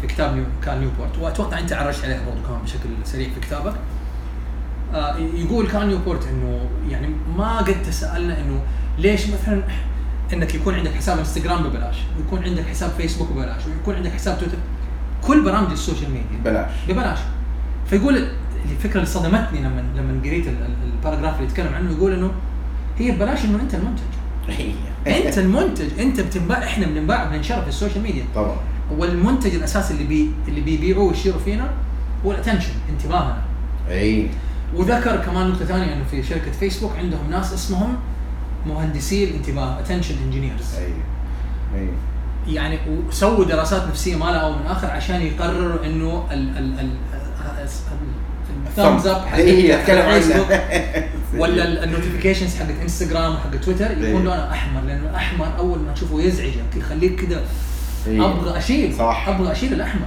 في 0.01 0.07
كتاب 0.07 0.35
نيو 0.35 0.45
كال 0.65 0.81
نيوبورت 0.81 1.19
وأتوقع 1.19 1.59
أنت 1.59 1.73
عرجت 1.73 2.05
عليها 2.05 2.21
برضه 2.27 2.47
كمان 2.49 2.63
بشكل 2.63 2.89
سريع 3.05 3.29
في 3.35 3.41
كتابك. 3.41 3.75
آه، 4.95 5.17
يقول 5.17 5.67
كال 5.69 5.89
نيوبورت 5.89 6.27
إنه 6.29 6.61
يعني 6.91 7.09
ما 7.37 7.59
قد 7.59 7.83
تسألنا 7.83 8.41
إنه 8.41 8.61
ليش 9.01 9.27
مثلا 9.27 9.63
إنك 10.33 10.55
يكون 10.55 10.75
عندك 10.75 10.91
حساب 10.95 11.19
إنستغرام 11.19 11.63
ببلاش 11.63 11.97
ويكون 12.19 12.45
عندك 12.45 12.67
حساب 12.67 12.91
فيسبوك 12.91 13.33
ببلاش 13.33 13.63
ويكون 13.67 13.95
عندك 13.95 14.13
حساب 14.13 14.39
تويتر 14.39 14.57
كل 15.23 15.45
برامج 15.45 15.71
ال 15.71 15.76
social 15.76 16.11
media 16.11 16.39
بلاش 16.45 16.71
ببلاش. 16.89 17.19
فيقول 17.91 18.27
الفكرة 18.71 18.95
اللي 18.95 19.07
صدمتني 19.07 19.61
لما 19.61 19.85
لما 19.97 20.21
قريت 20.25 20.47
ال- 20.47 20.53
ال- 20.53 20.93
ال 20.97 21.00
paragraph 21.00 21.35
اللي 21.37 21.47
يتكلم 21.49 21.75
عنه 21.75 21.91
يقول 21.93 22.13
إنه 22.13 22.31
هي 22.99 23.11
ببلاش 23.11 23.45
إنه 23.45 23.61
أنت 23.63 23.75
المنتج. 23.75 24.03
أنت 25.07 25.39
المنتج 25.39 26.01
أنت 26.01 26.21
بتنباع 26.21 26.59
إحنا 26.65 26.87
بننباع 26.87 27.25
بننشر 27.25 27.63
في 27.63 27.69
ال 27.69 27.74
social 27.74 28.03
media. 28.03 28.25
طبعا. 28.35 28.57
والمنتج 28.99 29.55
الأساسي 29.55 29.95
اللي 29.95 30.05
بي 30.05 30.31
اللي 30.49 30.61
بيبيعوه 30.61 31.05
ويشتروا 31.05 31.39
فينا 31.45 31.71
هو 32.25 32.33
ال 32.33 32.37
attention 32.37 32.73
انتباهنا. 32.91 33.39
إي. 33.91 34.27
وذكر 34.75 35.17
كمان 35.17 35.49
نقطة 35.51 35.65
ثانية 35.65 35.95
إنه 35.95 36.05
في 36.11 36.23
شركة 36.23 36.51
فيسبوك 36.53 36.93
عندهم 36.99 37.31
ناس 37.31 37.53
اسمهم 37.55 37.97
مهندسي 38.67 39.25
الانتباه 39.25 39.81
attention 39.81 40.15
engineers 40.25 40.75
أي 40.75 40.93
أي. 41.81 41.89
يعني 42.55 42.79
وسووا 43.09 43.45
دراسات 43.45 43.89
نفسية 43.89 44.17
ما 44.17 44.25
لها 44.25 44.57
من 44.57 44.67
آخر 44.67 44.91
عشان 44.91 45.23
يقرروا 45.23 45.85
إنه 45.85 46.27
ال 46.33 46.59
ال 46.59 46.81
ال 46.81 46.91
ال 48.67 48.72
thumbs 48.72 49.07
up 49.07 49.27
حق 49.27 49.37
حق 49.37 50.11
فيسبوك 50.11 50.47
ولا 51.37 51.85
ال 51.85 51.90
notifications 51.90 52.57
حقت 52.57 52.81
انستغرام 52.83 53.35
وحق 53.35 53.57
تويتر 53.57 53.91
يكون. 53.91 54.25
لونها 54.25 54.51
أحمر 54.51 54.81
لأنه 54.81 55.11
الأحمر 55.11 55.59
أول 55.59 55.79
ما 55.79 55.93
تشوفه 55.93 56.21
يزعجك 56.21 56.77
يخليك 56.77 57.21
كده 57.21 57.41
إيه. 58.07 58.27
أبغى 58.27 58.59
أشيل 58.59 58.95
صح. 58.95 59.29
أبغى 59.29 59.53
أشيل 59.53 59.73
الأحمر. 59.73 60.07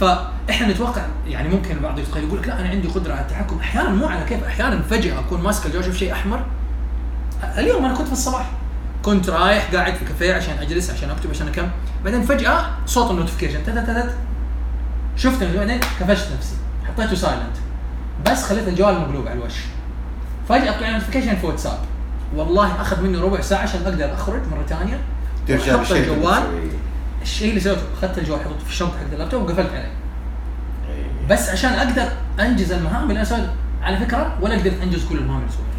فإحنا 0.00 0.68
نتوقع 0.68 1.02
يعني 1.28 1.48
ممكن 1.48 1.76
البعض 1.76 1.98
يتخيل 1.98 2.24
يقول 2.24 2.38
لك 2.38 2.48
لا 2.48 2.60
أنا 2.60 2.68
عندي 2.68 2.88
قدرة 2.88 3.12
على 3.12 3.22
التحكم. 3.22 3.58
أحيانا 3.58 3.88
مو 3.88 4.06
على 4.06 4.24
كيف 4.24 4.44
أحيانا 4.44 4.82
فجأة 4.82 5.18
أكون 5.20 5.40
ماسك 5.40 5.66
الجوال 5.66 5.82
أشوف 5.82 5.96
شيء 5.96 6.12
أحمر. 6.12 6.46
اليوم 7.44 7.84
أنا 7.84 7.94
كنت 7.94 8.06
في 8.06 8.12
الصباح. 8.12 8.50
كنت 9.02 9.30
رايح 9.30 9.74
قاعد 9.74 9.94
في 9.94 10.04
كافيه 10.04 10.34
عشان 10.34 10.58
أجلس 10.58 10.90
عشان 10.90 11.10
أكتب 11.10 11.30
عشان 11.30 11.48
اكم 11.48 11.68
بعدين 12.04 12.22
فجأة 12.22 12.66
صوت 12.86 13.10
ال 13.10 13.14
notification 13.14 13.64
تت 13.64 13.78
تت 13.78 14.14
شفت 15.16 15.42
بعدين 15.42 15.80
كفشت 16.00 16.28
نفسي. 16.36 16.54
حطيته 16.88 17.14
silent 17.14 17.56
بس 18.26 18.44
خليت 18.44 18.68
الجوال 18.68 19.00
مقلوب 19.00 19.28
على 19.28 19.38
الوش. 19.38 19.54
فجأة 20.48 20.78
طلع 20.78 20.90
notification 20.90 21.36
في 21.36 21.46
واتساب 21.46 21.78
والله 22.36 22.80
أخذ 22.80 23.02
مني 23.02 23.18
ربع 23.18 23.40
ساعة 23.40 23.62
عشان 23.62 23.82
أقدر 23.82 24.14
أخرج 24.14 24.40
مرة 24.50 24.66
ثانية. 24.68 25.00
ترجع 25.48 25.82
الجوال. 25.90 26.42
الشيء 27.22 27.48
اللي 27.48 27.60
سويته 27.60 27.82
أخذت 27.98 28.18
الجوال 28.18 28.40
حطيته 28.40 28.64
في 28.64 28.70
الشنطة 28.70 28.92
حق 28.92 29.12
اللابتوب 29.12 29.42
وقفلت 29.42 29.70
عليه. 29.70 29.92
إيه. 30.88 31.28
بس 31.30 31.48
عشان 31.48 31.70
أقدر 31.70 32.08
أنجز 32.40 32.72
المهام 32.72 33.02
اللي 33.02 33.16
أنا 33.16 33.24
سويتها. 33.24 33.54
على 33.82 33.96
فكرة 33.96 34.38
ولا 34.40 34.54
قدرت 34.54 34.82
أنجز 34.82 35.04
كل 35.04 35.18
المهام 35.18 35.40
اللي 35.40 35.52
سويتها. 35.52 35.69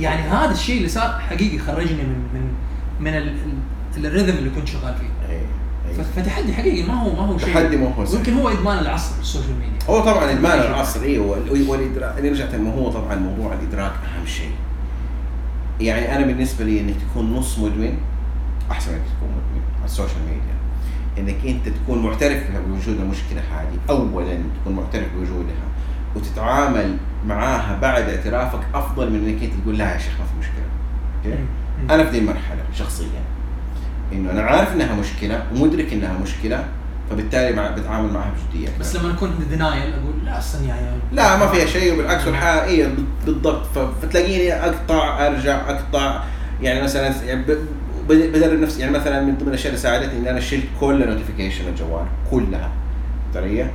يعني 0.00 0.22
هذا 0.22 0.50
الشيء 0.52 0.76
اللي 0.76 0.88
صار 0.88 1.18
حقيقي 1.30 1.58
خرجني 1.58 2.02
من 2.02 2.18
من 2.34 2.52
من 3.00 3.14
ال- 3.14 3.36
ال- 3.96 4.06
ال 4.06 4.10
rhythm 4.10 4.36
اللي 4.38 4.50
كنت 4.50 4.68
شغال 4.68 4.94
فيه. 4.94 5.28
إيه. 5.34 5.40
إيه. 5.88 6.02
فتحدي 6.16 6.54
حقيقي 6.54 6.82
ما 6.88 6.94
هو 7.02 7.12
ما 7.12 7.20
هو 7.32 7.38
شيء 7.38 7.54
تحدي 7.54 7.76
ما 7.76 7.94
هو. 7.94 8.04
يمكن 8.14 8.34
هو 8.34 8.48
إدمان 8.48 8.78
العصر 8.78 9.20
السوشيال 9.20 9.52
ميديا. 9.54 9.78
هو 9.90 10.00
طبعا 10.00 10.30
إدمان 10.30 10.58
العصر 10.58 11.02
أيوه 11.02 11.26
وال- 11.26 11.68
والإدراك. 11.68 12.18
نرجع 12.24 12.46
تاني 12.46 12.68
هو 12.68 12.90
طبعا 12.90 13.14
موضوع 13.14 13.54
الإدراك 13.54 13.92
أهم 13.92 14.26
شيء. 14.26 14.50
يعني 15.80 16.16
أنا 16.16 16.26
بالنسبة 16.26 16.64
لي 16.64 16.80
إنك 16.80 16.94
تكون 17.10 17.32
نص 17.32 17.58
مدمن 17.58 17.98
أحسن 18.70 18.90
إنك 18.92 19.02
تكون 19.16 19.28
مدمن 19.28 19.62
على 19.76 19.84
السوشيال 19.84 20.18
ميديا. 20.28 20.54
إنك 21.18 21.46
أنت 21.46 21.68
تكون 21.76 22.02
معترف 22.02 22.42
بوجود 22.68 23.00
المشكلة 23.00 23.40
هذه. 23.52 23.78
اولا 23.90 24.38
تكون 24.60 24.76
معترف 24.76 25.06
بوجودها. 25.18 25.64
وتتعامل 26.16 26.96
معاها 27.26 27.78
بعد 27.82 28.08
اعترافك 28.08 28.60
أفضل 28.74 29.10
من 29.12 29.28
إنك 29.28 29.42
أنت 29.42 29.52
تقول 29.62 29.78
لا 29.78 29.92
يا 29.92 29.98
شيخ 29.98 30.12
ما 30.20 30.24
في 30.26 30.32
مشكلة. 30.40 30.64
أوكي؟ 31.24 31.42
مم. 31.82 31.90
أنا 31.90 32.04
في 32.04 32.10
دي 32.10 32.18
المرحلة 32.18 32.62
شخصيا. 32.74 33.06
إنه 34.12 34.30
أنا 34.30 34.42
عارف 34.42 34.72
إنها 34.74 34.94
مشكلة 34.94 35.44
ومدرك 35.54 35.92
إنها 35.92 36.18
مشكلة 36.22 36.64
فبالتالي 37.10 37.56
مع 37.56 37.70
بتعامل 37.70 38.12
معها 38.12 38.30
بجدية. 38.52 38.68
بس 38.80 38.96
لما 38.96 39.14
أكون 39.14 39.30
denial 39.50 39.92
أقول 39.92 40.14
لا 40.24 40.38
استنى 40.38 40.68
يعني 40.68 40.86
لا 41.12 41.36
ما 41.36 41.46
فيها 41.46 41.66
شيء 41.66 41.94
وبالعكس 41.94 42.26
والحياة 42.26 42.64
إيه 42.64 42.88
بالضبط. 43.26 43.66
فتلاقيني 44.02 44.52
أقطع 44.52 45.26
أرجع 45.26 45.70
أقطع. 45.70 46.20
يعني 46.62 46.82
مثلا 46.82 47.12
يعني 47.26 47.44
بدرب 48.08 48.58
نفسي 48.60 48.80
يعني 48.80 48.92
مثلا 48.92 49.22
من 49.22 49.36
ضمن 49.36 49.48
الأشياء 49.48 49.68
اللي 49.68 49.82
ساعدتني 49.82 50.18
إن 50.18 50.26
أنا 50.26 50.40
شلت 50.40 50.64
كل 50.80 51.06
notification 51.08 51.68
الجوال 51.68 52.06
كلها. 52.30 52.70
ترى 53.34 53.66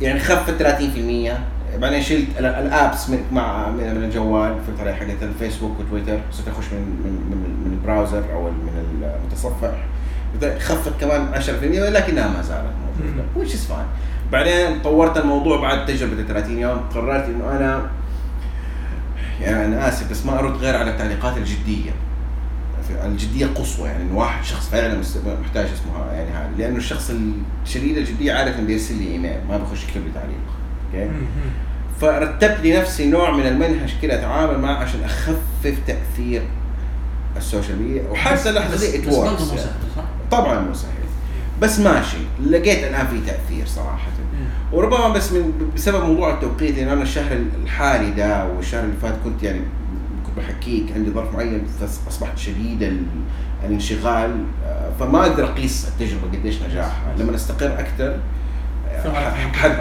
يعني 0.00 0.20
خفت 0.20 0.62
30% 0.62 1.30
بعدين 1.76 2.02
شلت 2.02 2.26
ال- 2.38 2.46
ال 2.46 2.59
apps 2.59 3.10
من 3.10 3.18
مع 3.32 3.68
من 3.70 3.80
الجوال 4.04 4.52
الطريقة 4.68 4.94
حقت 4.96 5.22
الفيسبوك 5.22 5.80
وتويتر 5.80 6.18
صرت 6.32 6.48
أخش 6.48 6.64
من 6.72 6.78
من 6.80 7.12
من, 7.30 7.64
من 7.64 7.72
ال 7.72 7.78
browser 7.78 8.24
أو 8.32 8.42
من 8.50 9.02
المتصفح. 9.02 9.70
خفت 10.58 11.00
كمان 11.00 11.34
10% 11.34 11.48
لكنها 11.90 12.28
ما 12.28 12.42
زالت 12.42 12.64
موجودة 13.00 13.24
which 13.36 13.52
is 13.54 13.60
fine. 13.70 14.32
بعدين 14.32 14.82
طورت 14.82 15.16
الموضوع 15.16 15.60
بعد 15.60 15.86
تجربة 15.86 16.22
30 16.22 16.58
يوم 16.58 16.78
قررت 16.94 17.24
إنه 17.24 17.56
أنا 17.56 17.90
يعني 19.40 19.64
أنا 19.64 19.88
آسف 19.88 20.10
بس 20.10 20.26
ما 20.26 20.38
أرد 20.38 20.56
غير 20.56 20.76
على 20.76 20.90
التعليقات 20.90 21.36
الجدية. 21.36 21.90
الجدية 23.04 23.46
قصوى 23.46 23.88
يعني 23.88 24.02
إنه 24.02 24.18
واحد 24.18 24.44
شخص 24.44 24.68
فعلا 24.68 25.00
محتاج 25.42 25.66
اسمه 25.66 26.12
يعني 26.12 26.30
هذا 26.30 26.50
لأنه 26.58 26.76
الشخص 26.76 27.12
الشديد 27.64 27.96
الجدية 27.96 28.32
عادة 28.32 28.60
بيرسل 28.60 28.94
لي 28.98 29.12
إيميل 29.12 29.36
ما 29.48 29.58
بخش 29.58 29.84
يكتب 29.84 30.00
لي 30.04 30.10
تعليق. 30.14 30.36
أوكي؟ 30.94 31.10
فرتبت 32.00 32.66
لنفسي 32.66 33.06
نوع 33.10 33.36
من 33.36 33.46
المنهج 33.46 33.94
كذا 34.02 34.14
اتعامل 34.14 34.58
معه 34.58 34.74
عشان 34.74 35.04
أخفف 35.04 35.78
تأثير 35.86 36.42
السوشيال 37.36 37.82
ميديا. 37.82 38.02
وحتى 38.10 38.50
اللحظة 38.50 38.78
دي 38.78 38.96
ات 38.98 39.08
طبعا 40.30 40.60
مو 40.60 40.74
سهل. 40.74 40.90
بس 41.62 41.78
ماشي 41.78 42.16
لقيت 42.46 42.84
الان 42.84 43.06
في 43.06 43.20
تأثير 43.26 43.66
صراحة. 43.66 44.08
وربما 44.72 45.08
بس 45.08 45.32
من 45.32 45.70
بسبب 45.74 46.04
موضوع 46.04 46.34
التوقيت 46.34 46.78
لأن 46.78 46.88
أنا 46.88 47.02
الشهر 47.02 47.38
الحالي 47.62 48.10
ده 48.10 48.46
والشهر 48.46 48.84
اللي 48.84 48.96
فات 49.02 49.14
كنت 49.24 49.42
يعني 49.42 49.60
كنت 50.26 50.44
بحكيك 50.44 50.92
عندي 50.94 51.10
ظرف 51.10 51.34
معين 51.34 51.62
فأصبحت 51.80 52.38
شديد 52.38 52.92
الانشغال. 53.64 54.44
آه، 54.66 54.90
فما 55.00 55.20
أقدر 55.20 55.44
أقيس 55.44 55.88
التجربة 55.88 56.38
قديش 56.38 56.62
نجاحها. 56.62 57.14
لما 57.18 57.34
استقر 57.34 57.80
أكثر 57.80 58.18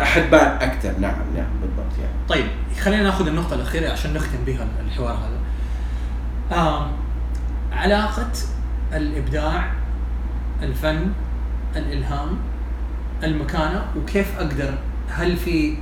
حتبان 0.04 0.58
أكثر. 0.62 0.92
نعم 1.00 1.16
نعم 1.36 1.48
بالضبط 1.62 1.98
يعني. 2.00 2.14
طيب 2.30 2.46
خلينا 2.82 3.04
ناخذ 3.04 3.28
النقطة 3.28 3.54
الأخيرة 3.54 3.92
عشان 3.92 4.14
نختم 4.14 4.38
بها 4.46 4.68
الحوار 4.86 5.14
هذا. 5.14 5.38
آه 6.60 6.90
علاقة 7.72 8.32
الإبداع 8.94 9.72
الفن 10.64 11.12
الإلهام 11.76 12.38
المكانة 13.24 13.86
وكيف 13.98 14.40
أقدر 14.40 14.74
هل 15.10 15.38
في 15.38 15.74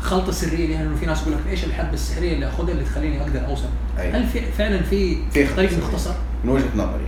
خلطة 0.00 0.32
سرية 0.32 0.66
لأنه 0.76 0.96
في 0.96 1.06
ناس 1.06 1.22
يقول 1.22 1.34
لك 1.34 1.46
إيش 1.50 1.64
الحبة 1.64 1.92
السحرية 1.92 2.34
اللي 2.34 2.48
أخذها 2.48 2.72
اللي 2.72 2.84
تخليني 2.84 3.22
أقدر 3.22 3.46
أوصل؟ 3.46 3.68
أيه. 3.98 4.16
هل 4.16 4.26
في 4.26 4.52
فعلا 4.52 4.82
في, 4.82 5.16
طريق 5.56 5.78
مختصر؟ 5.78 6.14
من 6.44 6.50
وجهة 6.50 6.68
نظري 6.76 7.06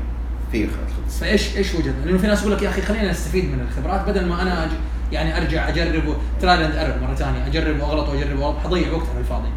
في 0.52 0.66
خلطة 0.66 1.08
فايش 1.20 1.56
إيش 1.56 1.74
وجهة 1.74 1.94
لأنه 2.04 2.18
في 2.18 2.26
ناس 2.26 2.40
يقول 2.40 2.52
لك 2.52 2.62
يا 2.62 2.68
أخي 2.68 2.82
خلينا 2.82 3.10
نستفيد 3.10 3.44
من 3.44 3.60
الخبرات 3.60 4.08
بدل 4.08 4.26
ما 4.26 4.42
أنا 4.42 4.64
أج... 4.64 4.70
يعني 5.12 5.38
أرجع 5.38 5.68
أجرب 5.68 6.16
try 6.40 6.66
and 6.66 6.74
error 6.74 6.98
مرة 6.98 7.14
ثانية 7.14 7.46
أجرب 7.46 7.80
وأغلط 7.80 8.08
وأجرب 8.08 8.38
وأغلط 8.38 8.58
حضيع 8.58 8.92
وقت 8.92 9.08
على 9.10 9.20
الفاضي. 9.20 9.48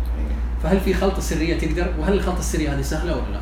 فهل 0.64 0.80
في 0.80 0.94
خلطة 0.94 1.22
سرية 1.22 1.58
تقدر 1.58 1.94
وهل 2.00 2.14
الخلطة 2.14 2.40
السرية 2.40 2.74
هذه 2.76 2.82
سهلة 2.82 3.14
ولا 3.14 3.38
لا؟ 3.38 3.40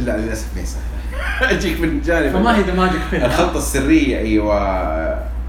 لا 0.00 0.16
للأسف 0.16 0.54
ما 0.54 0.60
هي 0.60 0.66
سهلة. 0.66 0.86
أجيك 1.56 1.80
من 1.80 2.00
جانب. 2.00 2.32
فما 2.32 2.56
هي 2.56 2.62
ذا 2.62 2.74
ماجيك 2.74 3.00
الخلطة 3.12 3.58
السرية 3.58 4.18
أيوه. 4.18 4.54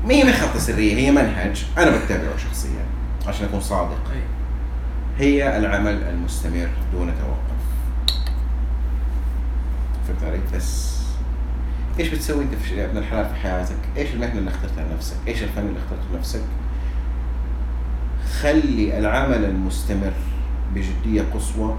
ما 0.06 0.14
هي 0.14 0.34
خطه 0.34 0.60
سرية؟ 0.60 0.96
هي 0.96 1.12
منهج. 1.12 1.66
أنا 1.78 1.92
بتبعه 1.98 2.38
شخصيا 2.38 2.86
عشان 3.28 3.46
أكون 3.46 3.62
صادق. 3.62 4.02
هي 5.18 5.58
العمل 5.58 6.04
المستمر 6.04 6.70
دون 6.94 7.08
توقف. 7.08 7.58
فهمت 10.08 10.24
علي؟ 10.24 10.40
بس. 10.56 10.97
إيش 12.00 12.08
بتسوي 12.08 12.44
أنت 12.44 12.56
في 12.56 12.86
ابن 12.86 12.98
الحلال 12.98 13.26
في 13.30 13.36
حياتك؟ 13.36 13.76
إيش 13.98 14.14
المهنه 14.14 14.40
اللي 14.40 14.50
اخترتها 14.50 14.84
لنفسك؟ 14.84 15.16
إيش 15.28 15.44
الفن 15.44 15.62
اللي 15.62 15.80
اخترته 15.80 16.14
لنفسك؟ 16.14 16.42
خلي 18.42 19.00
العمل 19.00 19.46
المستمر 19.46 20.14
بجدية 20.76 21.24
قصوى. 21.34 21.76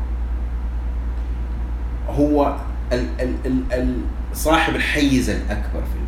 هو 2.08 2.56
ال 2.92 3.06
ال 3.20 3.34
ال 3.46 3.72
ال 3.72 3.96
صاحب 4.34 4.76
الحيز 4.76 5.30
الأكبر 5.30 5.82
في 5.82 5.98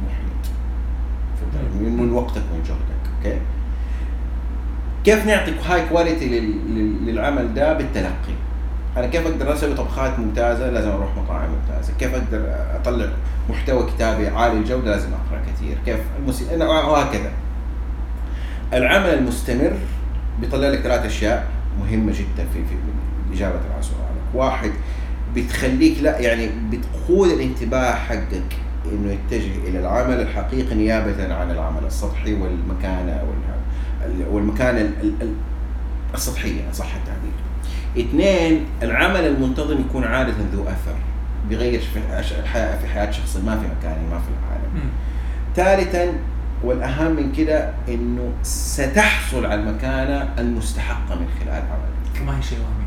من, 1.80 1.96
من 1.96 2.12
وقتك 2.12 2.42
ومن 2.52 2.62
جهدك 2.62 3.26
أوكي؟ 3.26 3.40
كيف 5.04 5.26
نعطي 5.26 5.52
high 5.68 5.88
quality 5.88 6.40
للعمل 7.06 7.54
ده؟ 7.54 7.72
بالتلقي. 7.72 8.34
أنا 9.00 9.08
كيف 9.08 9.26
أقدر 9.26 9.52
أسوي 9.52 9.74
طبخات 9.74 10.18
ممتازة 10.18 10.70
لازم 10.70 10.90
أروح 10.90 11.08
مطاعم 11.16 11.48
ممتازة؟ 11.50 11.92
كيف 11.98 12.14
أقدر 12.14 12.54
أطلع 12.80 13.08
محتوى 13.50 13.86
كتابي 13.86 14.28
عالي 14.28 14.58
الجودة 14.58 14.90
لازم 14.90 15.08
أقرأ 15.12 15.42
كثير؟ 15.52 15.78
كيف؟ 15.86 16.00
وهكذا. 16.62 17.32
العمل 18.72 19.08
المستمر 19.08 19.72
بيطلع 20.40 20.68
لك 20.68 20.78
ثلاث 20.78 21.06
أشياء 21.06 21.46
مهمة 21.80 22.12
جدا 22.12 22.46
في 22.54 22.64
في 22.64 23.34
إجابة 23.36 23.58
على 23.74 23.82
سؤالك. 23.82 24.34
واحد 24.34 24.70
بتخليك 25.36 25.98
لا 26.02 26.18
يعني 26.18 26.50
بتقود 26.70 27.28
الانتباه 27.28 27.94
حقك 27.94 28.56
إنه 28.92 29.12
يتجه 29.12 29.68
إلى 29.68 29.78
العمل 29.80 30.20
الحقيقي 30.20 30.74
نيابه 30.74 31.34
عن 31.34 31.50
العمل 31.50 31.84
السطحي 31.86 32.34
والمكانة 32.34 33.24
والمكانة 34.30 34.92
السطحية 36.14 36.62
صح 36.72 36.94
التعبير. 36.94 37.49
اثنين 37.98 38.64
العمل 38.82 39.26
المنتظم 39.26 39.80
يكون 39.80 40.04
عاده 40.04 40.34
ذو 40.52 40.62
أثر 40.62 40.94
بيغير 41.48 41.80
في 41.80 42.22
في 42.80 42.86
حياة 42.88 43.10
شخص 43.10 43.36
ما 43.36 43.58
في 43.60 43.66
مكاني 43.78 44.06
ما 44.10 44.18
في 44.18 44.28
العالم. 44.28 44.90
ثالثا 45.56 46.12
والأهم 46.64 47.12
من 47.16 47.32
كده 47.32 47.70
إنه 47.88 48.32
ستحصل 48.42 49.46
على 49.46 49.60
المكانة 49.60 50.28
المستحقة 50.38 51.14
من 51.14 51.26
خلال 51.40 51.62
عملك. 51.62 52.26
ما 52.26 52.38
هي 52.38 52.42
شيء 52.42 52.58
وهمي. 52.58 52.84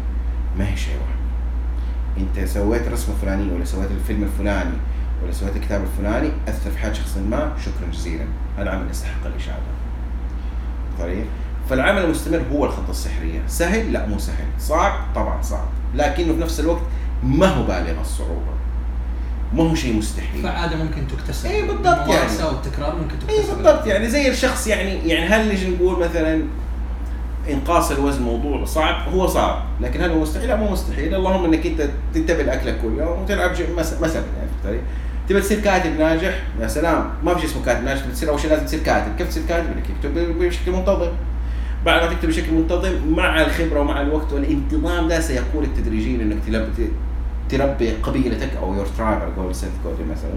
ما 0.57 0.73
هي 0.73 0.77
شيء 0.77 0.93
وهمي. 0.95 1.23
أنت 2.17 2.47
سويت 2.47 2.87
رسمه 2.87 3.15
فلانيه 3.21 3.53
ولا 3.53 3.65
سويت 3.65 3.91
الفيلم 3.91 4.23
الفلاني 4.23 4.77
ولا 5.23 5.31
سويت 5.31 5.55
الكتاب 5.55 5.81
الفلاني 5.83 6.29
أثر 6.47 6.71
في 6.71 6.77
حياة 6.77 6.93
شخص 6.93 7.17
ما 7.17 7.51
شكرا 7.65 7.91
جزيلا 7.91 8.25
هذا 8.57 8.69
عمل 8.69 8.89
يستحق 8.89 9.25
الاشاده 9.25 9.73
طيب 10.99 11.25
فالعمل 11.69 12.03
المستمر 12.03 12.41
هو 12.53 12.65
الخطة 12.65 12.89
السحرية. 12.89 13.41
سهل؟ 13.47 13.93
لا 13.93 14.05
مو 14.05 14.19
سهل. 14.19 14.45
صعب؟ 14.59 14.93
طبعا 15.15 15.41
صعب. 15.41 15.67
لكنه 15.95 16.33
في 16.33 16.39
نفس 16.39 16.59
الوقت 16.59 16.81
ما 17.23 17.47
هو 17.47 17.63
بالغ 17.63 18.01
الصعوبة. 18.01 18.53
ما 19.53 19.63
هو 19.63 19.75
شيء 19.75 19.97
مستحيل. 19.97 20.43
فعادة 20.43 20.75
ممكن 20.75 21.01
تكتسب 21.07 21.49
اي 21.49 21.61
بالضبط 21.61 22.07
يعني. 22.07 22.43
والتكرار 22.43 22.95
ممكن 22.95 23.19
تكتسب 23.19 23.29
اي 23.29 23.55
بالضبط 23.55 23.87
يعني. 23.87 24.09
زي 24.09 24.29
الشخص 24.29 24.67
يعني 24.67 25.09
يعني 25.09 25.27
هل 25.27 25.53
نجي 25.53 25.69
نقول 25.69 25.99
مثلا 25.99 26.43
إنقاص 27.49 27.91
الوزن 27.91 28.21
موضوع 28.21 28.65
صعب؟ 28.65 29.13
هو 29.13 29.27
صعب. 29.27 29.63
لكن 29.81 30.01
هل 30.01 30.11
هو 30.11 30.19
مستحيل؟ 30.19 30.47
لا 30.47 30.55
مو 30.55 30.71
مستحيل. 30.71 31.15
اللهم 31.15 31.45
إنك 31.45 31.65
أنت 31.65 31.89
تنتبه 32.13 32.43
لأكلك 32.43 32.81
كل 32.81 32.97
يوم 32.97 33.21
وتلعب 33.21 33.51
مثلا 33.77 34.23
يعني 34.67 34.79
تبي 35.29 35.41
تصير 35.41 35.59
كاتب 35.59 35.99
ناجح؟ 35.99 36.33
يا 36.61 36.67
سلام. 36.67 37.09
ما 37.23 37.33
في 37.35 37.41
شيء 37.41 37.49
اسمه 37.49 37.65
كاتب 37.65 37.83
ناجح. 37.83 38.01
تصير 38.13 38.29
أول 38.29 38.39
شيء 38.39 38.49
لازم 38.49 38.65
تصير 38.65 38.79
كاتب. 38.79 39.15
كيف 39.17 39.29
تصير 39.29 39.43
كاتب؟ 39.49 39.65
إنك 39.65 39.85
تكتب 39.87 40.39
بشكل 40.39 40.71
منتظم. 40.71 41.11
بعد 41.85 42.01
ما 42.01 42.13
تكتب 42.13 42.29
بشكل 42.29 42.53
منتظم 42.53 42.91
مع 43.09 43.41
الخبرة 43.41 43.79
ومع 43.79 44.01
الوقت 44.01 44.33
والانتظام 44.33 45.07
ده 45.07 45.19
سيقودك 45.19 45.69
تدريجيا 45.77 46.15
إنك 46.21 46.37
تربي 46.47 46.89
تربي 47.49 47.91
قبيلتك 47.91 48.49
أو 48.57 48.73
your 48.73 48.85
tribe 48.85 49.21
على 49.21 49.31
قول 49.37 49.55
سيث 49.55 49.69
قودين 49.83 50.03
مثلا 50.11 50.33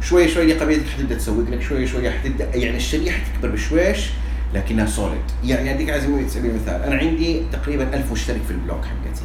شوي 0.00 0.28
شوي 0.28 0.52
قبيلتك 0.52 0.88
حتبدأ 0.88 1.14
تسوق 1.14 1.48
لك 1.50 1.62
شوي 1.62 1.86
شوي 1.86 2.10
حتبدأ 2.10 2.56
يعني 2.56 2.76
الشريحة 2.76 3.18
تكبر 3.34 3.48
بشويش 3.54 4.10
لكنها 4.54 4.86
solid 4.86 5.20
يعني 5.44 5.74
أديك 5.74 5.90
على 5.90 6.00
سبيل 6.28 6.50
المثال 6.50 6.82
أنا 6.82 6.96
عندي 6.96 7.42
تقريبا 7.52 7.94
1000 7.94 8.12
مشترك 8.12 8.40
في 8.46 8.50
ال 8.50 8.57
blog 8.57 8.84
حقتي. 8.84 9.22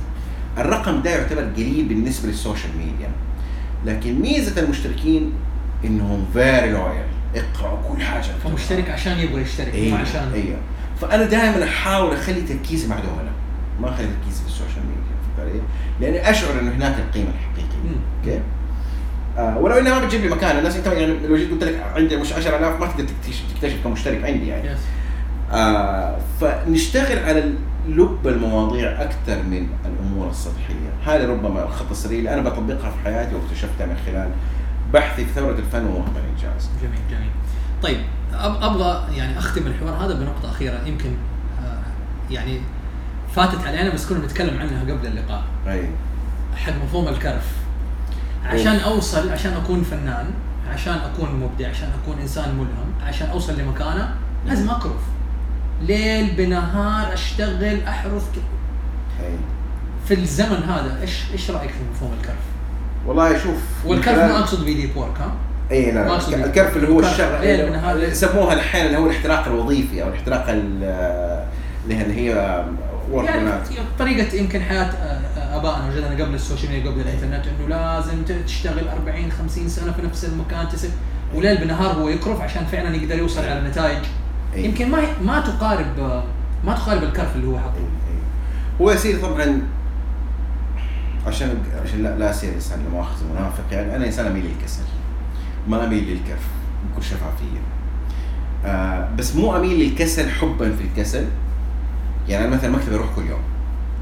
الرقم 0.58 1.02
ده 1.02 1.10
يعتبر 1.10 1.42
قليل 1.42 1.86
بالنسبة 1.86 2.28
للسوشيال 2.28 2.72
ميديا. 2.78 3.10
لكن 3.86 4.22
ميزة 4.22 4.62
المشتركين 4.62 5.34
إنهم 5.86 6.26
very 6.34 6.70
loyal 6.72 7.06
اقرأوا 7.36 7.78
كل 7.90 8.02
حاجة. 8.02 8.24
فمشترك 8.44 8.90
عشان 8.90 9.20
يبغى 9.20 9.42
يشترك 9.42 9.76
مو 9.76 9.96
عشان 9.96 10.32
أيوه 10.34 10.58
فأنا 11.02 11.26
دائما 11.26 11.64
أحاول 11.64 12.14
أخلي 12.14 12.42
تركيزي 12.42 12.88
مع 12.88 12.96
دولا. 12.96 13.32
ما 13.82 13.90
أخلي 13.90 14.08
تركيزي 14.08 14.42
في 14.42 14.48
السوشيال 14.48 14.84
ميديا 14.86 15.62
لأني 16.02 16.30
أشعر 16.30 16.60
إنه 16.60 16.72
هناك 16.72 16.96
القيمة 17.00 17.30
الحقيقية. 17.30 17.96
أوكي؟ 18.20 18.42
آه 19.38 19.58
ولو 19.58 19.76
إنها 19.76 20.00
ما 20.00 20.06
بتجيب 20.06 20.22
لي 20.22 20.30
مكان 20.30 20.58
الناس 20.58 20.76
انت 20.76 20.88
يعني 20.88 21.28
لو 21.28 21.38
جيت 21.38 21.52
قلت 21.52 21.64
لك 21.64 21.84
عندي 21.96 22.18
مش 22.18 22.34
10000 22.34 22.80
ما 22.80 22.86
تقدر 22.88 23.06
تكتشف 23.56 23.84
كم 23.84 23.92
مشترك 23.92 24.24
عندي 24.24 24.48
يعني. 24.48 24.70
Yes. 24.70 24.78
آه 25.54 26.18
فنشتغل 26.42 27.20
على 27.20 27.54
لب 27.88 28.28
المواضيع 28.28 29.02
أكثر 29.02 29.44
من 29.44 29.68
الأمور 29.86 30.30
السطحية، 30.30 30.90
هذه 31.06 31.26
ربما 31.26 31.64
الخلطة 31.64 31.92
السرية 31.92 32.20
اللي 32.20 32.34
أنا 32.34 32.42
بطبقها 32.42 32.92
في 32.92 32.98
حياتي 33.04 33.36
واكتشفتها 33.36 33.86
من 33.86 33.98
خلال 34.06 34.30
بحثي 34.94 35.26
في 35.26 35.32
ثورة 35.36 35.56
الفن 35.56 35.86
ووهم 35.86 36.18
الإنجاز. 36.18 36.70
جميل 36.82 37.00
جميل. 37.10 37.32
طيب 37.84 37.98
أبغى 38.34 39.18
يعني 39.18 39.38
أختم 39.38 39.68
الحوار 39.68 40.06
هذا 40.06 40.14
بنقطة 40.14 40.52
أخيرة 40.52 40.82
يمكن 40.86 41.10
آه، 41.64 41.80
يعني 42.34 42.62
فاتت 43.36 43.68
علينا 43.68 43.94
بس 43.94 44.06
كنا 44.06 44.20
بنتكلم 44.20 44.60
عنها 44.60 44.82
قبل 44.82 45.08
اللقاء. 45.08 45.44
أي 45.68 45.90
حق 46.56 46.74
مفهوم 46.86 47.08
الكرف. 47.08 47.46
عشان 48.46 48.80
أوصل 48.80 49.30
عشان 49.30 49.54
أكون 49.54 49.84
فنان، 49.84 50.26
عشان 50.74 50.94
أكون 50.94 51.30
مبدع، 51.36 51.70
عشان 51.70 51.90
أكون 52.04 52.22
إنسان 52.22 52.56
ملهم، 52.56 53.08
عشان 53.08 53.30
أوصل 53.30 53.60
لمكانة 53.60 54.16
لازم 54.48 54.70
أكرف. 54.70 55.02
ليل 55.82 56.36
بنهار 56.36 57.14
أشتغل 57.14 57.84
أحرث 57.84 58.24
في 60.08 60.14
الزمن 60.14 60.64
هذا 60.64 61.02
إيش 61.02 61.32
إيش 61.32 61.52
رأيك 61.52 61.72
في 61.72 61.78
مفهوم 61.94 62.14
الكرف؟ 62.20 62.36
والله 63.08 63.38
شوف 63.38 63.62
والكرف 63.86 64.18
ما 64.18 64.40
أقصد 64.40 64.64
في 64.64 64.74
deep 64.74 64.98
work 64.98 65.20
ها؟ 65.20 65.32
اي 65.72 65.92
لا 65.92 66.18
الكرف 66.46 66.78
اللي 66.78 66.88
هو. 66.88 67.00
الشغل 67.00 67.28
إيه، 67.42 67.92
اللي 67.92 68.08
يسموها 68.08 68.60
أحيانا 68.60 68.88
اللي 68.88 68.98
هو 68.98 69.06
الاحتراق 69.06 69.48
الوظيفي 69.48 70.04
أو 70.04 70.08
الاحتراق 70.08 70.46
ال- 70.50 71.44
اللي 71.84 71.96
هي- 72.16 72.66
يعني. 73.26 73.50
طريقة 74.00 74.36
يمكن 74.36 74.62
حياة 74.62 74.84
آه، 74.84 75.58
آبائنا 75.58 75.88
وجدنا 75.90 76.24
قبل 76.26 76.36
السوشيال 76.36 76.72
ميديا 76.72 76.92
قبل 76.92 77.02
الإنترنت 77.02 77.46
إنه 77.48 77.68
لازم 77.68 78.24
تشتغل 78.46 78.88
40 78.88 79.32
50 79.32 79.70
سنة 79.70 79.92
في 79.92 80.02
نفس 80.02 80.26
المكان 80.26 80.70
task 80.70 80.90
وليل 81.36 81.58
بنهار 81.58 81.92
هو 81.96 82.10
يكرف 82.10 82.42
عشان 82.42 82.66
فعلا 82.66 82.96
يقدر 82.96 83.18
يوصل 83.18 83.42
على 83.46 83.62
نتائج 83.70 83.98
إيه. 84.56 84.66
يمكن 84.66 84.90
ما 84.90 85.00
ما 85.22 85.40
تقارب 85.40 86.00
آه، 86.00 86.24
ما 86.66 86.74
تقارب 86.74 87.04
الكرف 87.04 87.36
اللي 87.36 87.48
هو 87.48 87.60
حقه. 87.60 87.88
هو 88.82 88.96
سيدي 88.96 89.18
طبعا 89.22 89.62
عشان 91.28 91.58
عشان 91.86 92.04
لا 92.04 92.18
لا 92.18 92.30
اصير 92.30 92.54
إنسان 92.54 92.80
لا 92.84 92.90
مؤاخذه 92.90 93.24
منافق 93.34 93.64
يعني 93.72 93.96
أنا 93.96 94.06
إنسان 94.06 94.26
أميل 94.26 94.46
للكسل. 94.46 94.82
ما 95.68 95.86
أميل 95.86 96.04
للكرف 96.04 96.48
بكل 96.94 97.04
شفافية. 97.04 97.60
آه 98.66 99.10
بس 99.18 99.36
مو 99.36 99.56
أميل 99.56 99.80
للكسل 99.80 100.30
حبا 100.30 100.76
في 100.76 100.84
الكسل. 100.84 101.26
يعني 102.30 102.46
أنا 102.46 102.56
مثلا 102.56 102.70
مكتبي 102.70 102.96
أروح 102.96 103.08
كل 103.16 103.26
يوم 103.26 103.42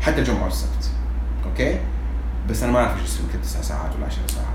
حتى 0.02 0.20
الجمعة 0.20 0.44
والسبت 0.44 0.92
أوكي؟ 1.46 1.80
بس 2.50 2.64
أنا 2.64 2.72
ما 2.72 2.80
أعرف 2.80 3.02
إيش 3.02 3.10
أسوي 3.10 3.26
تسع 3.44 3.62
ساعات 3.62 3.96
ولا 3.96 4.06
10 4.06 4.18
ساعات. 4.28 4.46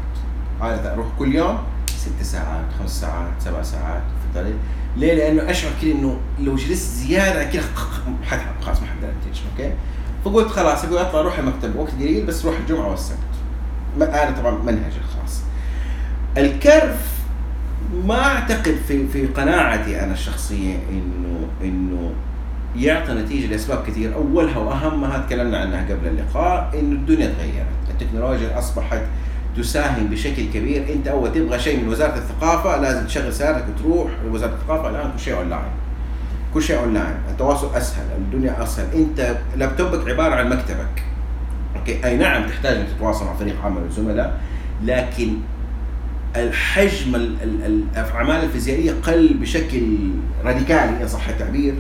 عادة 0.61 0.93
أروح 0.93 1.07
كل 1.19 1.35
يوم 1.35 1.59
ست 1.89 2.23
ساعات 2.23 2.65
خمس 2.78 3.01
ساعات 3.01 3.32
سبع 3.39 3.62
ساعات 3.62 4.03
في 4.35 4.55
ليه؟ 4.97 5.15
لأنه 5.15 5.51
أشعر 5.51 5.70
كذا 5.82 5.91
إنه 5.91 6.16
لو 6.41 6.57
جلست 6.57 6.95
زيادة 6.97 7.45
كذا 7.45 7.62
خلاص 8.61 8.81
ما 8.81 8.87
حقدر 8.87 9.09
انتج 9.09 9.41
أوكي؟ 9.53 9.74
فقلت 10.24 10.49
خلاص 10.49 10.85
أقول 10.85 10.99
أطلع 10.99 11.20
أروح 11.20 11.39
المكتب 11.39 11.77
وقت 11.77 11.91
قليل 11.91 12.27
بس 12.27 12.45
روح 12.45 12.55
الجمعة 12.59 12.91
والسبت 12.91 13.19
أنا 14.03 14.31
طبعا 14.31 14.51
منهجي 14.51 14.97
الخاص 14.99 15.43
الكرف 16.39 17.20
ما 18.05 18.27
أعتقد 18.27 18.77
في 18.89 19.09
في 19.09 19.27
قناعتي 19.27 20.05
أنا 20.05 20.12
الشخصية 20.12 20.74
إنه 20.90 21.48
إنه 21.65 22.12
يعطي 22.77 23.12
نتيجة 23.12 23.47
لأسباب 23.47 23.85
كثير. 23.86 24.15
أولها 24.15 24.59
وأهمها 24.59 25.19
تكلمنا 25.19 25.59
عنها 25.59 25.85
قبل 25.85 26.09
اللقاء 26.09 26.70
إنه 26.78 26.93
الدنيا 26.93 27.27
تغيرت. 27.27 27.66
التكنولوجيا 27.90 28.59
أصبحت 28.59 29.02
تساهم 29.57 30.07
بشكل 30.07 30.44
كبير. 30.55 30.93
أنت 30.93 31.09
أول 31.09 31.32
تبغى 31.32 31.59
شيء 31.59 31.82
من 31.82 31.89
وزارة 31.89 32.15
الثقافة 32.16 32.81
لازم 32.81 33.07
تشغل 33.07 33.32
سيارتك 33.32 33.65
وتروح 33.77 34.11
لوزاره 34.24 34.52
الثقافة. 34.52 34.90
الآن 34.90 35.11
كل 35.12 35.20
شيء 35.20 35.36
أونلاين. 35.36 35.70
كل 36.55 36.62
شيء 36.62 36.78
أونلاين. 36.78 37.15
التواصل 37.31 37.74
أسهل 37.74 38.05
الدنيا 38.19 38.62
أسهل. 38.62 38.86
أنت 38.94 39.36
لابتوبك 39.57 40.09
عبارة 40.09 40.35
عن 40.35 40.48
مكتبك. 40.48 41.02
أوكي؟ 41.77 42.05
أي 42.05 42.16
نعم 42.16 42.48
تحتاج 42.48 42.77
إنك 42.77 42.89
تتواصل 42.97 43.24
مع 43.24 43.35
فريق 43.35 43.65
عمل 43.65 43.82
وزملاء 43.82 44.40
لكن 44.85 45.28
الحجم 46.36 47.15
ال- 47.15 47.36
ال- 47.43 47.85
الاعمال 47.97 48.44
الفيزيائية 48.44 48.93
قل 49.02 49.35
بشكل 49.35 49.82
راديكالي 50.44 51.02
ان 51.02 51.09
صح 51.09 51.28
التعبير. 51.28 51.74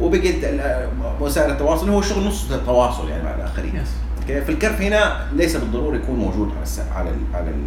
وبقت 0.00 0.24
ال- 0.44 0.88
وسائل 1.20 1.50
التواصل 1.50 1.90
هو 1.90 2.02
شغل 2.02 2.24
نص 2.26 2.50
التواصل 2.52 3.08
يعني 3.08 3.22
مع 3.24 3.34
الآخرين. 3.34 3.76
yes 3.76 3.88
أوكي؟ 4.22 4.40
فالكرف 4.40 4.80
هنا 4.82 5.26
ليس 5.32 5.56
بالضرورة 5.56 5.96
يكون 5.96 6.16
موجود 6.16 6.48
على 6.54 6.62
الس- 6.62 6.82
على 6.94 7.10
ال 7.10 7.16
على 7.34 7.50
ال 7.50 7.62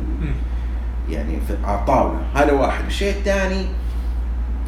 يعني 1.13 1.39
في 1.47 1.55
على 1.63 1.79
الطاولة. 1.79 2.19
هذا 2.35 2.51
واحد. 2.51 2.85
الشيء 2.85 3.11
الثاني 3.17 3.65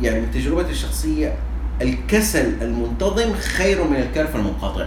يعني 0.02 0.22
من 0.22 0.32
تجربتي 0.32 0.72
الشخصية 0.72 1.34
الكسل 1.82 2.54
المنتظم 2.62 3.34
خير 3.34 3.84
من 3.84 3.96
الكرف 3.96 4.36
المنقطع. 4.36 4.86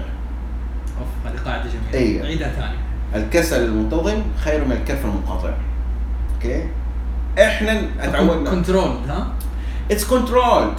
أوف 0.98 1.27
هذه 1.32 1.39
قاعدة 1.44 1.64
جميلة. 1.70 2.09
أيوة. 2.09 2.27
عيدها 2.27 2.48
ثاني. 2.48 2.77
الكسل 3.24 3.64
المنتظم 3.64 4.23
خير 4.44 4.64
من 4.64 4.73
الكرف 4.73 5.05
المنقطع. 5.05 5.51
أوكي؟ 6.55 6.68
إحنا 7.39 7.82
أتعودنا. 8.01 8.51
control 8.51 8.97
ها؟ 9.09 9.32
it's 9.90 10.05
controlled 10.05 10.73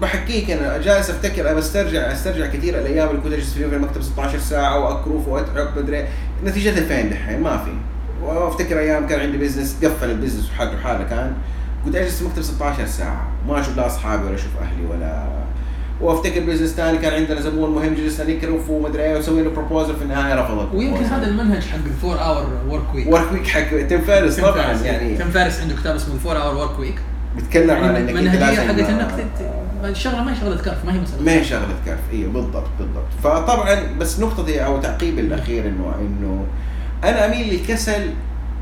بحكيك 0.00 0.50
أنا 0.50 0.78
جالس 0.78 1.10
أفتكر 1.10 1.48
أنا 1.50 1.54
بسترجع 1.54 2.12
أسترجع 2.12 2.46
كثير 2.46 2.78
الأيام 2.78 3.08
اللي 3.08 3.20
كنت 3.20 3.32
أجلس 3.32 3.54
فيها 3.54 3.68
في 3.68 3.76
المكتب 3.76 4.02
16 4.02 4.38
ساعة 4.38 4.78
واكرف 4.78 5.28
وأتعب 5.28 5.78
مدري. 5.78 6.08
نتيجتها 6.44 6.84
فين 6.84 7.10
دحين 7.10 7.40
ما 7.40 7.64
في. 7.64 7.70
وأفتكر 8.22 8.78
أيام 8.78 9.06
كان 9.06 9.20
عندي 9.20 9.38
business 9.38 9.76
قفل 9.84 10.10
ال 10.10 10.14
business 10.14 10.50
وحالته 10.50 10.78
حاله 10.78 11.04
كان. 11.04 11.32
كنت 11.84 11.96
أجلس 11.96 12.16
في 12.16 12.22
المكتب 12.22 12.42
16 12.42 12.86
ساعة. 12.86 13.26
ما 13.48 13.60
أشوف 13.60 13.76
لا 13.76 13.86
أصحابي 13.86 14.24
ولا 14.24 14.34
أشوف 14.34 14.50
أهلي 14.62 14.86
ولا 14.90 15.26
وافتكر 16.04 16.40
business 16.40 16.70
ثاني 16.70 16.98
كان 16.98 17.12
عندنا 17.12 17.40
زبون 17.40 17.70
مهم 17.70 17.94
جلسنا 17.94 18.34
نكرف 18.34 18.70
ومدري 18.70 19.02
إيه 19.02 19.18
وسوي 19.18 19.42
له 19.42 19.50
proposal 19.50 19.96
في 19.96 20.02
النهاية 20.02 20.34
رفض 20.34 20.74
ويمكن 20.74 21.04
هذا 21.04 21.26
المنهج 21.26 21.62
حق 21.62 21.78
الفور 21.86 22.20
اور 22.20 22.46
ورك 22.68 22.94
ويك 22.94 23.06
ورك 23.06 23.32
ويك 23.32 23.46
حق 23.46 23.86
تيم 23.88 24.00
فارس 24.00 24.40
طبعا 24.40 24.72
يعني. 24.72 25.16
تيم 25.16 25.30
فيريس 25.30 25.60
عنده 25.60 25.74
كتاب 25.74 25.94
اسمه 25.94 26.14
ال 26.14 26.20
four 26.20 26.42
hour 26.42 26.56
work 26.56 26.78
week 26.78 27.00
بيتكلم 27.36 27.70
عن 27.70 27.94
يعني 27.94 28.10
إنك 28.10 28.16
أنت 28.16 28.36
لازم 28.36 28.62
حقت 28.62 28.78
إنك 28.78 29.30
الشغلة 29.84 30.24
ما 30.24 30.32
هي 30.32 30.36
شغلة 30.36 30.56
كرف 30.56 30.84
ما 30.84 30.94
هي 30.94 31.00
مسألة. 31.00 31.22
ما 31.22 31.32
هي 31.32 31.44
شغلة 31.44 31.74
كرف 31.84 31.98
أيوه 32.12 32.32
بالضبط 32.32 32.68
بالضبط. 32.78 33.06
فطبعا 33.24 33.76
بس 34.00 34.20
نقطتي 34.20 34.64
أو 34.64 34.80
تعقيبي 34.80 35.20
الأخير 35.20 35.68
انه 35.68 35.94
إنه 36.00 36.46
أنا 37.04 37.26
أميل 37.26 37.54
للكسل 37.54 38.10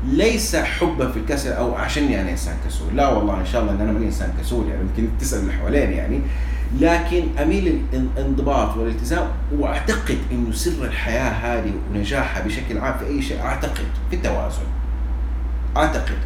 ليس 0.07 0.55
حبا 0.55 1.11
في 1.11 1.17
الكسل 1.17 1.51
أو 1.51 1.75
عشاني 1.75 2.21
أنا 2.21 2.31
إنسان 2.31 2.55
كسول. 2.67 2.95
لا 2.95 3.09
والله 3.09 3.39
إن 3.39 3.45
شاء 3.45 3.61
الله 3.61 3.73
إن 3.73 3.81
أنا 3.81 3.91
ماني 3.91 4.05
إنسان 4.05 4.33
كسول 4.41 4.67
يعني 4.67 4.81
يمكن 4.81 5.17
تسأل 5.19 5.39
اللي 5.39 5.53
حواليني 5.53 5.95
يعني. 5.95 6.21
لكن 6.79 7.23
أميل 7.41 7.81
للانضباط 7.93 8.77
والالتزام 8.77 9.27
وأعتقد 9.57 10.17
إنه 10.31 10.51
سر 10.51 10.83
الحياة 10.85 11.29
هذه 11.29 11.71
ونجاحها 11.91 12.43
بشكل 12.43 12.77
عام 12.77 12.93
في 12.99 13.05
أي 13.07 13.21
شيء 13.21 13.41
أعتقد 13.41 13.85
في 14.09 14.15
التوازن. 14.15 14.61
أعتقد. 15.77 16.17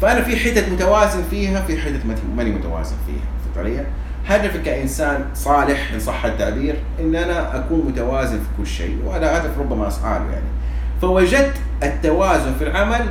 فأنا 0.00 0.22
في 0.22 0.36
حتت 0.36 0.68
متوازن 0.72 1.22
فيها 1.30 1.60
في 1.60 1.78
حتت 1.80 2.06
ما- 2.06 2.14
ماني 2.36 2.50
متوازن 2.50 2.96
فيها 3.06 3.16
في 3.42 3.46
الطريقة 3.46 3.84
هدفي 4.28 4.58
كإنسان 4.58 5.24
صالح 5.34 5.92
إن 5.94 6.00
صح 6.00 6.24
التعبير 6.24 6.76
إن 7.00 7.14
أنا 7.14 7.56
أكون 7.56 7.84
متوازن 7.88 8.38
في 8.38 8.44
كل 8.58 8.66
شيء 8.66 8.98
وهذا 9.04 9.38
هدف 9.38 9.58
ربما 9.58 9.88
اسعى 9.88 10.12
يعني. 10.14 10.44
فوجدت 11.02 11.54
التوازن 11.82 12.54
في 12.58 12.64
العمل 12.64 13.06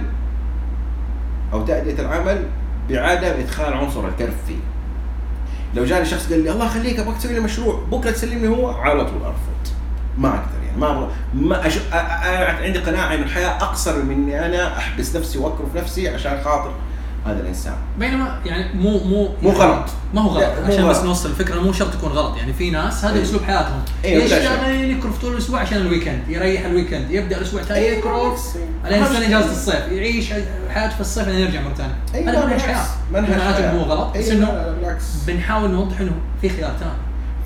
أو 1.53 1.65
تأدية 1.65 1.99
العمل 2.01 2.43
بعدم 2.89 3.27
إدخال 3.39 3.73
عنصر 3.73 4.07
الكرف 4.07 4.35
فيه. 4.47 4.55
لو 5.75 5.85
جاني 5.85 6.05
شخص 6.05 6.29
قال 6.29 6.43
لي 6.43 6.51
الله 6.51 6.65
يخليك 6.65 6.99
أبغاك 6.99 7.17
تسوي 7.17 7.33
لي 7.33 7.39
مشروع 7.39 7.79
بكرة 7.91 8.11
تسلمني 8.11 8.47
هو 8.47 8.69
على 8.69 9.05
طول 9.05 9.23
ارفض 9.23 9.73
ما 10.17 10.29
أقدر 10.29 10.63
يعني 10.65 10.77
ما 10.77 10.91
أبغى 10.91 11.09
ما 11.33 11.67
أش... 11.67 11.73
أ- 11.77 11.77
أ- 11.91 12.63
عندي 12.63 12.79
قناعة 12.79 13.13
إن 13.13 13.23
الحياة 13.23 13.49
أقصر 13.49 14.03
من 14.03 14.11
إني 14.11 14.45
أنا 14.45 14.77
أحبس 14.77 15.15
نفسي 15.15 15.37
واكرف 15.37 15.75
نفسي 15.75 16.09
عشان 16.09 16.41
خاطر 16.43 16.71
هذا 17.31 17.39
الإنسان 17.41 17.73
بينما 17.99 18.39
يعني 18.45 18.73
مو 18.73 18.97
مو 19.03 19.29
مو 19.41 19.49
غلط. 19.49 19.85
ما 20.13 20.21
هو 20.21 20.29
غلط 20.29 20.43
عشان 20.67 20.87
بس 20.87 20.95
غلط. 20.97 21.05
نوصل 21.05 21.29
الفكرة 21.29 21.59
مو 21.59 21.73
شرط 21.73 21.93
تكون 21.93 22.09
غلط 22.11 22.37
يعني 22.37 22.53
في 22.53 22.69
ناس 22.69 23.05
هذا 23.05 23.13
أيوة. 23.13 23.25
أسلوب 23.25 23.43
حياتهم 23.43 23.81
كذا. 24.03 24.09
يشتغل 24.09 24.91
يكرف 24.91 25.21
طول 25.21 25.33
الأسبوع 25.33 25.59
عشان 25.59 25.77
ال 25.77 25.83
weekend 25.83 26.19
يريح 26.27 26.65
ال 26.65 26.71
weekend 26.71 27.11
يبدأ 27.11 27.37
الأسبوع 27.37 27.61
الثاني 27.61 27.79
أيوة، 27.79 27.97
يكرف 27.97 28.33
بس- 28.33 28.55
الين 28.85 29.03
أهم 29.03 29.13
سنه 29.13 29.19
شيء. 29.19 29.27
اجازه 29.37 29.51
الصيف 29.51 29.87
يعيش 29.91 30.29
حياته 30.69 30.95
في 30.95 31.01
الصيف 31.01 31.27
لين 31.27 31.39
يرجع 31.39 31.61
مرة 31.61 31.73
ثانية 31.73 31.95
أيوة، 32.15 32.31
هذا 32.31 32.45
منهج. 32.45 32.59
حياة 32.59 32.85
منهج. 33.13 33.63
إنه 33.63 33.73
مو 33.73 33.81
غلط 33.83 34.17
بس 34.17 34.29
إنه 34.29 34.75
بنحاول 35.27 35.71
نوضح 35.71 35.99
إنه 35.99 36.11
في 36.41 36.49
خيار 36.49 36.71
ثاني 36.79 36.91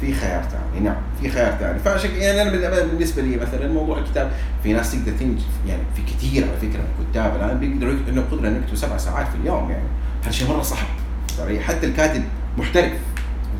في 0.05 0.13
خيار 0.13 0.43
ثاني 0.43 0.85
نعم 0.85 0.95
في 1.21 1.29
خيار 1.29 1.51
ثاني 1.59 1.79
فعشان 1.79 2.11
يعني 2.11 2.41
أنا 2.41 2.51
بال- 2.51 2.87
بالنسبة 2.89 3.21
لي 3.21 3.37
مثلا 3.37 3.67
موضوع 3.73 3.97
الكتاب 3.97 4.31
في 4.63 4.73
ناس 4.73 4.91
تقدر 4.91 5.11
تنجز 5.19 5.43
يعني 5.67 5.81
في 5.95 6.01
كثير 6.13 6.43
على 6.43 6.57
فكرة 6.57 6.79
من 6.79 7.05
الكتاب 7.05 7.35
الآن 7.35 7.59
بيقدروا 7.59 7.93
إنه 8.09 8.23
قدرة 8.31 8.47
انه 8.47 8.57
يكتبوا 8.57 8.75
سبع 8.75 8.97
ساعات 8.97 9.27
في 9.27 9.35
اليوم 9.35 9.69
يعني. 9.71 9.83
هذا 10.23 10.31
شيء 10.31 10.49
مرة 10.49 10.61
صعب. 10.61 10.77
ترى 11.37 11.59
حتى 11.59 11.87
الكاتب 11.87 12.23
محترف. 12.57 12.91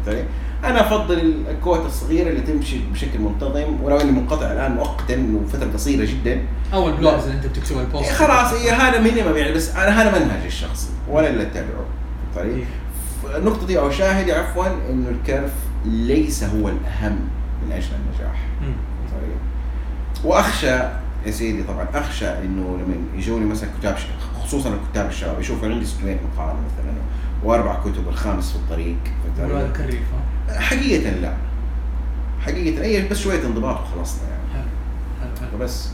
ترى 0.05 0.23
أنا 0.63 0.81
أفضل 0.87 1.33
الكوت 1.49 1.85
الصغيرة 1.85 2.29
اللي 2.29 2.41
تمشي 2.41 2.77
بشكل 2.93 3.19
منتظم 3.19 3.83
ولو 3.83 3.97
إني 3.97 4.11
منقطع 4.11 4.51
الآن 4.51 4.71
مؤقتا 4.71 5.27
وفترة 5.45 5.69
قصيرة 5.73 6.05
جدا. 6.05 6.41
أو 6.73 6.89
ال 6.89 6.95
blogs 6.95 7.23
اللي 7.23 7.35
أنت 7.35 7.45
بتكتبها 7.45 7.81
ال 7.81 7.87
post 7.87 8.11
خلاص 8.11 8.53
هي 8.53 8.71
هذا 8.71 8.99
minimum 8.99 9.37
يعني 9.37 9.51
بس 9.51 9.69
أنا 9.75 10.01
هذا 10.01 10.19
منهجي 10.25 10.47
الشخصي 10.47 10.87
ولا 11.09 11.29
اللي 11.29 11.43
اتبعه 11.43 11.85
طيب 12.35 12.51
إيه. 12.57 13.39
نقطتي 13.39 13.79
أو 13.79 13.91
شاهدي 13.91 14.33
عفوا 14.33 14.65
إنه 14.89 15.09
الكرف 15.09 15.51
ليس 15.85 16.43
هو 16.43 16.69
الأهم 16.69 17.19
من 17.65 17.71
أجل 17.71 17.87
النجاح. 17.95 18.45
طيب. 19.11 19.37
وأخشى 20.31 20.67
يا 21.25 21.31
سيدي 21.31 21.63
طبعا 21.63 21.87
أخشى 21.93 22.27
إنه 22.29 22.77
لما 22.77 22.95
يجوني 23.15 23.45
مثلا 23.45 23.69
كتاب 23.79 23.95
خصوصا 24.43 24.69
الكتاب 24.73 25.09
الشباب 25.09 25.39
يشوفوا 25.39 25.69
عندي 25.69 25.85
600 25.85 26.15
مقالة 26.35 26.53
مثلا 26.53 26.93
وأربع 27.43 27.79
كتب 27.81 28.07
الخامس 28.07 28.49
في 28.51 28.55
الطريق 28.55 28.95
ها؟ 30.49 30.59
حقيقة 30.59 31.09
لا. 31.11 31.33
حقيقة 32.41 32.83
هي 32.85 33.07
بس 33.07 33.17
شوية 33.19 33.45
انضباط 33.45 33.79
وخلصنا 33.81 34.21
يعني. 34.29 34.65
حلو 35.21 35.47
حلو. 35.49 35.59
بس. 35.59 35.89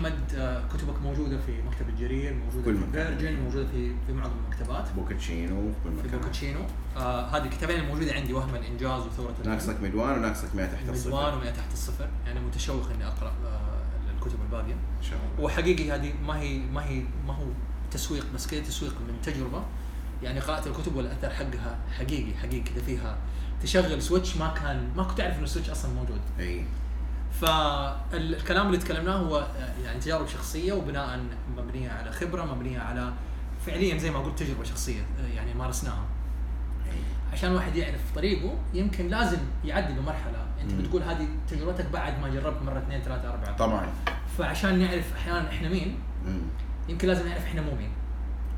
أحمد 0.00 0.34
آه، 0.34 0.62
كتبك 0.74 1.02
موجودة 1.02 1.38
في 1.38 1.62
مكتبة 1.62 1.88
جرير 1.88 2.34
موجودة 2.34 2.64
كل 2.64 2.76
في. 2.76 2.92
فيرجن 2.92 3.40
موجودة 3.40 3.66
في 3.66 3.92
في 4.06 4.12
معظم 4.12 4.32
المكتبات. 4.44 4.92
بوكتشينو 4.96 5.72
في 5.72 5.78
كل 5.84 5.90
في 5.90 6.08
مكان. 6.08 6.20
بوكتشينو. 6.20 6.60
آه 6.96 7.26
هذه 7.26 7.44
الكتابين 7.44 7.80
الموجوده 7.80 8.12
عندي 8.12 8.32
وهم 8.32 8.54
الإنجاز 8.54 9.02
وثورة. 9.06 9.34
ناقصك 9.44 9.80
مدوان 9.82 10.18
وناقصك 10.18 10.54
100 10.54 10.66
تحت، 10.66 10.82
مدوان 10.82 10.94
الصفر 10.94 11.38
ومئة 11.38 11.50
تحت 11.50 11.72
الصفر. 11.72 12.08
يعني 12.26 12.40
متشوق 12.40 12.90
إني 12.90 13.06
أقرأ 13.06 13.32
آه 13.44 14.14
الكتب 14.16 14.38
الباقية. 14.46 14.72
إن 14.72 15.02
شاء 15.02 15.18
الله. 15.18 15.44
وحقيقي 15.44 15.90
هذه 15.90 16.12
ما 16.26 16.40
هي 16.40 16.58
ما 16.58 16.84
هي 16.84 17.02
ما 17.26 17.34
هو 17.34 17.46
تسويق 17.90 18.26
بس 18.34 18.46
كذا 18.46 18.60
تسويق 18.60 18.92
من 19.08 19.14
تجربة. 19.22 19.62
يعني 20.22 20.40
قرأت 20.40 20.66
الكتب 20.66 20.96
والأثر 20.96 21.30
حقها 21.30 21.78
حقيقي 21.98 22.34
حقيقي 22.34 22.60
كذا 22.60 22.82
فيها 22.82 23.18
تشغل 23.62 24.02
switch 24.02 24.36
ما 24.36 24.48
كان 24.48 24.88
ما 24.96 25.02
كنت 25.02 25.20
أعرف 25.20 25.34
انه 25.34 25.44
ال 25.44 25.48
switch 25.48 25.70
أصلا 25.70 25.92
موجود. 25.92 26.20
إي. 26.38 26.64
فالكلام 27.32 28.66
اللي 28.66 28.78
تكلمناه 28.78 29.16
هو 29.16 29.46
يعني 29.84 30.00
تجارب 30.00 30.28
شخصية 30.28 30.72
وبناء 30.72 31.20
مبنية 31.56 31.90
على 31.90 32.12
خبرة 32.12 32.44
مبنية 32.44 32.78
على 32.78 33.12
فعليا 33.66 33.98
زي 33.98 34.10
ما 34.10 34.18
قلت 34.18 34.38
تجربة 34.38 34.64
شخصية 34.64 35.02
يعني 35.34 35.54
مارسناها. 35.54 36.04
عشان 37.32 37.50
الواحد 37.50 37.76
يعرف 37.76 38.00
طريقه 38.14 38.54
يمكن 38.74 39.08
لازم 39.08 39.38
يعدي 39.64 39.92
بمرحلة. 39.92 40.46
أنت. 40.62 40.72
بتقول 40.72 41.02
هذه 41.02 41.28
تجربتك 41.50 41.86
بعد 41.86 42.20
ما 42.20 42.28
جربت 42.28 42.62
مرة 42.62 42.78
اثنين 42.78 43.00
ثلاثة 43.02 43.30
أربعة. 43.30 43.56
طبعا. 43.56 43.88
فعشان 44.38 44.78
نعرف 44.78 45.12
أحيانا 45.16 45.48
إحنا 45.48 45.68
مين. 45.68 45.98
يمكن 46.88 47.08
لازم 47.08 47.28
نعرف 47.28 47.44
إحنا 47.44 47.62
مو 47.62 47.74
مين. 47.74 47.90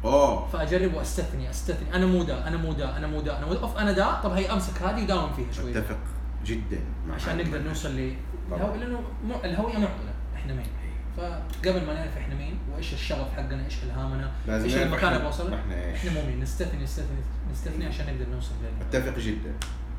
أوه. 0.05 0.49
فاجرب 0.49 0.95
واستثني 0.95 1.51
أستثني. 1.51 1.95
أنا 1.95 2.07
مو 2.07 2.23
دا 2.23 2.49
أنا 2.49 2.57
مو 2.57 2.73
دا 2.73 2.97
أنا 2.97 3.07
مو 3.07 3.21
دا 3.21 3.39
أنا 3.39 3.47
مو 3.47 3.55
دا 3.55 3.61
أوف 3.61 3.77
أنا 3.77 3.93
دا 3.93 4.21
طب 4.21 4.33
هي 4.33 4.53
أمسك 4.53 4.83
هذه 4.83 5.03
وداوم 5.03 5.33
فيها 5.33 5.53
شوي. 5.53 5.71
أتفق 5.71 5.99
جدا 6.45 6.81
عشان. 7.15 7.39
نقدر 7.39 7.63
نوصل 7.63 8.13
ل 8.57 8.59
طبعاً. 8.59 8.75
الهو... 8.75 8.81
لأنه 8.81 9.01
مو... 9.25 9.35
الهوية 9.45 9.79
معضله 9.79 10.15
إحنا 10.35 10.55
مين؟ 10.55 10.67
فقبل 11.17 11.87
ما 11.87 11.95
نعرف 11.95 12.17
إحنا 12.19 12.35
مين 12.35 12.59
وإيش 12.73 12.93
الشغف 12.93 13.35
حقنا 13.37 13.65
إيش 13.65 13.83
إلهامنا 13.85 14.33
إيش 14.49 14.77
المكان 14.77 15.13
اللي 15.13 15.25
بوصل 15.25 15.55
إحنا 15.55 15.85
إيش. 15.87 15.97
إحنا 15.99 16.11
مو 16.21 16.27
مين. 16.27 16.41
نستثني 16.41 16.83
نستثني 16.83 17.17
نستثني 17.53 17.87
عشان 17.87 18.07
نقدر 18.07 18.33
نوصل 18.35 18.53
لل 18.63 18.87
أتفق 18.87 19.19
جدا. 19.19 19.55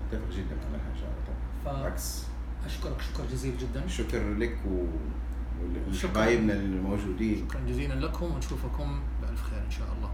أتفق 0.09 0.31
جدا 0.31 0.55
مع 0.71 0.79
ان 0.93 0.97
شاء 0.99 1.09
الله 1.09 1.79
بالعكس. 1.79 2.23
أشكرك. 2.65 3.01
شكر 3.01 3.25
جزيل 3.31 3.57
جدا. 3.57 3.87
شكر 3.87 4.33
لك 4.33 4.57
و 4.67 4.85
الموجودين 6.51 7.45
شكرا 7.49 7.61
جزيلا 7.67 7.93
لكم 7.93 8.25
ونشوفكم 8.25 8.99
بألف 9.21 9.43
خير 9.43 9.59
إن 9.65 9.71
شاء 9.71 9.87
الله. 9.97 10.09